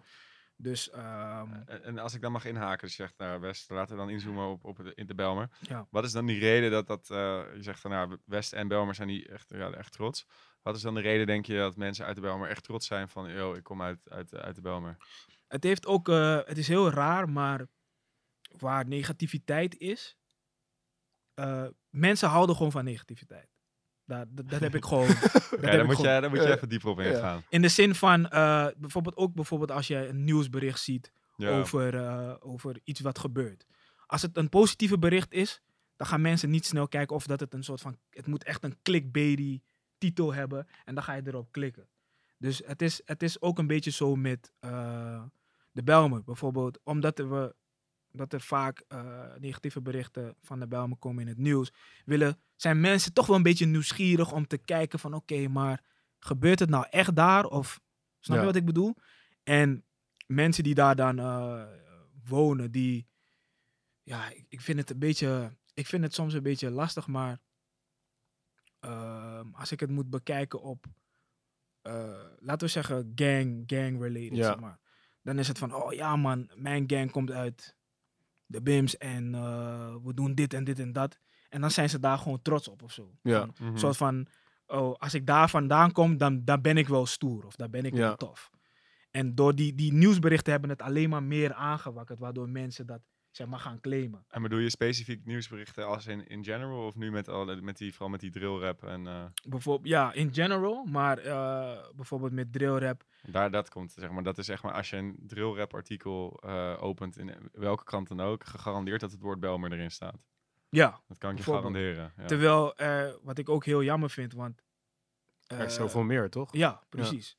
Dus 0.57 0.91
ehm, 0.91 1.53
En, 1.67 1.83
en 1.85 1.99
als 1.99 2.15
ik 2.15 2.21
dan 2.21 2.33
mag 2.33 2.45
inhaken, 2.45 2.87
dus 2.87 2.97
je 2.97 3.03
zegt 3.03 3.19
naar 3.19 3.41
West, 3.41 3.71
laten 3.71 3.97
we 3.97 4.01
dan 4.01 4.11
inzoomen 4.11 4.47
op, 4.49 4.65
op 4.65 4.77
het, 4.77 4.97
in 4.97 5.07
de 5.07 5.15
Belmer. 5.15 5.49
ja. 5.61 5.87
Wat 5.91 6.05
is 6.05 6.13
dan 6.13 6.27
die 6.27 6.39
reden 6.39 6.71
dat 6.71 6.87
dat, 6.87 7.11
eh, 7.11 7.43
je 7.55 7.63
zegt 7.63 7.81
van 7.81 7.91
nou, 7.91 8.19
West 8.25 8.53
en 8.53 8.69
Belmer 8.69 8.95
zijn 8.95 9.09
die 9.09 9.29
echt, 9.29 9.51
ja, 9.51 9.71
echt 9.71 9.93
trots. 9.93 10.27
Wat 10.63 10.77
is 10.77 10.83
dan 10.83 10.95
de 10.95 11.01
reden, 11.01 11.27
denk 11.27 11.47
je, 11.47 11.57
dat 11.57 11.77
mensen 11.77 12.05
uit 12.07 12.15
de 12.15 12.21
Belmer 12.21 12.49
echt 12.49 12.65
trots 12.65 12.87
zijn 12.87 13.09
van, 13.09 13.31
yo, 13.31 13.55
ik 13.55 13.63
kom 13.63 13.83
uit, 13.83 14.11
uit, 14.11 14.35
uit 14.35 14.55
de 14.55 14.61
Belmer? 14.61 14.97
Het 15.49 15.65
heeft 15.65 15.87
ook, 15.87 16.09
eh, 16.09 16.39
het 16.45 16.59
is 16.59 16.69
heel 16.69 16.91
raar, 16.91 17.29
maar 17.29 17.67
waar 18.59 18.87
negativiteit 18.87 19.77
is, 19.79 20.17
eh, 21.35 21.67
mensen 21.89 22.29
houden 22.29 22.57
gewoon 22.57 22.73
van 22.73 22.85
negativiteit. 22.85 23.54
Dat, 24.07 24.27
dat, 24.31 24.49
dat 24.51 24.61
heb 24.61 24.75
ik 24.75 24.85
gewoon. 24.85 25.07
dat 25.23 25.23
Ja, 25.33 25.39
heb 25.51 25.61
daar 25.61 25.75
ik 25.81 25.87
moet, 25.87 25.97
gewoon. 25.97 26.15
je, 26.15 26.21
daar 26.21 26.31
moet 26.31 26.39
je 26.43 26.47
Ja. 26.49 26.55
even 26.55 26.69
dieper 26.69 26.89
op 26.89 26.99
Ja. 27.01 27.05
ingaan. 27.05 27.43
In 27.49 27.63
de 27.63 27.69
zin 27.69 27.95
van, 27.95 28.29
eh, 28.29 28.67
bijvoorbeeld 28.77 29.17
ook 29.17 29.35
bijvoorbeeld 29.35 29.71
als 29.71 29.87
je 29.87 30.09
een 30.09 30.25
nieuwsbericht 30.25 30.81
ziet 30.81 31.13
Ja. 31.37 31.59
over, 31.59 31.95
eh, 31.97 32.35
over 32.41 32.81
iets 32.85 33.01
wat 33.01 33.19
gebeurt. 33.19 33.67
Als 34.07 34.23
het 34.23 34.37
een 34.37 34.49
positieve 34.49 34.99
bericht 34.99 35.33
is, 35.33 35.61
dan 35.97 36.07
gaan 36.07 36.21
mensen 36.21 36.51
niet 36.51 36.67
snel 36.67 36.89
kijken 36.89 37.17
of 37.17 37.27
dat 37.27 37.41
het 37.41 37.55
een 37.55 37.65
soort 37.65 37.81
van, 37.81 37.97
het 38.11 38.27
moet 38.27 38.45
echt 38.45 38.65
een 38.65 38.77
clickbaity 38.83 39.61
titel 39.99 40.35
hebben 40.35 40.67
en 40.85 40.95
dan 40.95 41.05
ga 41.05 41.13
je 41.13 41.23
erop 41.25 41.53
klikken. 41.53 41.89
Dus 42.39 42.63
het 42.67 42.83
is, 42.83 43.01
het 43.05 43.23
is 43.23 43.41
ook 43.41 43.59
een 43.59 43.67
beetje 43.67 43.91
zo 43.91 44.17
met 44.17 44.53
eh, 44.61 45.23
de 45.73 45.83
Belmer 45.83 46.25
bijvoorbeeld, 46.25 46.79
omdat 46.83 47.19
we, 47.19 47.55
dat 48.17 48.33
er 48.33 48.41
vaak 48.41 48.85
eh, 48.89 49.35
negatieve 49.39 49.81
berichten 49.83 50.37
van 50.41 50.59
de 50.61 50.67
Belmer 50.69 50.97
komen 50.97 51.23
in 51.23 51.29
het 51.29 51.39
nieuws, 51.39 51.73
willen, 52.05 52.41
zijn 52.57 52.81
mensen 52.81 53.13
toch 53.13 53.27
wel 53.27 53.37
een 53.37 53.43
beetje 53.43 53.67
nieuwsgierig 53.67 54.33
om 54.33 54.47
te 54.47 54.59
kijken 54.59 54.99
van 54.99 55.15
oké, 55.15 55.49
maar 55.49 55.83
gebeurt 56.19 56.59
het 56.59 56.69
nou 56.69 56.87
echt 56.91 57.17
daar? 57.17 57.45
Of 57.45 57.81
snap 58.21 58.37
Ja. 58.37 58.43
je 58.43 58.49
wat 58.49 58.57
ik 58.57 58.65
bedoel? 58.65 58.95
En 59.43 59.85
mensen 60.27 60.65
die 60.65 60.75
daar 60.75 60.97
dan 60.97 61.19
eh, 61.19 61.65
wonen, 62.25 62.71
die, 62.71 63.07
ja, 64.03 64.31
ik, 64.31 64.45
ik 64.49 64.61
vind 64.61 64.79
het 64.79 64.91
een 64.91 64.99
beetje, 64.99 65.57
ik 65.75 65.87
vind 65.87 66.03
het 66.03 66.15
soms 66.15 66.35
een 66.35 66.43
beetje 66.43 66.71
lastig, 66.71 67.07
maar 67.07 67.41
ehm, 68.81 69.47
als 69.53 69.73
ik 69.73 69.81
het 69.81 69.91
moet 69.91 70.11
bekijken 70.11 70.63
op, 70.63 70.85
eh, 71.83 72.25
laten 72.39 72.67
we 72.67 72.73
zeggen, 72.73 73.13
gang, 73.15 73.63
gang 73.67 74.01
related, 74.01 74.37
Ja. 74.37 74.45
zeg 74.45 74.61
maar. 74.61 74.79
Dan 75.23 75.39
is 75.39 75.49
het 75.49 75.59
van, 75.59 75.75
oh 75.75 75.93
ja 75.93 76.17
man, 76.17 76.51
mijn 76.55 76.85
gang 76.87 77.11
komt 77.11 77.31
uit 77.31 77.74
de 78.55 78.63
BIMS 78.63 78.97
en 78.97 79.35
eh, 79.35 79.95
we 80.05 80.15
doen 80.15 80.35
dit 80.35 80.55
en 80.55 80.65
dit 80.65 80.79
en 80.79 80.93
dat. 80.93 81.19
En 81.49 81.61
dan 81.61 81.71
zijn 81.71 81.89
ze 81.91 81.99
daar 81.99 82.19
gewoon 82.19 82.43
trots 82.43 82.69
op 82.69 82.83
of 82.83 82.93
zo. 82.93 83.11
Ja. 83.23 83.39
Van, 83.41 83.67
Mhm. 83.69 83.77
Soort 83.77 83.97
van, 83.97 84.27
oh, 84.67 84.95
als 84.99 85.15
ik 85.15 85.27
daar 85.27 85.51
vandaan 85.51 85.93
kom, 85.93 86.17
dan, 86.17 86.45
dan 86.45 86.61
ben 86.61 86.77
ik 86.77 86.89
wel 86.89 87.07
stoer 87.07 87.47
of 87.47 87.57
dan 87.57 87.71
ben 87.71 87.85
ik 87.85 87.93
Ja. 87.95 87.99
wel 88.01 88.17
tof. 88.17 88.51
En 89.11 89.35
door 89.35 89.55
die, 89.55 89.75
die 89.75 89.93
nieuwsberichten 89.93 90.53
hebben 90.53 90.71
het 90.71 90.83
alleen 90.83 91.09
maar 91.11 91.23
meer 91.23 91.53
aangewakkerd, 91.55 92.19
waardoor 92.19 92.49
mensen 92.49 92.87
dat 92.87 93.01
zeg 93.37 93.47
maar, 93.47 93.59
gaan 93.59 93.81
claimen. 93.81 94.25
En 94.29 94.43
bedoel 94.43 94.59
je 94.59 94.71
specifiek 94.71 95.25
nieuwsberichten 95.25 95.87
als 95.87 96.07
in, 96.07 96.27
in 96.27 96.45
general 96.45 96.87
of 96.87 96.95
nu 96.95 97.11
met, 97.11 97.29
al, 97.29 97.57
met 97.63 97.77
die, 97.77 97.91
vooral 97.91 98.09
met 98.09 98.21
die 98.21 98.31
drill 98.31 98.59
rap 98.59 98.83
en 98.83 99.07
eh, 99.07 99.25
Bijvoorbeeld, 99.49 99.89
ja, 99.89 100.13
in 100.13 100.35
general, 100.35 100.85
maar 100.85 101.19
eh, 101.19 101.79
bijvoorbeeld 101.95 102.33
met 102.33 102.53
drill 102.53 102.79
rap. 102.79 103.05
daar 103.23 103.51
dat 103.51 103.71
komt, 103.71 103.93
zeg 103.93 104.11
maar. 104.11 104.23
Dat 104.23 104.39
is 104.39 104.47
zeg 104.47 104.63
maar 104.63 104.73
als 104.73 104.91
je 104.91 104.97
een 104.97 105.17
drill 105.27 105.55
rap 105.55 105.75
artikel 105.75 106.41
eh, 106.43 106.77
opent 106.81 107.19
in 107.19 107.51
welke 107.53 107.85
krant 107.85 108.09
dan 108.09 108.21
ook, 108.21 108.45
gegarandeerd 108.45 109.01
dat 109.01 109.11
het 109.11 109.21
woord 109.21 109.41
Belmer 109.41 109.73
erin 109.73 109.91
staat. 109.91 110.23
Ja, 110.69 111.01
Dat 111.07 111.19
kan 111.19 111.31
ik 111.31 111.37
je 111.37 111.43
garanderen. 111.43 112.13
Ja. 112.17 112.25
terwijl, 112.25 112.77
eh, 112.77 113.13
wat 113.23 113.39
ik 113.39 113.49
ook 113.49 113.65
heel 113.65 113.83
jammer 113.83 114.11
vind, 114.11 114.33
want... 114.33 114.63
Er 115.47 115.65
is 115.65 115.75
zoveel 115.75 116.03
meer, 116.03 116.31
toch? 116.31 116.53
Ja, 116.53 116.83
precies. 116.89 117.37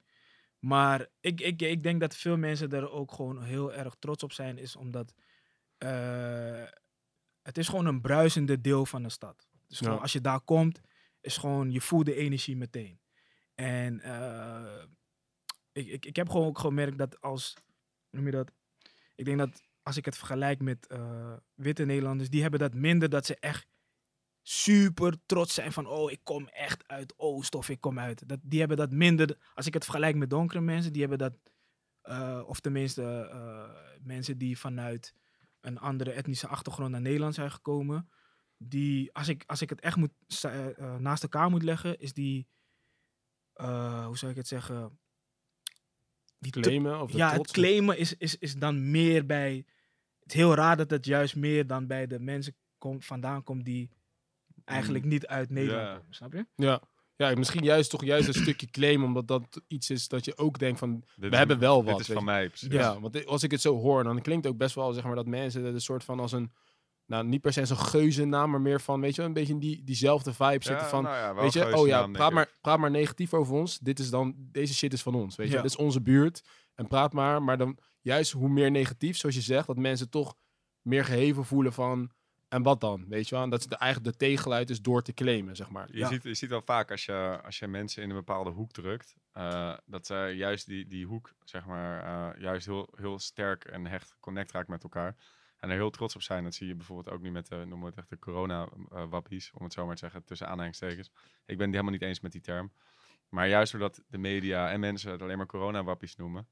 Maar 0.59 1.07
ik, 1.19 1.41
ik, 1.41 1.61
ik 1.61 1.83
denk 1.83 1.99
dat 1.99 2.15
veel 2.15 2.37
mensen 2.37 2.71
er 2.71 2.91
ook 2.91 3.11
gewoon 3.11 3.43
heel 3.43 3.73
erg 3.73 3.95
trots 3.99 4.23
op 4.23 4.31
zijn, 4.31 4.57
is 4.57 4.75
omdat 4.75 5.13
het 7.41 7.57
is 7.57 7.67
gewoon 7.67 7.85
een 7.85 8.01
bruisende 8.01 8.61
deel 8.61 8.85
van 8.85 9.03
de 9.03 9.09
stad. 9.09 9.47
Dus 9.67 9.79
Ja. 9.79 9.93
als 9.93 10.13
je 10.13 10.21
daar 10.21 10.41
komt, 10.41 10.81
is 11.21 11.37
gewoon, 11.37 11.71
je 11.71 11.81
voelt 11.81 12.05
de 12.05 12.15
energie 12.15 12.57
meteen. 12.57 12.99
En 13.55 13.99
eh, 14.01 14.83
ik, 15.71 15.87
ik, 15.87 16.05
ik 16.05 16.15
heb 16.15 16.29
gewoon 16.29 16.47
ook 16.47 16.59
gemerkt 16.59 16.97
dat 16.97 17.21
als, 17.21 17.53
noem 18.09 18.25
je 18.25 18.31
dat? 18.31 18.51
Ik 19.15 19.25
denk 19.25 19.37
dat 19.37 19.61
als 19.81 19.97
ik 19.97 20.05
het 20.05 20.17
vergelijk 20.17 20.61
met 20.61 20.87
eh, 20.87 21.33
witte 21.53 21.85
Nederlanders, 21.85 22.29
die 22.29 22.41
hebben 22.41 22.59
dat 22.59 22.73
minder 22.73 23.09
dat 23.09 23.25
ze 23.25 23.37
echt 23.39 23.67
super 24.41 25.17
trots 25.25 25.53
zijn 25.53 25.71
van, 25.71 25.87
oh, 25.87 26.11
ik 26.11 26.19
kom 26.23 26.47
echt 26.47 26.87
uit 26.87 27.13
Oost 27.17 27.55
of 27.55 27.69
ik 27.69 27.81
kom 27.81 27.99
uit. 27.99 28.27
Dat, 28.27 28.39
die 28.43 28.59
hebben 28.59 28.77
dat 28.77 28.91
minder, 28.91 29.37
als 29.53 29.65
ik 29.65 29.73
het 29.73 29.83
vergelijk 29.83 30.15
met 30.15 30.29
donkere 30.29 30.61
mensen, 30.61 30.91
die 30.91 31.01
hebben 31.01 31.19
dat, 31.19 31.33
eh, 32.01 32.43
of 32.45 32.59
tenminste 32.59 33.29
eh, 33.31 33.99
mensen 34.01 34.37
die 34.37 34.59
vanuit 34.59 35.13
een 35.65 35.79
andere 35.79 36.11
etnische 36.11 36.47
achtergrond 36.47 36.91
naar 36.91 37.01
Nederland 37.01 37.33
zijn 37.33 37.51
gekomen, 37.51 38.09
die, 38.57 39.13
als 39.13 39.27
ik, 39.27 39.43
als 39.45 39.61
ik 39.61 39.69
het 39.69 39.81
echt 39.81 39.95
moet, 39.95 40.11
eh, 40.41 40.77
eh, 40.77 40.95
naast 40.95 41.23
elkaar 41.23 41.49
moet 41.49 41.63
leggen, 41.63 41.99
is 41.99 42.13
die, 42.13 42.47
eh, 43.53 44.05
hoe 44.05 44.17
zou 44.17 44.31
ik 44.31 44.37
het 44.37 44.47
zeggen, 44.47 44.99
die 46.39 46.51
Claimen 46.51 47.01
of 47.01 47.11
de 47.11 47.17
ja, 47.17 47.31
het 47.31 47.51
claimen 47.51 47.97
is, 47.97 48.13
is, 48.13 48.37
is 48.37 48.55
dan 48.55 48.91
meer 48.91 49.25
bij. 49.25 49.65
Het 50.19 50.33
is 50.33 50.33
heel 50.33 50.55
raar 50.55 50.77
dat 50.77 50.89
het 50.89 51.05
juist 51.05 51.35
meer 51.35 51.67
dan 51.67 51.87
bij 51.87 52.07
de 52.07 52.19
mensen 52.19 52.55
komt, 52.77 53.05
vandaan 53.05 53.43
komt 53.43 53.65
die 53.65 53.89
eigenlijk 54.63 55.05
niet 55.05 55.27
uit 55.27 55.49
Nederland 55.49 56.03
Ja. 56.03 56.05
Snap 56.09 56.33
je? 56.33 56.47
Ja. 56.55 56.81
Ja, 57.15 57.33
misschien 57.35 57.63
juist 57.63 57.89
toch 57.89 58.03
juist 58.03 58.27
een 58.27 58.33
stukje 58.33 58.67
claimen, 58.67 59.07
omdat 59.07 59.27
dat 59.27 59.61
iets 59.67 59.89
is 59.89 60.07
dat 60.07 60.25
je 60.25 60.37
ook 60.37 60.59
denkt 60.59 60.79
van, 60.79 60.93
Dit 60.99 61.05
we 61.15 61.27
is- 61.27 61.37
hebben 61.37 61.59
wel 61.59 61.83
wat. 61.83 61.97
Dit 61.97 61.99
is 61.99 62.13
van 62.13 62.15
je. 62.15 62.23
mij, 62.23 62.47
precies. 62.47 62.71
Ja, 62.71 62.99
want 62.99 63.25
als 63.25 63.43
ik 63.43 63.51
het 63.51 63.61
zo 63.61 63.75
hoor, 63.79 64.03
dan 64.03 64.21
klinkt 64.21 64.43
het 64.43 64.53
ook 64.53 64.59
best 64.59 64.75
wel 64.75 64.93
zeg 64.93 65.03
maar 65.03 65.15
dat 65.15 65.25
mensen 65.27 65.63
het 65.63 65.73
een 65.73 65.81
soort 65.81 66.03
van 66.03 66.19
als 66.19 66.31
een, 66.31 66.51
nou 67.05 67.25
niet 67.25 67.41
per 67.41 67.53
se 67.53 67.65
zo'n 67.65 67.77
geuzennaam, 67.77 68.49
maar 68.49 68.61
meer 68.61 68.81
van, 68.81 69.01
weet 69.01 69.11
je 69.11 69.17
wel, 69.17 69.25
een 69.25 69.33
beetje 69.33 69.53
in 69.53 69.59
die, 69.59 69.83
diezelfde 69.83 70.33
vibe 70.33 70.63
zitten 70.63 70.87
van, 70.87 71.03
nou 71.03 71.15
ja, 71.15 71.35
weet 71.41 71.53
je, 71.53 71.75
oh 71.77 71.87
ja, 71.87 72.07
praat 72.07 72.31
maar, 72.31 72.49
praat 72.61 72.79
maar 72.79 72.91
negatief 72.91 73.33
over 73.33 73.53
ons. 73.55 73.79
Dit 73.79 73.99
is 73.99 74.09
dan, 74.09 74.35
deze 74.37 74.73
shit 74.73 74.93
is 74.93 75.01
van 75.01 75.15
ons, 75.15 75.35
weet 75.35 75.47
je. 75.47 75.55
Ja. 75.55 75.61
Dit 75.61 75.71
is 75.71 75.77
onze 75.77 76.01
buurt. 76.01 76.43
En 76.75 76.87
praat 76.87 77.13
maar, 77.13 77.43
maar 77.43 77.57
dan 77.57 77.77
juist 78.01 78.31
hoe 78.31 78.49
meer 78.49 78.71
negatief, 78.71 79.17
zoals 79.17 79.35
je 79.35 79.41
zegt, 79.41 79.67
dat 79.67 79.77
mensen 79.77 80.09
toch 80.09 80.35
meer 80.81 81.05
geheven 81.05 81.45
voelen 81.45 81.73
van, 81.73 82.11
en 82.55 82.63
wat 82.63 82.81
dan, 82.81 83.05
weet 83.07 83.29
je 83.29 83.35
wel. 83.35 83.43
En 83.43 83.49
dat 83.49 83.61
ze 83.61 83.69
de, 83.69 83.75
eigenlijk 83.77 84.11
de 84.11 84.25
tegenluid 84.25 84.69
is 84.69 84.81
door 84.81 85.01
te 85.01 85.13
claimen, 85.13 85.55
zeg 85.55 85.69
maar. 85.69 85.87
Je, 85.91 85.97
Ja. 85.97 86.07
ziet, 86.07 86.23
je 86.23 86.33
ziet 86.33 86.49
wel 86.49 86.61
vaak 86.61 86.91
als 86.91 87.05
je, 87.05 87.39
als 87.43 87.59
je 87.59 87.67
mensen 87.67 88.03
in 88.03 88.09
een 88.09 88.15
bepaalde 88.15 88.49
hoek 88.49 88.71
drukt, 88.71 89.15
eh, 89.31 89.73
dat 89.85 90.05
ze 90.05 90.15
juist 90.35 90.65
die, 90.65 90.87
die 90.87 91.05
hoek, 91.05 91.33
zeg 91.43 91.65
maar, 91.65 92.03
eh, 92.03 92.41
juist 92.41 92.65
heel, 92.65 92.89
heel 92.95 93.19
sterk 93.19 93.63
en 93.63 93.85
hecht 93.85 94.15
connect 94.19 94.51
raakt 94.51 94.67
met 94.67 94.83
elkaar. 94.83 95.15
En 95.57 95.69
er 95.69 95.75
heel 95.75 95.89
trots 95.89 96.15
op 96.15 96.21
zijn. 96.21 96.43
Dat 96.43 96.53
zie 96.53 96.67
je 96.67 96.75
bijvoorbeeld 96.75 97.15
ook 97.15 97.21
nu 97.21 97.31
met 97.31 97.47
de, 97.47 97.55
noem 97.65 97.83
het 97.83 97.95
echt 97.97 98.09
de 98.09 98.19
corona-wappies, 98.19 99.51
om 99.53 99.63
het 99.63 99.73
zo 99.73 99.85
maar 99.85 99.95
te 99.95 99.99
zeggen, 99.99 100.23
tussen 100.23 100.47
aanhalingstekens. 100.47 101.07
Ik 101.45 101.57
ben 101.57 101.65
het 101.65 101.69
helemaal 101.75 101.91
niet 101.91 102.01
eens 102.01 102.19
met 102.19 102.31
die 102.31 102.41
term. 102.41 102.71
Maar 103.29 103.47
juist 103.47 103.71
doordat 103.71 104.01
de 104.07 104.17
media 104.17 104.71
en 104.71 104.79
mensen 104.79 105.11
het 105.11 105.21
alleen 105.21 105.37
maar 105.37 105.45
corona-wappies 105.45 106.15
noemen, 106.15 106.47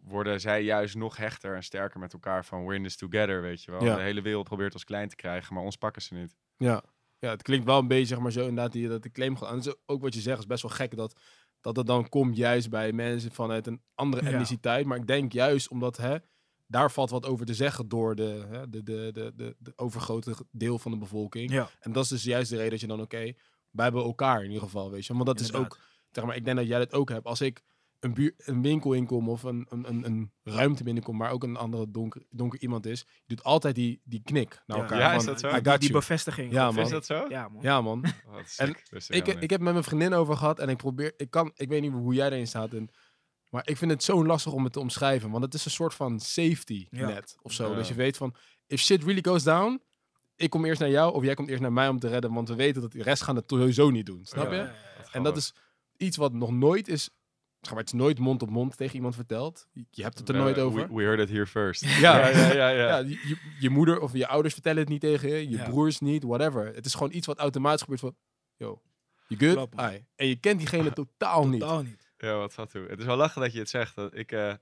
worden 0.00 0.40
zij 0.40 0.62
juist 0.62 0.94
nog 0.94 1.16
hechter 1.16 1.54
en 1.54 1.62
sterker 1.62 2.00
met 2.00 2.12
elkaar 2.12 2.44
van 2.44 2.64
we're 2.64 2.74
in 2.76 2.82
this 2.82 2.96
together, 2.96 3.42
weet 3.42 3.62
je 3.62 3.70
wel. 3.70 3.84
Ja. 3.84 3.96
De 3.96 4.02
hele 4.02 4.22
wereld 4.22 4.44
probeert 4.44 4.72
ons 4.74 4.84
klein 4.84 5.08
te 5.08 5.16
krijgen, 5.16 5.54
maar 5.54 5.62
ons 5.62 5.76
pakken 5.76 6.02
ze 6.02 6.14
niet. 6.14 6.36
Ja. 6.56 6.82
ja, 7.18 7.30
het 7.30 7.42
klinkt 7.42 7.66
wel 7.66 7.78
een 7.78 7.88
beetje 7.88 8.06
zeg 8.06 8.18
maar 8.18 8.32
zo 8.32 8.40
inderdaad 8.40 8.72
die, 8.72 8.88
dat 8.88 9.02
de 9.02 9.10
claim 9.10 9.36
gaat. 9.36 9.48
En 9.48 9.54
dat 9.56 9.66
is 9.66 9.74
ook 9.86 10.02
wat 10.02 10.14
je 10.14 10.20
zegt, 10.20 10.38
is 10.38 10.46
best 10.46 10.62
wel 10.62 10.70
gek 10.70 10.96
dat, 10.96 11.20
dat 11.60 11.76
het 11.76 11.86
dan 11.86 12.08
komt 12.08 12.36
juist 12.36 12.70
bij 12.70 12.92
mensen 12.92 13.32
vanuit 13.32 13.66
een 13.66 13.82
andere 13.94 14.24
Ja. 14.24 14.30
etniciteit. 14.30 14.86
Maar 14.86 14.96
ik 14.96 15.06
denk 15.06 15.32
juist 15.32 15.68
omdat 15.68 15.96
hè, 15.96 16.16
daar 16.66 16.90
valt 16.90 17.10
wat 17.10 17.26
over 17.26 17.46
te 17.46 17.54
zeggen 17.54 17.88
door 17.88 18.14
de, 18.14 18.44
hè, 18.48 18.68
de, 18.68 18.82
de, 18.82 19.10
de, 19.12 19.32
de, 19.36 19.56
de 19.58 19.72
overgrote 19.76 20.36
deel 20.50 20.78
van 20.78 20.90
de 20.90 20.98
bevolking. 20.98 21.50
Ja. 21.50 21.68
En 21.80 21.92
dat 21.92 22.04
is 22.04 22.10
dus 22.10 22.22
juist 22.24 22.50
de 22.50 22.56
reden 22.56 22.70
dat 22.70 22.80
je 22.80 22.86
dan, 22.86 23.00
oké, 23.00 23.32
wij 23.70 23.84
hebben 23.84 24.02
elkaar 24.02 24.38
in 24.40 24.46
ieder 24.46 24.62
geval, 24.62 24.90
weet 24.90 25.06
je. 25.06 25.12
Want 25.12 25.26
dat 25.26 25.40
is 25.40 25.52
ook, 25.52 25.78
zeg 26.10 26.24
maar, 26.24 26.36
ik 26.36 26.44
denk 26.44 26.56
dat 26.56 26.66
jij 26.66 26.78
dat 26.78 26.92
ook 26.92 27.08
hebt. 27.08 27.26
Als 27.26 27.40
ik 27.40 27.62
een, 28.06 28.14
buur, 28.14 28.34
een 28.36 28.62
winkel 28.62 28.92
inkom 28.92 29.28
of 29.28 29.42
een, 29.42 29.66
een, 29.68 29.88
een, 29.88 30.04
een 30.06 30.32
ruimte 30.42 30.82
binnenkom, 30.84 31.18
waar 31.18 31.30
ook 31.30 31.42
een 31.42 31.56
andere 31.56 31.90
donker, 31.90 32.22
donker 32.30 32.60
iemand 32.60 32.86
is, 32.86 33.00
je 33.00 33.34
doet 33.34 33.44
altijd 33.44 33.74
die, 33.74 34.00
die 34.04 34.20
knik 34.24 34.62
naar 34.66 34.78
elkaar. 34.78 34.98
Ja, 34.98 35.08
van, 35.08 35.18
is 35.18 35.24
dat 35.24 35.40
zo? 35.40 35.60
Die, 35.60 35.78
die 35.78 35.92
bevestiging. 35.92 36.52
Ja, 36.52 36.70
man. 36.70 36.84
Is 36.84 36.90
dat 36.90 37.06
zo? 37.06 37.26
Ja, 37.28 37.48
man. 37.48 37.62
Ja, 37.62 37.80
man. 37.80 38.04
Oh, 38.26 38.34
En 38.56 38.74
Ik, 39.08 39.26
ik 39.26 39.50
heb 39.50 39.60
met 39.60 39.72
mijn 39.72 39.84
vriendin 39.84 40.12
over 40.12 40.36
gehad 40.36 40.58
en 40.58 40.68
ik 40.68 40.76
probeer, 40.76 41.12
ik 41.16 41.30
kan, 41.30 41.52
ik 41.54 41.68
weet 41.68 41.80
niet 41.80 41.92
hoe 41.92 42.14
jij 42.14 42.26
erin 42.26 42.46
staat. 42.46 42.72
En, 42.72 42.88
maar 43.50 43.68
ik 43.68 43.76
vind 43.76 43.90
het 43.90 44.02
zo 44.02 44.24
lastig 44.26 44.52
om 44.52 44.64
het 44.64 44.72
te 44.72 44.80
omschrijven, 44.80 45.30
want 45.30 45.44
het 45.44 45.54
is 45.54 45.64
een 45.64 45.70
soort 45.70 45.94
van 45.94 46.20
safety 46.20 46.86
Ja. 46.90 47.06
net 47.06 47.36
of 47.42 47.52
zo. 47.52 47.70
Ja. 47.70 47.74
Dus 47.76 47.88
je 47.88 47.94
weet 47.94 48.16
van, 48.16 48.34
if 48.66 48.80
shit 48.80 49.02
really 49.04 49.22
goes 49.24 49.42
down, 49.42 49.82
ik 50.36 50.50
kom 50.50 50.64
eerst 50.64 50.80
naar 50.80 50.90
jou 50.90 51.14
of 51.14 51.24
jij 51.24 51.34
komt 51.34 51.48
eerst 51.48 51.62
naar 51.62 51.72
mij 51.72 51.88
om 51.88 51.98
te 51.98 52.08
redden, 52.08 52.32
want 52.32 52.48
we 52.48 52.54
weten 52.54 52.82
dat 52.82 52.92
de 52.92 53.02
rest 53.02 53.22
gaan 53.22 53.36
het 53.36 53.44
sowieso 53.46 53.90
niet 53.90 54.06
doen. 54.06 54.24
Snap 54.24 54.50
Ja. 54.50 54.52
je? 54.52 54.62
Ja, 54.62 54.72
En 55.12 55.22
dat 55.22 55.36
is 55.36 55.54
iets 55.96 56.16
wat 56.16 56.32
nog 56.32 56.50
nooit 56.50 56.88
is, 56.88 57.10
maar, 57.10 57.15
het 57.74 57.86
is 57.86 57.92
nooit 57.92 58.18
mond 58.18 58.42
op 58.42 58.50
mond 58.50 58.76
tegen 58.76 58.94
iemand 58.94 59.14
verteld. 59.14 59.66
Je- 59.72 59.84
Je 59.90 60.02
hebt 60.02 60.18
het 60.18 60.28
er 60.28 60.34
nooit 60.34 60.58
over. 60.58 60.94
We, 60.94 61.02
heard 61.02 61.20
it 61.20 61.28
here 61.28 61.46
first. 61.46 61.84
Ja. 62.00 62.28
ja, 62.28 62.28
ja, 62.28 62.52
ja. 62.52 62.68
ja. 62.68 62.88
Ja, 62.88 62.96
je, 62.98 63.08
je- 63.08 63.36
je 63.60 63.70
moeder 63.70 64.00
of 64.00 64.12
je 64.12 64.26
ouders 64.26 64.54
vertellen 64.54 64.78
het 64.80 64.88
niet 64.88 65.00
tegen 65.00 65.28
je, 65.28 65.48
je 65.50 65.56
Ja. 65.56 65.68
broers 65.68 66.00
niet, 66.00 66.22
whatever. 66.22 66.66
Het 66.74 66.86
is 66.86 66.92
gewoon 66.94 67.12
iets 67.12 67.26
wat 67.26 67.38
automatisch 67.38 67.80
gebeurt 67.82 68.00
van, 68.00 68.16
yo, 68.56 68.82
you 69.26 69.54
good? 69.54 69.68
En 70.16 70.26
je 70.26 70.36
kent 70.36 70.58
diegene 70.58 70.92
totaal 71.02 71.48
niet. 71.48 71.60
Totaal 71.60 71.82
niet. 71.82 72.10
Ja, 72.18 72.36
wat 72.36 72.54
vat 72.54 72.70
toe. 72.70 72.86
Het 72.88 72.98
is 72.98 73.04
wel 73.04 73.16
lachen 73.16 73.40
dat 73.42 73.52
je 73.52 73.58
het 73.58 73.68
zegt. 73.70 73.94
dat 73.94 74.14
Ik, 74.16 74.32
eh, 74.32 74.52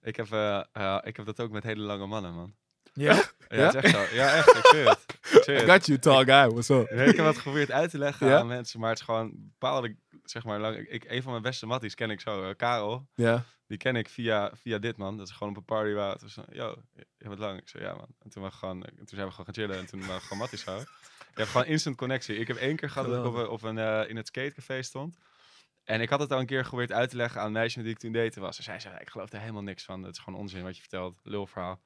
ik, 0.00 0.16
heb, 0.16 0.30
eh, 0.32 0.62
eh, 0.72 0.98
ik 1.02 1.16
heb 1.16 1.26
dat 1.26 1.40
ook 1.40 1.50
met 1.50 1.62
hele 1.62 1.82
lange 1.82 2.06
mannen, 2.06 2.34
man. 2.34 2.54
Ja? 2.92 3.14
Ja, 3.14 3.22
Ja? 3.48 3.56
het 3.64 3.74
is 3.74 3.80
echt 3.82 3.94
zo. 4.10 4.14
Ja, 4.16 4.34
echt. 4.34 4.56
Ik 4.56 4.64
zweer 4.66 4.88
het. 4.88 5.18
Ik 5.48 5.68
got 5.70 5.86
you, 5.86 5.98
tall 5.98 6.24
guy, 6.24 6.48
what's 6.50 6.68
up? 6.68 6.90
Ik 6.90 7.16
heb 7.16 7.24
wat 7.24 7.36
geprobeerd 7.36 7.70
uit 7.70 7.90
te 7.90 7.98
leggen 7.98 8.26
Ja? 8.28 8.38
aan 8.38 8.46
mensen, 8.46 8.80
maar 8.80 8.88
het 8.90 8.98
is 8.98 9.04
gewoon 9.04 9.30
bepaalde, 9.34 9.96
zeg 10.30 10.44
maar, 10.44 10.60
lang, 10.60 10.76
ik, 10.76 11.04
een 11.04 11.22
van 11.22 11.30
mijn 11.30 11.42
beste 11.42 11.66
matties 11.66 11.94
ken 11.94 12.10
ik 12.10 12.20
zo, 12.20 12.48
eh, 12.48 12.56
Karel, 12.56 13.08
Ja, 13.14 13.44
die 13.66 13.78
ken 13.78 13.96
ik 13.96 14.08
via, 14.08 14.50
via 14.54 14.78
dit, 14.78 14.96
man. 14.96 15.16
Dat 15.16 15.28
is 15.28 15.32
gewoon 15.32 15.52
op 15.52 15.56
een 15.58 15.64
party 15.64 15.92
waar 15.92 16.12
het 16.12 16.22
was 16.22 16.32
van, 16.32 16.44
yo, 16.50 16.82
je 16.94 17.28
bent 17.28 17.38
lang. 17.38 17.60
Ik 17.60 17.68
zei, 17.68 17.84
ja, 17.84 17.94
man. 17.94 18.14
En 18.18 18.30
toen, 18.30 18.42
we 18.42 18.50
gewoon, 18.50 18.80
toen 18.80 19.06
zijn 19.08 19.26
we 19.26 19.32
gewoon 19.32 19.44
gaan 19.44 19.54
chillen 19.54 19.78
en 19.78 19.86
toen 19.86 20.00
waren 20.00 20.14
we 20.14 20.20
gewoon 20.20 20.38
matties 20.38 20.62
zo. 20.62 20.76
Je 20.76 20.86
hebt 21.34 21.48
gewoon 21.48 21.66
instant 21.66 21.96
connectie. 21.96 22.36
Ik 22.36 22.48
heb 22.48 22.56
één 22.56 22.76
keer 22.76 22.90
gehad 22.90 23.08
dat 23.08 23.18
ik 23.18 23.24
op 23.24 23.34
een, 23.34 23.48
op 23.48 23.62
een, 23.62 23.78
eh, 23.78 24.08
in 24.08 24.16
het 24.16 24.26
skatecafé 24.26 24.82
stond. 24.82 25.18
En 25.84 26.00
ik 26.00 26.08
had 26.08 26.20
het 26.20 26.32
al 26.32 26.40
een 26.40 26.46
keer 26.46 26.62
geprobeerd 26.62 26.92
uit 26.92 27.10
te 27.10 27.16
leggen 27.16 27.40
aan 27.40 27.46
een 27.46 27.52
meisje 27.52 27.76
met 27.76 27.86
die 27.86 27.94
ik 27.94 28.00
toen 28.00 28.12
daten 28.12 28.42
was. 28.42 28.58
En 28.58 28.64
zij 28.64 28.80
zei, 28.80 28.98
ik 28.98 29.10
geloof 29.10 29.32
er 29.32 29.40
helemaal 29.40 29.62
niks 29.62 29.84
van. 29.84 30.02
Het 30.02 30.16
is 30.16 30.22
gewoon 30.22 30.40
onzin 30.40 30.62
wat 30.62 30.74
je 30.74 30.80
vertelt. 30.80 31.20
Lulverhaal. 31.22 31.80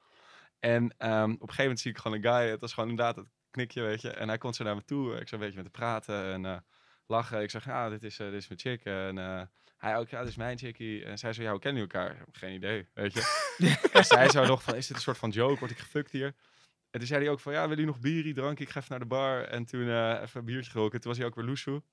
En 0.59 0.95
ehm, 0.97 1.23
op 1.23 1.29
een 1.29 1.39
gegeven 1.39 1.63
moment 1.63 1.79
zie 1.79 1.91
ik 1.91 1.97
gewoon 1.97 2.17
een 2.17 2.23
guy. 2.23 2.49
Het 2.49 2.61
was 2.61 2.73
gewoon 2.73 2.89
inderdaad 2.89 3.15
het 3.15 3.27
knikje, 3.51 3.81
weet 3.81 4.01
je. 4.01 4.09
En 4.09 4.27
hij 4.27 4.37
komt 4.37 4.55
zo 4.55 4.63
naar 4.63 4.75
me 4.75 4.83
toe. 4.83 5.19
Ik 5.19 5.27
zou 5.27 5.41
een 5.41 5.47
beetje 5.47 5.63
met 5.63 5.71
hem 5.71 5.81
praten 5.81 6.33
en 6.33 6.45
eh, 6.45 6.57
lachen. 7.07 7.41
Ik 7.41 7.49
zeg, 7.49 7.65
ja, 7.65 7.89
dit 7.89 8.03
is, 8.03 8.19
eh, 8.19 8.29
dit 8.29 8.41
is 8.41 8.47
mijn 8.47 8.59
chick. 8.59 8.85
En 8.85 9.17
eh, 9.17 9.41
hij 9.77 9.97
ook, 9.97 10.09
ja, 10.09 10.19
dit 10.19 10.29
is 10.29 10.35
mijn 10.35 10.57
chickie. 10.57 11.05
En 11.05 11.17
zij 11.17 11.33
zo, 11.33 11.41
ja, 11.41 11.51
hoe 11.51 11.59
kennen 11.59 11.81
jullie 11.81 11.97
elkaar? 11.97 12.25
Geen 12.31 12.53
idee, 12.53 12.87
weet 12.93 13.13
je. 13.13 13.47
en 13.91 14.05
zij 14.05 14.29
zo 14.29 14.45
nog 14.45 14.63
van, 14.63 14.75
is 14.75 14.87
dit 14.87 14.95
een 14.95 15.01
soort 15.03 15.17
van 15.17 15.29
joke? 15.29 15.59
Word 15.59 15.71
ik 15.71 15.77
gefukt 15.77 16.11
hier? 16.11 16.33
En 16.91 16.99
toen 16.99 17.07
zei 17.07 17.23
hij 17.23 17.31
ook 17.31 17.39
van, 17.39 17.53
ja, 17.53 17.59
wil 17.59 17.69
jullie 17.69 17.85
nog 17.85 17.99
bierie, 17.99 18.33
drank? 18.33 18.59
Ik 18.59 18.69
ga 18.69 18.79
even 18.79 18.91
naar 18.91 18.99
de 18.99 19.05
bar. 19.05 19.43
En 19.43 19.65
toen 19.65 19.89
eh, 19.89 20.21
even 20.21 20.39
een 20.39 20.45
biertje 20.45 20.71
gedronken. 20.71 21.01
Toen 21.01 21.09
was 21.09 21.19
hij 21.19 21.27
ook 21.27 21.35
weer 21.35 21.45
loesoe. 21.45 21.83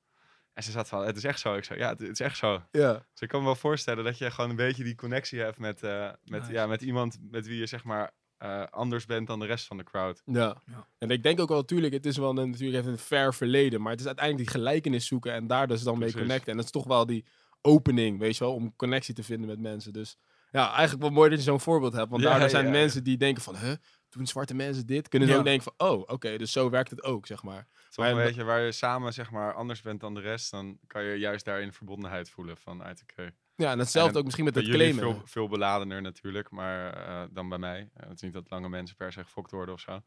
En 0.53 0.63
ze 0.63 0.71
zat 0.71 0.89
van, 0.89 1.07
het 1.07 1.17
is 1.17 1.25
echt 1.25 1.41
zo. 1.41 1.55
Ik 1.55 1.65
zei, 1.65 1.79
ja, 1.79 1.89
het, 1.89 2.01
is 2.01 2.21
echt 2.21 2.37
zo. 2.37 2.63
ja. 2.71 2.93
Dus 2.93 3.21
ik 3.21 3.29
kan 3.29 3.41
me 3.41 3.47
wel 3.47 3.55
voorstellen 3.55 4.05
dat 4.05 4.19
je 4.19 4.31
gewoon 4.31 4.51
een 4.51 4.57
beetje 4.57 4.85
die 4.85 4.95
connectie 4.95 5.41
hebt 5.41 5.59
met, 5.59 5.81
met, 5.81 6.19
Nice. 6.25 6.53
ja, 6.53 6.67
met 6.67 6.83
iemand 6.83 7.19
met 7.31 7.47
wie 7.47 7.59
je 7.59 7.67
zeg 7.67 7.85
maar 7.85 8.11
eh, 8.43 8.63
anders 8.71 9.07
bent 9.07 9.27
dan 9.27 9.39
de 9.41 9.47
rest 9.47 9.67
van 9.67 9.77
de 9.77 9.85
crowd. 9.85 10.23
Ja. 10.25 10.57
Ja. 10.67 10.87
En 10.99 11.11
ik 11.11 11.23
denk 11.23 11.41
ook 11.41 11.49
wel, 11.49 11.59
natuurlijk, 11.59 11.93
het 11.93 12.07
is 12.07 12.17
wel 12.17 12.29
een, 12.39 12.51
natuurlijk 12.51 12.85
heeft 12.85 12.87
een 12.99 13.05
ver 13.05 13.35
verleden, 13.35 13.81
maar 13.83 13.91
het 13.91 14.01
is 14.01 14.07
uiteindelijk 14.07 14.47
die 14.47 14.57
gelijkenis 14.61 15.07
zoeken 15.07 15.33
en 15.33 15.47
daar 15.47 15.67
dus 15.67 15.83
dan 15.83 15.99
mee 15.99 16.13
connecten. 16.13 16.51
En 16.51 16.57
dat 16.57 16.65
is 16.65 16.71
toch 16.71 16.87
wel 16.87 17.07
die 17.07 17.25
opening, 17.61 18.19
weet 18.19 18.37
je 18.37 18.45
wel, 18.45 18.55
om 18.55 18.77
connectie 18.77 19.15
te 19.15 19.23
vinden 19.23 19.49
met 19.49 19.59
mensen. 19.61 19.93
Dus 19.93 20.17
ja, 20.51 20.71
eigenlijk 20.73 21.03
wel 21.03 21.11
mooi 21.13 21.31
dat 21.31 21.39
je 21.39 21.45
zo'n 21.45 21.61
voorbeeld 21.61 21.93
hebt, 21.93 22.11
want 22.11 22.23
Ja, 22.23 22.29
daardoor 22.31 22.49
zijn 22.49 22.67
ja, 22.67 22.73
ja. 22.73 22.79
mensen 22.79 23.05
die 23.05 23.17
denken 23.17 23.43
van, 23.43 23.57
huh, 23.57 23.75
doen 24.09 24.27
zwarte 24.27 24.55
mensen 24.55 24.87
dit? 24.87 25.09
Kunnen 25.09 25.29
ze 25.29 25.35
Ja. 25.35 25.41
ook 25.41 25.47
denken 25.47 25.73
van, 25.77 25.89
oh, 25.89 25.99
oké, 26.07 26.37
dus 26.39 26.53
zo 26.53 26.71
werkt 26.71 26.91
het 26.91 27.03
ook, 27.03 27.27
zeg 27.27 27.43
maar. 27.43 27.67
Maar- 27.97 28.11
een 28.11 28.17
beetje 28.17 28.45
waar 28.45 28.61
je 28.61 28.73
samen 28.73 29.13
zeg 29.13 29.31
maar 29.31 29.55
anders 29.55 29.81
bent 29.83 30.01
dan 30.01 30.15
de 30.15 30.21
rest, 30.21 30.51
dan 30.51 30.79
kan 30.87 31.05
je 31.05 31.15
juist 31.19 31.45
daarin 31.45 31.73
verbondenheid 31.73 32.31
voelen 32.31 32.57
van 32.57 32.83
uit 32.83 33.03
oké. 33.11 33.35
Ja, 33.63 33.71
en 33.73 33.79
hetzelfde 33.79 34.13
En 34.13 34.19
ook 34.19 34.25
misschien 34.25 34.45
met 34.45 34.55
het 34.55 34.67
jullie 34.67 34.93
claimen. 34.93 35.15
veel, 35.17 35.27
veel 35.27 35.49
beladener 35.49 36.03
natuurlijk, 36.03 36.51
maar 36.51 36.93
eh, 36.93 37.23
dan 37.31 37.49
bij 37.49 37.59
mij. 37.59 37.91
Eh, 37.95 38.03
het 38.09 38.15
is 38.15 38.21
niet 38.21 38.33
dat 38.33 38.51
lange 38.51 38.69
mensen 38.69 38.97
per 38.97 39.13
se 39.13 39.25
gefokt 39.25 39.51
worden 39.51 39.75
of 39.75 39.81
zo. 39.81 40.01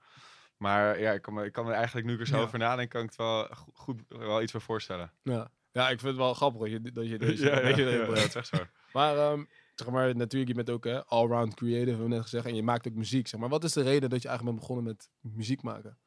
Maar 0.57 0.99
ja, 0.99 1.11
ik 1.11 1.21
kan 1.21 1.33
me, 1.33 1.45
ik 1.45 1.51
kan 1.51 1.65
me 1.65 1.71
eigenlijk 1.73 2.07
nu 2.07 2.13
ik 2.13 2.19
er 2.19 2.27
zo 2.27 2.37
Ja. 2.37 2.43
over 2.43 2.59
nadenk, 2.59 2.89
kan 2.89 3.01
ik 3.01 3.07
het 3.07 3.17
wel 3.17 3.43
go- 3.51 3.71
goed 3.73 4.01
wel 4.07 4.41
iets 4.41 4.51
voor 4.51 4.61
voorstellen. 4.61 5.11
Ja. 5.23 5.51
ja, 5.71 5.83
ik 5.89 5.99
vind 5.99 6.11
het 6.11 6.15
wel 6.15 6.33
grappig 6.33 6.61
dat 6.61 6.69
je, 6.71 6.91
dat 6.91 7.09
je 7.09 7.17
deze... 7.27 7.45
ja, 7.45 7.55
ja, 7.59 7.67
dat 7.67 7.75
je 7.75 7.81
ja, 7.83 7.87
erin 7.87 7.99
ja, 7.99 8.05
brengt. 8.11 8.33
dat 8.33 8.43
is 8.43 8.49
echt 8.51 8.61
zo. 8.61 8.65
Maar, 8.93 9.17
ehm, 9.17 9.43
zeg 9.75 9.89
maar 9.89 10.15
natuurlijk, 10.15 10.51
je 10.51 10.63
bent 10.63 10.69
ook 10.69 10.83
hè, 10.83 11.05
allround 11.05 11.53
creative, 11.53 11.89
hebben 11.89 12.07
we 12.07 12.13
net 12.13 12.21
gezegd. 12.23 12.45
En 12.45 12.55
je 12.55 12.63
maakt 12.63 12.87
ook 12.87 12.93
muziek. 12.93 13.27
Zeg 13.27 13.39
maar. 13.39 13.49
Wat 13.49 13.63
is 13.63 13.73
de 13.73 13.81
reden 13.83 14.09
dat 14.09 14.21
je 14.21 14.27
eigenlijk 14.27 14.57
bent 14.57 14.67
begonnen 14.67 14.93
met 14.95 15.09
muziek 15.35 15.61
maken? 15.61 15.97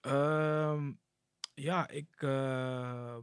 Ehm, 0.00 0.92
ja, 1.54 1.88
ik 1.88 2.06
eh, 2.16 3.16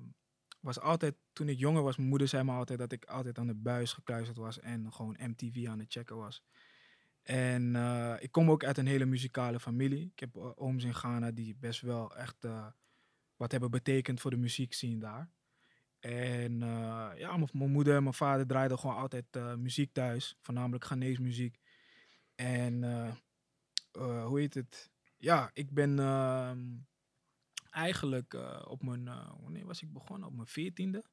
was 0.61 0.79
altijd, 0.79 1.15
toen 1.33 1.49
ik 1.49 1.59
jonger 1.59 1.81
was, 1.83 1.97
mijn 1.97 2.09
moeder 2.09 2.27
zei 2.27 2.43
me 2.43 2.51
altijd 2.51 2.79
dat 2.79 2.91
ik 2.91 3.05
altijd 3.05 3.37
aan 3.37 3.47
de 3.47 3.55
buis 3.55 3.93
gekluisterd 3.93 4.37
was 4.37 4.59
en 4.59 4.93
gewoon 4.93 5.17
MTV 5.19 5.65
aan 5.67 5.79
het 5.79 5.91
checken 5.91 6.17
was. 6.17 6.43
En 7.23 7.75
eh, 7.75 8.15
ik 8.19 8.31
kom 8.31 8.51
ook 8.51 8.63
uit 8.63 8.77
een 8.77 8.87
hele 8.87 9.05
muzikale 9.05 9.59
familie. 9.59 10.05
Ik 10.13 10.19
heb 10.19 10.35
eh, 10.35 10.51
ooms 10.55 10.83
in 10.83 10.95
Ghana 10.95 11.31
die 11.31 11.55
best 11.55 11.81
wel 11.81 12.15
echt 12.15 12.45
eh, 12.45 12.67
wat 13.35 13.51
hebben 13.51 13.71
betekend 13.71 14.21
voor 14.21 14.31
de 14.31 14.37
muziek 14.37 14.99
daar. 14.99 15.29
En 15.99 16.59
ja, 17.17 17.37
mijn- 17.37 17.71
moeder 17.71 17.95
en 17.95 18.03
mijn 18.03 18.15
vader 18.15 18.47
draaiden 18.47 18.79
gewoon 18.79 18.95
altijd 18.95 19.25
muziek 19.57 19.93
thuis, 19.93 20.37
voornamelijk 20.41 20.83
Ghanese 20.85 21.21
muziek. 21.21 21.59
En 22.35 22.83
hoe 23.99 24.39
heet 24.39 24.53
het? 24.53 24.91
Ja, 25.17 25.49
ik 25.53 25.71
ben 25.71 25.99
ehm, 25.99 26.59
eigenlijk 27.71 28.33
eh, 28.33 28.61
op 28.67 28.83
mijn, 28.83 29.07
eh, 29.07 29.31
wanneer 29.41 29.65
was 29.65 29.81
ik 29.81 29.93
begonnen? 29.93 30.27
Op 30.27 30.35
mijn 30.35 30.47
veertiende. 30.47 31.03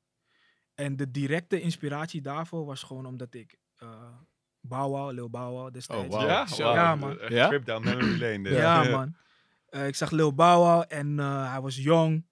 En 0.74 0.96
de 0.96 1.11
directe 1.11 1.61
inspiratie 1.61 2.20
daarvoor 2.20 2.64
was 2.64 2.82
gewoon 2.82 3.06
omdat 3.06 3.34
ik 3.34 3.59
uh, 3.82 4.16
Bow 4.61 4.90
Wow, 4.90 5.12
Lil 5.12 5.30
Bow 5.30 5.50
Wow 5.50 5.72
destijds. 5.72 6.14
Wow. 6.14 6.28
Ja, 6.28 6.46
Ja, 6.56 6.94
man. 6.96 7.18
Ja? 7.28 7.48
Trip 7.48 7.64
down 7.64 7.84
memory 7.84 8.20
lane. 8.20 8.42
dit. 8.42 8.52
Ja, 8.52 8.82
man. 8.82 9.16
Eh, 9.68 9.86
ik 9.86 9.94
zag 9.94 10.11
Lil 10.11 10.34
Bow 10.34 10.56
Wow 10.56 10.84
en 10.88 11.18
eh, 11.18 11.50
hij 11.50 11.61
was 11.61 11.76
jong. 11.76 12.26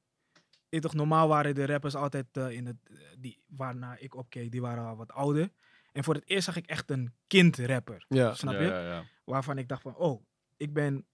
Ik 0.69 0.81
toch, 0.81 0.95
normaal 0.95 1.29
waren 1.29 1.55
de 1.55 1.67
rappers 1.67 1.95
altijd 1.95 2.27
eh, 2.33 2.51
in 2.51 2.67
het, 2.67 2.77
eh, 2.91 2.97
die, 3.19 3.43
waarnaar 3.47 4.01
ik 4.01 4.15
opkeek, 4.15 4.51
die 4.51 4.61
waren 4.61 4.87
al 4.87 4.97
wat 4.97 5.13
ouder. 5.13 5.51
En 5.93 6.05
voor 6.05 6.15
het 6.15 6.29
eerst 6.29 6.45
zag 6.45 6.57
ik 6.57 6.67
echt 6.67 6.91
een 6.91 7.15
kindrapper. 7.27 8.05
Ja. 8.09 8.35
Snap 8.35 8.53
ja, 8.53 8.61
je? 8.61 8.67
Ja, 8.67 8.81
ja. 8.81 9.05
Waarvan 9.25 9.59
ik 9.59 9.69
dacht 9.69 9.83
van, 9.83 9.97
oh, 9.97 10.23
ik 10.57 10.73
ben 10.73 11.07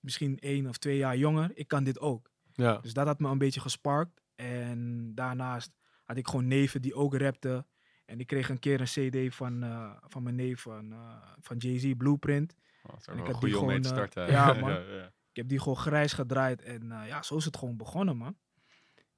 misschien 0.00 0.38
één 0.38 0.66
of 0.66 0.78
twee 0.78 0.96
jaar 0.96 1.16
jonger. 1.16 1.50
Ik 1.54 1.68
kan 1.68 1.84
dit 1.84 1.98
ook. 1.98 2.30
Ja. 2.54 2.78
Dus 2.78 2.92
dat 2.92 3.06
had 3.06 3.18
me 3.18 3.28
een 3.28 3.38
beetje 3.38 3.60
gesparkt. 3.60 4.22
En 4.34 5.12
daarnaast 5.14 5.72
had 6.04 6.16
ik 6.16 6.28
gewoon 6.28 6.46
neven 6.48 6.82
die 6.82 6.94
ook 6.94 7.14
rapten. 7.16 7.66
En 8.04 8.20
ik 8.20 8.26
kreeg 8.26 8.48
een 8.48 8.58
keer 8.58 8.80
een 8.80 8.86
cd 9.26 9.34
van, 9.34 9.62
eh, 9.62 9.90
van 10.00 10.22
mijn 10.22 10.34
neef 10.34 10.60
van, 10.60 10.92
eh, 10.92 11.16
van 11.40 11.56
Jay-Z, 11.56 11.92
Blueprint. 11.96 12.54
Oh, 12.82 12.90
dat 12.90 13.00
is 13.00 13.06
En 13.06 13.18
ik 13.18 13.24
die 13.24 13.50
te 13.50 13.58
gewoon, 13.58 13.82
eh, 13.82 13.82
starten. 13.82 14.30
ja, 14.30 14.52
man. 14.52 14.70
ja. 14.70 15.12
Ik 15.30 15.36
heb 15.40 15.48
die 15.48 15.58
gewoon 15.58 15.76
grijs 15.76 16.12
gedraaid. 16.12 16.62
En 16.62 16.92
eh, 16.92 17.08
ja, 17.08 17.22
zo 17.22 17.36
is 17.36 17.44
het 17.44 17.56
gewoon 17.56 17.76
begonnen, 17.76 18.16
man. 18.16 18.36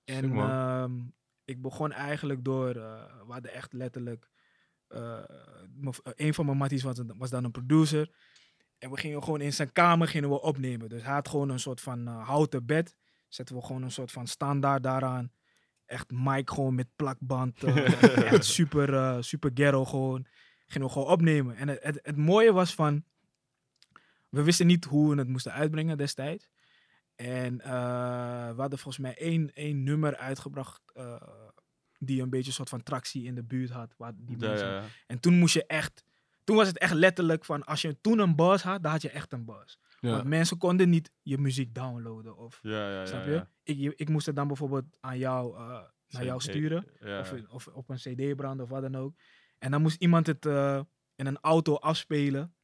En 0.05 0.23
Sick, 0.23 0.33
man. 0.33 0.51
ehm, 0.51 0.93
ik 1.45 1.63
begon 1.63 1.93
eigenlijk 1.93 2.45
door, 2.45 2.69
eh, 2.69 3.05
we 3.27 3.33
hadden 3.33 3.53
echt 3.53 3.73
letterlijk, 3.73 4.31
eh, 4.89 5.25
een 6.03 6.35
van 6.35 6.45
mijn 6.47 6.57
matties 6.59 6.83
was, 6.83 7.01
was 7.07 7.31
dan 7.31 7.45
een 7.45 7.51
producer. 7.51 8.11
En 8.79 8.91
we 8.91 8.97
gingen 8.97 9.23
gewoon 9.23 9.41
in 9.41 9.53
zijn 9.53 9.73
kamer 9.73 10.09
gingen 10.09 10.29
we 10.29 10.41
opnemen. 10.43 10.89
Dus 10.89 11.03
hij 11.03 11.13
had 11.15 11.29
gewoon 11.29 11.49
een 11.49 11.59
soort 11.59 11.81
van 11.81 12.07
eh, 12.07 12.27
houten 12.27 12.67
bed. 12.67 12.97
Zetten 13.29 13.57
we 13.57 13.63
gewoon 13.63 13.83
een 13.83 13.91
soort 13.91 14.13
van 14.13 14.27
standaard 14.27 14.83
daaraan. 14.83 15.33
Echt 15.87 16.11
mic 16.11 16.51
gewoon 16.51 16.75
met 16.75 16.89
plakband. 16.97 17.65
eh, 17.65 18.23
echt 18.33 18.45
super, 18.45 18.95
eh, 18.95 19.17
super 19.21 19.51
ghetto 19.55 19.85
gewoon. 19.85 20.27
Gingen 20.67 20.87
we 20.87 20.93
gewoon 20.93 21.09
opnemen. 21.09 21.57
En 21.57 21.69
het, 21.69 21.83
het, 21.83 21.99
het 22.03 22.17
mooie 22.17 22.53
was 22.53 22.75
van, 22.75 23.05
we 24.29 24.43
wisten 24.43 24.67
niet 24.67 24.85
hoe 24.85 25.11
we 25.11 25.19
het 25.19 25.29
moesten 25.29 25.53
uitbrengen 25.53 25.99
destijds. 25.99 26.49
En 27.15 27.61
eh, 27.61 27.71
we 28.55 28.61
hadden 28.61 28.79
volgens 28.79 28.99
mij 28.99 29.17
één, 29.19 29.55
één 29.55 29.83
nummer 29.83 30.17
uitgebracht 30.17 30.81
die 31.99 32.23
een 32.23 32.31
beetje 32.31 32.47
een 32.49 32.53
soort 32.53 32.69
van 32.69 32.83
tractie 32.83 33.25
in 33.25 33.35
de 33.35 33.43
buurt 33.43 33.71
had. 33.71 33.95
Waar 33.97 34.13
die 34.17 34.37
mensen-. 34.37 34.83
En 35.07 35.21
toen 35.21 35.39
moest 35.39 35.55
je 35.55 35.67
echt, 35.67 36.05
toen 36.45 36.57
was 36.57 36.67
het 36.67 36.79
echt 36.79 36.93
letterlijk 36.93 37.45
van, 37.45 37.65
als 37.65 37.83
je 37.83 38.01
toen 38.01 38.19
een 38.19 38.37
buzz 38.37 38.65
had, 38.65 38.83
dan 38.83 38.93
had 38.93 39.03
je 39.03 39.11
echt 39.11 39.33
een 39.33 39.45
buzz. 39.45 39.77
Ja. 40.01 40.11
Want 40.11 40.25
mensen 40.25 40.59
konden 40.59 40.91
niet 40.91 41.11
je 41.23 41.39
muziek 41.39 41.75
downloaden 41.75 42.37
of, 42.37 42.59
Ja, 42.63 42.71
ja, 42.71 42.91
ja, 43.01 43.07
snap 43.07 43.25
ja. 43.27 43.49
je? 43.65 43.73
Ik, 43.75 43.93
ik 43.97 44.09
moest 44.09 44.27
het 44.27 44.37
dan 44.37 44.47
bijvoorbeeld 44.47 44.85
aan 45.01 45.19
jou, 45.19 45.57
eh, 45.57 45.81
naar 46.09 46.25
jou 46.25 46.41
sturen. 46.41 46.87
Ja. 47.01 47.21
Of, 47.21 47.33
of 47.49 47.67
op 47.67 47.89
een 47.89 47.97
cd 47.97 48.37
branden 48.37 48.65
of 48.65 48.71
wat 48.71 48.83
dan 48.83 48.95
ook. 48.97 49.15
En 49.59 49.71
dan 49.71 49.83
moest 49.83 50.01
iemand 50.01 50.27
het 50.27 50.47
eh, 50.47 50.81
in 51.15 51.27
een 51.27 51.39
auto 51.41 51.75
afspelen. 51.75 52.55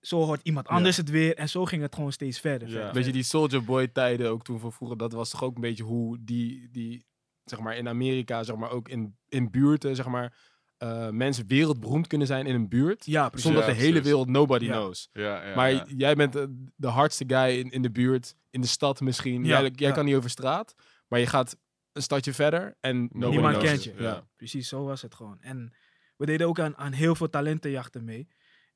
Zo 0.00 0.24
hoort 0.24 0.40
iemand 0.42 0.68
Ja. 0.68 0.74
anders 0.74 0.96
het 0.96 1.10
weer. 1.10 1.36
En 1.36 1.48
zo 1.48 1.64
ging 1.64 1.82
het 1.82 1.94
gewoon 1.94 2.12
steeds 2.12 2.40
verder. 2.40 2.68
Ja. 2.68 2.74
verder, 2.74 2.94
Weet 2.94 3.04
je, 3.04 3.12
die 3.12 3.22
Soldier 3.22 3.64
Boy 3.64 3.88
tijden 3.88 4.30
ook 4.30 4.44
toen 4.44 4.58
van 4.60 4.72
vroeger, 4.72 4.96
dat 4.98 5.12
was 5.12 5.30
toch 5.30 5.42
ook 5.42 5.54
een 5.54 5.60
beetje 5.60 5.84
hoe 5.84 6.18
die, 6.24 6.68
die 6.70 7.06
zeg 7.44 7.60
maar 7.60 7.76
in 7.76 7.88
Amerika, 7.88 8.42
zeg 8.42 8.56
maar 8.56 8.70
ook 8.70 8.88
in, 8.88 9.16
in 9.28 9.50
buurten, 9.50 9.96
zeg 9.96 10.06
maar, 10.06 10.38
eh, 10.82 11.08
mensen 11.08 11.46
wereldberoemd 11.46 12.06
kunnen 12.06 12.26
zijn 12.26 12.46
in 12.46 12.54
een 12.54 12.68
buurt. 12.68 13.06
Ja, 13.06 13.28
precies. 13.28 13.44
Zonder 13.46 13.60
Ja, 13.62 13.66
dat 13.68 13.76
de 13.76 13.82
hele 13.82 13.94
precies. 13.94 14.10
wereld 14.12 14.28
nobody 14.30 14.64
Ja. 14.64 14.70
knows. 14.72 15.08
Ja, 15.12 15.48
ja, 15.48 15.54
maar 15.54 15.70
ja. 15.72 15.86
jij 15.96 16.14
bent 16.14 16.36
eh, 16.36 16.44
de 16.76 16.88
hardste 16.88 17.24
guy 17.26 17.58
in, 17.58 17.70
in 17.70 17.82
de 17.82 17.90
buurt, 17.90 18.34
in 18.50 18.60
de 18.60 18.66
stad 18.66 19.00
misschien. 19.00 19.44
Ja, 19.44 19.60
Jij, 19.60 19.70
jij 19.74 19.88
ja. 19.88 19.94
kan 19.94 20.04
niet 20.04 20.14
over 20.14 20.30
straat, 20.30 20.74
maar 21.08 21.18
je 21.20 21.26
gaat 21.26 21.56
een 21.92 22.02
stadje 22.02 22.32
verder 22.32 22.76
en 22.80 23.00
nobody 23.02 23.30
Niemand 23.30 23.56
knows 23.56 23.70
kent 23.70 23.84
je. 23.84 23.94
Ja. 24.02 24.26
Precies, 24.36 24.68
zo 24.68 24.84
was 24.84 25.02
het 25.02 25.14
gewoon. 25.14 25.40
En 25.40 25.72
we 26.16 26.26
deden 26.26 26.46
ook 26.46 26.58
aan, 26.60 26.76
aan 26.76 26.92
heel 26.92 27.14
veel 27.14 27.28
talentenjachten 27.30 28.04
mee. 28.04 28.28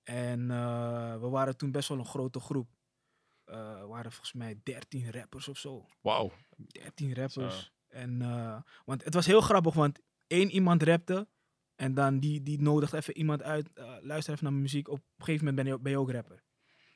En 0.03 0.51
eh, 0.51 1.21
we 1.21 1.29
waren 1.29 1.57
toen 1.57 1.71
best 1.71 1.89
wel 1.89 1.99
een 1.99 2.05
grote 2.07 2.41
groep. 2.41 2.69
Eh, 3.45 3.81
we 3.81 3.87
waren 3.87 4.11
volgens 4.13 4.33
mij 4.33 4.61
13 4.63 5.13
rappers 5.13 5.49
of 5.49 5.59
zo. 5.59 5.87
Wauw. 6.01 6.33
13 6.57 7.15
rappers. 7.15 7.59
Zo. 7.61 7.97
En, 7.97 8.23
eh, 8.23 8.57
want 8.85 9.05
het 9.05 9.15
was 9.15 9.27
heel 9.27 9.41
grappig, 9.41 9.75
want 9.75 9.99
één 10.27 10.51
iemand 10.51 10.83
rapte. 10.83 11.29
En 11.77 11.95
dan 11.95 12.19
die, 12.19 12.43
die 12.43 12.61
nodigt 12.63 12.93
even 12.93 13.17
iemand 13.17 13.43
uit. 13.43 13.73
eh, 13.75 13.85
luister 14.03 14.33
even 14.33 14.45
naar 14.45 14.53
mijn 14.53 14.65
muziek. 14.65 14.89
Op 14.89 14.97
een 14.99 15.25
gegeven 15.25 15.47
moment 15.47 15.65
ben 15.65 15.75
je, 15.75 15.81
ben 15.83 15.93
je 15.93 15.99
ook 15.99 16.11
rapper. 16.11 16.43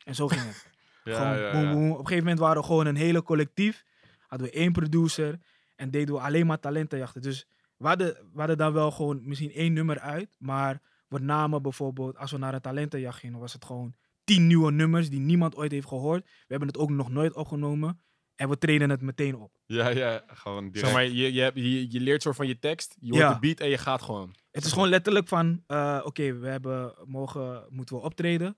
En 0.05 0.15
zo 0.15 0.29
ging 0.29 0.43
het. 0.43 0.69
Ja, 1.05 1.15
gewoon 1.17 1.39
ja, 1.39 1.47
ja. 1.47 1.73
boem. 1.73 1.91
Op 1.91 1.99
een 1.99 2.07
gegeven 2.07 2.19
moment 2.23 2.39
waren 2.39 2.61
we 2.61 2.67
gewoon 2.67 2.87
een 2.87 2.97
hele 2.97 3.23
collectief. 3.23 3.85
Hadden 4.27 4.49
we 4.49 4.53
één 4.55 4.73
producer. 4.73 5.39
En 5.77 5.91
deden 5.91 6.15
we 6.15 6.21
alleen 6.21 6.47
maar 6.47 6.61
talentenjachten. 6.61 7.23
Dus 7.23 7.47
we 7.77 7.87
hadden, 7.87 8.15
we 8.33 8.39
hadden 8.39 8.57
dan 8.59 8.73
wel 8.73 8.91
gewoon 8.91 9.21
misschien 9.25 9.53
één 9.53 9.73
nummer 9.73 9.99
uit. 10.01 10.29
Maar 10.39 10.81
we 11.09 11.19
namen 11.19 11.63
bijvoorbeeld, 11.63 12.17
als 12.17 12.31
we 12.31 12.39
naar 12.39 12.55
een 12.55 12.61
talentenjacht 12.61 13.19
gingen, 13.19 13.39
was 13.39 13.53
het 13.53 13.65
gewoon 13.65 13.95
tien 14.25 14.47
nieuwe 14.47 14.73
nummers 14.73 15.11
die 15.11 15.21
niemand 15.21 15.57
ooit 15.57 15.73
heeft 15.73 15.87
gehoord. 15.89 16.25
We 16.25 16.31
hebben 16.47 16.69
het 16.69 16.79
ook 16.79 16.91
nog 16.91 17.09
nooit 17.11 17.35
opgenomen. 17.35 18.01
En 18.35 18.49
we 18.49 18.59
treden 18.59 18.91
het 18.91 19.01
meteen 19.01 19.37
op. 19.37 19.53
Ja, 19.67 19.89
ja, 19.89 20.23
gewoon 20.27 20.65
direct. 20.65 20.79
Zeg 20.85 20.93
maar, 20.93 21.05
je, 21.05 21.33
je, 21.33 21.41
hebt- 21.41 21.57
je, 21.57 21.91
je 21.93 22.01
leert 22.01 22.23
soort 22.23 22.37
van 22.37 22.47
je 22.47 22.59
tekst, 22.59 22.97
je 23.01 23.11
hoort 23.11 23.23
Ja. 23.23 23.33
de 23.35 23.41
beat 23.41 23.61
en 23.61 23.69
je 23.69 23.79
gaat 23.79 24.03
gewoon. 24.03 24.35
Het 24.51 24.65
is 24.65 24.73
gewoon 24.73 24.89
letterlijk 24.89 25.29
van, 25.29 25.63
eh, 25.67 26.01
oké, 26.05 26.33
we 26.39 26.49
hebben 26.49 26.95
morgen 27.05 27.67
moeten 27.69 27.97
we 27.97 28.03
optreden. 28.03 28.57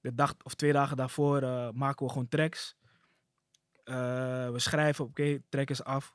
De 0.00 0.14
dag 0.14 0.34
of 0.42 0.54
twee 0.54 0.72
dagen 0.72 0.96
daarvoor 0.96 1.42
eh, 1.42 1.68
maken 1.70 2.06
we 2.06 2.12
gewoon 2.12 2.28
tracks. 2.28 2.76
Eh, 3.84 3.94
we 4.50 4.58
schrijven, 4.58 5.04
oké, 5.04 5.38
track 5.48 5.70
is 5.70 5.84
af. 5.84 6.14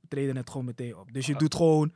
We 0.00 0.08
treden 0.08 0.36
het 0.36 0.50
gewoon 0.50 0.66
meteen 0.66 0.96
op. 0.96 1.12
Dus 1.12 1.26
je 1.26 1.32
Ah. 1.32 1.38
doet 1.38 1.54
gewoon 1.54 1.94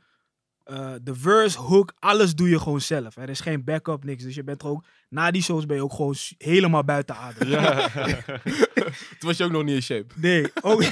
de 1.01 1.15
verse, 1.15 1.59
hook, 1.59 1.93
alles 1.99 2.35
doe 2.35 2.49
je 2.49 2.59
gewoon 2.59 2.81
zelf. 2.81 3.15
Er 3.17 3.29
is 3.29 3.39
geen 3.39 3.63
backup, 3.63 4.03
niks. 4.03 4.23
Dus 4.23 4.35
je 4.35 4.43
bent 4.43 4.61
gewoon, 4.61 4.83
na 5.09 5.31
die 5.31 5.41
shows 5.41 5.65
ben 5.65 5.75
je 5.75 5.83
ook 5.83 5.93
gewoon 5.93 6.15
helemaal 6.37 6.83
buiten 6.83 7.15
adem. 7.15 7.47
Ja. 7.47 7.89
Toen 9.19 9.29
was 9.29 9.37
je 9.37 9.43
ook 9.43 9.51
nog 9.51 9.63
niet 9.63 9.75
in 9.75 9.81
shape. 9.81 10.13
Nee, 10.15 10.51
ook. 10.61 10.83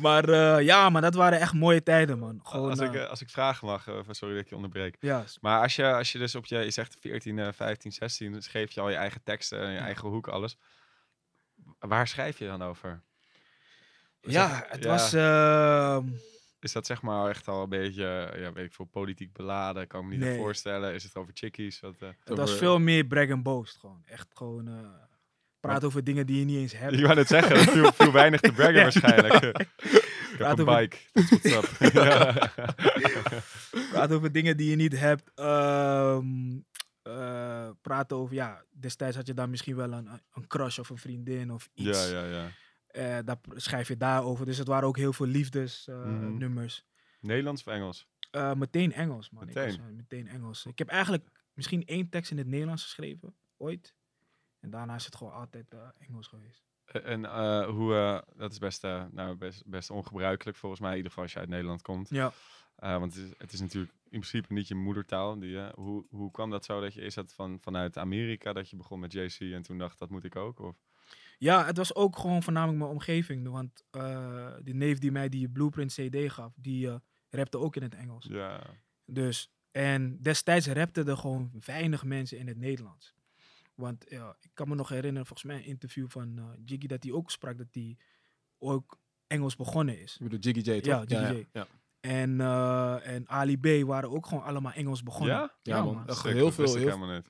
maar 0.00 0.28
eh, 0.28 0.64
ja, 0.64 0.90
maar 0.90 1.02
dat 1.02 1.14
waren 1.14 1.40
echt 1.40 1.52
mooie 1.52 1.82
tijden, 1.82 2.18
man. 2.18 2.40
Gewoon, 2.42 2.70
als, 2.70 2.78
ik, 2.80 2.94
eh, 2.94 3.02
eh, 3.02 3.08
als 3.10 3.20
ik 3.20 3.30
vragen 3.30 3.66
mag, 3.66 3.88
eh, 3.88 3.98
sorry 4.10 4.34
dat 4.34 4.42
ik 4.42 4.48
je 4.48 4.54
onderbreek. 4.56 4.96
ja, 5.00 5.24
Maar 5.40 5.62
als 5.62 5.76
je, 5.76 5.92
als 5.92 6.12
je 6.12 6.18
dus 6.18 6.34
op 6.34 6.46
je, 6.46 6.58
je 6.58 6.70
zegt 6.70 6.96
14, 7.00 7.38
eh, 7.38 7.48
15, 7.52 7.92
16, 7.92 8.32
dus 8.32 8.46
geef 8.46 8.72
je 8.72 8.80
al 8.80 8.88
je 8.90 8.96
eigen 8.96 9.22
teksten 9.22 9.60
en 9.60 9.70
je 9.72 9.78
eigen 9.78 10.08
hoek, 10.08 10.28
alles. 10.28 10.56
Waar 11.78 12.08
schrijf 12.08 12.38
je 12.38 12.46
dan 12.46 12.62
over? 12.62 13.02
Is 14.20 14.32
ja, 14.32 14.48
dat- 14.60 14.68
het 14.70 14.82
ja. 14.82 14.88
was... 14.88 15.12
ehm, 15.12 16.08
Is 16.60 16.72
dat 16.72 16.86
zeg 16.86 17.02
maar 17.02 17.28
echt 17.28 17.48
al 17.48 17.62
een 17.62 17.68
beetje, 17.68 18.32
ja, 18.36 18.52
weet 18.52 18.66
ik 18.66 18.72
veel, 18.72 18.84
politiek 18.84 19.32
beladen? 19.32 19.86
Kan 19.86 20.00
ik 20.00 20.06
me 20.06 20.12
niet 20.12 20.24
Nee. 20.24 20.36
voorstellen. 20.36 20.94
Is 20.94 21.02
het 21.04 21.16
over 21.16 21.30
chickies? 21.36 21.80
Wat, 21.80 21.94
eh? 22.00 22.08
Het 22.24 22.38
was 22.38 22.52
veel 22.54 22.78
meer 22.78 23.04
brag 23.04 23.30
and 23.30 23.42
boast 23.42 23.76
gewoon. 23.78 24.02
Echt 24.06 24.28
gewoon 24.34 24.66
eh 25.60 25.68
praten 25.68 25.88
over 25.88 26.04
dingen 26.04 26.26
die 26.26 26.38
je 26.38 26.44
niet 26.44 26.56
eens 26.58 26.72
hebt. 26.76 26.94
Je 26.94 27.02
wou 27.02 27.14
net 27.14 27.26
zeggen, 27.28 27.56
er 27.56 27.68
viel, 27.68 27.92
viel 27.92 28.12
weinig 28.12 28.40
te 28.40 28.52
braggen 28.52 28.74
Ja. 28.78 28.82
waarschijnlijk. 28.82 29.34
ik 29.44 29.68
heb 29.82 30.36
Praat 30.36 30.58
een 30.58 30.68
over- 30.68 30.80
bike, 30.80 30.96
what's 31.12 31.44
up. 31.44 31.92
ja. 31.94 32.50
Praten 33.90 34.16
over 34.16 34.32
dingen 34.32 34.56
die 34.56 34.70
je 34.70 34.76
niet 34.76 34.98
hebt. 34.98 35.30
Ehm 35.34 36.58
eh, 37.02 37.70
praten 37.82 38.16
over, 38.16 38.34
ja, 38.34 38.64
destijds 38.70 39.16
had 39.16 39.26
je 39.26 39.34
dan 39.34 39.50
misschien 39.50 39.76
wel 39.76 39.92
een, 39.92 40.08
een 40.32 40.46
crush 40.46 40.78
of 40.78 40.90
een 40.90 40.98
vriendin 40.98 41.50
of 41.52 41.68
ja, 41.72 41.88
iets. 41.90 42.10
ja, 42.10 42.24
ja. 42.24 42.48
Eh, 42.86 43.18
daar 43.24 43.36
schrijf 43.54 43.88
je 43.88 43.96
daarover. 43.96 44.46
Dus 44.46 44.58
het 44.58 44.66
waren 44.68 44.88
ook 44.88 44.96
heel 44.96 45.12
veel 45.12 45.26
liefdesnummers. 45.26 46.84
Mhm. 47.20 47.26
Nederlands 47.26 47.64
of 47.66 47.72
Engels? 47.72 48.06
Eh, 48.30 48.52
meteen 48.54 48.92
Engels, 48.92 49.30
man. 49.30 49.48
Ik 49.48 49.54
was, 49.54 49.64
Meteen? 49.64 49.80
eh, 49.80 49.96
meteen 49.96 50.28
Engels. 50.28 50.66
Ik 50.66 50.78
heb 50.78 50.88
eigenlijk 50.88 51.28
misschien 51.54 51.84
één 51.84 52.08
tekst 52.08 52.30
in 52.30 52.38
het 52.38 52.46
Nederlands 52.46 52.82
geschreven, 52.82 53.34
ooit. 53.56 53.94
En 54.60 54.70
daarna 54.70 54.94
is 54.94 55.04
het 55.04 55.16
gewoon 55.16 55.32
altijd 55.32 55.74
eh, 55.74 55.88
Engels 55.98 56.26
geweest. 56.26 56.70
Eh, 56.92 57.12
En 57.12 57.24
eh, 57.24 57.68
hoe, 57.68 58.24
dat 58.36 58.52
is 58.52 58.58
best, 58.58 58.84
eh, 58.84 59.04
nou, 59.10 59.36
best, 59.36 59.62
best 59.66 59.90
ongebruikelijk 59.90 60.56
volgens 60.56 60.80
mij, 60.80 60.90
in 60.90 60.96
ieder 60.96 61.10
geval 61.10 61.24
als 61.24 61.32
je 61.34 61.40
uit 61.40 61.48
Nederland 61.48 61.82
komt. 61.82 62.08
Ja. 62.08 62.32
Want 62.76 63.14
het 63.14 63.24
is, 63.24 63.30
het 63.38 63.52
is 63.52 63.60
natuurlijk 63.60 63.92
in 63.92 64.08
principe 64.08 64.52
niet 64.52 64.68
je 64.68 64.74
moedertaal. 64.74 65.38
Die, 65.38 65.58
hoe, 65.74 66.06
hoe 66.10 66.30
kwam 66.30 66.50
dat 66.50 66.64
zo? 66.64 66.80
Dat 66.80 66.94
je, 66.94 67.00
is 67.00 67.14
dat 67.14 67.32
van, 67.32 67.58
vanuit 67.60 67.98
Amerika 67.98 68.52
dat 68.52 68.70
je 68.70 68.76
begon 68.76 69.00
met 69.00 69.12
JC 69.12 69.40
en 69.40 69.62
toen 69.62 69.78
dacht 69.78 69.98
dat 69.98 70.10
moet 70.10 70.24
ik 70.24 70.36
ook? 70.36 70.60
Of? 70.60 70.76
Ja, 71.38 71.64
het 71.64 71.76
was 71.76 71.94
ook 71.94 72.18
gewoon 72.18 72.42
voornamelijk 72.42 72.78
mijn 72.78 72.90
omgeving. 72.90 73.48
Want 73.48 73.84
die 74.64 74.74
neef 74.74 74.98
die 74.98 75.12
mij 75.12 75.28
die 75.28 75.48
Blueprint 75.48 75.92
CD 75.92 76.32
gaf, 76.32 76.52
die 76.56 76.90
rapte 77.28 77.58
ook 77.58 77.76
in 77.76 77.82
het 77.82 77.94
Engels. 77.94 78.26
Ja. 78.28 78.60
Dus, 79.04 79.52
en 79.70 80.22
destijds 80.22 80.66
rapten 80.66 81.08
er 81.08 81.16
gewoon 81.16 81.50
weinig 81.64 82.04
mensen 82.04 82.38
in 82.38 82.48
het 82.48 82.58
Nederlands. 82.58 83.14
Want 83.80 84.04
ja, 84.08 84.36
ik 84.40 84.50
kan 84.54 84.68
me 84.68 84.74
nog 84.74 84.88
herinneren, 84.88 85.26
volgens 85.26 85.48
mij 85.48 85.56
een 85.56 85.64
interview 85.64 86.08
van 86.08 86.38
eh, 86.38 86.44
Jiggy, 86.64 86.86
dat 86.86 87.02
hij 87.02 87.12
ook 87.12 87.30
sprak 87.30 87.58
dat 87.58 87.66
hij 87.70 87.96
ook 88.58 88.98
Engels 89.26 89.56
begonnen 89.56 90.00
is. 90.00 90.12
Ik 90.20 90.28
bedoel 90.28 90.38
Jiggy 90.52 90.70
J, 90.70 90.80
toch? 90.80 90.84
Ja, 90.84 91.04
Jiggy 91.04 91.32
J. 91.34 91.46
Ja, 91.52 91.66
En, 92.00 92.40
eh, 92.40 93.06
en 93.14 93.28
Ali 93.28 93.58
B 93.58 93.86
waren 93.86 94.10
ook 94.10 94.26
gewoon 94.26 94.44
allemaal 94.44 94.72
Engels 94.72 95.02
begonnen. 95.02 95.36
Ja? 95.36 95.54
Ja, 95.62 95.84
man. 95.84 96.04
Sick, 96.16 96.24
heel 96.32 96.52
veel- 96.52 96.64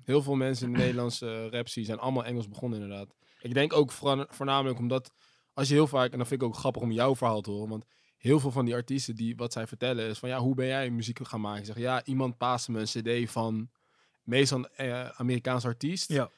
heel- 0.05 0.22
veel 0.22 0.34
mensen 0.34 0.66
in 0.66 0.72
de 0.72 0.78
Nederlandse 0.78 1.26
uh, 1.26 1.51
rap 1.51 1.68
zijn 1.68 1.98
allemaal 1.98 2.24
Engels 2.24 2.48
begonnen, 2.48 2.80
inderdaad. 2.80 3.14
Ik 3.40 3.55
denk 3.55 3.72
ook 3.72 3.92
voorna- 3.92 4.26
voornamelijk 4.28 4.78
omdat, 4.78 5.12
als 5.53 5.68
je 5.68 5.74
heel 5.74 5.86
vaak, 5.86 6.12
en 6.12 6.18
dat 6.18 6.28
vind 6.28 6.42
ik 6.42 6.48
ook 6.48 6.57
grappig 6.57 6.82
om 6.82 6.90
jouw 6.92 7.16
verhaal 7.16 7.40
te 7.40 7.51
horen, 7.51 7.68
want 7.68 7.84
heel 8.16 8.40
veel 8.40 8.51
van 8.51 8.64
die 8.64 8.74
artiesten, 8.74 9.14
die 9.14 9.36
wat 9.36 9.53
zij 9.53 9.66
vertellen, 9.66 10.09
is 10.09 10.18
van 10.18 10.28
ja, 10.28 10.38
hoe 10.38 10.55
ben 10.55 10.66
jij 10.66 10.90
muziek 10.90 11.26
gaan 11.26 11.40
maken? 11.40 11.66
Zeg 11.66 11.78
ja, 11.78 12.05
iemand 12.05 12.36
paste 12.36 12.72
me 12.72 12.80
een 12.80 13.24
cd 13.24 13.30
van 13.30 13.70
meestal 14.22 14.59
een 14.59 14.68
eh, 14.68 15.09
Amerikaans 15.09 15.64
artiest. 15.64 16.09
Ja. 16.12 16.30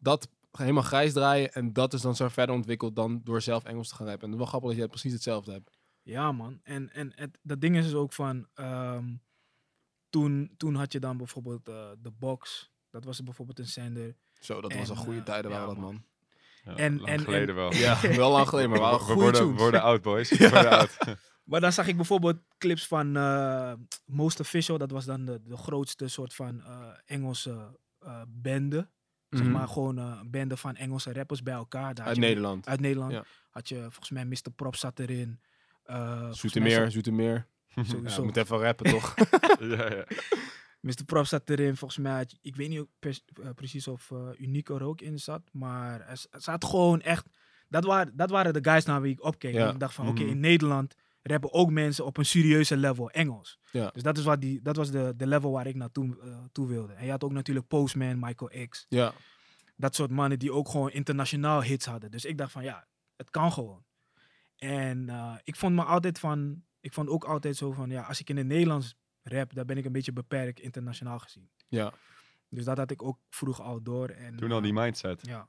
Dat 0.00 0.28
helemaal 0.50 0.82
grijs 0.82 1.12
draaien 1.12 1.52
en 1.52 1.72
dat 1.72 1.92
is 1.92 2.00
dan 2.00 2.16
zo 2.16 2.28
verder 2.28 2.54
ontwikkeld 2.54 2.96
dan 2.96 3.20
door 3.24 3.42
zelf 3.42 3.64
Engels 3.64 3.88
te 3.88 3.94
gaan 3.94 4.06
rappen. 4.06 4.22
En 4.24 4.30
het 4.32 4.40
is 4.40 4.40
wel 4.40 4.50
grappig 4.50 4.68
dat 4.70 4.78
jij 4.78 4.88
precies 4.88 5.12
hetzelfde 5.12 5.52
hebt. 5.52 5.78
Ja, 6.02 6.32
man. 6.32 6.60
En, 6.62 6.92
en 6.92 7.12
het, 7.14 7.38
dat 7.42 7.60
ding 7.60 7.76
is 7.76 7.84
dus 7.84 7.94
ook 7.94 8.12
van. 8.12 8.46
ehm, 8.54 9.04
toen, 10.10 10.54
toen 10.56 10.74
had 10.74 10.92
je 10.92 11.00
dan 11.00 11.16
bijvoorbeeld 11.16 11.68
eh, 11.68 11.90
de 12.02 12.10
box. 12.10 12.70
Dat 12.90 13.04
was 13.04 13.22
bijvoorbeeld 13.22 13.58
een 13.58 13.66
zender. 13.66 14.16
Zo, 14.40 14.60
dat 14.60 14.70
En, 14.70 14.78
was 14.78 14.88
een 14.88 14.96
goede 14.96 15.18
eh, 15.18 15.24
tijden 15.24 15.50
waren 15.50 15.68
ja, 15.68 15.72
dat, 15.74 15.82
man. 15.82 15.92
man. 15.92 16.04
Ja, 16.64 16.76
En- 16.82 16.96
lang 16.96 17.08
en- 17.08 17.20
geleden 17.20 17.48
en- 17.48 17.54
wel. 17.54 17.72
Ja, 17.86 18.00
wel 18.16 18.30
lang 18.30 18.48
geleden, 18.48 18.70
maar 18.70 18.78
we, 18.78 18.84
waren 18.84 18.98
we 18.98 19.04
goede 19.04 19.20
worden, 19.22 19.40
tunes. 19.40 19.60
worden 19.60 19.82
oud, 19.82 20.02
boys. 20.02 20.30
We 20.38 20.48
worden 20.48 20.70
oud. 20.78 20.96
Maar 21.44 21.60
dan 21.60 21.72
zag 21.72 21.86
ik 21.86 21.96
bijvoorbeeld 21.96 22.36
clips 22.58 22.86
van 22.86 23.16
eh, 23.16 23.72
Most 24.06 24.40
Official. 24.40 24.78
Dat 24.78 24.90
was 24.90 25.04
dan 25.04 25.24
de, 25.24 25.42
de 25.42 25.56
grootste 25.56 26.08
soort 26.08 26.34
van 26.34 26.62
eh, 26.62 26.88
Engelse 27.06 27.78
eh 28.00 28.22
bende. 28.28 28.88
Zeg 29.30 29.42
Mhm. 29.42 29.50
maar 29.52 29.68
gewoon 29.68 29.98
eh, 29.98 30.18
een 30.22 30.30
bende 30.30 30.56
van 30.56 30.76
Engelse 30.76 31.12
rappers 31.12 31.42
bij 31.42 31.54
elkaar. 31.54 31.94
Daar 31.94 32.06
Uit 32.06 32.14
je- 32.16 32.20
Nederland. 32.22 32.66
Uit 32.68 32.80
Nederland. 32.80 33.12
Ja. 33.12 33.24
Had 33.50 33.68
je 33.68 33.76
volgens 33.80 34.10
mij 34.10 34.24
Mr. 34.24 34.50
Prop 34.56 34.76
zat 34.76 34.98
erin. 34.98 35.40
Eh, 35.84 36.20
mij 36.20 36.32
Zoetermeer, 36.32 36.90
Zoetermeer. 36.90 37.46
Ja, 37.68 37.84
Sowieso. 37.84 38.24
moet 38.24 38.36
even 38.36 38.58
rappen, 38.58 38.90
toch? 38.90 39.14
ja, 39.60 39.90
ja. 39.94 40.04
Mr. 40.80 41.04
Prop 41.06 41.26
zat 41.26 41.50
erin, 41.50 41.76
volgens 41.76 42.00
mij. 42.00 42.26
Ik 42.42 42.56
weet 42.56 42.68
niet 42.68 42.86
eh, 43.00 43.50
precies 43.54 43.88
of 43.88 44.10
eh 44.10 44.18
Unico 44.38 44.76
er 44.76 44.82
ook 44.84 45.00
in 45.00 45.18
zat. 45.18 45.42
Maar 45.52 46.00
er, 46.00 46.24
er 46.30 46.40
zat 46.42 46.64
gewoon 46.64 47.00
echt... 47.00 47.26
Dat 47.68 47.84
waren, 47.84 48.16
dat 48.16 48.30
waren 48.30 48.52
de 48.52 48.70
guys 48.70 48.84
naar 48.84 49.00
wie 49.00 49.12
ik 49.12 49.22
opkeek. 49.24 49.54
Ja. 49.54 49.66
En 49.68 49.72
ik 49.74 49.80
dacht 49.80 49.94
van, 49.94 50.08
oké, 50.08 50.20
Mhm. 50.22 50.30
in 50.30 50.40
Nederland 50.40 50.94
rappen 51.22 51.52
ook 51.52 51.70
mensen 51.70 52.04
op 52.04 52.16
een 52.16 52.24
serieuze 52.24 52.76
level 52.76 53.10
Engels. 53.10 53.58
Ja. 53.72 53.90
Dus 53.92 54.02
dat, 54.02 54.18
is 54.18 54.24
wat 54.24 54.40
die, 54.40 54.62
dat 54.62 54.76
was 54.76 54.90
de, 54.90 55.12
de 55.16 55.26
level 55.26 55.50
waar 55.50 55.66
ik 55.66 55.74
naartoe 55.74 56.20
eh, 56.20 56.38
toe 56.52 56.66
wilde. 56.68 56.92
En 56.92 57.04
je 57.04 57.10
had 57.10 57.24
ook 57.24 57.32
natuurlijk 57.32 57.66
Postman, 57.66 58.18
Michael 58.18 58.68
X. 58.68 58.86
ja. 58.88 59.12
Dat 59.76 59.94
soort 59.94 60.10
mannen 60.10 60.38
die 60.38 60.52
ook 60.52 60.68
gewoon 60.68 60.90
internationaal 60.90 61.62
hits 61.62 61.86
hadden. 61.86 62.10
Dus 62.10 62.24
ik 62.24 62.38
dacht 62.38 62.52
van, 62.52 62.62
ja, 62.62 62.86
het 63.16 63.30
kan 63.30 63.52
gewoon. 63.52 63.84
En 64.56 65.08
eh, 65.08 65.34
ik 65.44 65.56
vond 65.56 65.74
me 65.74 65.84
altijd 65.84 66.18
van... 66.18 66.62
Ik 66.80 66.92
vond 66.92 67.08
ook 67.08 67.24
altijd 67.24 67.56
zo 67.56 67.72
van, 67.72 67.90
ja, 67.90 68.02
als 68.02 68.20
ik 68.20 68.30
in 68.30 68.36
het 68.36 68.46
Nederlands 68.46 68.94
rap, 69.22 69.54
dan 69.54 69.66
ben 69.66 69.76
ik 69.76 69.84
een 69.84 69.92
beetje 69.92 70.12
beperkt 70.12 70.60
internationaal 70.60 71.18
gezien. 71.18 71.50
Ja. 71.68 71.92
Dus 72.50 72.64
dat 72.64 72.76
had 72.76 72.90
ik 72.90 73.02
ook 73.02 73.18
vroeg 73.28 73.60
al 73.60 73.82
door. 73.82 74.08
En, 74.08 74.36
Toen 74.36 74.50
al 74.50 74.56
eh, 74.56 74.62
die 74.62 74.72
mindset. 74.72 75.26
Ja. 75.26 75.48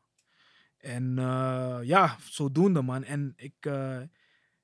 En 0.78 1.18
eh, 1.18 1.80
ja, 1.84 2.16
zodoende 2.24 2.82
man. 2.82 3.04
En 3.04 3.34
ik 3.36 3.54
eh, 3.60 4.02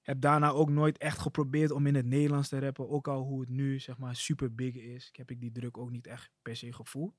heb 0.08 0.22
daarna 0.22 0.50
ook 0.50 0.70
nooit 0.70 0.98
echt 0.98 1.20
geprobeerd 1.20 1.72
om 1.72 1.86
in 1.86 1.96
het 1.96 2.06
Nederlands 2.06 2.50
te 2.50 2.60
rappen. 2.60 2.90
Ook 2.90 3.08
al 3.08 3.24
hoe 3.24 3.40
het 3.40 3.50
nu 3.50 3.80
zeg 3.80 3.98
maar 3.98 4.16
super 4.16 4.56
big 4.56 4.76
is. 4.76 5.10
Heb 5.12 5.32
ik 5.32 5.40
die 5.40 5.52
druk 5.52 5.78
ook 5.78 5.92
niet 5.92 6.08
echt 6.08 6.32
per 6.42 6.56
se 6.56 6.74
gevoeld. 6.74 7.16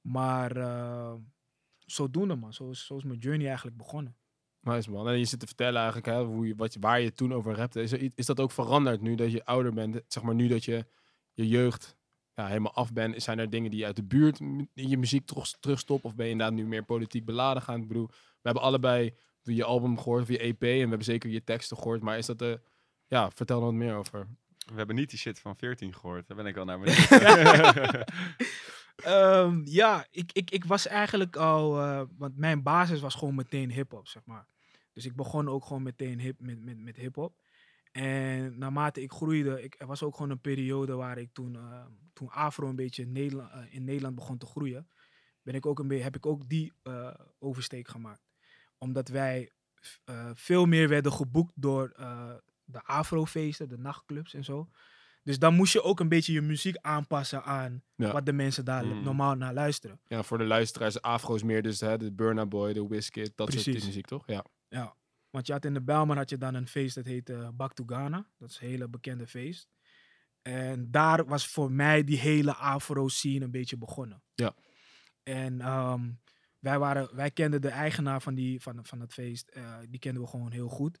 Maar 0.00 0.56
eh, 0.56 1.14
zodoende 1.78 2.34
man. 2.34 2.52
Zo 2.52 2.70
is, 2.70 2.90
mijn 3.04 3.18
journey 3.18 3.46
eigenlijk 3.46 3.76
begonnen. 3.76 4.16
Nice 4.60 4.90
man. 4.90 5.08
En 5.08 5.18
je 5.18 5.24
zit 5.24 5.40
te 5.40 5.46
vertellen 5.46 5.76
eigenlijk 5.76 6.06
hè, 6.06 6.24
hoe 6.24 6.46
je, 6.46 6.54
wat 6.54 6.76
waar 6.80 7.00
je 7.00 7.12
toen 7.12 7.34
over 7.34 7.54
rapte. 7.54 7.82
Is, 7.82 7.92
is 7.92 8.26
dat 8.26 8.40
ook 8.40 8.50
veranderd 8.50 9.00
nu 9.00 9.14
dat 9.14 9.32
je 9.32 9.44
ouder 9.44 9.72
bent? 9.72 10.02
Zeg 10.08 10.22
maar 10.22 10.34
nu 10.34 10.48
dat 10.48 10.64
je 10.64 10.86
je 11.32 11.48
jeugd 11.48 11.96
ja, 12.34 12.46
helemaal 12.46 12.74
af 12.74 12.92
bent. 12.92 13.22
Zijn 13.22 13.38
er 13.38 13.50
dingen 13.50 13.70
die 13.70 13.80
je 13.80 13.86
uit 13.86 13.96
de 13.96 14.04
buurt 14.04 14.40
in 14.40 14.68
je 14.74 14.98
muziek 14.98 15.26
terug, 15.26 15.50
terugstopt? 15.60 16.04
Of 16.04 16.14
ben 16.14 16.26
je 16.26 16.32
inderdaad 16.32 16.56
nu 16.56 16.66
meer 16.66 16.84
politiek 16.84 17.24
beladen 17.24 17.62
gaan? 17.62 17.80
Ik 17.80 17.88
bedoel, 17.88 18.06
we 18.08 18.40
hebben 18.42 18.62
allebei 18.62 19.14
je 19.44 19.64
album 19.64 19.98
gehoord 19.98 20.22
of 20.22 20.28
je 20.28 20.38
EP. 20.38 20.62
En 20.62 20.68
we 20.68 20.78
hebben 20.78 21.04
zeker 21.04 21.30
je 21.30 21.44
teksten 21.44 21.76
gehoord. 21.76 22.02
Maar 22.02 22.18
is 22.18 22.26
dat 22.26 22.38
de... 22.38 22.60
Ja, 23.06 23.30
vertel 23.30 23.58
er 23.58 23.64
wat 23.64 23.74
meer 23.74 23.94
over. 23.94 24.28
We 24.66 24.76
hebben 24.76 24.96
niet 24.96 25.10
die 25.10 25.18
shit 25.18 25.40
van 25.40 25.56
14 25.56 25.94
gehoord. 25.94 26.28
Daar 26.28 26.36
ben 26.36 26.46
ik 26.46 26.56
al 26.56 26.64
naar 26.64 26.78
beneden. 26.80 28.04
Ehm, 28.96 29.60
ja, 29.64 30.06
ik, 30.10 30.32
ik, 30.32 30.50
ik 30.50 30.64
was 30.64 30.86
eigenlijk 30.86 31.36
al... 31.36 31.80
eh, 31.80 32.02
want 32.16 32.36
mijn 32.36 32.62
basis 32.62 33.00
was 33.00 33.14
gewoon 33.14 33.34
meteen 33.34 33.70
hip-hop, 33.70 34.08
zeg 34.08 34.24
maar. 34.24 34.46
Dus 34.92 35.04
ik 35.04 35.16
begon 35.16 35.48
ook 35.48 35.64
gewoon 35.64 35.82
meteen 35.82 36.20
hip, 36.20 36.40
met, 36.40 36.64
met, 36.64 36.78
met 36.78 36.96
hip-hop. 36.96 37.36
En 37.92 38.58
naarmate 38.58 39.02
ik 39.02 39.12
groeide, 39.12 39.62
ik, 39.62 39.74
er 39.78 39.86
was 39.86 40.02
ook 40.02 40.14
gewoon 40.14 40.30
een 40.30 40.40
periode 40.40 40.94
waar 40.94 41.18
ik 41.18 41.32
toen, 41.32 41.56
eh, 41.56 41.86
toen 42.12 42.28
Afro 42.28 42.68
een 42.68 42.76
beetje 42.76 43.02
in 43.02 43.12
Nederland, 43.12 43.50
eh, 43.52 43.74
in 43.74 43.84
Nederland 43.84 44.14
begon 44.14 44.38
te 44.38 44.46
groeien, 44.46 44.88
ben 45.42 45.54
ik 45.54 45.66
ook 45.66 45.78
een 45.78 45.88
beetje, 45.88 46.02
heb 46.02 46.16
ik 46.16 46.26
ook 46.26 46.48
die 46.48 46.72
eh, 46.82 47.14
oversteek 47.38 47.88
gemaakt. 47.88 48.23
Omdat 48.84 49.08
wij 49.08 49.50
eh, 50.04 50.30
veel 50.34 50.66
meer 50.66 50.88
werden 50.88 51.12
geboekt 51.12 51.52
door 51.56 51.92
eh, 51.96 52.34
de 52.64 52.82
Afrofeesten, 52.82 53.68
de 53.68 53.78
nachtclubs 53.78 54.34
en 54.34 54.44
zo. 54.44 54.68
Dus 55.22 55.38
dan 55.38 55.54
moest 55.54 55.72
je 55.72 55.82
ook 55.82 56.00
een 56.00 56.08
beetje 56.08 56.32
je 56.32 56.40
muziek 56.40 56.76
aanpassen 56.80 57.44
aan 57.44 57.82
Ja. 57.96 58.12
wat 58.12 58.26
de 58.26 58.32
mensen 58.32 58.64
daar 58.64 58.86
Mm. 58.86 59.02
normaal 59.02 59.34
naar 59.34 59.54
luisteren. 59.54 60.00
Ja, 60.06 60.22
voor 60.22 60.38
de 60.38 60.44
luisteraars, 60.44 61.02
Afro's 61.02 61.42
meer 61.42 61.62
dus 61.62 61.80
hè, 61.80 61.96
de 61.98 62.12
Burna 62.12 62.46
Boy, 62.46 62.72
de 62.72 62.86
Wizkid, 62.86 63.32
dat 63.36 63.52
soort 63.52 63.62
Precies. 63.64 63.84
muziek 63.86 64.06
toch? 64.06 64.22
Ja. 64.26 64.44
Ja, 64.68 64.96
want 65.30 65.46
je 65.46 65.52
had 65.52 65.64
in 65.64 65.74
de 65.74 65.82
Belman 65.82 66.16
had 66.16 66.30
je 66.30 66.38
dan 66.38 66.54
een 66.54 66.68
feest 66.68 66.94
dat 66.94 67.04
heette 67.04 67.32
uh, 67.32 67.48
Back 67.54 67.72
to 67.74 67.84
Ghana. 67.86 68.26
Dat 68.38 68.50
is 68.50 68.60
een 68.60 68.68
hele 68.68 68.88
bekende 68.88 69.26
feest. 69.26 69.68
En 70.42 70.90
daar 70.90 71.24
was 71.26 71.46
voor 71.48 71.72
mij 71.72 72.04
die 72.04 72.18
hele 72.18 72.54
Afro-scene 72.54 73.44
een 73.44 73.50
beetje 73.50 73.76
begonnen. 73.78 74.22
Ja. 74.34 74.54
En 75.22 75.60
ehm, 75.60 76.10
wij, 76.64 76.78
waren, 76.78 77.14
wij 77.14 77.30
kenden 77.30 77.60
de 77.60 77.68
eigenaar 77.68 78.22
van, 78.22 78.34
die, 78.34 78.60
van, 78.60 78.78
van 78.82 79.00
het 79.00 79.12
feest. 79.12 79.48
eh, 79.48 79.76
die 79.88 79.98
kenden 79.98 80.22
we 80.22 80.28
gewoon 80.28 80.50
heel 80.52 80.68
goed. 80.68 81.00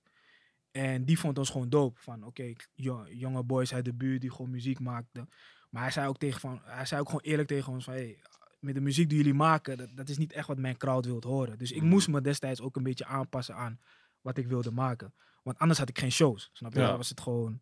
En 0.70 1.04
die 1.04 1.18
vond 1.18 1.38
ons 1.38 1.50
gewoon 1.50 1.68
dope. 1.68 2.00
Van 2.00 2.24
oké, 2.24 2.52
jo- 2.74 3.06
jonge 3.08 3.42
boys 3.44 3.74
uit 3.74 3.84
de 3.84 3.94
buurt 3.94 4.20
die 4.20 4.30
gewoon 4.30 4.50
muziek 4.50 4.80
maakten. 4.80 5.28
Maar 5.70 5.82
hij 5.82 5.90
zei 5.90 6.08
ook, 6.08 6.18
tegen 6.18 6.40
van, 6.40 6.60
hij 6.64 6.86
zei 6.86 7.00
ook 7.00 7.06
gewoon 7.06 7.22
eerlijk 7.22 7.48
tegen 7.48 7.72
ons 7.72 7.84
van... 7.84 7.92
Hey, 7.94 8.18
met 8.60 8.74
de 8.74 8.80
muziek 8.80 9.08
die 9.08 9.18
jullie 9.18 9.34
maken, 9.34 9.76
dat, 9.76 9.88
dat 9.96 10.08
is 10.08 10.18
niet 10.18 10.32
echt 10.32 10.46
wat 10.46 10.58
mijn 10.58 10.76
crowd 10.76 11.04
wilt 11.06 11.24
horen. 11.24 11.58
Dus 11.58 11.72
ik 11.72 11.80
Mhm. 11.80 11.88
moest 11.90 12.08
me 12.08 12.20
destijds 12.20 12.60
ook 12.60 12.76
een 12.76 12.82
beetje 12.82 13.04
aanpassen 13.06 13.54
aan 13.54 13.80
wat 14.20 14.36
ik 14.38 14.46
wilde 14.46 14.70
maken. 14.70 15.14
Want 15.42 15.58
anders 15.58 15.78
had 15.78 15.88
ik 15.88 15.98
geen 15.98 16.12
shows. 16.12 16.50
Snap 16.52 16.72
je? 16.72 16.80
Ja. 16.80 16.86
Dan 16.86 16.96
was 16.96 17.08
het 17.08 17.20
gewoon... 17.20 17.60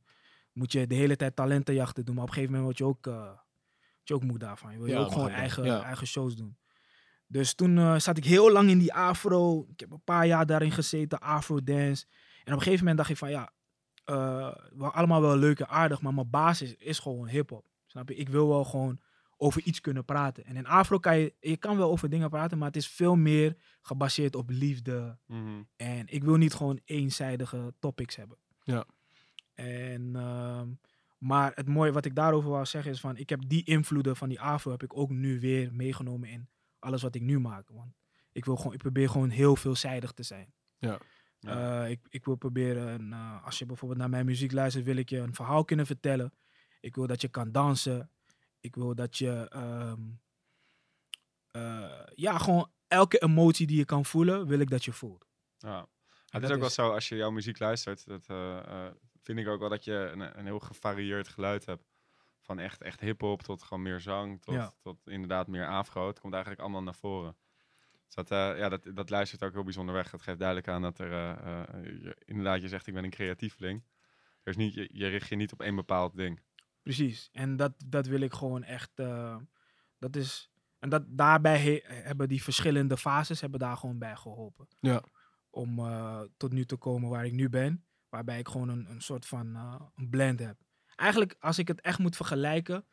Moet 0.52 0.72
je 0.72 0.86
de 0.86 0.94
hele 0.94 1.16
tijd 1.16 1.36
talentenjachten 1.36 2.04
doen. 2.04 2.14
Maar 2.14 2.22
op 2.24 2.28
een 2.30 2.34
gegeven 2.34 2.56
moment 2.56 2.78
word 2.78 3.04
je 3.04 3.10
ook, 3.10 3.14
word 3.14 3.38
je 4.08 4.14
ook 4.14 4.22
moe 4.24 4.38
daarvan. 4.38 4.72
Je 4.72 4.78
wil 4.78 4.86
je 4.86 4.92
Ja, 4.92 4.98
ook 5.00 5.12
gewoon 5.12 5.28
eigen, 5.28 5.64
Ja. 5.64 5.82
eigen 5.82 6.06
shows 6.06 6.36
doen. 6.36 6.56
Dus 7.32 7.54
toen 7.54 7.78
eh, 7.78 7.98
zat 7.98 8.16
ik 8.16 8.24
heel 8.24 8.52
lang 8.52 8.70
in 8.70 8.78
die 8.78 8.94
afro. 8.94 9.66
Ik 9.68 9.80
heb 9.80 9.90
een 9.90 10.04
paar 10.04 10.26
jaar 10.26 10.46
daarin 10.46 10.72
gezeten, 10.72 11.20
afro 11.20 11.62
dance. 11.62 12.06
En 12.44 12.52
op 12.52 12.58
een 12.58 12.64
gegeven 12.64 12.78
moment 12.78 12.96
dacht 12.96 13.10
ik 13.10 13.16
van 13.16 13.30
ja, 13.30 13.52
eh 14.04 14.52
wel 14.72 14.90
allemaal 14.92 15.20
wel 15.20 15.36
leuk 15.36 15.60
en 15.60 15.68
aardig, 15.68 16.00
maar 16.00 16.14
mijn 16.14 16.30
basis 16.30 16.76
is 16.76 16.98
gewoon 16.98 17.28
hip-hop. 17.28 17.64
Snap 17.86 18.08
je? 18.08 18.14
Ik 18.14 18.28
wil 18.28 18.48
wel 18.48 18.64
gewoon 18.64 19.00
over 19.36 19.62
iets 19.62 19.80
kunnen 19.80 20.04
praten. 20.04 20.44
En 20.44 20.56
in 20.56 20.66
afro 20.66 20.98
kan 20.98 21.18
je, 21.18 21.34
je 21.40 21.56
kan 21.56 21.76
wel 21.76 21.90
over 21.90 22.08
dingen 22.08 22.30
praten, 22.30 22.58
maar 22.58 22.66
het 22.66 22.76
is 22.76 22.88
veel 22.88 23.16
meer 23.16 23.56
gebaseerd 23.80 24.34
op 24.34 24.50
liefde. 24.50 25.18
Mhm. 25.26 25.62
En 25.76 26.06
ik 26.06 26.24
wil 26.24 26.36
niet 26.36 26.54
gewoon 26.54 26.80
eenzijdige 26.84 27.74
topics 27.78 28.16
hebben. 28.16 28.38
Ja. 28.62 28.84
En, 29.54 30.16
ehm, 30.16 30.68
maar 31.18 31.52
het 31.54 31.68
mooie 31.68 31.92
wat 31.92 32.04
ik 32.04 32.14
daarover 32.14 32.50
wou 32.50 32.64
zeggen 32.64 32.90
is 32.90 33.00
van, 33.00 33.16
ik 33.16 33.28
heb 33.28 33.40
die 33.46 33.64
invloeden 33.64 34.16
van 34.16 34.28
die 34.28 34.40
afro 34.40 34.70
heb 34.70 34.82
ik 34.82 34.96
ook 34.96 35.10
nu 35.10 35.40
weer 35.40 35.72
meegenomen 35.72 36.28
in 36.28 36.48
alles 36.82 37.02
wat 37.02 37.14
ik 37.14 37.22
nu 37.22 37.40
maak. 37.40 37.68
Want 37.68 37.94
ik, 38.32 38.44
wil 38.44 38.56
gewoon, 38.56 38.72
ik 38.72 38.78
probeer 38.78 39.08
gewoon 39.08 39.30
heel 39.30 39.56
veelzijdig 39.56 40.12
te 40.12 40.22
zijn. 40.22 40.52
Ja. 40.78 40.98
Ja. 41.38 41.84
Eh, 41.84 41.90
ik, 41.90 42.00
ik 42.08 42.24
wil 42.24 42.34
proberen, 42.34 42.88
een, 42.88 43.12
eh, 43.12 43.44
als 43.44 43.58
je 43.58 43.66
bijvoorbeeld 43.66 44.00
naar 44.00 44.10
mijn 44.10 44.26
muziek 44.26 44.52
luistert, 44.52 44.84
wil 44.84 44.96
ik 44.96 45.08
je 45.08 45.18
een 45.18 45.34
verhaal 45.34 45.64
kunnen 45.64 45.86
vertellen. 45.86 46.32
Ik 46.80 46.94
wil 46.94 47.06
dat 47.06 47.20
je 47.20 47.28
kan 47.28 47.52
dansen. 47.52 48.10
Ik 48.60 48.74
wil 48.74 48.94
dat 48.94 49.18
je, 49.18 49.48
ehm, 49.48 50.00
eh, 51.50 52.02
ja, 52.14 52.38
gewoon 52.38 52.70
elke 52.88 53.18
emotie 53.18 53.66
die 53.66 53.76
je 53.76 53.84
kan 53.84 54.04
voelen, 54.04 54.46
wil 54.46 54.58
ik 54.58 54.70
dat 54.70 54.84
je 54.84 54.92
voelt. 54.92 55.26
Ja. 55.58 55.88
Het 56.32 56.40
dat 56.40 56.50
is 56.50 56.56
ook 56.56 56.60
wel 56.60 56.70
zo, 56.70 56.90
als 56.90 57.08
je 57.08 57.16
jouw 57.16 57.30
muziek 57.30 57.58
luistert, 57.58 58.06
dat 58.06 58.26
eh, 58.26 58.58
eh, 58.58 58.92
vind 59.22 59.38
ik 59.38 59.48
ook 59.48 59.60
wel 59.60 59.68
dat 59.68 59.84
je 59.84 59.92
een, 59.92 60.38
een 60.38 60.44
heel 60.44 60.58
gevarieerd 60.58 61.28
geluid 61.28 61.66
hebt. 61.66 61.91
Van 62.42 62.58
echt, 62.58 62.82
echt 62.82 63.00
hip-hop 63.00 63.42
tot 63.42 63.62
gewoon 63.62 63.82
meer 63.82 64.00
zang, 64.00 64.42
tot, 64.42 64.54
Ja. 64.54 64.74
tot 64.80 65.06
inderdaad 65.08 65.46
meer 65.46 65.66
afro. 65.68 66.06
Het 66.06 66.20
komt 66.20 66.32
eigenlijk 66.32 66.62
allemaal 66.62 66.82
naar 66.82 66.94
voren. 66.94 67.36
Dus 68.06 68.14
dat, 68.14 68.30
eh, 68.30 68.58
ja, 68.58 68.68
dat, 68.68 68.90
dat 68.94 69.10
luistert 69.10 69.42
ook 69.42 69.52
heel 69.52 69.64
bijzonder 69.64 69.94
weg. 69.94 70.10
Dat 70.10 70.22
geeft 70.22 70.38
duidelijk 70.38 70.68
aan 70.68 70.82
dat 70.82 70.98
er, 70.98 71.12
eh, 71.12 71.58
eh, 71.62 71.84
je, 71.84 72.16
inderdaad, 72.24 72.62
je 72.62 72.68
zegt 72.68 72.86
ik 72.86 72.94
ben 72.94 73.04
een 73.04 73.10
creatieveling. 73.10 73.84
Er 74.42 74.50
is 74.50 74.56
niet, 74.56 74.74
je, 74.74 74.88
je 74.92 75.06
richt 75.06 75.28
je 75.28 75.36
niet 75.36 75.52
op 75.52 75.60
één 75.60 75.74
bepaald 75.76 76.16
ding. 76.16 76.40
Precies. 76.82 77.28
En 77.32 77.56
dat, 77.56 77.72
dat 77.86 78.06
wil 78.06 78.20
ik 78.20 78.32
gewoon 78.32 78.62
echt. 78.62 78.90
eh, 78.98 79.36
dat 79.98 80.16
is. 80.16 80.50
En 80.78 80.88
dat, 80.88 81.02
daarbij 81.08 81.58
he- 81.58 81.94
hebben 82.02 82.28
die 82.28 82.42
verschillende 82.42 82.96
fases 82.96 83.40
hebben 83.40 83.60
daar 83.60 83.76
gewoon 83.76 83.98
bij 83.98 84.16
geholpen. 84.16 84.68
Ja. 84.80 85.02
Om 85.50 85.78
eh, 85.78 86.20
tot 86.36 86.52
nu 86.52 86.64
te 86.64 86.76
komen 86.76 87.10
waar 87.10 87.26
ik 87.26 87.32
nu 87.32 87.48
ben. 87.48 87.84
Waarbij 88.08 88.38
ik 88.38 88.48
gewoon 88.48 88.68
een, 88.68 88.90
een 88.90 89.00
soort 89.02 89.26
van 89.26 89.56
eh, 89.56 89.80
een 89.94 90.10
blend 90.10 90.38
heb. 90.40 90.56
Eigenlijk, 91.02 91.36
als 91.40 91.58
ik 91.58 91.68
het 91.68 91.80
echt 91.80 91.98
moet 91.98 92.16
vergelijken. 92.16 92.84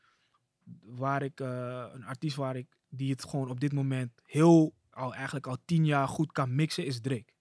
Waar 0.81 1.23
ik 1.23 1.39
eh, 1.39 1.85
een 1.93 2.05
artiest 2.05 2.35
waar 2.35 2.55
ik 2.55 2.67
die 2.89 3.11
het 3.11 3.25
gewoon 3.25 3.49
op 3.49 3.59
dit 3.59 3.73
moment 3.73 4.21
heel 4.25 4.73
al 4.89 5.13
eigenlijk 5.13 5.47
al 5.47 5.57
tien 5.65 5.85
jaar 5.85 6.07
goed 6.07 6.31
kan 6.31 6.55
mixen, 6.55 6.85
is 6.85 7.01
Drake. 7.01 7.33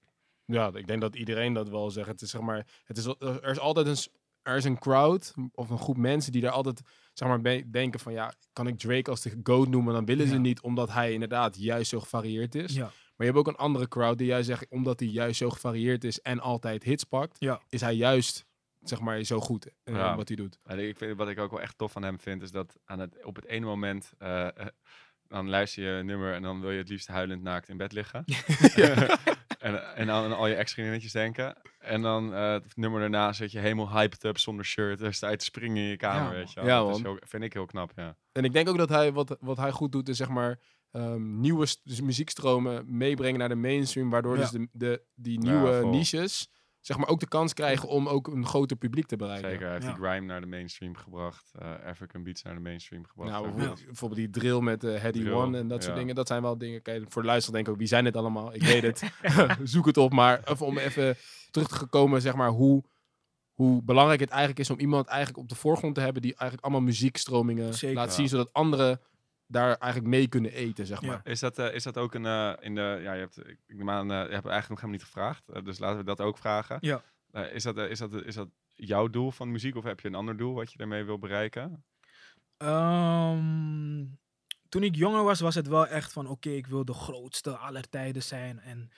Ja, 0.45 0.71
ik 0.75 0.87
denk 0.87 1.01
dat 1.01 1.17
iedereen 1.17 1.53
dat 1.53 1.69
wel 1.69 1.91
zegt. 1.91 2.09
Het 2.09 2.21
is 2.23 2.31
zeg 2.31 2.41
maar, 2.41 2.67
het 2.85 2.97
is, 2.97 3.07
al- 3.07 3.21
er 3.21 3.51
is 3.51 3.59
altijd 3.59 3.87
een, 3.87 3.97
er 4.43 4.57
is 4.57 4.65
een 4.65 4.79
crowd 4.79 5.35
of 5.53 5.71
een 5.71 5.79
groep 5.79 5.97
mensen 5.97 6.33
die 6.33 6.41
daar 6.43 6.51
altijd 6.53 6.81
zeg 7.13 7.29
maar 7.29 7.43
denken 7.71 8.01
van 8.01 8.13
ja, 8.13 8.33
kan 8.53 8.67
ik 8.67 8.79
Drake 8.79 9.11
als 9.11 9.21
de 9.23 9.37
goat 9.43 9.69
noemen? 9.69 9.95
Dan 9.95 10.05
willen 10.05 10.27
ze 10.27 10.33
Ja. 10.35 10.41
niet, 10.41 10.61
omdat 10.61 10.93
hij 10.93 11.13
inderdaad 11.13 11.57
juist 11.59 11.91
zo 11.91 12.01
gevarieerd 12.01 12.55
is. 12.55 12.75
Ja. 12.75 12.83
Maar 12.85 13.27
je 13.27 13.33
hebt 13.33 13.37
ook 13.37 13.47
een 13.49 13.57
andere 13.57 13.89
crowd 13.89 14.19
die 14.19 14.27
juist 14.27 14.47
zegt, 14.47 14.67
omdat 14.69 15.01
hij 15.01 15.09
juist 15.09 15.39
zo 15.39 15.51
gevarieerd 15.51 16.05
is 16.05 16.21
en 16.21 16.41
altijd 16.41 16.83
hits 16.83 17.05
pakt, 17.05 17.37
Ja. 17.41 17.61
is 17.69 17.81
hij 17.81 17.95
juist 17.95 18.47
zeg 18.89 19.01
maar 19.01 19.23
zo 19.23 19.41
goed 19.41 19.71
Ja. 19.85 20.17
wat 20.17 20.29
hij 20.29 20.37
doet. 20.37 20.59
En 20.65 20.89
ik 20.89 20.97
vind, 20.97 21.17
wat 21.17 21.29
ik 21.29 21.39
ook 21.39 21.51
wel 21.51 21.61
echt 21.61 21.79
tof 21.79 21.93
van 21.93 22.03
hem 22.03 22.19
vind, 22.19 22.43
is 22.43 22.51
dat 22.51 22.77
aan 22.85 22.99
het, 22.99 23.25
op 23.25 23.37
het 23.37 23.45
ene 23.47 23.67
moment, 23.67 24.13
eh, 24.19 24.47
eh, 24.47 24.67
dan 25.29 25.49
luister 25.49 25.83
je 25.83 25.89
een 25.91 26.07
nummer 26.07 26.35
en 26.35 26.43
dan 26.43 26.61
wil 26.61 26.71
je 26.71 26.79
het 26.79 26.89
liefst 26.89 27.07
huilend 27.07 27.43
naakt 27.43 27.69
in 27.69 27.77
bed 27.77 27.93
liggen. 27.93 28.25
en, 29.59 29.95
en 29.95 30.11
aan 30.11 30.37
al 30.37 30.47
je 30.47 30.55
ex-vriendinnetjes 30.55 31.13
denken. 31.13 31.57
En 31.79 32.03
dan 32.03 32.35
eh, 32.35 32.53
het 32.53 32.77
nummer 32.77 33.01
daarna 33.01 33.33
zit 33.33 33.53
je 33.53 33.59
helemaal 33.59 33.91
hyped 33.91 34.25
up 34.25 34.39
zonder 34.39 34.65
shirt. 34.65 34.99
Dan 34.99 35.13
sta 35.13 35.29
je 35.31 35.37
te 35.37 35.45
springen 35.45 35.83
in 35.83 35.89
je 35.89 35.97
kamer, 35.97 36.33
Ja, 36.33 36.39
weet 36.39 36.53
je 36.53 36.61
wel. 36.61 36.69
Ja, 36.69 36.87
dat 36.87 36.97
is 36.97 37.03
heel, 37.03 37.19
vind 37.21 37.43
ik 37.43 37.53
heel 37.53 37.67
knap, 37.67 37.93
ja. 37.97 38.17
En 38.33 38.45
ik 38.45 38.53
denk 38.53 38.69
ook 38.69 38.79
dat 38.79 38.89
hij, 38.89 39.13
wat, 39.13 39.37
wat 39.41 39.57
hij 39.57 39.71
goed 39.71 39.93
doet, 39.93 40.09
is 40.09 40.17
zeg 40.17 40.29
maar 40.29 40.61
ehm, 40.91 41.41
nieuwe 41.41 41.67
dus 41.85 42.01
muziekstromen 42.01 42.97
meebrengen 42.97 43.39
naar 43.39 43.49
de 43.49 43.55
mainstream, 43.55 44.11
waardoor 44.11 44.35
Ja. 44.35 44.41
dus 44.41 44.51
de, 44.51 44.69
de, 44.73 45.03
die 45.15 45.39
nieuwe 45.39 45.87
niches 45.87 46.49
zeg 46.89 46.97
maar 46.97 47.09
ook 47.09 47.21
de 47.21 47.29
kans 47.29 47.55
krijgen 47.55 47.89
om 47.89 48.09
ook 48.09 48.27
een 48.27 48.47
groter 48.47 48.77
publiek 48.77 49.07
te 49.07 49.17
bereiken. 49.17 49.51
Zeker, 49.51 49.65
hij 49.65 49.73
heeft 49.75 49.87
Ja. 49.87 49.93
die 49.95 50.03
grime 50.05 50.27
naar 50.27 50.41
de 50.41 50.47
mainstream 50.47 50.97
gebracht. 50.97 51.51
eh, 51.59 51.73
African 51.87 52.23
Beats 52.23 52.43
naar 52.43 52.55
de 52.55 52.61
mainstream 52.61 53.05
gebracht. 53.07 53.31
Nou, 53.31 53.51
bijvoorbeeld, 53.53 54.15
die 54.15 54.31
drill 54.31 54.61
met 54.61 54.85
eh 54.85 55.01
Heady 55.01 55.21
Drill, 55.21 55.33
One 55.33 55.59
en 55.59 55.69
dat 55.69 55.83
soort 55.83 55.95
ja. 55.95 56.01
dingen. 56.01 56.15
Dat 56.15 56.27
zijn 56.27 56.43
wel 56.43 56.59
dingen. 56.59 56.83
Kijk, 56.83 57.05
voor 57.09 57.23
de 57.23 57.29
luisteraar 57.29 57.55
denk 57.57 57.67
ik 57.67 57.73
ook, 57.73 57.79
wie 57.79 57.89
zijn 57.89 58.05
dit 58.05 58.17
allemaal? 58.17 58.55
Ik 58.55 58.63
weet 58.63 58.83
het. 58.83 59.03
Zoek 59.73 59.87
het 59.87 59.97
op. 59.97 60.13
Maar 60.13 60.41
even 60.45 60.67
om 60.67 60.79
even 60.79 61.17
terug 61.51 61.79
te 61.79 61.87
komen, 61.87 62.21
zeg 62.21 62.35
maar, 62.35 62.51
hoe, 62.51 62.85
hoe 63.53 63.83
belangrijk 63.83 64.21
het 64.21 64.31
eigenlijk 64.31 64.61
is 64.61 64.71
om 64.71 64.79
iemand 64.79 65.07
eigenlijk 65.07 65.39
op 65.39 65.49
de 65.49 65.55
voorgrond 65.55 65.95
te 65.95 66.01
hebben 66.01 66.23
die 66.23 66.31
eigenlijk 66.31 66.63
allemaal 66.63 66.83
muziekstromingen 66.83 67.75
Zeker. 67.75 67.97
laat 67.97 68.15
zien, 68.15 68.29
zodat 68.29 68.53
anderen 68.53 69.01
daar 69.51 69.77
eigenlijk 69.77 70.13
mee 70.13 70.29
kunnen 70.29 70.53
eten, 70.53 70.87
zeg 70.87 71.01
Ja. 71.01 71.07
maar. 71.07 71.21
Is 71.25 71.41
dat, 71.41 71.59
eh, 71.59 71.75
is 71.75 71.83
dat 71.83 71.97
ook 71.97 72.15
een, 72.15 72.27
eh, 72.27 72.53
in 72.61 72.75
de, 72.75 72.99
ja, 73.03 73.13
je 73.13 73.21
hebt, 73.21 73.39
ik 73.49 73.77
neem 73.77 73.91
aan, 73.91 74.11
eh, 74.11 74.17
je 74.17 74.17
hebt 74.17 74.31
eigenlijk 74.47 74.69
nog 74.69 74.81
helemaal 74.81 74.91
niet 74.91 75.05
gevraagd. 75.05 75.65
dus 75.65 75.79
laten 75.79 75.99
we 75.99 76.05
dat 76.05 76.21
ook 76.21 76.39
vragen. 76.39 76.79
Ja. 76.81 77.03
Is, 77.53 77.63
dat, 77.63 77.79
is, 77.79 77.99
dat, 77.99 78.13
is 78.13 78.35
dat 78.35 78.49
jouw 78.75 79.09
doel 79.09 79.31
van 79.31 79.51
muziek 79.53 79.77
of 79.77 79.85
heb 79.85 80.01
je 80.01 80.09
een 80.09 80.15
ander 80.15 80.37
doel 80.37 80.55
wat 80.55 80.73
je 80.73 80.79
daarmee 80.79 81.05
wil 81.05 81.19
bereiken? 81.19 81.85
Ehm, 82.57 84.05
toen 84.69 84.83
ik 84.83 84.95
jonger 84.95 85.23
was, 85.25 85.41
was 85.41 85.55
het 85.55 85.67
wel 85.67 85.87
echt 85.87 86.13
van 86.13 86.27
oké, 86.29 86.51
ik 86.51 86.67
wil 86.67 86.85
de 86.85 86.93
grootste 86.95 87.57
aller 87.57 87.89
tijden 87.89 88.23
zijn. 88.23 88.61
En 88.61 88.91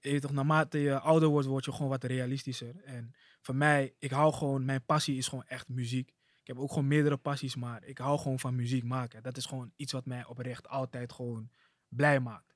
je 0.00 0.20
toch, 0.20 0.32
naarmate 0.32 0.78
je 0.78 0.98
ouder 0.98 1.28
wordt, 1.28 1.46
word 1.46 1.64
je 1.64 1.72
gewoon 1.72 1.88
wat 1.90 2.04
realistischer. 2.04 2.74
En 2.84 3.14
voor 3.40 3.56
mij, 3.56 3.94
ik 3.98 4.10
hou 4.10 4.32
gewoon, 4.32 4.64
mijn 4.64 4.84
passie 4.84 5.16
is 5.16 5.28
gewoon 5.28 5.44
echt 5.46 5.68
muziek. 5.68 6.12
Ik 6.48 6.54
heb 6.54 6.62
ook 6.62 6.72
gewoon 6.72 6.88
meerdere 6.88 7.16
passies, 7.16 7.56
maar 7.56 7.84
ik 7.84 7.98
hou 7.98 8.18
gewoon 8.18 8.38
van 8.38 8.54
muziek 8.54 8.84
maken. 8.84 9.22
Dat 9.22 9.36
is 9.36 9.46
gewoon 9.46 9.72
iets 9.76 9.92
wat 9.92 10.06
mij 10.06 10.26
oprecht 10.26 10.68
altijd 10.68 11.12
gewoon 11.12 11.50
blij 11.88 12.20
maakt. 12.20 12.54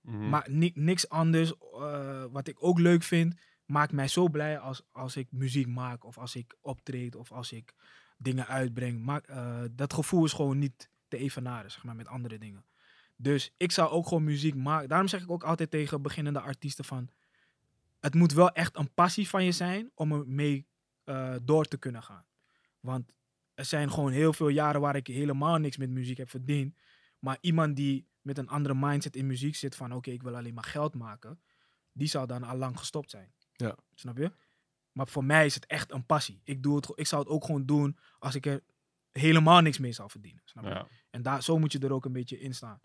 Mhm. 0.00 0.28
Maar 0.28 0.46
ni- 0.50 0.72
niks 0.74 1.08
anders, 1.08 1.52
eh, 1.58 2.24
wat 2.30 2.48
ik 2.48 2.56
ook 2.64 2.78
leuk 2.78 3.02
vind, 3.02 3.34
maakt 3.64 3.92
mij 3.92 4.08
zo 4.08 4.28
blij 4.28 4.58
als, 4.58 4.82
als 4.92 5.16
ik 5.16 5.32
muziek 5.32 5.66
maak 5.66 6.04
of 6.04 6.18
als 6.18 6.36
ik 6.36 6.56
optreed 6.60 7.14
of 7.14 7.32
als 7.32 7.52
ik 7.52 7.74
dingen 8.18 8.46
uitbreng. 8.46 9.04
Maar 9.04 9.22
eh, 9.22 9.62
dat 9.72 9.92
gevoel 9.92 10.24
is 10.24 10.32
gewoon 10.32 10.58
niet 10.58 10.90
te 11.08 11.16
evenaren, 11.16 11.70
zeg 11.70 11.84
maar, 11.84 11.96
met 11.96 12.08
andere 12.08 12.38
dingen. 12.38 12.64
Dus 13.16 13.54
ik 13.56 13.72
zou 13.72 13.90
ook 13.90 14.06
gewoon 14.06 14.24
muziek 14.24 14.54
maken. 14.54 14.88
Daarom 14.88 15.08
zeg 15.08 15.22
ik 15.22 15.30
ook 15.30 15.44
altijd 15.44 15.70
tegen 15.70 16.02
beginnende 16.02 16.40
artiesten 16.40 16.84
van, 16.84 17.10
het 18.00 18.14
moet 18.14 18.32
wel 18.32 18.50
echt 18.50 18.76
een 18.76 18.94
passie 18.94 19.28
van 19.28 19.44
je 19.44 19.52
zijn 19.52 19.90
om 19.94 20.12
er 20.12 20.28
mee 20.28 20.66
eh, 21.04 21.34
door 21.42 21.64
te 21.64 21.76
kunnen 21.76 22.02
gaan. 22.02 22.24
Want 22.80 23.12
er 23.60 23.66
zijn 23.66 23.90
gewoon 23.90 24.12
heel 24.12 24.32
veel 24.32 24.48
jaren 24.48 24.80
waar 24.80 24.96
ik 24.96 25.06
helemaal 25.06 25.58
niks 25.58 25.76
met 25.76 25.90
muziek 25.90 26.16
heb 26.16 26.30
verdiend. 26.30 26.76
Maar 27.18 27.38
iemand 27.40 27.76
die 27.76 28.08
met 28.20 28.38
een 28.38 28.48
andere 28.48 28.74
mindset 28.74 29.16
in 29.16 29.26
muziek 29.26 29.56
zit 29.56 29.76
van 29.76 29.92
oké, 29.92 30.10
ik 30.10 30.22
wil 30.22 30.36
alleen 30.36 30.54
maar 30.54 30.64
geld 30.64 30.94
maken, 30.94 31.40
die 31.92 32.08
zou 32.08 32.26
dan 32.26 32.42
al 32.42 32.56
lang 32.56 32.78
gestopt 32.78 33.10
zijn. 33.10 33.32
Ja. 33.52 33.76
Snap 33.94 34.16
je? 34.16 34.32
Maar 34.92 35.08
voor 35.08 35.24
mij 35.24 35.46
is 35.46 35.54
het 35.54 35.66
echt 35.66 35.92
een 35.92 36.06
passie. 36.06 36.40
Ik, 36.44 36.62
doe 36.62 36.76
het, 36.76 36.92
ik 36.94 37.06
zou 37.06 37.22
het 37.22 37.30
ook 37.30 37.44
gewoon 37.44 37.66
doen 37.66 37.98
als 38.18 38.34
ik 38.34 38.46
er 38.46 38.62
helemaal 39.10 39.60
niks 39.60 39.78
mee 39.78 39.92
zou 39.92 40.10
verdienen. 40.10 40.42
Snap 40.44 40.64
je? 40.64 40.70
ja. 40.70 40.86
En 41.10 41.22
daar, 41.22 41.42
zo 41.42 41.58
moet 41.58 41.72
je 41.72 41.78
er 41.78 41.92
ook 41.92 42.04
een 42.04 42.12
beetje 42.12 42.40
in 42.40 42.54
staan. 42.54 42.82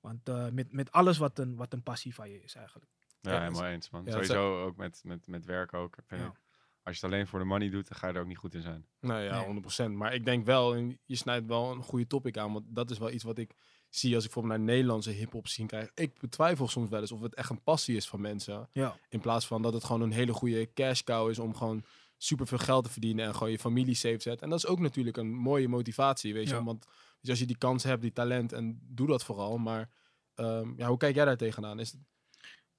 Want 0.00 0.28
eh, 0.28 0.48
met, 0.48 0.72
met 0.72 0.92
alles 0.92 1.18
wat 1.18 1.38
een, 1.38 1.56
wat 1.56 1.72
een 1.72 1.82
passie 1.82 2.14
van 2.14 2.30
je 2.30 2.42
is 2.42 2.54
eigenlijk. 2.54 2.90
Ja, 3.20 3.32
Ja, 3.32 3.40
helemaal 3.40 3.64
eens, 3.66 3.90
man. 3.90 4.04
ja, 4.04 4.10
Sowieso 4.10 4.64
ook 4.64 4.76
met, 4.76 5.00
met, 5.04 5.26
met 5.26 5.44
werk 5.44 5.72
ook. 5.74 5.96
Vind 6.06 6.20
Ja. 6.20 6.26
ik. 6.26 6.40
Als 6.86 6.98
je 6.98 7.06
het 7.06 7.14
alleen 7.14 7.26
voor 7.26 7.38
de 7.38 7.44
money 7.44 7.68
doet, 7.70 7.88
dan 7.88 7.98
ga 7.98 8.08
je 8.08 8.12
er 8.14 8.20
ook 8.20 8.26
niet 8.26 8.38
goed 8.38 8.54
in 8.54 8.62
zijn. 8.62 8.86
Nou 9.00 9.20
ja, 9.22 9.46
Nee. 9.46 9.62
100%. 9.90 9.92
Maar 9.92 10.14
ik 10.14 10.24
denk 10.24 10.44
wel, 10.44 10.74
en 10.74 10.98
je 11.04 11.16
snijdt 11.16 11.46
wel 11.46 11.70
een 11.70 11.82
goede 11.82 12.06
topic 12.06 12.38
aan, 12.38 12.52
want 12.52 12.64
dat 12.68 12.90
is 12.90 12.98
wel 12.98 13.10
iets 13.10 13.24
wat 13.24 13.38
ik 13.38 13.54
zie 13.88 14.14
als 14.14 14.24
ik 14.24 14.30
bijvoorbeeld 14.32 14.60
naar 14.60 14.74
Nederlandse 14.74 15.10
hip-hop 15.10 15.48
zien 15.48 15.66
krijg. 15.66 15.90
Ik 15.94 16.18
betwijfel 16.20 16.68
soms 16.68 16.88
wel 16.88 17.00
eens 17.00 17.12
of 17.12 17.20
het 17.20 17.34
echt 17.34 17.50
een 17.50 17.62
passie 17.62 17.96
is 17.96 18.08
van 18.08 18.20
mensen. 18.20 18.68
Ja. 18.72 18.96
In 19.08 19.20
plaats 19.20 19.46
van 19.46 19.62
dat 19.62 19.72
het 19.72 19.84
gewoon 19.84 20.02
een 20.02 20.12
hele 20.12 20.32
goede 20.32 20.72
cash 20.72 21.02
cow 21.02 21.30
is 21.30 21.38
om 21.38 21.54
gewoon 21.54 21.84
super 22.16 22.46
veel 22.46 22.58
geld 22.58 22.84
te 22.84 22.90
verdienen 22.90 23.26
en 23.26 23.34
gewoon 23.34 23.50
je 23.50 23.58
familie 23.58 23.94
safe 23.94 24.20
zet. 24.20 24.42
En 24.42 24.48
dat 24.50 24.58
is 24.58 24.66
ook 24.66 24.80
natuurlijk 24.80 25.16
een 25.16 25.32
mooie 25.34 25.68
motivatie, 25.68 26.34
weet 26.34 26.48
je. 26.48 26.54
Ja. 26.54 26.64
Want 26.64 26.86
dus 27.20 27.30
als 27.30 27.38
je 27.38 27.46
die 27.46 27.58
kans 27.58 27.82
hebt, 27.82 28.02
die 28.02 28.12
talent, 28.12 28.52
en 28.52 28.80
doe 28.82 29.06
dat 29.06 29.24
vooral. 29.24 29.58
Maar 29.58 29.90
ehm, 30.34 30.72
ja, 30.76 30.88
hoe 30.88 30.96
kijk 30.96 31.14
jij 31.14 31.24
daar 31.24 31.36
tegenaan? 31.36 31.80
Is 31.80 31.92
het, 31.92 32.00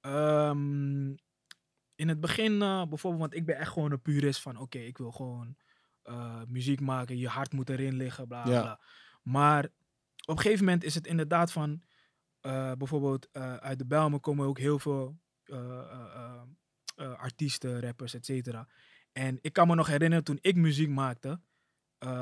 Ehm, 0.00 1.14
in 1.98 2.08
het 2.08 2.20
begin 2.20 2.62
eh, 2.62 2.82
bijvoorbeeld, 2.88 3.22
want 3.22 3.34
ik 3.34 3.46
ben 3.46 3.56
echt 3.56 3.72
gewoon 3.72 3.92
een 3.92 4.02
purist 4.02 4.40
van 4.40 4.56
oké, 4.56 4.78
ik 4.78 4.98
wil 4.98 5.10
gewoon 5.12 5.56
eh, 6.02 6.42
muziek 6.46 6.80
maken, 6.80 7.18
je 7.18 7.28
hart 7.28 7.52
moet 7.52 7.70
erin 7.70 7.94
liggen, 7.96 8.26
bla 8.28 8.48
Ja. 8.48 8.60
bla. 8.60 8.80
Maar 9.22 9.64
op 10.26 10.36
een 10.36 10.40
gegeven 10.40 10.64
moment 10.64 10.84
is 10.84 10.94
het 10.94 11.06
inderdaad 11.06 11.52
van, 11.52 11.82
eh, 12.40 12.72
bijvoorbeeld 12.72 13.32
uit 13.60 13.78
de 13.78 13.86
Belmen 13.86 14.20
komen 14.20 14.46
ook 14.46 14.58
heel 14.58 14.78
veel 14.78 15.18
artiesten, 16.96 17.80
rappers, 17.80 18.14
et 18.14 18.24
cetera. 18.26 18.68
En 19.12 19.38
ik 19.40 19.52
kan 19.52 19.66
me 19.66 19.74
nog 19.74 19.86
herinneren, 19.86 20.24
toen 20.24 20.38
ik 20.40 20.56
muziek 20.56 20.88
maakte, 20.88 21.40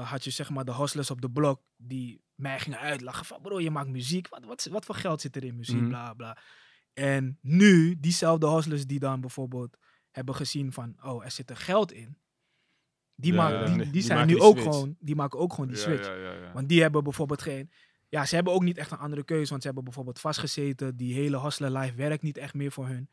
had 0.03 0.25
je 0.25 0.31
zeg 0.31 0.51
maar 0.51 0.65
de 0.65 0.75
hustlers 0.75 1.11
op 1.11 1.21
de 1.21 1.31
blok 1.31 1.63
die 1.77 2.25
mij 2.35 2.61
gingen 2.61 2.79
uitlachen 2.79 3.27
van 3.27 3.43
bro, 3.43 3.61
je 3.61 3.71
maakt 3.71 3.89
muziek, 3.89 4.29
wat, 4.29 4.45
wat, 4.45 4.65
wat 4.65 4.85
voor 4.85 4.95
geld 4.95 5.21
zit 5.21 5.37
er 5.37 5.45
in 5.45 5.57
muziek, 5.57 5.81
Mhm. 5.81 5.89
bla 5.89 6.15
bla. 6.15 6.39
En 6.99 7.39
nu, 7.43 8.01
diezelfde 8.01 8.51
hustlers 8.51 8.87
die 8.87 8.99
dan 8.99 9.21
bijvoorbeeld 9.21 9.77
hebben 10.11 10.35
gezien 10.35 10.73
van, 10.73 10.97
oh, 11.03 11.25
er 11.25 11.31
zit 11.31 11.51
er 11.51 11.57
geld 11.57 11.93
in. 11.93 12.19
Die, 13.15 13.33
Ja, 13.33 13.43
maken, 13.43 13.59
ja, 13.59 13.65
die, 13.65 13.75
nee, 13.75 13.85
die, 13.85 13.93
die 13.93 14.03
zijn 14.03 14.27
nu 14.27 14.41
ook 14.41 14.59
switch. 14.59 14.73
gewoon, 14.73 14.97
die 14.99 15.15
maken 15.15 15.39
ook 15.39 15.53
gewoon 15.53 15.69
die 15.69 15.77
Ja, 15.77 15.83
switch. 15.83 16.53
Want 16.53 16.69
die 16.69 16.83
hebben 16.83 17.03
bijvoorbeeld 17.03 17.43
geen. 17.43 17.71
Ja, 18.09 18.25
ze 18.25 18.35
hebben 18.35 18.53
ook 18.53 18.63
niet 18.63 18.79
echt 18.79 18.91
een 18.91 18.99
andere 18.99 19.25
keuze. 19.25 19.49
Want 19.49 19.61
ze 19.61 19.67
hebben 19.67 19.85
bijvoorbeeld 19.85 20.21
vastgezeten. 20.21 20.97
Die 20.97 21.15
hele 21.15 21.41
hustler 21.41 21.71
life 21.71 21.95
werkt 21.95 22.23
niet 22.23 22.37
echt 22.37 22.55
meer 22.55 22.73
voor 22.73 22.87
hun. 22.87 23.11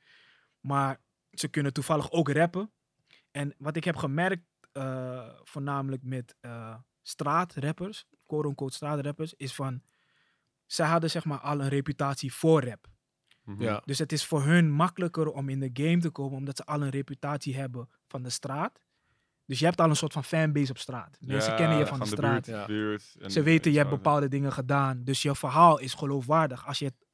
Maar 0.59 1.01
ze 1.31 1.47
kunnen 1.47 1.73
toevallig 1.73 2.11
ook 2.11 2.29
rappen. 2.29 2.71
En 3.31 3.55
wat 3.57 3.75
ik 3.75 3.84
heb 3.84 3.95
gemerkt, 3.95 4.43
eh, 4.71 5.29
voornamelijk 5.43 6.03
met 6.03 6.36
eh, 6.39 6.75
straatrappers, 7.01 8.05
quote-unquote 8.25 8.75
straatrappers, 8.75 9.34
is 9.34 9.55
van. 9.55 9.81
Zij 10.65 10.88
hadden 10.88 11.09
zeg 11.09 11.25
maar 11.25 11.39
al 11.39 11.61
een 11.61 11.69
reputatie 11.69 12.34
voor 12.34 12.63
rap. 12.63 12.92
Mhm. 13.43 13.61
ja. 13.61 13.81
Dus 13.85 13.99
het 13.99 14.11
is 14.11 14.25
voor 14.25 14.43
hun 14.43 14.71
makkelijker 14.71 15.31
om 15.31 15.49
in 15.49 15.59
de 15.59 15.69
game 15.73 15.97
te 15.97 16.09
komen, 16.09 16.37
omdat 16.37 16.57
ze 16.57 16.65
al 16.65 16.81
een 16.81 16.89
reputatie 16.89 17.55
hebben 17.55 17.89
van 18.07 18.23
de 18.23 18.29
straat. 18.29 18.81
Dus 19.45 19.59
je 19.59 19.65
hebt 19.65 19.81
al 19.81 19.89
een 19.89 19.95
soort 19.95 20.13
van 20.13 20.23
fanbase 20.23 20.71
op 20.71 20.77
straat. 20.77 21.17
Mensen 21.21 21.55
kennen 21.55 21.77
je 21.77 21.85
van, 21.85 21.99
de 21.99 22.05
straat. 22.05 22.45
buurt, 22.45 22.45
Ja. 22.45 22.65
buurt 22.65 23.15
en- 23.19 23.31
Ze 23.31 23.43
weten, 23.43 23.71
je 23.71 23.77
hebt 23.77 23.89
bepaalde 23.89 24.27
dingen 24.27 24.51
gedaan. 24.53 25.03
Dus 25.03 25.21
je 25.21 25.35
verhaal 25.35 25.79
is 25.79 25.93
geloofwaardig 25.93 26.67
als 26.67 26.79
je 26.79 26.85
het 26.85 27.05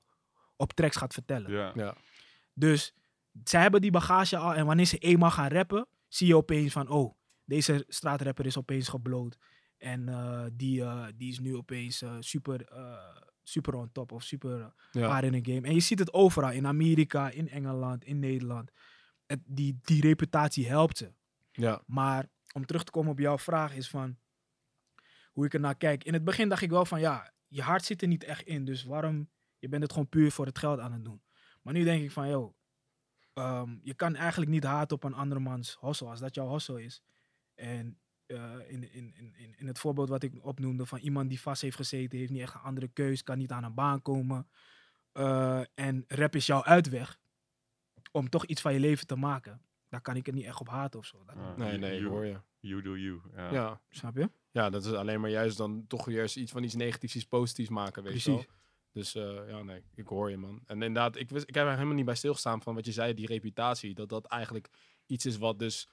op 0.55 0.73
tracks 0.73 0.95
gaat 0.95 1.13
vertellen. 1.13 1.51
Ja. 1.51 1.71
Ja. 1.75 1.95
Dus 2.53 2.93
zij 3.43 3.61
hebben 3.61 3.81
die 3.81 3.91
bagage 3.91 4.37
al. 4.37 4.53
En 4.53 4.65
wanneer 4.65 4.85
ze 4.85 4.97
eenmaal 4.97 5.31
gaan 5.31 5.47
rappen, 5.49 5.87
zie 6.07 6.27
je 6.27 6.35
opeens 6.35 6.71
van... 6.73 6.89
Oh, 6.89 7.13
deze 7.45 7.85
straatrapper 7.87 8.45
is 8.45 8.57
opeens 8.57 8.87
gebloot. 8.87 9.37
En 9.77 10.09
eh, 10.09 10.43
die, 10.53 10.81
eh, 10.83 11.05
die 11.15 11.29
is 11.31 11.39
nu 11.39 11.55
opeens 11.55 12.01
eh, 12.01 12.15
super, 12.19 12.65
eh, 12.65 12.93
super 13.49 13.73
on 13.75 13.91
top 13.91 14.11
of 14.11 14.23
super 14.23 14.73
Ja. 14.91 15.21
in 15.21 15.33
een 15.33 15.45
game. 15.45 15.67
En 15.67 15.73
je 15.73 15.79
ziet 15.79 15.99
het 15.99 16.13
overal. 16.13 16.51
In 16.51 16.67
Amerika, 16.67 17.29
in 17.29 17.49
Engeland, 17.49 18.03
in 18.03 18.19
Nederland. 18.19 18.71
Het, 19.25 19.39
die, 19.45 19.79
die 19.81 20.01
reputatie 20.01 20.67
helpt 20.67 20.97
ze. 20.97 21.13
Ja. 21.51 21.83
Maar 21.85 22.29
om 22.53 22.65
terug 22.65 22.83
te 22.83 22.91
komen 22.91 23.11
op 23.11 23.19
jouw 23.19 23.37
vraag 23.37 23.75
is 23.75 23.89
van 23.89 24.17
hoe 25.31 25.45
ik 25.45 25.53
er 25.53 25.59
naar 25.59 25.75
kijk. 25.77 26.03
In 26.03 26.13
het 26.13 26.23
begin 26.23 26.49
dacht 26.49 26.61
ik 26.61 26.69
wel 26.69 26.85
van 26.85 26.99
ja, 26.99 27.33
je 27.47 27.61
hart 27.61 27.85
zit 27.85 28.01
er 28.01 28.07
niet 28.07 28.23
echt 28.23 28.41
in. 28.45 28.65
Dus 28.65 28.83
waarom, 28.83 29.29
je 29.59 29.69
bent 29.69 29.83
het 29.83 29.91
gewoon 29.91 30.09
puur 30.09 30.31
voor 30.31 30.45
het 30.45 30.57
geld 30.57 30.79
aan 30.79 30.91
het 30.93 31.05
doen. 31.05 31.21
Maar 31.61 31.73
nu 31.73 31.83
denk 31.83 32.03
ik 32.03 32.11
van 32.11 32.29
joh, 32.29 32.53
ehm, 33.33 33.77
je 33.81 33.93
kan 33.93 34.15
eigenlijk 34.15 34.51
niet 34.51 34.63
haten 34.63 34.95
op 34.95 35.03
een 35.03 35.13
andermans 35.13 35.77
hustle 35.79 36.07
als 36.07 36.19
dat 36.19 36.35
jouw 36.35 36.51
hustle 36.51 36.83
is. 36.83 37.01
En 37.55 37.98
eh, 38.29 38.53
in, 38.67 38.93
in, 38.93 39.13
in, 39.15 39.33
in- 39.37 39.55
in 39.57 39.67
het 39.67 39.79
voorbeeld 39.79 40.09
wat 40.09 40.23
ik 40.23 40.33
opnoemde 40.45 40.85
van 40.85 40.99
iemand 40.99 41.29
die 41.29 41.41
vast 41.41 41.61
heeft 41.61 41.75
gezeten, 41.75 42.17
heeft 42.19 42.31
niet 42.31 42.41
echt 42.41 42.53
een 42.53 42.61
andere 42.61 42.87
keus, 42.87 43.23
kan 43.23 43.37
niet 43.37 43.51
aan 43.51 43.63
een 43.63 43.73
baan 43.73 44.01
komen. 44.01 44.47
Eh, 45.11 45.61
en 45.73 46.03
rap 46.07 46.35
is 46.35 46.45
jouw 46.45 46.63
uitweg 46.63 47.19
om 48.11 48.29
toch 48.29 48.45
iets 48.45 48.61
van 48.61 48.73
je 48.73 48.79
leven 48.79 49.07
te 49.07 49.15
maken. 49.15 49.61
Daar 49.89 50.01
kan 50.01 50.15
ik 50.15 50.25
het 50.25 50.35
niet 50.35 50.45
echt 50.45 50.59
op 50.59 50.67
haten 50.69 50.99
of 50.99 51.05
zo. 51.05 51.23
Dat- 51.25 51.35
Ja. 51.35 51.55
Nee, 51.57 51.77
nee, 51.77 51.99
You- 51.99 52.09
hoor 52.09 52.25
je. 52.25 52.41
You 52.59 52.81
do 52.81 52.97
you. 52.97 53.21
Ja. 53.35 53.51
Ja. 53.51 53.81
Snap 53.89 54.15
je? 54.15 54.29
ja, 54.51 54.69
dat 54.69 54.85
is 54.85 54.91
alleen 54.91 55.21
maar 55.21 55.29
juist 55.29 55.57
dan 55.57 55.85
toch 55.87 56.09
juist 56.11 56.35
iets 56.37 56.51
van 56.51 56.63
iets 56.63 56.75
negatiefs, 56.75 57.15
iets 57.15 57.25
positiefs 57.25 57.69
maken, 57.69 58.03
weet 58.03 58.13
je 58.23 58.31
wel. 58.31 58.45
Dus 58.91 59.15
eh, 59.15 59.49
ja, 59.49 59.63
nee, 59.63 59.83
ik 59.95 60.07
hoor 60.07 60.29
je, 60.29 60.37
man. 60.37 60.61
En 60.65 60.81
inderdaad, 60.81 61.15
ik, 61.15 61.29
wist, 61.29 61.47
ik 61.47 61.55
heb 61.55 61.65
er 61.65 61.73
helemaal 61.73 61.93
niet 61.95 62.05
bij 62.05 62.15
stilgestaan 62.15 62.61
van 62.61 62.75
wat 62.75 62.85
je 62.85 62.91
zei, 62.91 63.13
die 63.13 63.25
reputatie. 63.27 63.93
Dat 63.93 64.09
dat 64.09 64.25
eigenlijk 64.25 64.69
iets 65.05 65.25
is 65.25 65.37
wat 65.37 65.59
dus 65.59 65.89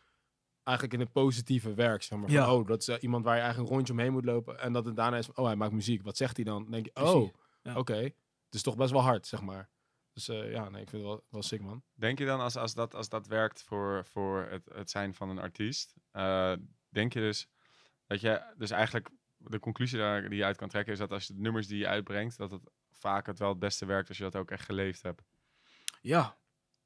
eigenlijk 0.67 0.93
in 0.93 1.01
het 1.05 1.13
positieve 1.13 1.75
werkt. 1.75 2.05
Zeg 2.05 2.19
maar. 2.19 2.29
Van, 2.29 2.37
Ja. 2.37 2.53
oh, 2.55 2.67
dat 2.67 2.81
is 2.81 2.89
eh, 2.89 2.97
iemand 3.03 3.25
waar 3.25 3.35
je 3.35 3.41
eigenlijk 3.41 3.71
een 3.71 3.77
rondje 3.77 3.93
omheen 3.93 4.13
moet 4.13 4.25
lopen. 4.25 4.61
En 4.61 4.73
dat 4.73 4.85
het 4.85 4.97
daarna 4.97 5.17
is, 5.17 5.27
van, 5.27 5.37
oh, 5.37 5.47
hij 5.47 5.57
maakt 5.57 5.73
muziek. 5.73 6.03
Wat 6.03 6.17
zegt 6.17 6.37
hij 6.37 6.45
dan? 6.45 6.63
Dan 6.63 6.71
denk 6.71 6.85
je, 6.87 7.03
oh, 7.03 7.29
Ja. 7.63 7.77
oké. 7.77 7.97
Het 7.97 8.55
is 8.55 8.63
toch 8.63 8.77
best 8.77 8.91
wel 8.91 9.03
hard, 9.03 9.27
zeg 9.27 9.41
maar. 9.41 9.71
Dus 10.13 10.29
eh, 10.29 10.51
ja, 10.51 10.69
nee, 10.69 10.83
ik 10.83 10.89
vind 10.89 11.03
het 11.03 11.11
wel, 11.11 11.25
wel 11.31 11.43
sick, 11.43 11.61
man. 11.61 11.83
Denk 11.95 12.19
je 12.19 12.25
dan 12.25 12.41
als, 12.41 12.57
als, 12.57 12.75
dat, 12.75 12.95
als 12.95 13.09
dat 13.09 13.27
werkt 13.27 13.63
voor, 13.63 14.05
voor 14.11 14.47
het, 14.51 14.69
het 14.75 14.91
zijn 14.91 15.15
van 15.15 15.29
een 15.29 15.39
artiest, 15.39 15.95
eh, 16.11 16.53
denk 16.89 17.13
je 17.13 17.21
dus 17.21 17.49
dat 18.07 18.21
je 18.21 18.55
dus 18.57 18.71
eigenlijk 18.71 19.11
de 19.37 19.59
conclusie 19.59 19.99
daar 19.99 20.29
die 20.29 20.39
je 20.39 20.45
uit 20.45 20.57
kan 20.57 20.69
trekken 20.69 20.93
is 20.93 20.99
dat 20.99 21.13
als 21.13 21.27
je 21.27 21.35
de 21.35 21.41
nummers 21.41 21.67
die 21.67 21.79
je 21.79 21.87
uitbrengt, 21.87 22.37
dat 22.37 22.51
het 22.51 22.71
vaak 22.91 23.27
het 23.27 23.39
wel 23.39 23.49
het 23.49 23.59
beste 23.59 23.87
werkt 23.87 24.09
als 24.09 24.19
je 24.19 24.23
dat 24.25 24.37
ook 24.37 24.51
echt 24.51 24.65
geleefd 24.65 25.03
hebt. 25.03 25.23
Ja, 26.01 26.39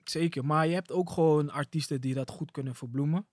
zeker. 0.04 0.44
Maar 0.44 0.66
je 0.66 0.74
hebt 0.74 0.92
ook 0.92 1.10
gewoon 1.10 1.50
artiesten 1.50 2.00
die 2.00 2.14
dat 2.14 2.30
goed 2.30 2.50
kunnen 2.50 2.74
verbloemen. 2.74 3.28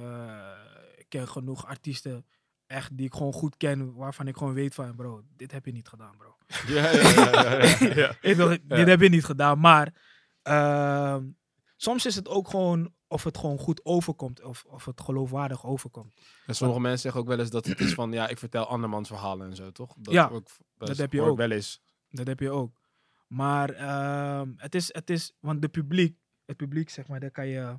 Eh, 0.00 0.50
ik 0.96 1.06
ken 1.08 1.28
genoeg 1.28 1.66
artiesten 1.66 2.26
echt 2.66 2.96
die 2.96 3.06
ik 3.06 3.14
gewoon 3.14 3.32
goed 3.32 3.56
ken, 3.56 3.94
waarvan 3.94 4.26
ik 4.28 4.36
gewoon 4.36 4.54
weet 4.54 4.74
van, 4.74 4.96
bro, 4.96 5.22
dit 5.36 5.52
heb 5.52 5.66
je 5.66 5.72
niet 5.72 5.88
gedaan, 5.88 6.16
bro. 6.16 6.36
Ja, 6.74 6.90
ja, 6.90 7.60
ja, 8.22 8.58
Dit 8.76 8.86
heb 8.86 9.00
je 9.00 9.08
niet 9.08 9.24
gedaan, 9.24 9.58
maar 9.58 9.94
ehm, 10.42 11.30
soms 11.76 12.06
is 12.06 12.14
het 12.14 12.28
ook 12.28 12.48
gewoon 12.48 12.94
of 13.06 13.24
het 13.24 13.38
gewoon 13.38 13.58
goed 13.58 13.84
overkomt 13.84 14.42
of, 14.42 14.64
of 14.66 14.84
het 14.84 15.00
geloofwaardig 15.00 15.66
overkomt. 15.66 16.14
En 16.46 16.54
sommige 16.54 16.80
mensen 16.80 17.00
zeggen 17.00 17.20
ook 17.20 17.26
wel 17.26 17.38
eens 17.38 17.50
dat 17.50 17.66
het 17.66 17.80
is 17.80 17.94
van, 17.94 18.12
ja, 18.12 18.28
ik 18.28 18.38
vertel 18.38 18.66
andermans 18.66 19.08
verhalen 19.08 19.46
en 19.50 19.56
zo, 19.56 19.72
toch? 19.72 19.94
Dat 19.98 20.14
Ja, 20.14 20.28
ook 20.28 20.48
dat 20.76 20.96
heb 20.96 21.12
je 21.12 21.20
ook. 21.22 21.36
wel 21.36 21.50
eens. 21.50 21.82
Dat 22.10 22.26
heb 22.26 22.40
je 22.40 22.50
ook. 22.50 22.80
Maar 23.26 23.70
ehm, 23.70 24.52
het, 24.56 24.74
is, 24.74 24.94
het 24.94 25.10
is, 25.10 25.32
want 25.40 25.62
de 25.62 25.68
publiek, 25.68 26.16
het 26.44 26.56
publiek 26.56 26.90
zeg 26.90 27.08
maar, 27.08 27.20
daar 27.20 27.30
kan 27.30 27.46
je, 27.46 27.78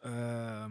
ehm, 0.00 0.70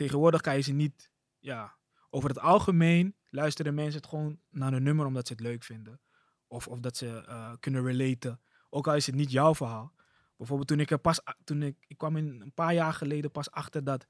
tegenwoordig 0.00 0.40
kan 0.40 0.54
je 0.54 0.60
ze 0.60 0.72
niet, 0.72 1.10
ja, 1.38 1.76
over 2.10 2.28
het 2.28 2.38
algemeen 2.38 3.14
luisteren 3.30 3.74
mensen 3.74 4.00
het 4.00 4.08
gewoon 4.08 4.38
naar 4.50 4.72
een 4.72 4.82
nummer 4.82 5.06
omdat 5.06 5.26
ze 5.26 5.32
het 5.32 5.42
leuk 5.42 5.62
vinden. 5.62 6.00
Of, 6.46 6.68
of 6.68 6.80
dat 6.80 6.96
ze 6.96 7.24
eh, 7.26 7.52
kunnen 7.60 7.84
relaten. 7.84 8.40
Ook 8.70 8.86
al 8.86 8.94
is 8.94 9.06
het 9.06 9.14
niet 9.14 9.30
jouw 9.30 9.54
verhaal. 9.54 9.92
Bijvoorbeeld 10.36 10.68
toen 10.68 10.80
ik 10.80 10.90
er 10.90 10.98
pas, 10.98 11.20
toen 11.44 11.62
ik, 11.62 11.76
ik 11.86 11.98
kwam 11.98 12.16
in 12.16 12.40
een 12.40 12.52
paar 12.54 12.74
jaar 12.74 12.92
geleden 12.92 13.30
pas 13.30 13.50
achter 13.50 13.84
dat 13.84 14.06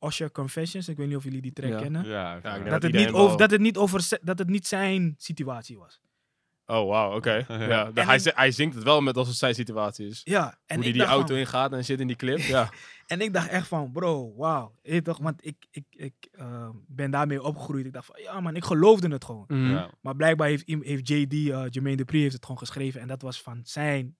Usher 0.00 0.30
Confessions, 0.30 0.88
ik 0.88 0.96
weet 0.96 1.06
niet 1.06 1.16
of 1.16 1.24
jullie 1.24 1.42
die 1.42 1.52
track 1.52 1.70
Ja. 1.70 1.78
kennen, 1.78 2.04
Ja, 2.06 2.40
denk 2.40 2.68
dat, 2.70 2.82
het 2.82 2.92
niet 2.92 3.10
over, 3.10 3.38
dat 3.38 3.50
het 3.50 3.60
niet 3.60 3.76
over, 3.76 4.18
dat 4.22 4.38
het 4.38 4.48
niet 4.48 4.66
zijn 4.66 5.14
situatie 5.18 5.78
was. 5.78 6.00
Oh, 6.70 6.88
wauw, 6.88 7.14
oké. 7.16 7.44
Ja, 7.48 7.90
hij, 7.94 8.16
ik- 8.16 8.32
hij 8.36 8.50
zingt 8.50 8.74
het 8.74 8.84
wel 8.84 9.00
met 9.00 9.16
als 9.16 9.28
het 9.28 9.36
zijn 9.36 9.54
situatie 9.54 10.06
is. 10.06 10.20
Ja, 10.24 10.58
en 10.66 10.76
Hoe 10.76 10.86
ik 10.86 10.92
die 10.92 11.04
auto 11.04 11.26
van- 11.26 11.36
ingaat 11.36 11.72
en 11.72 11.84
zit 11.84 12.00
in 12.00 12.06
die 12.06 12.16
clip. 12.16 12.38
Ja, 12.56 12.70
En 13.06 13.20
ik 13.20 13.32
dacht 13.32 13.48
echt 13.48 13.66
van, 13.68 13.92
bro, 13.92 14.34
wauw. 14.36 14.74
Je 14.82 15.02
toch, 15.02 15.18
want 15.18 15.46
ik, 15.46 15.56
ik, 15.70 15.84
ik 15.90 16.14
eh, 16.32 16.68
ben 16.86 17.10
daarmee 17.10 17.42
opgegroeid. 17.42 17.86
Ik 17.86 17.92
dacht 17.92 18.06
van, 18.06 18.20
ja 18.22 18.40
man, 18.40 18.56
ik 18.56 18.64
geloofde 18.64 19.08
het 19.08 19.24
gewoon. 19.24 19.44
Mhm. 19.48 19.70
ja. 19.70 19.90
Maar 20.00 20.16
blijkbaar 20.16 20.48
heeft, 20.48 20.64
heeft 20.66 21.08
JD, 21.08 21.32
eh 21.32 21.38
Jermaine 21.68 21.96
Dupri, 21.96 22.20
heeft 22.20 22.32
het 22.34 22.42
gewoon 22.44 22.58
geschreven. 22.58 23.00
En 23.00 23.08
dat 23.08 23.22
was 23.22 23.42
van 23.42 23.60
zijn, 23.64 24.16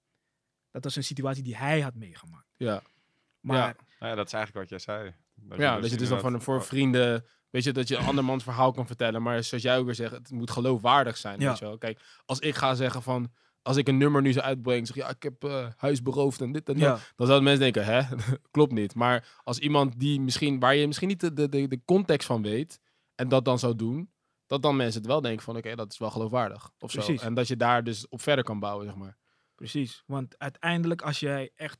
dat 0.70 0.84
was 0.84 0.96
een 0.96 1.04
situatie 1.04 1.42
die 1.42 1.56
hij 1.56 1.80
had 1.80 1.94
meegemaakt. 1.94 2.46
ja. 2.56 2.82
Maar 3.40 3.56
Nou 3.98 4.10
ja, 4.10 4.14
dat 4.14 4.26
is 4.26 4.32
eigenlijk 4.32 4.70
wat 4.70 4.84
jij 4.84 4.94
zei. 4.94 5.14
Dat 5.34 5.58
ja 5.58 5.80
dat 5.80 5.90
je 5.90 5.96
dus 5.96 6.08
dan 6.08 6.20
van, 6.20 6.42
voor 6.42 6.64
vrienden, 6.64 7.24
weet 7.50 7.64
je, 7.64 7.72
dat 7.72 7.88
je 7.88 7.96
een 7.96 8.06
andermans 8.06 8.42
verhaal 8.42 8.72
kan 8.72 8.86
vertellen. 8.86 9.22
Maar 9.22 9.42
zoals 9.44 9.62
jij 9.62 9.78
ook 9.78 9.84
weer 9.84 9.94
zegt, 9.94 10.12
het 10.12 10.30
moet 10.30 10.50
geloofwaardig 10.50 11.16
zijn. 11.16 11.40
Ja. 11.40 11.48
Weet 11.48 11.58
je 11.58 11.64
wel. 11.64 11.78
Kijk, 11.78 12.00
als 12.24 12.38
ik 12.38 12.54
ga 12.54 12.74
zeggen 12.74 13.02
van, 13.02 13.30
als 13.62 13.76
ik 13.76 13.88
een 13.88 13.96
nummer 13.96 14.22
nu 14.22 14.32
zou 14.32 14.44
uitbrengen, 14.44 14.86
zeg 14.86 14.96
ja, 14.96 15.08
ik 15.08 15.22
heb 15.22 15.44
eh, 15.44 15.66
huis 15.76 16.02
beroofd 16.02 16.40
en 16.40 16.52
dit 16.52 16.68
en 16.68 16.78
dat. 16.78 17.12
Dan 17.16 17.26
zouden 17.26 17.42
mensen 17.42 17.72
denken, 17.72 17.84
hè, 17.84 18.16
klopt 18.50 18.72
niet. 18.72 18.94
Maar 18.94 19.38
als 19.44 19.58
iemand 19.58 20.00
die 20.00 20.20
misschien, 20.20 20.60
waar 20.60 20.74
je 20.74 20.86
misschien 20.86 21.08
niet 21.08 21.20
de, 21.20 21.32
de, 21.32 21.48
de, 21.48 21.80
context 21.84 22.26
van 22.26 22.42
weet, 22.42 22.80
en 23.14 23.28
dat 23.28 23.44
dan 23.44 23.58
zou 23.58 23.76
doen, 23.76 24.10
dat 24.46 24.62
dan 24.62 24.76
mensen 24.76 25.00
het 25.00 25.10
wel 25.10 25.20
denken 25.20 25.44
van, 25.44 25.56
oké, 25.56 25.74
dat 25.74 25.92
is 25.92 25.98
wel 25.98 26.10
geloofwaardig. 26.10 26.70
Of 26.78 26.90
zo. 26.90 27.14
En 27.14 27.34
dat 27.34 27.48
je 27.48 27.56
daar 27.56 27.84
dus 27.84 28.08
op 28.08 28.20
verder 28.20 28.44
kan 28.44 28.58
bouwen, 28.58 28.86
zeg 28.86 28.96
maar. 28.96 29.16
precies. 29.54 30.02
Want 30.06 30.38
uiteindelijk 30.38 31.02
als 31.02 31.20
jij 31.20 31.50
echt, 31.54 31.78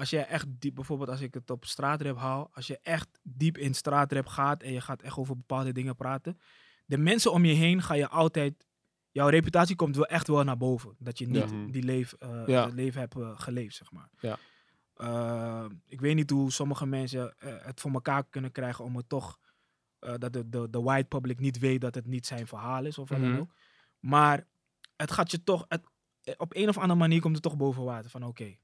als 0.00 0.10
jij 0.10 0.26
echt 0.26 0.46
diep, 0.48 0.74
bijvoorbeeld 0.74 1.08
als 1.10 1.20
ik 1.20 1.34
het 1.34 1.50
op 1.50 1.64
straatrap 1.64 2.16
haal, 2.16 2.50
als 2.52 2.66
je 2.66 2.78
echt 2.82 3.08
diep 3.22 3.58
in 3.58 3.74
straatrap 3.74 4.26
gaat 4.26 4.62
en 4.62 4.72
je 4.72 4.80
gaat 4.80 5.02
echt 5.02 5.16
over 5.16 5.36
bepaalde 5.36 5.72
dingen 5.72 5.96
praten, 5.96 6.38
de 6.86 6.98
mensen 6.98 7.32
om 7.32 7.44
je 7.44 7.52
heen 7.54 7.82
ga 7.82 7.94
je 7.94 8.08
altijd, 8.08 8.66
jouw 9.10 9.28
reputatie 9.28 9.76
komt 9.76 9.96
wel 9.96 10.06
echt 10.06 10.26
wel 10.26 10.44
naar 10.44 10.56
boven. 10.56 10.94
Dat 10.98 11.18
je 11.18 11.26
niet 11.26 11.50
Ja. 11.50 11.66
die 11.70 11.82
leef, 11.82 12.12
eh, 12.12 12.42
Ja. 12.46 12.66
leven 12.66 13.00
hebt 13.00 13.16
eh, 13.16 13.30
geleefd, 13.40 13.76
zeg 13.76 13.92
maar. 13.92 14.08
Ja. 14.20 14.38
Eh, 14.94 15.64
ik 15.86 16.00
weet 16.00 16.14
niet 16.14 16.30
hoe 16.30 16.52
sommige 16.52 16.86
mensen 16.86 17.34
het 17.38 17.80
voor 17.80 17.90
elkaar 17.92 18.24
kunnen 18.24 18.52
krijgen 18.52 18.84
om 18.84 18.96
het 18.96 19.08
toch, 19.08 19.38
dat 19.98 20.32
de, 20.32 20.48
de, 20.48 20.70
de 20.70 20.82
white 20.82 21.08
public 21.08 21.38
niet 21.38 21.58
weet 21.58 21.80
dat 21.80 21.94
het 21.94 22.06
niet 22.06 22.26
zijn 22.26 22.46
verhaal 22.46 22.84
is 22.84 22.98
of 22.98 23.08
wat 23.08 23.18
dan 23.20 23.30
Mhm. 23.30 23.40
ook. 23.40 23.52
Maar 23.98 24.46
het 24.96 25.10
gaat 25.12 25.30
je 25.30 25.42
toch, 25.44 25.64
het, 25.68 25.82
op 26.36 26.54
een 26.56 26.68
of 26.68 26.78
andere 26.78 26.98
manier 26.98 27.20
komt 27.20 27.34
het 27.34 27.42
toch 27.42 27.56
boven 27.56 27.84
water. 27.84 28.10
Van 28.10 28.24
oké, 28.24 28.56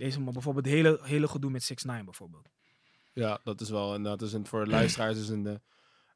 deze 0.00 0.20
man, 0.20 0.32
bijvoorbeeld 0.32 0.64
het 0.64 0.74
hele, 0.74 0.98
hele 1.02 1.28
gedoe 1.28 1.50
met 1.50 1.62
6 1.62 1.82
9 1.82 2.04
bijvoorbeeld. 2.04 2.48
Ja, 3.12 3.40
dat 3.44 3.60
is 3.60 3.70
wel. 3.70 3.94
En 3.94 4.02
dat 4.02 4.22
is 4.22 4.32
een, 4.32 4.46
voor 4.46 4.64
de 4.64 4.70
luisteraars 4.78 5.18
is 5.18 5.28
een, 5.28 5.46
eh, 5.46 5.54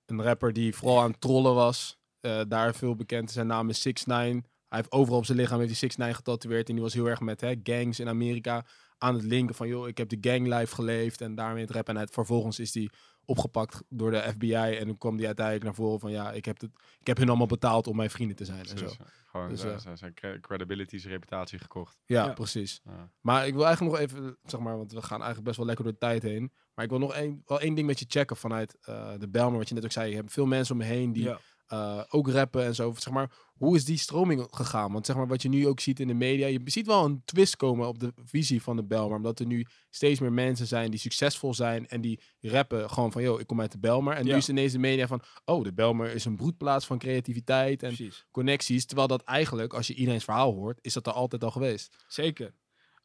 een 0.06 0.22
rapper 0.22 0.52
die 0.52 0.74
vooral 0.74 1.00
aan 1.00 1.10
het 1.10 1.20
trollen 1.20 1.54
was. 1.54 1.98
Eh, 2.20 2.40
daar 2.48 2.74
veel 2.74 2.96
bekend. 2.96 3.30
Zijn 3.30 3.46
naam 3.46 3.68
is 3.68 3.82
6 3.82 4.04
9 4.04 4.44
Hij 4.68 4.78
heeft 4.78 4.92
overal 4.92 5.18
op 5.18 5.24
zijn 5.24 5.38
lichaam 5.38 5.58
heeft 5.58 5.70
hij 5.70 5.78
6 5.78 5.96
9 5.96 6.14
getatoeëerd. 6.14 6.68
En 6.68 6.74
die 6.74 6.82
was 6.82 6.94
heel 6.94 7.06
erg 7.08 7.20
met 7.20 7.40
hè, 7.40 7.54
gangs 7.62 8.00
in 8.00 8.08
Amerika 8.08 8.66
aan 8.98 9.14
het 9.14 9.22
linken 9.22 9.54
van 9.54 9.68
joh, 9.68 9.88
ik 9.88 9.98
heb 9.98 10.08
de 10.08 10.18
ganglife 10.20 10.74
geleefd 10.74 11.20
en 11.20 11.34
daarmee 11.34 11.62
het 11.62 11.70
rap. 11.70 11.88
En 11.88 11.96
het, 11.96 12.10
vervolgens 12.10 12.58
is 12.58 12.74
hij 12.74 12.90
opgepakt 13.26 13.82
door 13.88 14.10
de 14.10 14.16
FBI. 14.32 14.52
En 14.54 14.86
toen 14.86 14.98
kwam 14.98 15.16
hij 15.16 15.26
uiteindelijk 15.26 15.64
naar 15.64 15.74
voren 15.74 16.00
van 16.00 16.10
ja, 16.10 16.32
ik 16.32 16.44
heb, 16.44 16.60
het, 16.60 16.70
ik 17.00 17.06
heb 17.06 17.16
hun 17.16 17.28
allemaal 17.28 17.46
betaald 17.46 17.86
om 17.86 17.96
mijn 17.96 18.10
vrienden 18.10 18.36
te 18.36 18.44
zijn. 18.44 18.66
En 18.66 18.78
zo. 18.78 18.86
Gewoon 19.26 19.48
Dus, 19.48 19.60
zijn- 19.60 19.72
eh, 19.74 19.78
zijn- 19.80 19.98
zijn 19.98 20.14
cre- 20.14 20.40
credibility, 20.40 20.98
zijn 20.98 21.12
reputatie 21.12 21.58
gekocht. 21.58 21.96
Ja, 22.04 22.24
Ja. 22.26 22.32
precies. 22.32 22.80
Ja. 22.84 23.10
Maar 23.20 23.46
ik 23.46 23.54
wil 23.54 23.66
eigenlijk 23.66 23.96
nog 23.96 24.02
even, 24.06 24.36
zeg 24.44 24.60
maar, 24.60 24.76
want 24.76 24.92
we 24.92 25.02
gaan 25.02 25.16
eigenlijk 25.16 25.44
best 25.44 25.56
wel 25.56 25.66
lekker 25.66 25.84
door 25.84 25.92
de 25.92 25.98
tijd 25.98 26.22
heen. 26.22 26.52
Maar 26.74 26.84
ik 26.84 26.90
wil 26.90 27.00
nog 27.00 27.12
één, 27.14 27.42
wel 27.46 27.60
één 27.60 27.74
ding 27.74 27.86
met 27.86 27.98
je 27.98 28.04
checken 28.08 28.36
vanuit 28.36 28.76
eh, 28.80 29.12
de 29.18 29.28
Belmer, 29.28 29.58
wat 29.58 29.68
je 29.68 29.74
net 29.74 29.84
ook 29.84 29.92
zei. 29.92 30.10
Je 30.10 30.16
hebt 30.16 30.32
veel 30.32 30.46
mensen 30.46 30.74
om 30.74 30.80
me 30.80 30.86
heen 30.86 31.12
die 31.12 31.22
Ja. 31.24 31.38
Eh, 31.66 32.02
ook 32.08 32.28
rappen 32.28 32.64
en 32.64 32.74
zo. 32.74 32.94
Zeg 32.96 33.12
maar, 33.12 33.30
hoe 33.54 33.76
is 33.76 33.84
die 33.84 33.98
stroming 33.98 34.46
gegaan? 34.50 34.92
Want 34.92 35.06
zeg 35.06 35.16
maar, 35.16 35.26
wat 35.26 35.42
je 35.42 35.48
nu 35.48 35.68
ook 35.68 35.80
ziet 35.80 36.00
in 36.00 36.06
de 36.06 36.14
media, 36.14 36.46
je 36.46 36.60
ziet 36.64 36.86
wel 36.86 37.04
een 37.04 37.22
twist 37.24 37.56
komen 37.56 37.88
op 37.88 37.98
de 37.98 38.12
visie 38.24 38.62
van 38.62 38.76
de 38.76 38.84
Belmer. 38.84 39.16
Omdat 39.16 39.40
er 39.40 39.46
nu 39.46 39.66
steeds 39.90 40.20
meer 40.20 40.32
mensen 40.32 40.66
zijn 40.66 40.90
die 40.90 41.00
succesvol 41.00 41.54
zijn 41.54 41.88
en 41.88 42.00
die 42.00 42.20
rappen 42.40 42.90
gewoon 42.90 43.12
van, 43.12 43.22
yo, 43.22 43.38
ik 43.38 43.46
kom 43.46 43.60
uit 43.60 43.72
de 43.72 43.78
Belmer. 43.78 44.14
En 44.14 44.24
nu 44.24 44.32
is 44.34 44.48
ineens 44.48 44.72
de 44.72 44.78
media 44.78 45.06
van, 45.06 45.22
oh, 45.44 45.64
de 45.64 45.72
Belmer 45.72 46.14
is 46.14 46.24
een 46.24 46.36
broedplaats 46.36 46.86
van 46.86 46.98
creativiteit 46.98 47.82
en 47.82 47.94
Precies. 47.94 48.26
connecties. 48.30 48.86
Terwijl 48.86 49.08
dat 49.08 49.22
eigenlijk, 49.22 49.72
als 49.74 49.86
je 49.86 49.94
iedereen's 49.94 50.24
verhaal 50.24 50.52
hoort, 50.54 50.78
is 50.82 50.92
dat 50.92 51.06
er 51.06 51.12
altijd 51.12 51.44
al 51.44 51.50
geweest. 51.50 52.04
Zeker. 52.08 52.54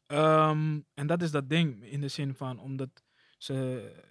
Ehm, 0.06 0.80
en 0.94 1.06
dat 1.06 1.22
is 1.22 1.30
dat 1.30 1.48
ding 1.48 1.84
in 1.84 2.00
de 2.00 2.08
zin 2.08 2.34
van, 2.34 2.58
omdat 2.58 2.88
ze. 3.38 4.08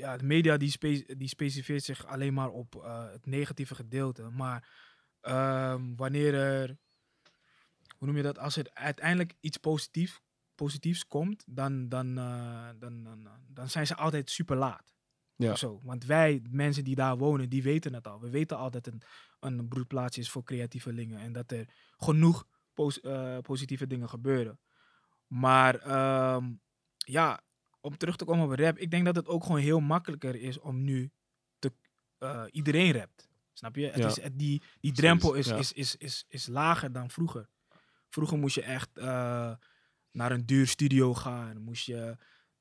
Ja, 0.00 0.16
de 0.16 0.24
media 0.24 0.56
die, 0.56 0.70
spe 0.70 1.14
die 1.16 1.28
specificeert 1.28 1.84
zich 1.84 2.06
alleen 2.06 2.34
maar 2.34 2.50
op 2.50 2.74
eh, 2.74 3.10
het 3.10 3.26
negatieve 3.26 3.74
gedeelte. 3.74 4.22
Maar 4.22 4.68
ehm, 5.20 5.94
wanneer 5.96 6.34
er, 6.34 6.76
hoe 7.96 8.06
noem 8.06 8.16
je 8.16 8.22
dat, 8.22 8.38
als 8.38 8.56
er 8.56 8.70
uiteindelijk 8.72 9.34
iets 9.40 9.56
positief, 9.56 10.20
positiefs 10.54 11.06
komt, 11.06 11.44
dan, 11.46 11.88
dan, 11.88 12.18
eh, 12.18 12.68
dan, 12.78 13.04
dan, 13.04 13.28
dan 13.48 13.68
zijn 13.68 13.86
ze 13.86 13.96
altijd 13.96 14.30
super 14.30 14.56
laat. 14.56 14.94
Ja. 15.36 15.56
Zo. 15.56 15.80
Want 15.82 16.04
wij, 16.04 16.42
mensen 16.50 16.84
die 16.84 16.94
daar 16.94 17.16
wonen, 17.16 17.48
die 17.48 17.62
weten 17.62 17.94
het 17.94 18.06
al. 18.06 18.20
We 18.20 18.30
weten 18.30 18.56
al 18.56 18.70
dat 18.70 18.84
het 18.84 18.94
een, 18.94 19.02
een 19.40 19.68
broedplaats 19.68 20.18
is 20.18 20.30
voor 20.30 20.44
creatievelingen. 20.44 21.18
En 21.18 21.32
dat 21.32 21.50
er 21.50 21.68
genoeg 21.96 22.46
pos- 22.74 23.00
eh, 23.00 23.38
positieve 23.38 23.86
dingen 23.86 24.08
gebeuren. 24.08 24.60
Maar 25.26 25.74
ehm, 25.74 26.52
ja, 26.96 27.40
om 27.80 27.96
terug 27.96 28.16
te 28.16 28.24
komen 28.24 28.44
op 28.52 28.58
rap. 28.58 28.78
Ik 28.78 28.90
denk 28.90 29.04
dat 29.04 29.16
het 29.16 29.26
ook 29.28 29.44
gewoon 29.44 29.60
heel 29.60 29.80
makkelijker 29.80 30.34
is 30.34 30.58
om 30.58 30.84
nu 30.84 31.10
te... 31.58 31.72
eh, 32.18 32.44
iedereen 32.50 32.92
rapt. 32.92 33.28
Snap 33.52 33.76
je? 33.76 33.86
Het 33.86 33.96
Ja. 33.96 34.06
is, 34.06 34.20
het- 34.20 34.38
die 34.38 34.62
die 34.80 34.92
drempel 34.92 35.34
is, 35.34 35.46
ja. 35.46 35.56
is, 35.56 35.72
is, 35.72 35.96
is, 35.96 36.24
is 36.28 36.46
lager 36.46 36.92
dan 36.92 37.10
vroeger. 37.10 37.48
Vroeger 38.08 38.38
moest 38.38 38.54
je 38.54 38.62
echt 38.62 38.98
eh, 38.98 39.52
naar 40.10 40.32
een 40.32 40.46
duur 40.46 40.66
studio 40.66 41.14
gaan. 41.14 41.60
Moest 41.62 41.86
je 41.86 42.16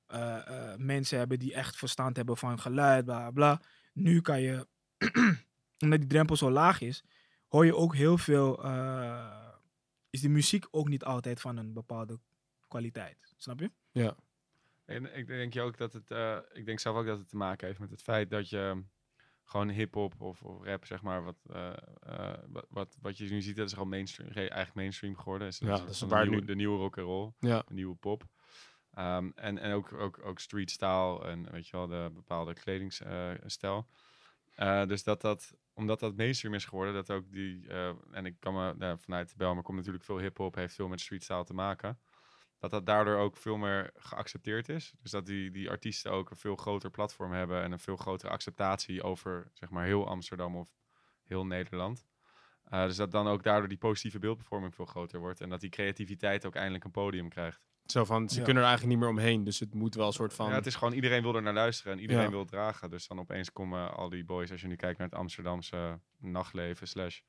eh, 0.06 0.76
mensen 0.78 1.18
hebben 1.18 1.40
die 1.40 1.54
echt 1.54 1.76
verstand 1.78 2.16
hebben 2.16 2.38
van 2.38 2.60
geluid, 2.60 3.06
bla 3.06 3.32
bla. 3.32 3.62
Nu 3.94 4.22
kan 4.22 4.42
je, 4.42 4.68
omdat 5.84 6.00
die 6.00 6.08
drempel 6.10 6.36
zo 6.36 6.52
laag 6.52 6.82
is, 6.82 7.04
hoor 7.48 7.66
je 7.66 7.76
ook 7.76 7.96
heel 7.96 8.18
veel. 8.18 8.64
is 10.10 10.22
de 10.22 10.30
muziek 10.30 10.68
ook 10.72 10.88
niet 10.90 11.04
altijd 11.04 11.42
van 11.42 11.58
een 11.58 11.74
bepaalde 11.74 12.20
kwaliteit. 12.68 13.34
Snap 13.38 13.60
je? 13.60 13.72
En 14.90 15.18
ik 15.18 15.28
denk 15.28 15.54
je 15.54 15.62
ook 15.62 15.78
dat 15.78 15.94
het, 15.94 16.12
eh, 16.12 16.38
ik 16.54 16.66
denk 16.66 16.80
zelf 16.80 16.98
ook 16.98 17.06
dat 17.06 17.18
het 17.18 17.30
te 17.30 17.38
maken 17.38 17.68
heeft 17.68 17.80
met 17.80 17.90
het 17.92 18.02
feit 18.02 18.30
dat 18.30 18.50
je 18.50 18.84
gewoon 19.44 19.70
hip-hop 19.70 20.22
of, 20.22 20.42
of 20.42 20.64
rap, 20.64 20.86
zeg 20.86 21.02
maar, 21.02 21.24
wat, 21.24 21.38
eh, 21.50 21.74
eh, 22.00 22.38
wat, 22.70 22.98
wat, 23.02 23.18
je 23.18 23.30
nu 23.30 23.42
ziet, 23.42 23.56
dat 23.56 23.68
is 23.68 23.74
gewoon 23.74 23.90
mainstream, 23.90 24.30
re- 24.30 24.40
eigenlijk 24.40 24.74
mainstream 24.76 25.18
geworden. 25.18 25.48
Is, 25.48 25.60
Ja, 25.60 25.68
dat 25.78 25.90
is 25.90 26.02
waar 26.02 26.24
de, 26.24 26.30
nieuwe, 26.30 26.42
nu- 26.42 26.48
de 26.48 26.56
nieuwe 26.56 26.78
rock 26.78 26.98
and 26.98 27.08
roll, 27.08 27.32
Ja. 27.40 27.64
de 27.68 27.74
nieuwe 27.74 27.96
pop. 27.96 28.24
Ehm, 28.94 29.30
en 29.36 29.58
en 29.58 29.74
ook, 29.74 29.94
ook, 29.94 30.26
ook 30.26 30.40
street 30.40 30.72
style 30.72 31.24
en 31.26 31.52
weet 31.52 31.68
je 31.68 31.78
wel, 31.78 31.88
de 31.88 32.10
bepaalde 32.14 32.54
kledingstijl. 32.54 33.88
Dus 34.88 35.04
dat 35.04 35.22
dat, 35.22 35.54
omdat 35.74 36.00
dat 36.00 36.16
mainstream 36.18 36.54
is 36.56 36.66
geworden, 36.66 36.94
dat 36.94 37.12
ook 37.12 37.32
die, 37.32 37.68
en 38.12 38.26
ik 38.26 38.36
kan 38.40 38.54
me, 38.54 38.98
vanuit 38.98 39.30
de 39.30 39.36
Belmer 39.38 39.64
komt 39.64 39.78
natuurlijk 39.78 40.04
veel 40.06 40.18
hip-hop, 40.20 40.56
heeft 40.56 40.76
veel 40.76 40.88
met 40.88 41.00
street 41.02 41.24
style 41.24 41.44
te 41.44 41.54
maken. 41.54 42.00
Dat 42.60 42.72
dat 42.72 42.86
daardoor 42.86 43.18
ook 43.18 43.38
veel 43.38 43.58
meer 43.58 43.92
geaccepteerd 43.96 44.70
is. 44.70 44.94
Dus 45.02 45.12
dat 45.12 45.26
die, 45.26 45.52
die 45.52 45.70
artiesten 45.70 46.12
ook 46.12 46.30
een 46.30 46.38
veel 46.38 46.56
groter 46.56 46.90
platform 46.90 47.32
hebben 47.32 47.62
en 47.64 47.72
een 47.72 47.80
veel 47.80 47.98
grotere 47.98 48.32
acceptatie 48.32 49.04
over, 49.04 49.50
zeg 49.54 49.70
maar, 49.70 49.86
heel 49.86 50.08
Amsterdam 50.08 50.56
of 50.56 50.70
heel 51.24 51.46
Nederland. 51.46 52.06
Eh, 52.64 52.84
dus 52.84 52.96
dat 52.96 53.12
dan 53.12 53.28
ook 53.28 53.44
daardoor 53.44 53.68
die 53.68 53.78
positieve 53.78 54.20
beeldvorming 54.20 54.76
veel 54.76 54.86
groter 54.86 55.20
wordt. 55.20 55.42
En 55.42 55.50
dat 55.50 55.60
die 55.60 55.70
creativiteit 55.70 56.46
ook 56.46 56.56
eindelijk 56.56 56.84
een 56.84 56.92
podium 56.92 57.30
krijgt. 57.30 57.62
Zo 57.86 58.06
van, 58.06 58.30
ze 58.30 58.38
Ja. 58.38 58.44
kunnen 58.44 58.64
er 58.64 58.70
eigenlijk 58.70 59.00
niet 59.00 59.08
meer 59.10 59.18
omheen. 59.18 59.44
Dus 59.44 59.60
het 59.60 59.74
moet 59.74 59.96
wel 59.96 60.08
een 60.08 60.14
soort 60.14 60.34
van... 60.34 60.50
Ja, 60.50 60.56
het 60.56 60.66
is 60.66 60.76
gewoon 60.76 60.94
iedereen 60.94 61.22
wil 61.22 61.36
er 61.36 61.42
naar 61.42 61.54
luisteren 61.54 61.94
en 61.94 62.00
iedereen 62.00 62.24
Ja. 62.24 62.30
wil 62.30 62.46
dragen. 62.46 62.90
Dus 62.90 63.08
dan 63.08 63.20
opeens 63.20 63.52
komen 63.52 63.96
al 63.96 64.10
die 64.10 64.26
boys, 64.26 64.52
als 64.52 64.62
je 64.62 64.68
nu 64.68 64.76
kijkt 64.76 64.98
naar 64.98 65.08
het 65.08 65.18
Amsterdamse 65.18 66.00
nachtleven 66.18 66.88
slash 66.88 67.20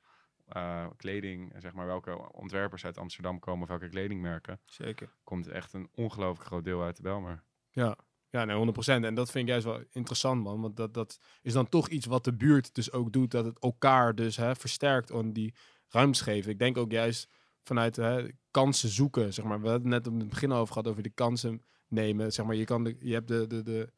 eh, 0.47 0.85
kleding, 0.97 1.53
zeg 1.57 1.73
maar 1.73 1.85
welke 1.85 2.31
ontwerpers 2.31 2.85
uit 2.85 2.97
Amsterdam 2.97 3.39
komen 3.39 3.61
of 3.63 3.67
welke 3.69 3.89
kledingmerken, 3.89 4.59
Zeker. 4.65 5.09
komt 5.23 5.47
echt 5.47 5.73
een 5.73 5.89
ongelooflijk 5.93 6.47
groot 6.47 6.63
deel 6.63 6.83
uit 6.83 6.95
de 6.95 7.01
Belmer. 7.01 7.43
Ja, 7.71 7.97
ja 8.29 8.45
nee, 8.45 8.55
100%. 8.55 9.03
En 9.05 9.15
dat 9.15 9.31
vind 9.31 9.43
ik 9.43 9.49
juist 9.49 9.65
wel 9.65 9.83
interessant, 9.91 10.43
man. 10.43 10.61
Want 10.61 10.75
dat, 10.77 10.93
dat 10.93 11.19
is 11.41 11.53
dan 11.53 11.69
toch 11.69 11.87
iets 11.89 12.05
wat 12.05 12.23
de 12.23 12.33
buurt 12.33 12.75
dus 12.75 12.91
ook 12.91 13.11
doet. 13.13 13.31
Dat 13.31 13.45
het 13.45 13.59
elkaar 13.59 14.15
dus 14.15 14.37
hè, 14.37 14.55
versterkt 14.55 15.09
en 15.09 15.33
die 15.33 15.53
ruimte 15.87 16.23
geven. 16.23 16.51
Ik 16.51 16.59
denk 16.59 16.77
ook 16.77 16.91
juist 16.91 17.29
vanuit 17.63 17.95
hè, 17.95 18.27
kansen 18.51 18.89
zoeken, 18.89 19.33
zeg 19.33 19.45
maar. 19.45 19.61
We 19.61 19.67
hadden 19.69 19.91
het 19.91 20.03
net 20.05 20.13
op 20.13 20.19
het 20.19 20.29
begin 20.29 20.51
over 20.51 20.73
gehad 20.73 20.87
over 20.87 21.03
de 21.03 21.09
kansen 21.09 21.61
nemen. 21.87 22.33
Zeg 22.33 22.45
maar, 22.45 22.55
je, 22.55 22.65
kan 22.65 22.83
de, 22.83 22.95
je 22.99 23.13
hebt 23.13 23.27
de, 23.27 23.47
de, 23.47 23.63
de, 23.63 23.91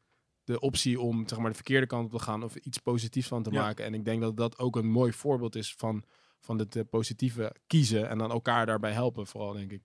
de 0.44 0.60
optie 0.60 1.00
om 1.00 1.28
zeg 1.28 1.38
maar, 1.38 1.48
de 1.48 1.54
verkeerde 1.54 1.86
kant 1.86 2.04
op 2.12 2.18
te 2.18 2.24
gaan 2.24 2.42
of 2.42 2.56
iets 2.56 2.78
positiefs 2.78 3.28
van 3.28 3.42
te 3.42 3.50
Ja. 3.50 3.60
maken. 3.62 3.84
En 3.84 3.94
ik 3.94 4.04
denk 4.04 4.20
dat 4.20 4.36
dat 4.36 4.58
ook 4.58 4.76
een 4.76 4.90
mooi 4.90 5.12
voorbeeld 5.12 5.54
is 5.56 5.74
van, 5.74 6.04
van 6.44 6.58
het 6.58 6.76
eh, 6.76 6.82
positieve 6.90 7.54
kiezen 7.66 8.08
en 8.08 8.18
dan 8.18 8.30
elkaar 8.30 8.66
daarbij 8.66 8.92
helpen, 8.92 9.26
vooral, 9.26 9.52
denk 9.52 9.72
ik. 9.72 9.82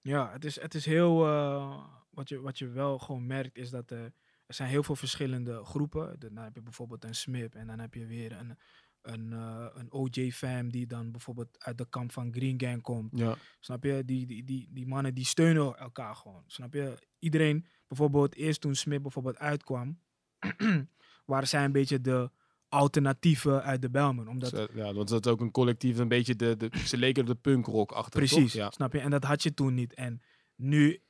Ja, 0.00 0.32
het 0.32 0.44
is, 0.44 0.60
het 0.60 0.74
is 0.74 0.84
heel. 0.84 1.26
eh, 1.26 1.84
wat, 2.10 2.28
je, 2.28 2.40
wat 2.40 2.58
je 2.58 2.68
wel 2.68 2.98
gewoon 2.98 3.26
merkt 3.26 3.58
is 3.58 3.70
dat 3.70 3.90
er, 3.90 4.12
er 4.46 4.54
zijn 4.54 4.68
heel 4.68 4.82
veel 4.82 4.96
verschillende 4.96 5.64
groepen. 5.64 6.18
Dan 6.18 6.36
heb 6.36 6.54
je 6.54 6.62
bijvoorbeeld 6.62 7.04
een 7.04 7.14
SMIP 7.14 7.54
en 7.54 7.66
dan 7.66 7.78
heb 7.78 7.94
je 7.94 8.06
weer 8.06 8.32
een, 8.32 8.58
een, 9.02 9.32
eh, 9.32 9.66
een 9.74 9.92
OJ-fam 9.92 10.70
die 10.70 10.86
dan 10.86 11.10
bijvoorbeeld 11.10 11.64
uit 11.64 11.78
de 11.78 11.88
kamp 11.88 12.12
van 12.12 12.32
Green 12.32 12.60
Gang 12.60 12.82
komt. 12.82 13.18
Ja, 13.18 13.36
Snap 13.60 13.84
je? 13.84 14.04
Die, 14.04 14.26
die, 14.26 14.44
die, 14.44 14.68
die 14.72 14.86
mannen 14.86 15.14
die 15.14 15.24
steunen 15.24 15.76
elkaar 15.78 16.14
gewoon. 16.16 16.42
Snap 16.46 16.72
je? 16.74 16.98
Iedereen, 17.18 17.66
bijvoorbeeld 17.86 18.34
eerst 18.34 18.60
toen 18.60 18.74
Smith 18.74 19.02
bijvoorbeeld 19.02 19.38
uitkwam, 19.38 20.00
waren 21.26 21.48
zij 21.48 21.64
een 21.64 21.72
beetje 21.72 22.00
de 22.00 22.30
alternatieven 22.68 23.62
uit 23.62 23.82
de 23.82 23.90
Belmen. 23.90 24.28
Omdat, 24.28 24.48
Ze- 24.48 24.68
ja, 24.74 24.92
want 24.92 25.08
dat 25.08 25.26
is 25.26 25.32
ook 25.32 25.40
een 25.40 25.50
collectief, 25.50 25.98
een 25.98 26.08
beetje 26.08 26.36
de, 26.36 26.56
de 26.56 26.70
ze 26.86 26.96
leken 26.96 27.22
op 27.22 27.28
de 27.28 27.34
punkrock 27.34 27.92
achter. 27.92 28.18
precies, 28.20 28.52
Ja. 28.52 28.70
snap 28.70 28.92
je? 28.92 28.98
En 29.00 29.10
dat 29.10 29.24
had 29.24 29.42
je 29.42 29.54
toen 29.54 29.74
niet. 29.74 29.94
En 29.94 30.22
nu 30.56 31.02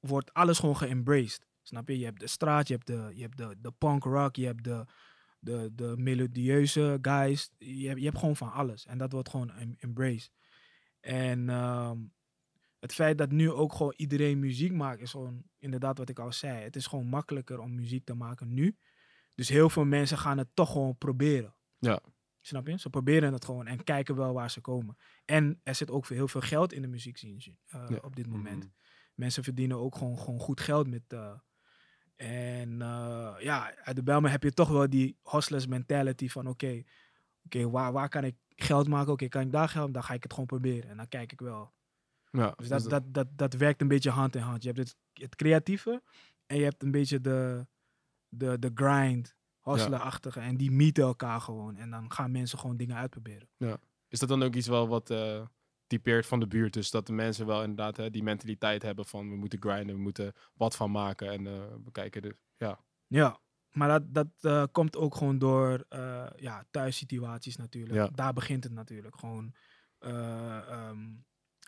wordt 0.00 0.32
alles 0.34 0.58
gewoon 0.58 0.76
geëmbraced. 0.76 1.46
Snap 1.62 1.88
je? 1.88 1.98
Je 1.98 2.04
hebt 2.04 2.20
de 2.20 2.26
straat, 2.26 2.68
je 2.68 2.74
hebt 2.74 2.86
de, 2.86 3.10
je 3.14 3.22
hebt 3.22 3.36
de, 3.36 3.56
de 3.60 3.72
punk 3.78 4.04
rock, 4.04 4.36
je 4.36 4.46
hebt 4.46 4.64
de, 4.64 4.84
de, 5.38 5.70
de 5.74 5.94
melodieuze 5.96 6.98
guys. 7.02 7.50
Je 7.58 7.86
hebt, 7.86 7.98
je 7.98 8.04
hebt 8.04 8.18
gewoon 8.18 8.36
van 8.36 8.52
alles. 8.52 8.86
En 8.86 8.98
dat 8.98 9.12
wordt 9.12 9.28
gewoon 9.28 9.50
em- 9.50 9.74
embraced. 9.78 10.30
En 11.00 11.48
ehm, 11.48 11.98
het 12.78 12.92
feit 12.94 13.18
dat 13.18 13.30
nu 13.30 13.50
ook 13.50 13.72
gewoon 13.72 13.94
iedereen 13.96 14.38
muziek 14.38 14.72
maakt, 14.72 15.00
is 15.00 15.10
gewoon 15.10 15.42
inderdaad 15.58 15.98
wat 15.98 16.08
ik 16.08 16.18
al 16.18 16.32
zei. 16.32 16.62
Het 16.62 16.76
is 16.76 16.86
gewoon 16.86 17.06
makkelijker 17.06 17.58
om 17.58 17.74
muziek 17.74 18.04
te 18.04 18.14
maken 18.14 18.54
nu. 18.54 18.76
Dus 19.34 19.48
heel 19.48 19.70
veel 19.70 19.84
mensen 19.84 20.18
gaan 20.18 20.38
het 20.38 20.48
toch 20.54 20.72
gewoon 20.72 20.98
proberen. 20.98 21.54
Ja. 21.78 22.00
Snap 22.40 22.66
je? 22.66 22.78
Ze 22.78 22.90
proberen 22.90 23.32
het 23.32 23.44
gewoon 23.44 23.66
en 23.66 23.84
kijken 23.84 24.16
wel 24.16 24.32
waar 24.32 24.50
ze 24.50 24.60
komen. 24.60 24.96
En 25.24 25.60
er 25.62 25.74
zit 25.74 25.90
ook 25.90 26.08
heel 26.08 26.28
veel 26.28 26.40
geld 26.40 26.72
in 26.72 26.82
de 26.82 26.88
muziek 26.88 27.16
zien 27.18 27.40
eh, 27.66 27.84
Ja. 27.88 27.98
op 28.02 28.16
dit 28.16 28.26
moment. 28.26 28.58
Mhm. 28.64 28.72
Mensen 29.14 29.44
verdienen 29.44 29.78
ook 29.78 29.96
gewoon, 29.96 30.18
gewoon 30.18 30.40
goed 30.40 30.60
geld 30.60 30.88
met. 30.88 31.02
eh, 31.08 31.32
en 32.16 32.82
eh, 32.82 33.34
ja, 33.38 33.74
uit 33.76 33.96
de 33.96 34.02
Belmen 34.02 34.30
heb 34.30 34.42
je 34.42 34.52
toch 34.52 34.68
wel 34.68 34.90
die 34.90 35.18
hustlers 35.22 35.66
mentality 35.66 36.28
van 36.28 36.46
oké, 36.46 36.82
oké, 37.44 37.70
waar, 37.70 37.92
waar 37.92 38.08
kan 38.08 38.24
ik 38.24 38.36
geld 38.48 38.88
maken? 38.88 39.12
Oké, 39.12 39.28
kan 39.28 39.42
ik 39.42 39.52
daar 39.52 39.68
geld? 39.68 39.94
Dan 39.94 40.02
ga 40.04 40.14
ik 40.14 40.22
het 40.22 40.32
gewoon 40.32 40.46
proberen. 40.48 40.90
En 40.90 40.96
dan 40.96 41.08
kijk 41.08 41.32
ik 41.32 41.40
wel. 41.40 41.72
Ja, 42.30 42.54
Dus 42.56 42.68
dat, 42.68 42.90
dat, 42.90 43.02
dat, 43.14 43.26
dat 43.36 43.54
werkt 43.54 43.80
een 43.80 43.88
beetje 43.88 44.10
hand 44.10 44.36
in 44.36 44.42
hand. 44.42 44.62
Je 44.62 44.68
hebt 44.72 44.80
het, 44.80 44.96
het 45.12 45.36
creatieve 45.36 46.02
en 46.46 46.56
je 46.56 46.62
hebt 46.64 46.82
een 46.82 46.90
beetje 46.90 47.20
de, 47.20 47.66
de, 48.36 48.58
de 48.58 48.70
grind, 48.74 49.34
hustler-achtige. 49.60 50.40
En 50.40 50.56
die 50.56 50.70
meeten 50.70 51.04
elkaar 51.04 51.40
gewoon. 51.40 51.76
En 51.76 51.90
dan 51.90 52.12
gaan 52.12 52.30
mensen 52.30 52.58
gewoon 52.58 52.76
dingen 52.76 52.96
uitproberen. 52.96 53.48
Is 54.08 54.18
dat 54.18 54.28
dan 54.28 54.42
ook 54.42 54.54
iets 54.54 54.68
wel 54.68 54.88
wat 54.88 55.10
eh, 55.10 55.46
typeert 55.86 56.26
van 56.26 56.40
de 56.40 56.46
buurt? 56.46 56.72
Dus 56.72 56.90
dat 56.90 57.06
de 57.06 57.12
mensen 57.12 57.46
wel 57.46 57.60
inderdaad 57.60 57.96
hè, 57.96 58.10
die 58.10 58.22
mentaliteit 58.22 58.82
hebben 58.82 59.06
van 59.06 59.30
we 59.30 59.36
moeten 59.36 59.60
grinden, 59.62 59.94
we 59.94 60.02
moeten 60.02 60.32
wat 60.54 60.76
van 60.76 60.90
maken 60.90 61.30
en 61.30 61.46
eh, 61.46 61.52
we 61.84 61.92
kijken 61.92 62.22
de, 62.22 62.36
ja. 62.56 62.80
Ja, 63.06 63.40
maar 63.70 63.88
dat, 63.88 64.14
dat 64.14 64.28
eh, 64.40 64.64
komt 64.72 64.96
ook 64.96 65.14
gewoon 65.14 65.38
door 65.38 65.86
ja, 66.36 66.64
thuissituaties 66.70 67.56
natuurlijk. 67.56 67.94
Ja. 67.94 68.08
Daar 68.14 68.32
begint 68.32 68.64
het 68.64 68.72
natuurlijk. 68.72 69.18
Gewoon 69.18 69.54
eh, 70.04 70.68
ehm, 70.68 70.98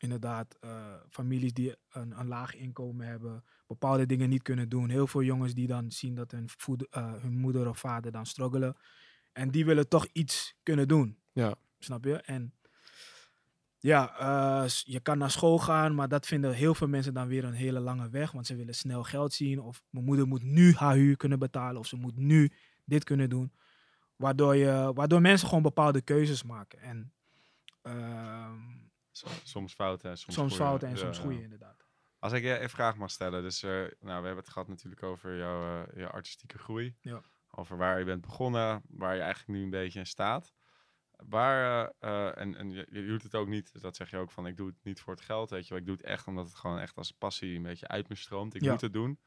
inderdaad 0.01 0.57
eh, 0.61 0.95
families 1.11 1.53
die 1.53 1.75
een, 1.91 2.19
een 2.21 2.27
laag 2.27 2.55
inkomen 2.55 3.07
hebben, 3.07 3.45
bepaalde 3.67 4.07
dingen 4.07 4.29
niet 4.29 4.43
kunnen 4.43 4.69
doen. 4.69 4.89
Heel 4.89 5.07
veel 5.07 5.23
jongens 5.23 5.55
die 5.55 5.67
dan 5.67 5.91
zien 5.91 6.15
dat 6.15 6.31
hun, 6.31 6.49
voed- 6.49 6.89
eh, 6.89 7.13
hun 7.23 7.39
moeder 7.39 7.69
of 7.69 7.79
vader 7.79 8.13
dan 8.13 8.27
struggelen. 8.27 8.77
En 9.33 9.51
die 9.51 9.65
willen 9.65 9.89
toch 9.89 10.07
iets 10.13 10.57
kunnen 10.63 10.89
doen. 10.89 11.19
Ja. 11.33 11.55
Snap 11.79 12.05
je? 12.05 12.15
En 12.17 12.55
ja, 13.79 14.19
eh, 14.19 14.69
je 14.69 15.01
kan 15.01 15.19
naar 15.19 15.31
school 15.31 15.59
gaan, 15.59 15.95
maar 15.95 16.09
dat 16.09 16.27
vinden 16.27 16.53
heel 16.53 16.75
veel 16.75 16.89
mensen 16.89 17.15
dan 17.15 17.29
weer 17.29 17.45
een 17.45 17.53
hele 17.53 17.81
lange 17.81 18.09
weg. 18.09 18.33
Want 18.33 18.47
ze 18.47 18.57
willen 18.57 18.75
snel 18.75 19.03
geld 19.03 19.33
zien. 19.33 19.61
Of 19.61 19.83
mijn 19.91 20.05
moeder 20.05 20.27
moet 20.27 20.43
nu 20.43 20.75
haar 20.75 20.95
huur 20.95 21.17
kunnen 21.17 21.39
betalen. 21.39 21.81
Of 21.81 21.87
ze 21.87 21.97
moet 21.97 22.17
nu 22.17 22.53
dit 22.85 23.05
kunnen 23.05 23.29
doen. 23.29 23.53
Waardoor, 24.17 24.57
je, 24.57 24.91
waardoor 24.95 25.21
mensen 25.21 25.49
gewoon 25.49 25.63
bepaalde 25.63 26.01
keuzes 26.01 26.43
maken. 26.43 26.81
En 26.81 27.13
ehm, 27.83 28.61
Soms 29.43 29.75
fouten 29.75 30.11
en 30.11 30.19
soms, 30.19 30.35
soms 30.35 30.55
fouten 30.55 30.89
en 30.89 30.99
soms 30.99 31.17
ja. 31.17 31.23
goede, 31.23 31.43
inderdaad. 31.43 31.85
Als 32.19 32.33
ik 32.33 32.43
je 32.43 32.61
een 32.61 32.71
vraag 32.71 32.97
mag 32.97 33.11
stellen. 33.11 33.43
Dus 33.43 33.63
eh, 33.63 33.71
nou, 33.71 33.91
we 34.01 34.11
hebben 34.11 34.37
het 34.37 34.49
gehad 34.49 34.69
natuurlijk 34.69 35.03
over 35.03 35.37
jouw, 35.37 35.85
eh, 35.87 36.09
artistieke 36.09 36.59
groei. 36.59 36.97
Ja. 37.01 37.23
Over 37.51 37.77
waar 37.77 37.99
je 37.99 38.05
bent 38.05 38.21
begonnen, 38.21 38.83
waar 38.89 39.15
je 39.15 39.21
eigenlijk 39.21 39.59
nu 39.59 39.65
een 39.65 39.71
beetje 39.71 39.99
in 39.99 40.07
staat. 40.07 40.55
Waar, 41.11 41.93
eh, 41.99 42.39
en, 42.39 42.57
en 42.57 42.71
je, 42.71 42.87
je 42.91 43.07
doet 43.07 43.23
het 43.23 43.35
ook 43.35 43.49
niet, 43.49 43.83
dat 43.83 43.97
zeg 43.97 44.11
je 44.11 44.17
ook 44.17 44.31
van, 44.31 44.47
ik 44.47 44.57
doe 44.57 44.67
het 44.67 44.85
niet 44.85 45.01
voor 45.01 45.15
het 45.15 45.23
geld, 45.23 45.51
weet 45.51 45.63
je 45.63 45.69
wel. 45.71 45.79
Ik 45.79 45.87
doe 45.87 45.97
het 45.97 46.05
echt 46.05 46.27
omdat 46.27 46.47
het 46.47 46.55
gewoon 46.55 46.79
echt 46.79 46.97
als 46.97 47.13
passie 47.13 47.57
een 47.57 47.63
beetje 47.63 47.89
uit 47.89 48.09
me 48.09 48.15
stroomt. 48.15 48.55
Ik 48.55 48.63
Ja. 48.63 48.71
moet 48.71 48.81
het 48.81 48.93
doen. 48.93 49.21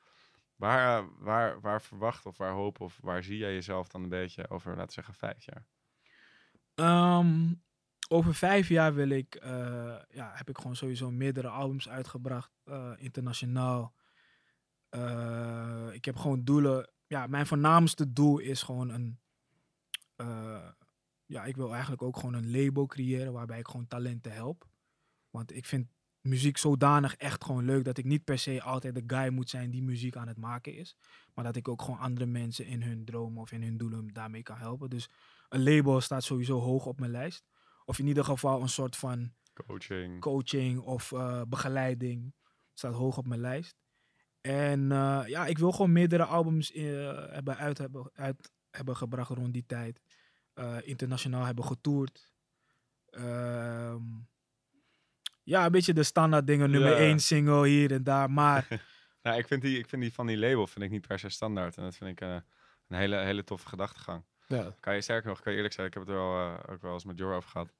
Waar, 0.55 1.17
waar, 1.19 1.61
waar 1.61 1.81
verwacht 1.81 2.25
of 2.25 2.37
waar 2.37 2.51
hoop 2.51 2.79
of 2.79 2.97
waar 3.01 3.23
zie 3.23 3.37
jij 3.37 3.53
jezelf 3.53 3.87
dan 3.87 4.03
een 4.03 4.09
beetje 4.09 4.49
over, 4.49 4.69
laten 4.69 4.85
we 4.85 4.91
zeggen, 4.93 5.13
vijf 5.13 5.45
jaar? 5.45 5.65
Ehm, 6.75 7.53
over 8.11 8.35
vijf 8.35 8.67
jaar 8.67 8.93
wil 8.93 9.09
ik, 9.09 9.35
eh, 9.35 9.99
ja, 10.09 10.31
heb 10.33 10.49
ik 10.49 10.57
gewoon 10.57 10.75
sowieso 10.75 11.11
meerdere 11.11 11.47
albums 11.47 11.89
uitgebracht, 11.89 12.51
eh, 12.63 12.91
internationaal. 12.97 13.93
Eh, 14.89 15.87
ik 15.91 16.05
heb 16.05 16.15
gewoon 16.15 16.43
doelen. 16.43 16.89
Ja, 17.07 17.27
mijn 17.27 17.45
voornaamste 17.45 18.13
doel 18.13 18.37
is 18.37 18.61
gewoon 18.61 18.89
een. 18.89 19.19
ja, 21.25 21.45
ik 21.45 21.55
wil 21.55 21.71
eigenlijk 21.71 22.01
ook 22.01 22.15
gewoon 22.15 22.33
een 22.33 22.51
label 22.51 22.85
creëren 22.85 23.33
waarbij 23.33 23.59
ik 23.59 23.67
gewoon 23.67 23.87
talenten 23.87 24.31
help. 24.31 24.67
Want 25.29 25.55
ik 25.55 25.65
vind 25.65 25.87
muziek 26.21 26.57
zodanig 26.57 27.15
echt 27.15 27.43
gewoon 27.43 27.65
leuk 27.65 27.83
dat 27.85 27.97
ik 27.97 28.05
niet 28.05 28.23
per 28.23 28.39
se 28.39 28.61
altijd 28.61 28.95
de 28.95 29.03
guy 29.15 29.29
moet 29.29 29.49
zijn 29.49 29.71
die 29.71 29.83
muziek 29.83 30.15
aan 30.15 30.27
het 30.27 30.37
maken 30.37 30.75
is. 30.75 30.95
Maar 31.33 31.43
dat 31.43 31.55
ik 31.55 31.67
ook 31.67 31.81
gewoon 31.81 31.99
andere 31.99 32.25
mensen 32.25 32.65
in 32.65 32.81
hun 32.81 33.05
dromen 33.05 33.41
of 33.41 33.51
in 33.51 33.63
hun 33.63 33.77
doelen 33.77 34.07
daarmee 34.07 34.43
kan 34.43 34.57
helpen. 34.57 34.89
Dus 34.89 35.09
een 35.49 35.63
label 35.63 36.01
staat 36.01 36.23
sowieso 36.23 36.59
hoog 36.59 36.85
op 36.85 36.99
mijn 36.99 37.11
lijst. 37.11 37.48
Of 37.89 37.99
in 37.99 38.07
ieder 38.07 38.23
geval 38.23 38.61
een 38.61 38.69
soort 38.69 38.95
van 38.95 39.33
Coaching. 39.65 40.19
coaching 40.19 40.79
of 40.79 41.11
eh, 41.11 41.41
begeleiding 41.47 42.33
staat 42.73 42.93
hoog 42.93 43.17
op 43.17 43.27
mijn 43.27 43.39
lijst. 43.39 43.75
En 44.41 44.91
eh, 44.91 45.21
ja, 45.25 45.45
ik 45.45 45.57
wil 45.57 45.71
gewoon 45.71 45.91
meerdere 45.91 46.23
albums 46.23 46.71
eh, 46.71 46.83
hebben 47.31 47.57
uit, 47.57 47.77
hebben 47.77 48.11
uit 48.13 48.51
hebben 48.69 48.95
gebracht 48.95 49.29
rond 49.29 49.53
die 49.53 49.65
tijd. 49.65 50.01
Internationaal 50.81 51.45
hebben 51.45 51.65
getoerd. 51.65 52.31
Ehm, 53.09 54.03
ja, 55.43 55.65
een 55.65 55.71
beetje 55.71 55.93
de 55.93 56.03
standaard 56.03 56.47
dingen. 56.47 56.71
Nummer. 56.71 56.95
1 56.97 57.19
single 57.19 57.67
hier 57.67 57.91
en 57.91 58.03
daar. 58.03 58.31
Maar 58.31 58.67
Nou, 59.23 59.37
ik 59.37 59.47
vind, 59.47 59.61
die, 59.61 59.77
ik 59.77 59.89
vind 59.89 60.01
die 60.01 60.13
van 60.13 60.27
die 60.27 60.37
label 60.37 60.67
vind 60.67 60.85
ik 60.85 60.91
niet 60.91 61.07
per 61.07 61.19
se 61.19 61.29
standaard. 61.29 61.77
En 61.77 61.83
dat 61.83 61.95
vind 61.95 62.09
ik 62.09 62.21
een 62.21 62.43
hele, 62.87 63.17
hele 63.17 63.43
toffe 63.43 63.67
gedachtegang. 63.67 64.23
Ja, 64.49 64.75
Kan 64.79 64.95
je 64.95 65.01
sterker 65.01 65.29
nog, 65.29 65.41
kan 65.41 65.51
je 65.51 65.57
eerlijk 65.57 65.75
zijn, 65.75 65.87
ik 65.87 65.93
heb 65.93 66.03
het 66.03 66.11
er 66.11 66.19
wel, 66.19 66.35
eh, 66.35 66.73
ook 66.73 66.81
wel 66.81 66.93
eens 66.93 67.05
met 67.05 67.17
Jor 67.17 67.33
over 67.35 67.49
gehad. 67.49 67.73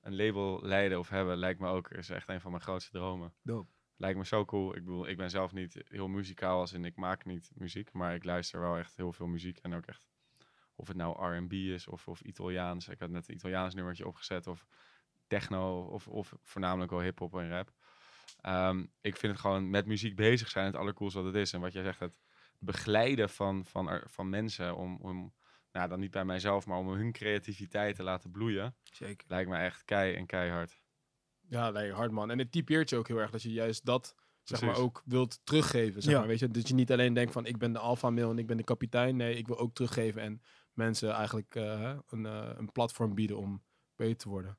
Een 0.00 0.16
label 0.16 0.60
leiden 0.62 0.98
of 0.98 1.08
hebben 1.08 1.36
lijkt 1.36 1.60
me 1.60 1.68
ook, 1.68 1.90
is 1.90 2.10
echt 2.10 2.28
een 2.28 2.40
van 2.40 2.50
mijn 2.50 2.62
grootste 2.62 2.90
dromen. 2.90 3.34
dope. 3.42 3.70
Lijkt 3.96 4.18
me 4.18 4.26
zo 4.26 4.44
cool. 4.44 4.68
Ik 4.76 4.84
bedoel, 4.84 5.08
ik 5.08 5.16
ben 5.16 5.30
zelf 5.30 5.52
niet 5.52 5.82
heel 5.88 6.08
muzikaal 6.08 6.60
als 6.60 6.72
in 6.72 6.84
ik 6.84 6.96
maak 6.96 7.24
niet 7.24 7.50
muziek, 7.54 7.92
maar 7.92 8.14
ik 8.14 8.24
luister 8.24 8.60
wel 8.60 8.76
echt 8.76 8.96
heel 8.96 9.12
veel 9.12 9.26
muziek 9.26 9.58
en 9.58 9.74
ook 9.74 9.86
echt 9.86 10.06
of 10.76 10.88
het 10.88 10.96
nou 10.96 11.36
R&B 11.36 11.52
is 11.52 11.86
of, 11.86 12.08
of 12.08 12.20
Italiaans. 12.20 12.88
Ik 12.88 12.98
had 12.98 13.10
net 13.10 13.28
een 13.28 13.34
Italiaans 13.34 13.74
nummertje 13.74 14.06
opgezet 14.06 14.46
of 14.46 14.66
techno 15.26 15.80
of, 15.80 16.08
of 16.08 16.34
voornamelijk 16.42 16.90
wel 16.90 17.00
hip-hop 17.00 17.34
en 17.34 17.48
rap. 17.48 17.72
Ehm, 18.40 18.86
ik 19.00 19.16
vind 19.16 19.32
het 19.32 19.40
gewoon 19.40 19.70
met 19.70 19.86
muziek 19.86 20.16
bezig 20.16 20.48
zijn 20.48 20.66
het 20.66 20.76
allercoolste 20.76 21.18
wat 21.18 21.26
het 21.26 21.42
is. 21.42 21.52
En 21.52 21.60
wat 21.60 21.72
jij 21.72 21.82
zegt, 21.82 22.00
het 22.00 22.20
begeleiden 22.58 23.30
van, 23.30 23.64
van, 23.64 24.00
van 24.04 24.28
mensen 24.28 24.76
om, 24.76 24.96
om 25.00 25.32
nou 25.76 25.88
dan 25.88 26.00
niet 26.00 26.10
bij 26.10 26.24
mijzelf, 26.24 26.66
maar 26.66 26.78
om 26.78 26.88
hun 26.88 27.12
creativiteit 27.12 27.96
te 27.96 28.02
laten 28.02 28.30
bloeien, 28.30 28.74
Zeker. 28.82 29.26
lijkt 29.28 29.50
me 29.50 29.56
echt 29.56 29.84
kei 29.84 30.14
en 30.14 30.26
keihard. 30.26 30.80
ja 31.48 31.70
nee, 31.70 31.92
hard 31.92 32.10
man. 32.10 32.30
En 32.30 32.38
het 32.38 32.52
typeert 32.52 32.90
je 32.90 32.96
ook 32.96 33.08
heel 33.08 33.18
erg 33.18 33.30
dat 33.30 33.42
je 33.42 33.52
juist 33.52 33.84
dat 33.84 34.14
zeg 34.42 34.60
maar, 34.62 34.76
ook 34.76 35.02
wilt 35.04 35.40
teruggeven. 35.44 36.02
Zeg 36.02 36.12
Ja. 36.12 36.18
maar, 36.18 36.28
weet 36.28 36.38
je? 36.38 36.48
Dat 36.50 36.68
je 36.68 36.74
niet 36.74 36.92
alleen 36.92 37.14
denkt 37.14 37.32
van 37.32 37.46
ik 37.46 37.58
ben 37.58 37.72
de 37.72 37.78
alpha 37.78 38.10
male 38.10 38.30
en 38.30 38.38
ik 38.38 38.46
ben 38.46 38.56
de 38.56 38.64
kapitein. 38.64 39.16
Nee, 39.16 39.36
ik 39.36 39.46
wil 39.46 39.58
ook 39.58 39.74
teruggeven 39.74 40.22
en 40.22 40.42
mensen 40.72 41.10
eigenlijk 41.10 41.54
eh, 41.54 41.96
een, 42.08 42.26
eh, 42.26 42.50
een 42.56 42.72
platform 42.72 43.14
bieden 43.14 43.36
om 43.38 43.62
beter 43.96 44.16
te 44.16 44.28
worden. 44.28 44.58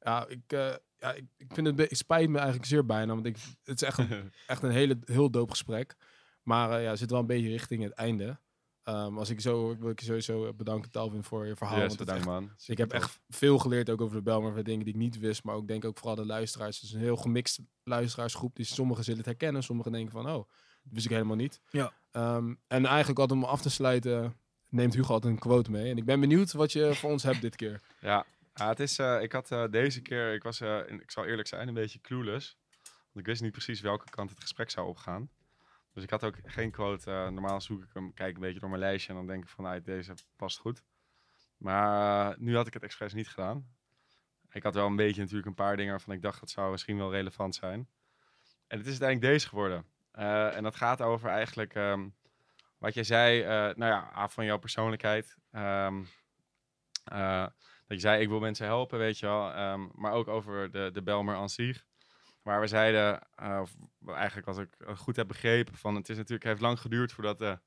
Ja, 0.00 0.26
ik, 0.28 0.52
eh, 0.52 0.74
ja, 0.98 1.12
ik, 1.12 1.24
ik 1.36 1.54
vind 1.54 1.66
het, 1.66 1.78
het 1.78 1.96
spijt 1.96 2.28
me 2.28 2.36
eigenlijk 2.36 2.66
zeer 2.68 2.86
bijna, 2.86 3.14
want 3.14 3.26
ik, 3.26 3.36
het 3.64 3.82
is 3.82 3.88
echt 3.88 3.98
een, 3.98 4.32
echt 4.46 4.62
een 4.62 4.70
hele, 4.70 4.98
heel 5.04 5.30
doop 5.30 5.50
gesprek. 5.50 5.96
Maar 6.42 6.70
eh, 6.70 6.82
ja, 6.82 6.96
zit 6.96 7.10
wel 7.10 7.20
een 7.20 7.26
beetje 7.26 7.48
richting 7.48 7.82
het 7.82 7.92
einde. 7.92 8.38
Ehm, 8.84 9.18
als 9.18 9.30
ik 9.30 9.40
zo, 9.40 9.76
wil 9.78 9.90
ik 9.90 10.00
je 10.00 10.06
sowieso 10.06 10.54
bedanken, 10.54 10.90
Talvin, 10.90 11.22
voor 11.24 11.46
je 11.46 11.56
verhaal. 11.56 11.76
yes, 11.78 11.86
want 11.86 11.98
bedankt 11.98 12.20
echt- 12.20 12.30
man. 12.30 12.50
ik 12.66 12.78
heb 12.78 12.92
echt 12.92 13.20
veel 13.28 13.58
geleerd 13.58 13.90
ook 13.90 14.00
over 14.00 14.16
de 14.16 14.22
Belmer, 14.22 14.64
dingen 14.64 14.84
die 14.84 14.94
ik 14.94 15.00
niet 15.00 15.18
wist, 15.18 15.44
maar 15.44 15.54
ook 15.54 15.66
denk 15.68 15.84
ook 15.84 15.98
vooral 15.98 16.16
de 16.16 16.26
luisteraars. 16.26 16.76
Het 16.76 16.84
is 16.84 16.92
een 16.92 17.00
heel 17.00 17.16
gemixt 17.16 17.60
luisteraarsgroep. 17.82 18.56
Dus 18.56 18.74
sommigen 18.74 19.04
zullen 19.04 19.18
het 19.18 19.28
herkennen, 19.28 19.62
sommigen 19.62 19.92
denken 19.92 20.12
van, 20.12 20.26
oh, 20.26 20.32
dat 20.82 20.92
wist 20.92 21.04
ik 21.04 21.10
helemaal 21.12 21.36
niet. 21.36 21.60
Ja. 21.70 21.92
Ehm, 22.10 22.54
en 22.66 22.86
eigenlijk 22.86 23.18
altijd 23.18 23.38
om 23.42 23.44
af 23.46 23.60
te 23.62 23.70
sluiten, 23.70 24.36
neemt 24.68 24.94
Hugo 24.94 25.12
altijd 25.12 25.32
een 25.32 25.38
quote 25.38 25.70
mee. 25.70 25.90
En 25.90 25.96
ik 25.96 26.04
ben 26.04 26.20
benieuwd 26.20 26.52
wat 26.52 26.72
je 26.72 26.94
voor 26.94 27.10
ons 27.10 27.22
hebt 27.22 27.40
dit 27.40 27.56
keer. 27.56 27.80
Ja, 28.00 28.26
ja, 28.54 28.68
het 28.68 28.80
is, 28.80 28.98
eh, 28.98 29.22
ik 29.22 29.32
had 29.32 29.50
eh, 29.50 29.64
deze 29.70 30.00
keer, 30.00 30.34
ik 30.34 30.42
was, 30.42 30.60
eh, 30.60 30.78
in- 30.86 31.00
ik 31.02 31.10
zal 31.10 31.24
eerlijk 31.24 31.48
zijn, 31.48 31.68
een 31.68 31.74
beetje 31.74 32.00
clueless. 32.00 32.56
Want 32.82 33.26
ik 33.26 33.26
wist 33.26 33.42
niet 33.42 33.52
precies 33.52 33.80
welke 33.80 34.10
kant 34.10 34.30
het 34.30 34.40
gesprek 34.40 34.70
zou 34.70 34.88
opgaan. 34.88 35.30
Dus 35.94 36.02
ik 36.02 36.10
had 36.10 36.24
ook 36.24 36.36
geen 36.44 36.70
quote. 36.70 37.10
eh, 37.10 37.28
normaal 37.28 37.60
zoek 37.60 37.82
ik 37.82 37.90
hem, 37.92 38.14
kijk 38.14 38.34
een 38.34 38.40
beetje 38.40 38.60
door 38.60 38.68
mijn 38.68 38.80
lijstje 38.80 39.08
en 39.10 39.14
dan 39.18 39.26
denk 39.26 39.42
ik 39.42 39.48
van, 39.48 39.64
nou, 39.64 39.82
deze 39.82 40.14
past 40.36 40.58
goed. 40.58 40.82
Maar 41.56 42.30
eh, 42.30 42.38
nu 42.38 42.56
had 42.56 42.66
ik 42.66 42.74
het 42.74 42.82
expres 42.82 43.12
niet 43.12 43.28
gedaan. 43.28 43.72
Ik 44.50 44.62
had 44.62 44.74
wel 44.74 44.86
een 44.86 44.96
beetje 44.96 45.20
natuurlijk 45.20 45.46
een 45.48 45.54
paar 45.54 45.76
dingen 45.76 45.90
waarvan 45.90 46.14
ik 46.14 46.22
dacht, 46.22 46.40
dat 46.40 46.50
zou 46.50 46.70
misschien 46.70 46.96
wel 46.96 47.10
relevant 47.12 47.54
zijn. 47.54 47.88
En 48.66 48.78
het 48.78 48.86
is 48.86 49.00
uiteindelijk 49.00 49.32
deze 49.32 49.48
geworden. 49.48 49.86
Eh, 50.10 50.56
en 50.56 50.62
dat 50.62 50.76
gaat 50.76 51.00
over 51.02 51.28
eigenlijk 51.28 51.74
ehm, 51.74 52.08
wat 52.78 52.94
jij 52.94 53.04
zei, 53.04 53.42
nou 53.74 53.84
ja, 53.92 54.28
van 54.28 54.44
jouw 54.44 54.58
persoonlijkheid. 54.58 55.36
Ehm, 55.50 56.02
eh, 57.04 57.46
dat 57.86 57.96
je 57.96 57.98
zei, 57.98 58.22
ik 58.22 58.28
wil 58.28 58.40
mensen 58.40 58.66
helpen, 58.66 58.98
weet 58.98 59.18
je 59.18 59.26
wel. 59.26 59.52
ehm, 59.52 59.88
maar 59.94 60.12
ook 60.12 60.28
over 60.28 60.70
de, 60.70 60.90
de 60.92 61.02
Belmer 61.02 61.34
aan. 61.34 61.48
Waar 62.44 62.60
we 62.60 62.66
zeiden, 62.66 63.20
eh, 63.34 63.58
of 63.60 63.74
eigenlijk 64.06 64.46
als 64.46 64.58
ik 64.58 64.68
goed 64.96 65.16
heb 65.16 65.28
begrepen, 65.28 65.74
van 65.74 65.94
het 65.94 66.08
is 66.08 66.16
natuurlijk, 66.16 66.44
heeft 66.44 66.60
lang 66.60 66.80
geduurd 66.80 67.12
voordat 67.12 67.38
de, 67.38 67.58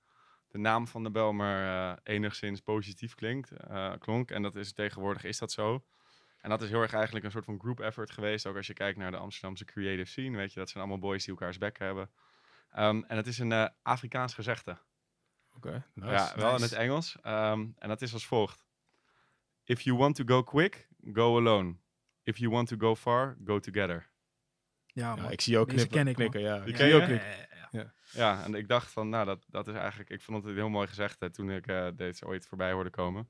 de 0.47 0.57
naam 0.57 0.87
van 0.87 1.03
de 1.03 1.11
Belmer 1.11 1.65
eh, 1.65 1.93
enigszins 2.15 2.61
positief 2.61 3.15
klinkt, 3.15 3.51
eh, 3.51 3.93
klonk. 3.99 4.31
En 4.31 4.41
dat 4.41 4.55
is 4.55 4.73
tegenwoordig 4.73 5.23
is 5.23 5.37
dat 5.37 5.51
zo. 5.51 5.85
En 6.41 6.49
dat 6.49 6.61
is 6.61 6.69
heel 6.69 6.81
erg 6.81 6.93
eigenlijk 6.93 7.25
een 7.25 7.31
soort 7.31 7.45
van 7.45 7.59
group 7.59 7.79
effort 7.79 8.11
geweest. 8.11 8.45
Ook 8.45 8.55
als 8.55 8.67
je 8.67 8.73
kijkt 8.73 8.97
naar 8.97 9.11
de 9.11 9.17
Amsterdamse 9.17 9.65
creative 9.65 10.09
scene, 10.09 10.37
weet 10.37 10.53
je, 10.53 10.59
dat 10.59 10.69
zijn 10.69 10.83
allemaal 10.83 11.09
boys 11.09 11.25
die 11.25 11.33
elkaars 11.33 11.57
bekken 11.57 11.85
hebben. 11.85 12.09
Ehm, 12.71 13.03
en 13.07 13.17
het 13.17 13.27
is 13.27 13.39
een 13.39 13.71
Afrikaans 13.81 14.33
gezegde. 14.33 14.77
Oké, 15.55 15.85
nice. 15.93 16.11
Ja, 16.11 16.33
wel 16.35 16.55
in 16.55 16.61
het 16.61 16.73
Engels. 16.73 17.17
Ehm, 17.21 17.67
en 17.77 17.87
dat 17.87 18.01
is 18.01 18.13
als 18.13 18.25
volgt. 18.25 18.65
If 19.63 19.81
you 19.81 19.97
want 19.97 20.15
to 20.15 20.23
go 20.25 20.43
quick, 20.43 20.87
go 21.13 21.37
alone. 21.37 21.75
If 22.23 22.37
you 22.37 22.51
want 22.51 22.67
to 22.67 22.75
go 22.77 22.95
far, 22.95 23.37
go 23.45 23.59
together. 23.59 24.15
Ja, 24.97 25.29
ik 25.29 25.41
zie 25.41 25.57
ook 25.57 25.67
knippen, 25.67 25.89
ken 25.89 26.07
ik, 26.07 26.15
knikken. 26.15 26.41
Ja, 26.41 26.59
Die 26.59 26.67
ik 26.67 26.75
ken 26.75 26.85
zie 26.89 26.95
ook 26.95 27.03
knikken. 27.03 27.27
Ja, 27.71 27.93
ja, 28.11 28.43
en 28.43 28.53
ik 28.55 28.67
dacht 28.67 28.91
van, 28.91 29.09
nou, 29.09 29.25
dat, 29.25 29.45
dat 29.49 29.67
is 29.67 29.73
eigenlijk... 29.75 30.09
Ik 30.09 30.21
vond 30.21 30.43
het 30.43 30.55
heel 30.55 30.69
mooi 30.69 30.87
gezegd 30.87 31.19
hè, 31.19 31.29
toen 31.29 31.51
ik 31.51 31.67
eh, 31.67 31.87
deze 31.95 32.25
ooit 32.25 32.45
voorbij 32.47 32.71
hoorde 32.71 32.89
komen. 32.89 33.29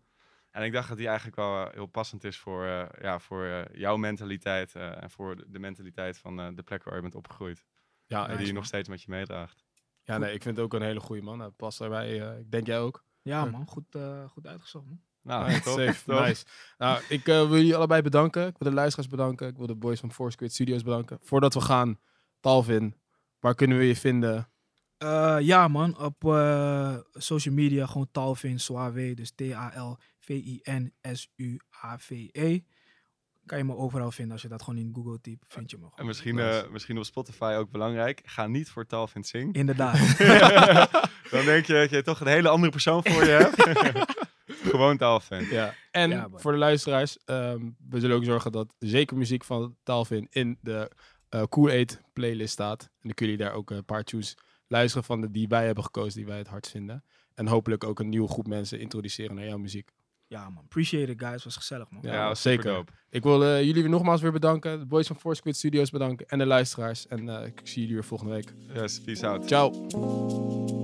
En 0.51 0.63
ik 0.63 0.71
dacht 0.73 0.87
dat 0.87 0.97
die 0.97 1.07
eigenlijk 1.07 1.35
wel 1.37 1.65
eh, 1.67 1.73
heel 1.73 1.85
passend 1.85 2.23
is 2.23 2.37
voor, 2.37 2.65
eh, 2.65 2.85
ja, 3.01 3.19
voor 3.19 3.45
eh, 3.45 3.61
jouw 3.79 3.97
mentaliteit 3.97 4.75
eh, 4.75 5.03
en 5.03 5.09
voor 5.09 5.35
de, 5.47 5.59
mentaliteit 5.59 6.17
van 6.17 6.39
eh, 6.39 6.47
de 6.55 6.63
plek 6.63 6.83
waar 6.83 6.95
je 6.95 7.01
bent 7.01 7.15
opgegroeid. 7.15 7.65
Ja, 8.05 8.19
en 8.21 8.23
die 8.27 8.31
nice, 8.31 8.39
je 8.41 8.45
man. 8.47 8.55
nog 8.55 8.65
steeds 8.65 8.89
met 8.89 9.01
je 9.01 9.11
meedraagt. 9.11 9.65
ja, 10.03 10.17
nee, 10.17 10.33
ik 10.33 10.41
vind 10.43 10.55
het 10.55 10.65
ook 10.65 10.73
een 10.73 10.81
hele 10.81 10.99
goede 10.99 11.21
man. 11.21 11.39
Hij 11.39 11.49
past 11.49 11.79
daarbij. 11.79 12.21
eh, 12.31 12.39
ik 12.39 12.51
denk 12.51 12.65
jij 12.67 12.79
ook. 12.79 13.05
Ja, 13.21 13.45
man. 13.45 13.67
Goed, 13.67 13.95
eh, 13.95 14.27
goed 14.29 14.47
uitgezocht, 14.47 14.85
man. 14.85 15.01
Nou, 15.27 15.51
safe. 15.77 16.01
Nice. 16.05 16.45
Nou, 16.77 17.01
ik 17.09 17.27
eh, 17.27 17.35
wil 17.35 17.55
jullie 17.55 17.75
allebei 17.75 18.01
bedanken. 18.01 18.47
Ik 18.47 18.55
wil 18.57 18.69
de 18.69 18.75
luisteraars 18.75 19.09
bedanken. 19.09 19.47
Ik 19.47 19.57
wil 19.57 19.67
de 19.67 19.75
boys 19.75 19.99
van 19.99 20.11
Foursquid 20.11 20.53
Studios 20.53 20.83
bedanken. 20.83 21.17
Voordat 21.21 21.53
we 21.53 21.61
gaan, 21.61 21.99
Talvin, 22.39 22.95
waar 23.39 23.55
kunnen 23.55 23.77
we 23.77 23.83
je 23.83 23.95
vinden? 23.95 24.49
Eh, 24.97 25.37
ja, 25.39 25.67
man. 25.67 25.99
Op 25.99 26.25
eh, 26.25 26.95
social 27.13 27.53
media 27.53 27.85
gewoon 27.85 28.07
Talvin 28.11 28.59
Suave. 28.59 29.13
Dus 29.15 29.31
T-A-L-V-I-N-S-U-A-V-E. 29.35 29.79
Kan 33.45 33.57
je 33.57 33.63
me 33.63 33.75
overal 33.75 34.11
vinden. 34.11 34.33
Als 34.33 34.41
je 34.41 34.47
dat 34.47 34.63
gewoon 34.63 34.79
in 34.79 34.91
Google 34.93 35.21
typt, 35.21 35.45
vind 35.47 35.71
je 35.71 35.77
me 35.77 35.83
gewoon. 35.83 35.99
En 35.99 36.05
misschien, 36.05 36.39
eh, 36.39 36.69
misschien 36.71 36.97
op 36.97 37.03
Spotify 37.03 37.55
ook 37.57 37.71
belangrijk. 37.71 38.21
Ga 38.25 38.47
niet 38.47 38.69
voor 38.69 38.85
Talvin 38.85 39.23
Sing. 39.23 39.55
Inderdaad. 39.55 40.17
Dan 41.31 41.45
denk 41.45 41.65
je 41.65 41.73
dat 41.73 41.89
je 41.89 42.01
toch 42.01 42.19
een 42.19 42.27
hele 42.27 42.49
andere 42.49 42.71
persoon 42.71 43.03
voor 43.03 43.23
je 43.23 43.29
hebt. 43.29 43.55
Gewoon 44.75 44.97
Talvin. 44.97 45.47
Ja. 45.49 45.73
En 45.91 46.09
Ja, 46.09 46.29
voor 46.33 46.51
de 46.51 46.57
luisteraars, 46.57 47.17
ehm, 47.25 47.69
we 47.89 47.99
zullen 47.99 48.15
ook 48.15 48.23
zorgen 48.23 48.51
dat 48.51 48.73
zeker 48.79 49.17
muziek 49.17 49.43
van 49.43 49.75
Talvin 49.83 50.27
in 50.29 50.57
de 50.61 50.91
eh 51.29 51.43
Cool 51.49 51.69
8 51.69 52.01
playlist 52.13 52.51
staat. 52.53 52.81
En 52.81 52.87
dan 53.01 53.13
kunnen 53.13 53.35
jullie 53.35 53.49
daar 53.49 53.59
ook 53.59 53.69
een 53.69 53.85
paar 53.85 54.03
tunes 54.03 54.37
luisteren 54.67 55.03
van 55.03 55.21
de 55.21 55.31
die 55.31 55.47
wij 55.47 55.65
hebben 55.65 55.83
gekozen, 55.83 56.17
die 56.17 56.25
wij 56.25 56.37
het 56.37 56.47
hardst 56.47 56.71
vinden. 56.71 57.03
En 57.33 57.47
hopelijk 57.47 57.83
ook 57.83 57.99
een 57.99 58.09
nieuwe 58.09 58.27
groep 58.27 58.47
mensen 58.47 58.79
introduceren 58.79 59.35
naar 59.35 59.45
jouw 59.45 59.57
muziek. 59.57 59.89
ja, 60.27 60.49
man. 60.49 60.63
Appreciate 60.63 61.11
it, 61.11 61.19
guys. 61.19 61.43
Was 61.43 61.55
gezellig, 61.55 61.89
man. 61.89 62.01
Ja, 62.03 62.13
Ja, 62.13 62.27
was 62.27 62.41
zeker. 62.41 62.83
Ik 63.09 63.23
wil 63.23 63.43
eh, 63.43 63.63
jullie 63.63 63.81
weer 63.81 63.89
nogmaals 63.91 64.21
weer 64.21 64.31
bedanken. 64.31 64.79
De 64.79 64.85
boys 64.85 65.07
van 65.07 65.19
Foursquid 65.19 65.55
Studios 65.55 65.89
bedanken. 65.89 66.27
En 66.27 66.37
de 66.37 66.45
luisteraars. 66.45 67.07
En 67.07 67.29
eh, 67.29 67.45
ik 67.45 67.61
zie 67.63 67.79
jullie 67.81 67.95
weer 67.95 68.03
volgende 68.03 68.33
week. 68.33 68.53
Yes, 68.73 69.01
peace 69.01 69.27
out. 69.27 69.47
Ciao. 69.47 70.76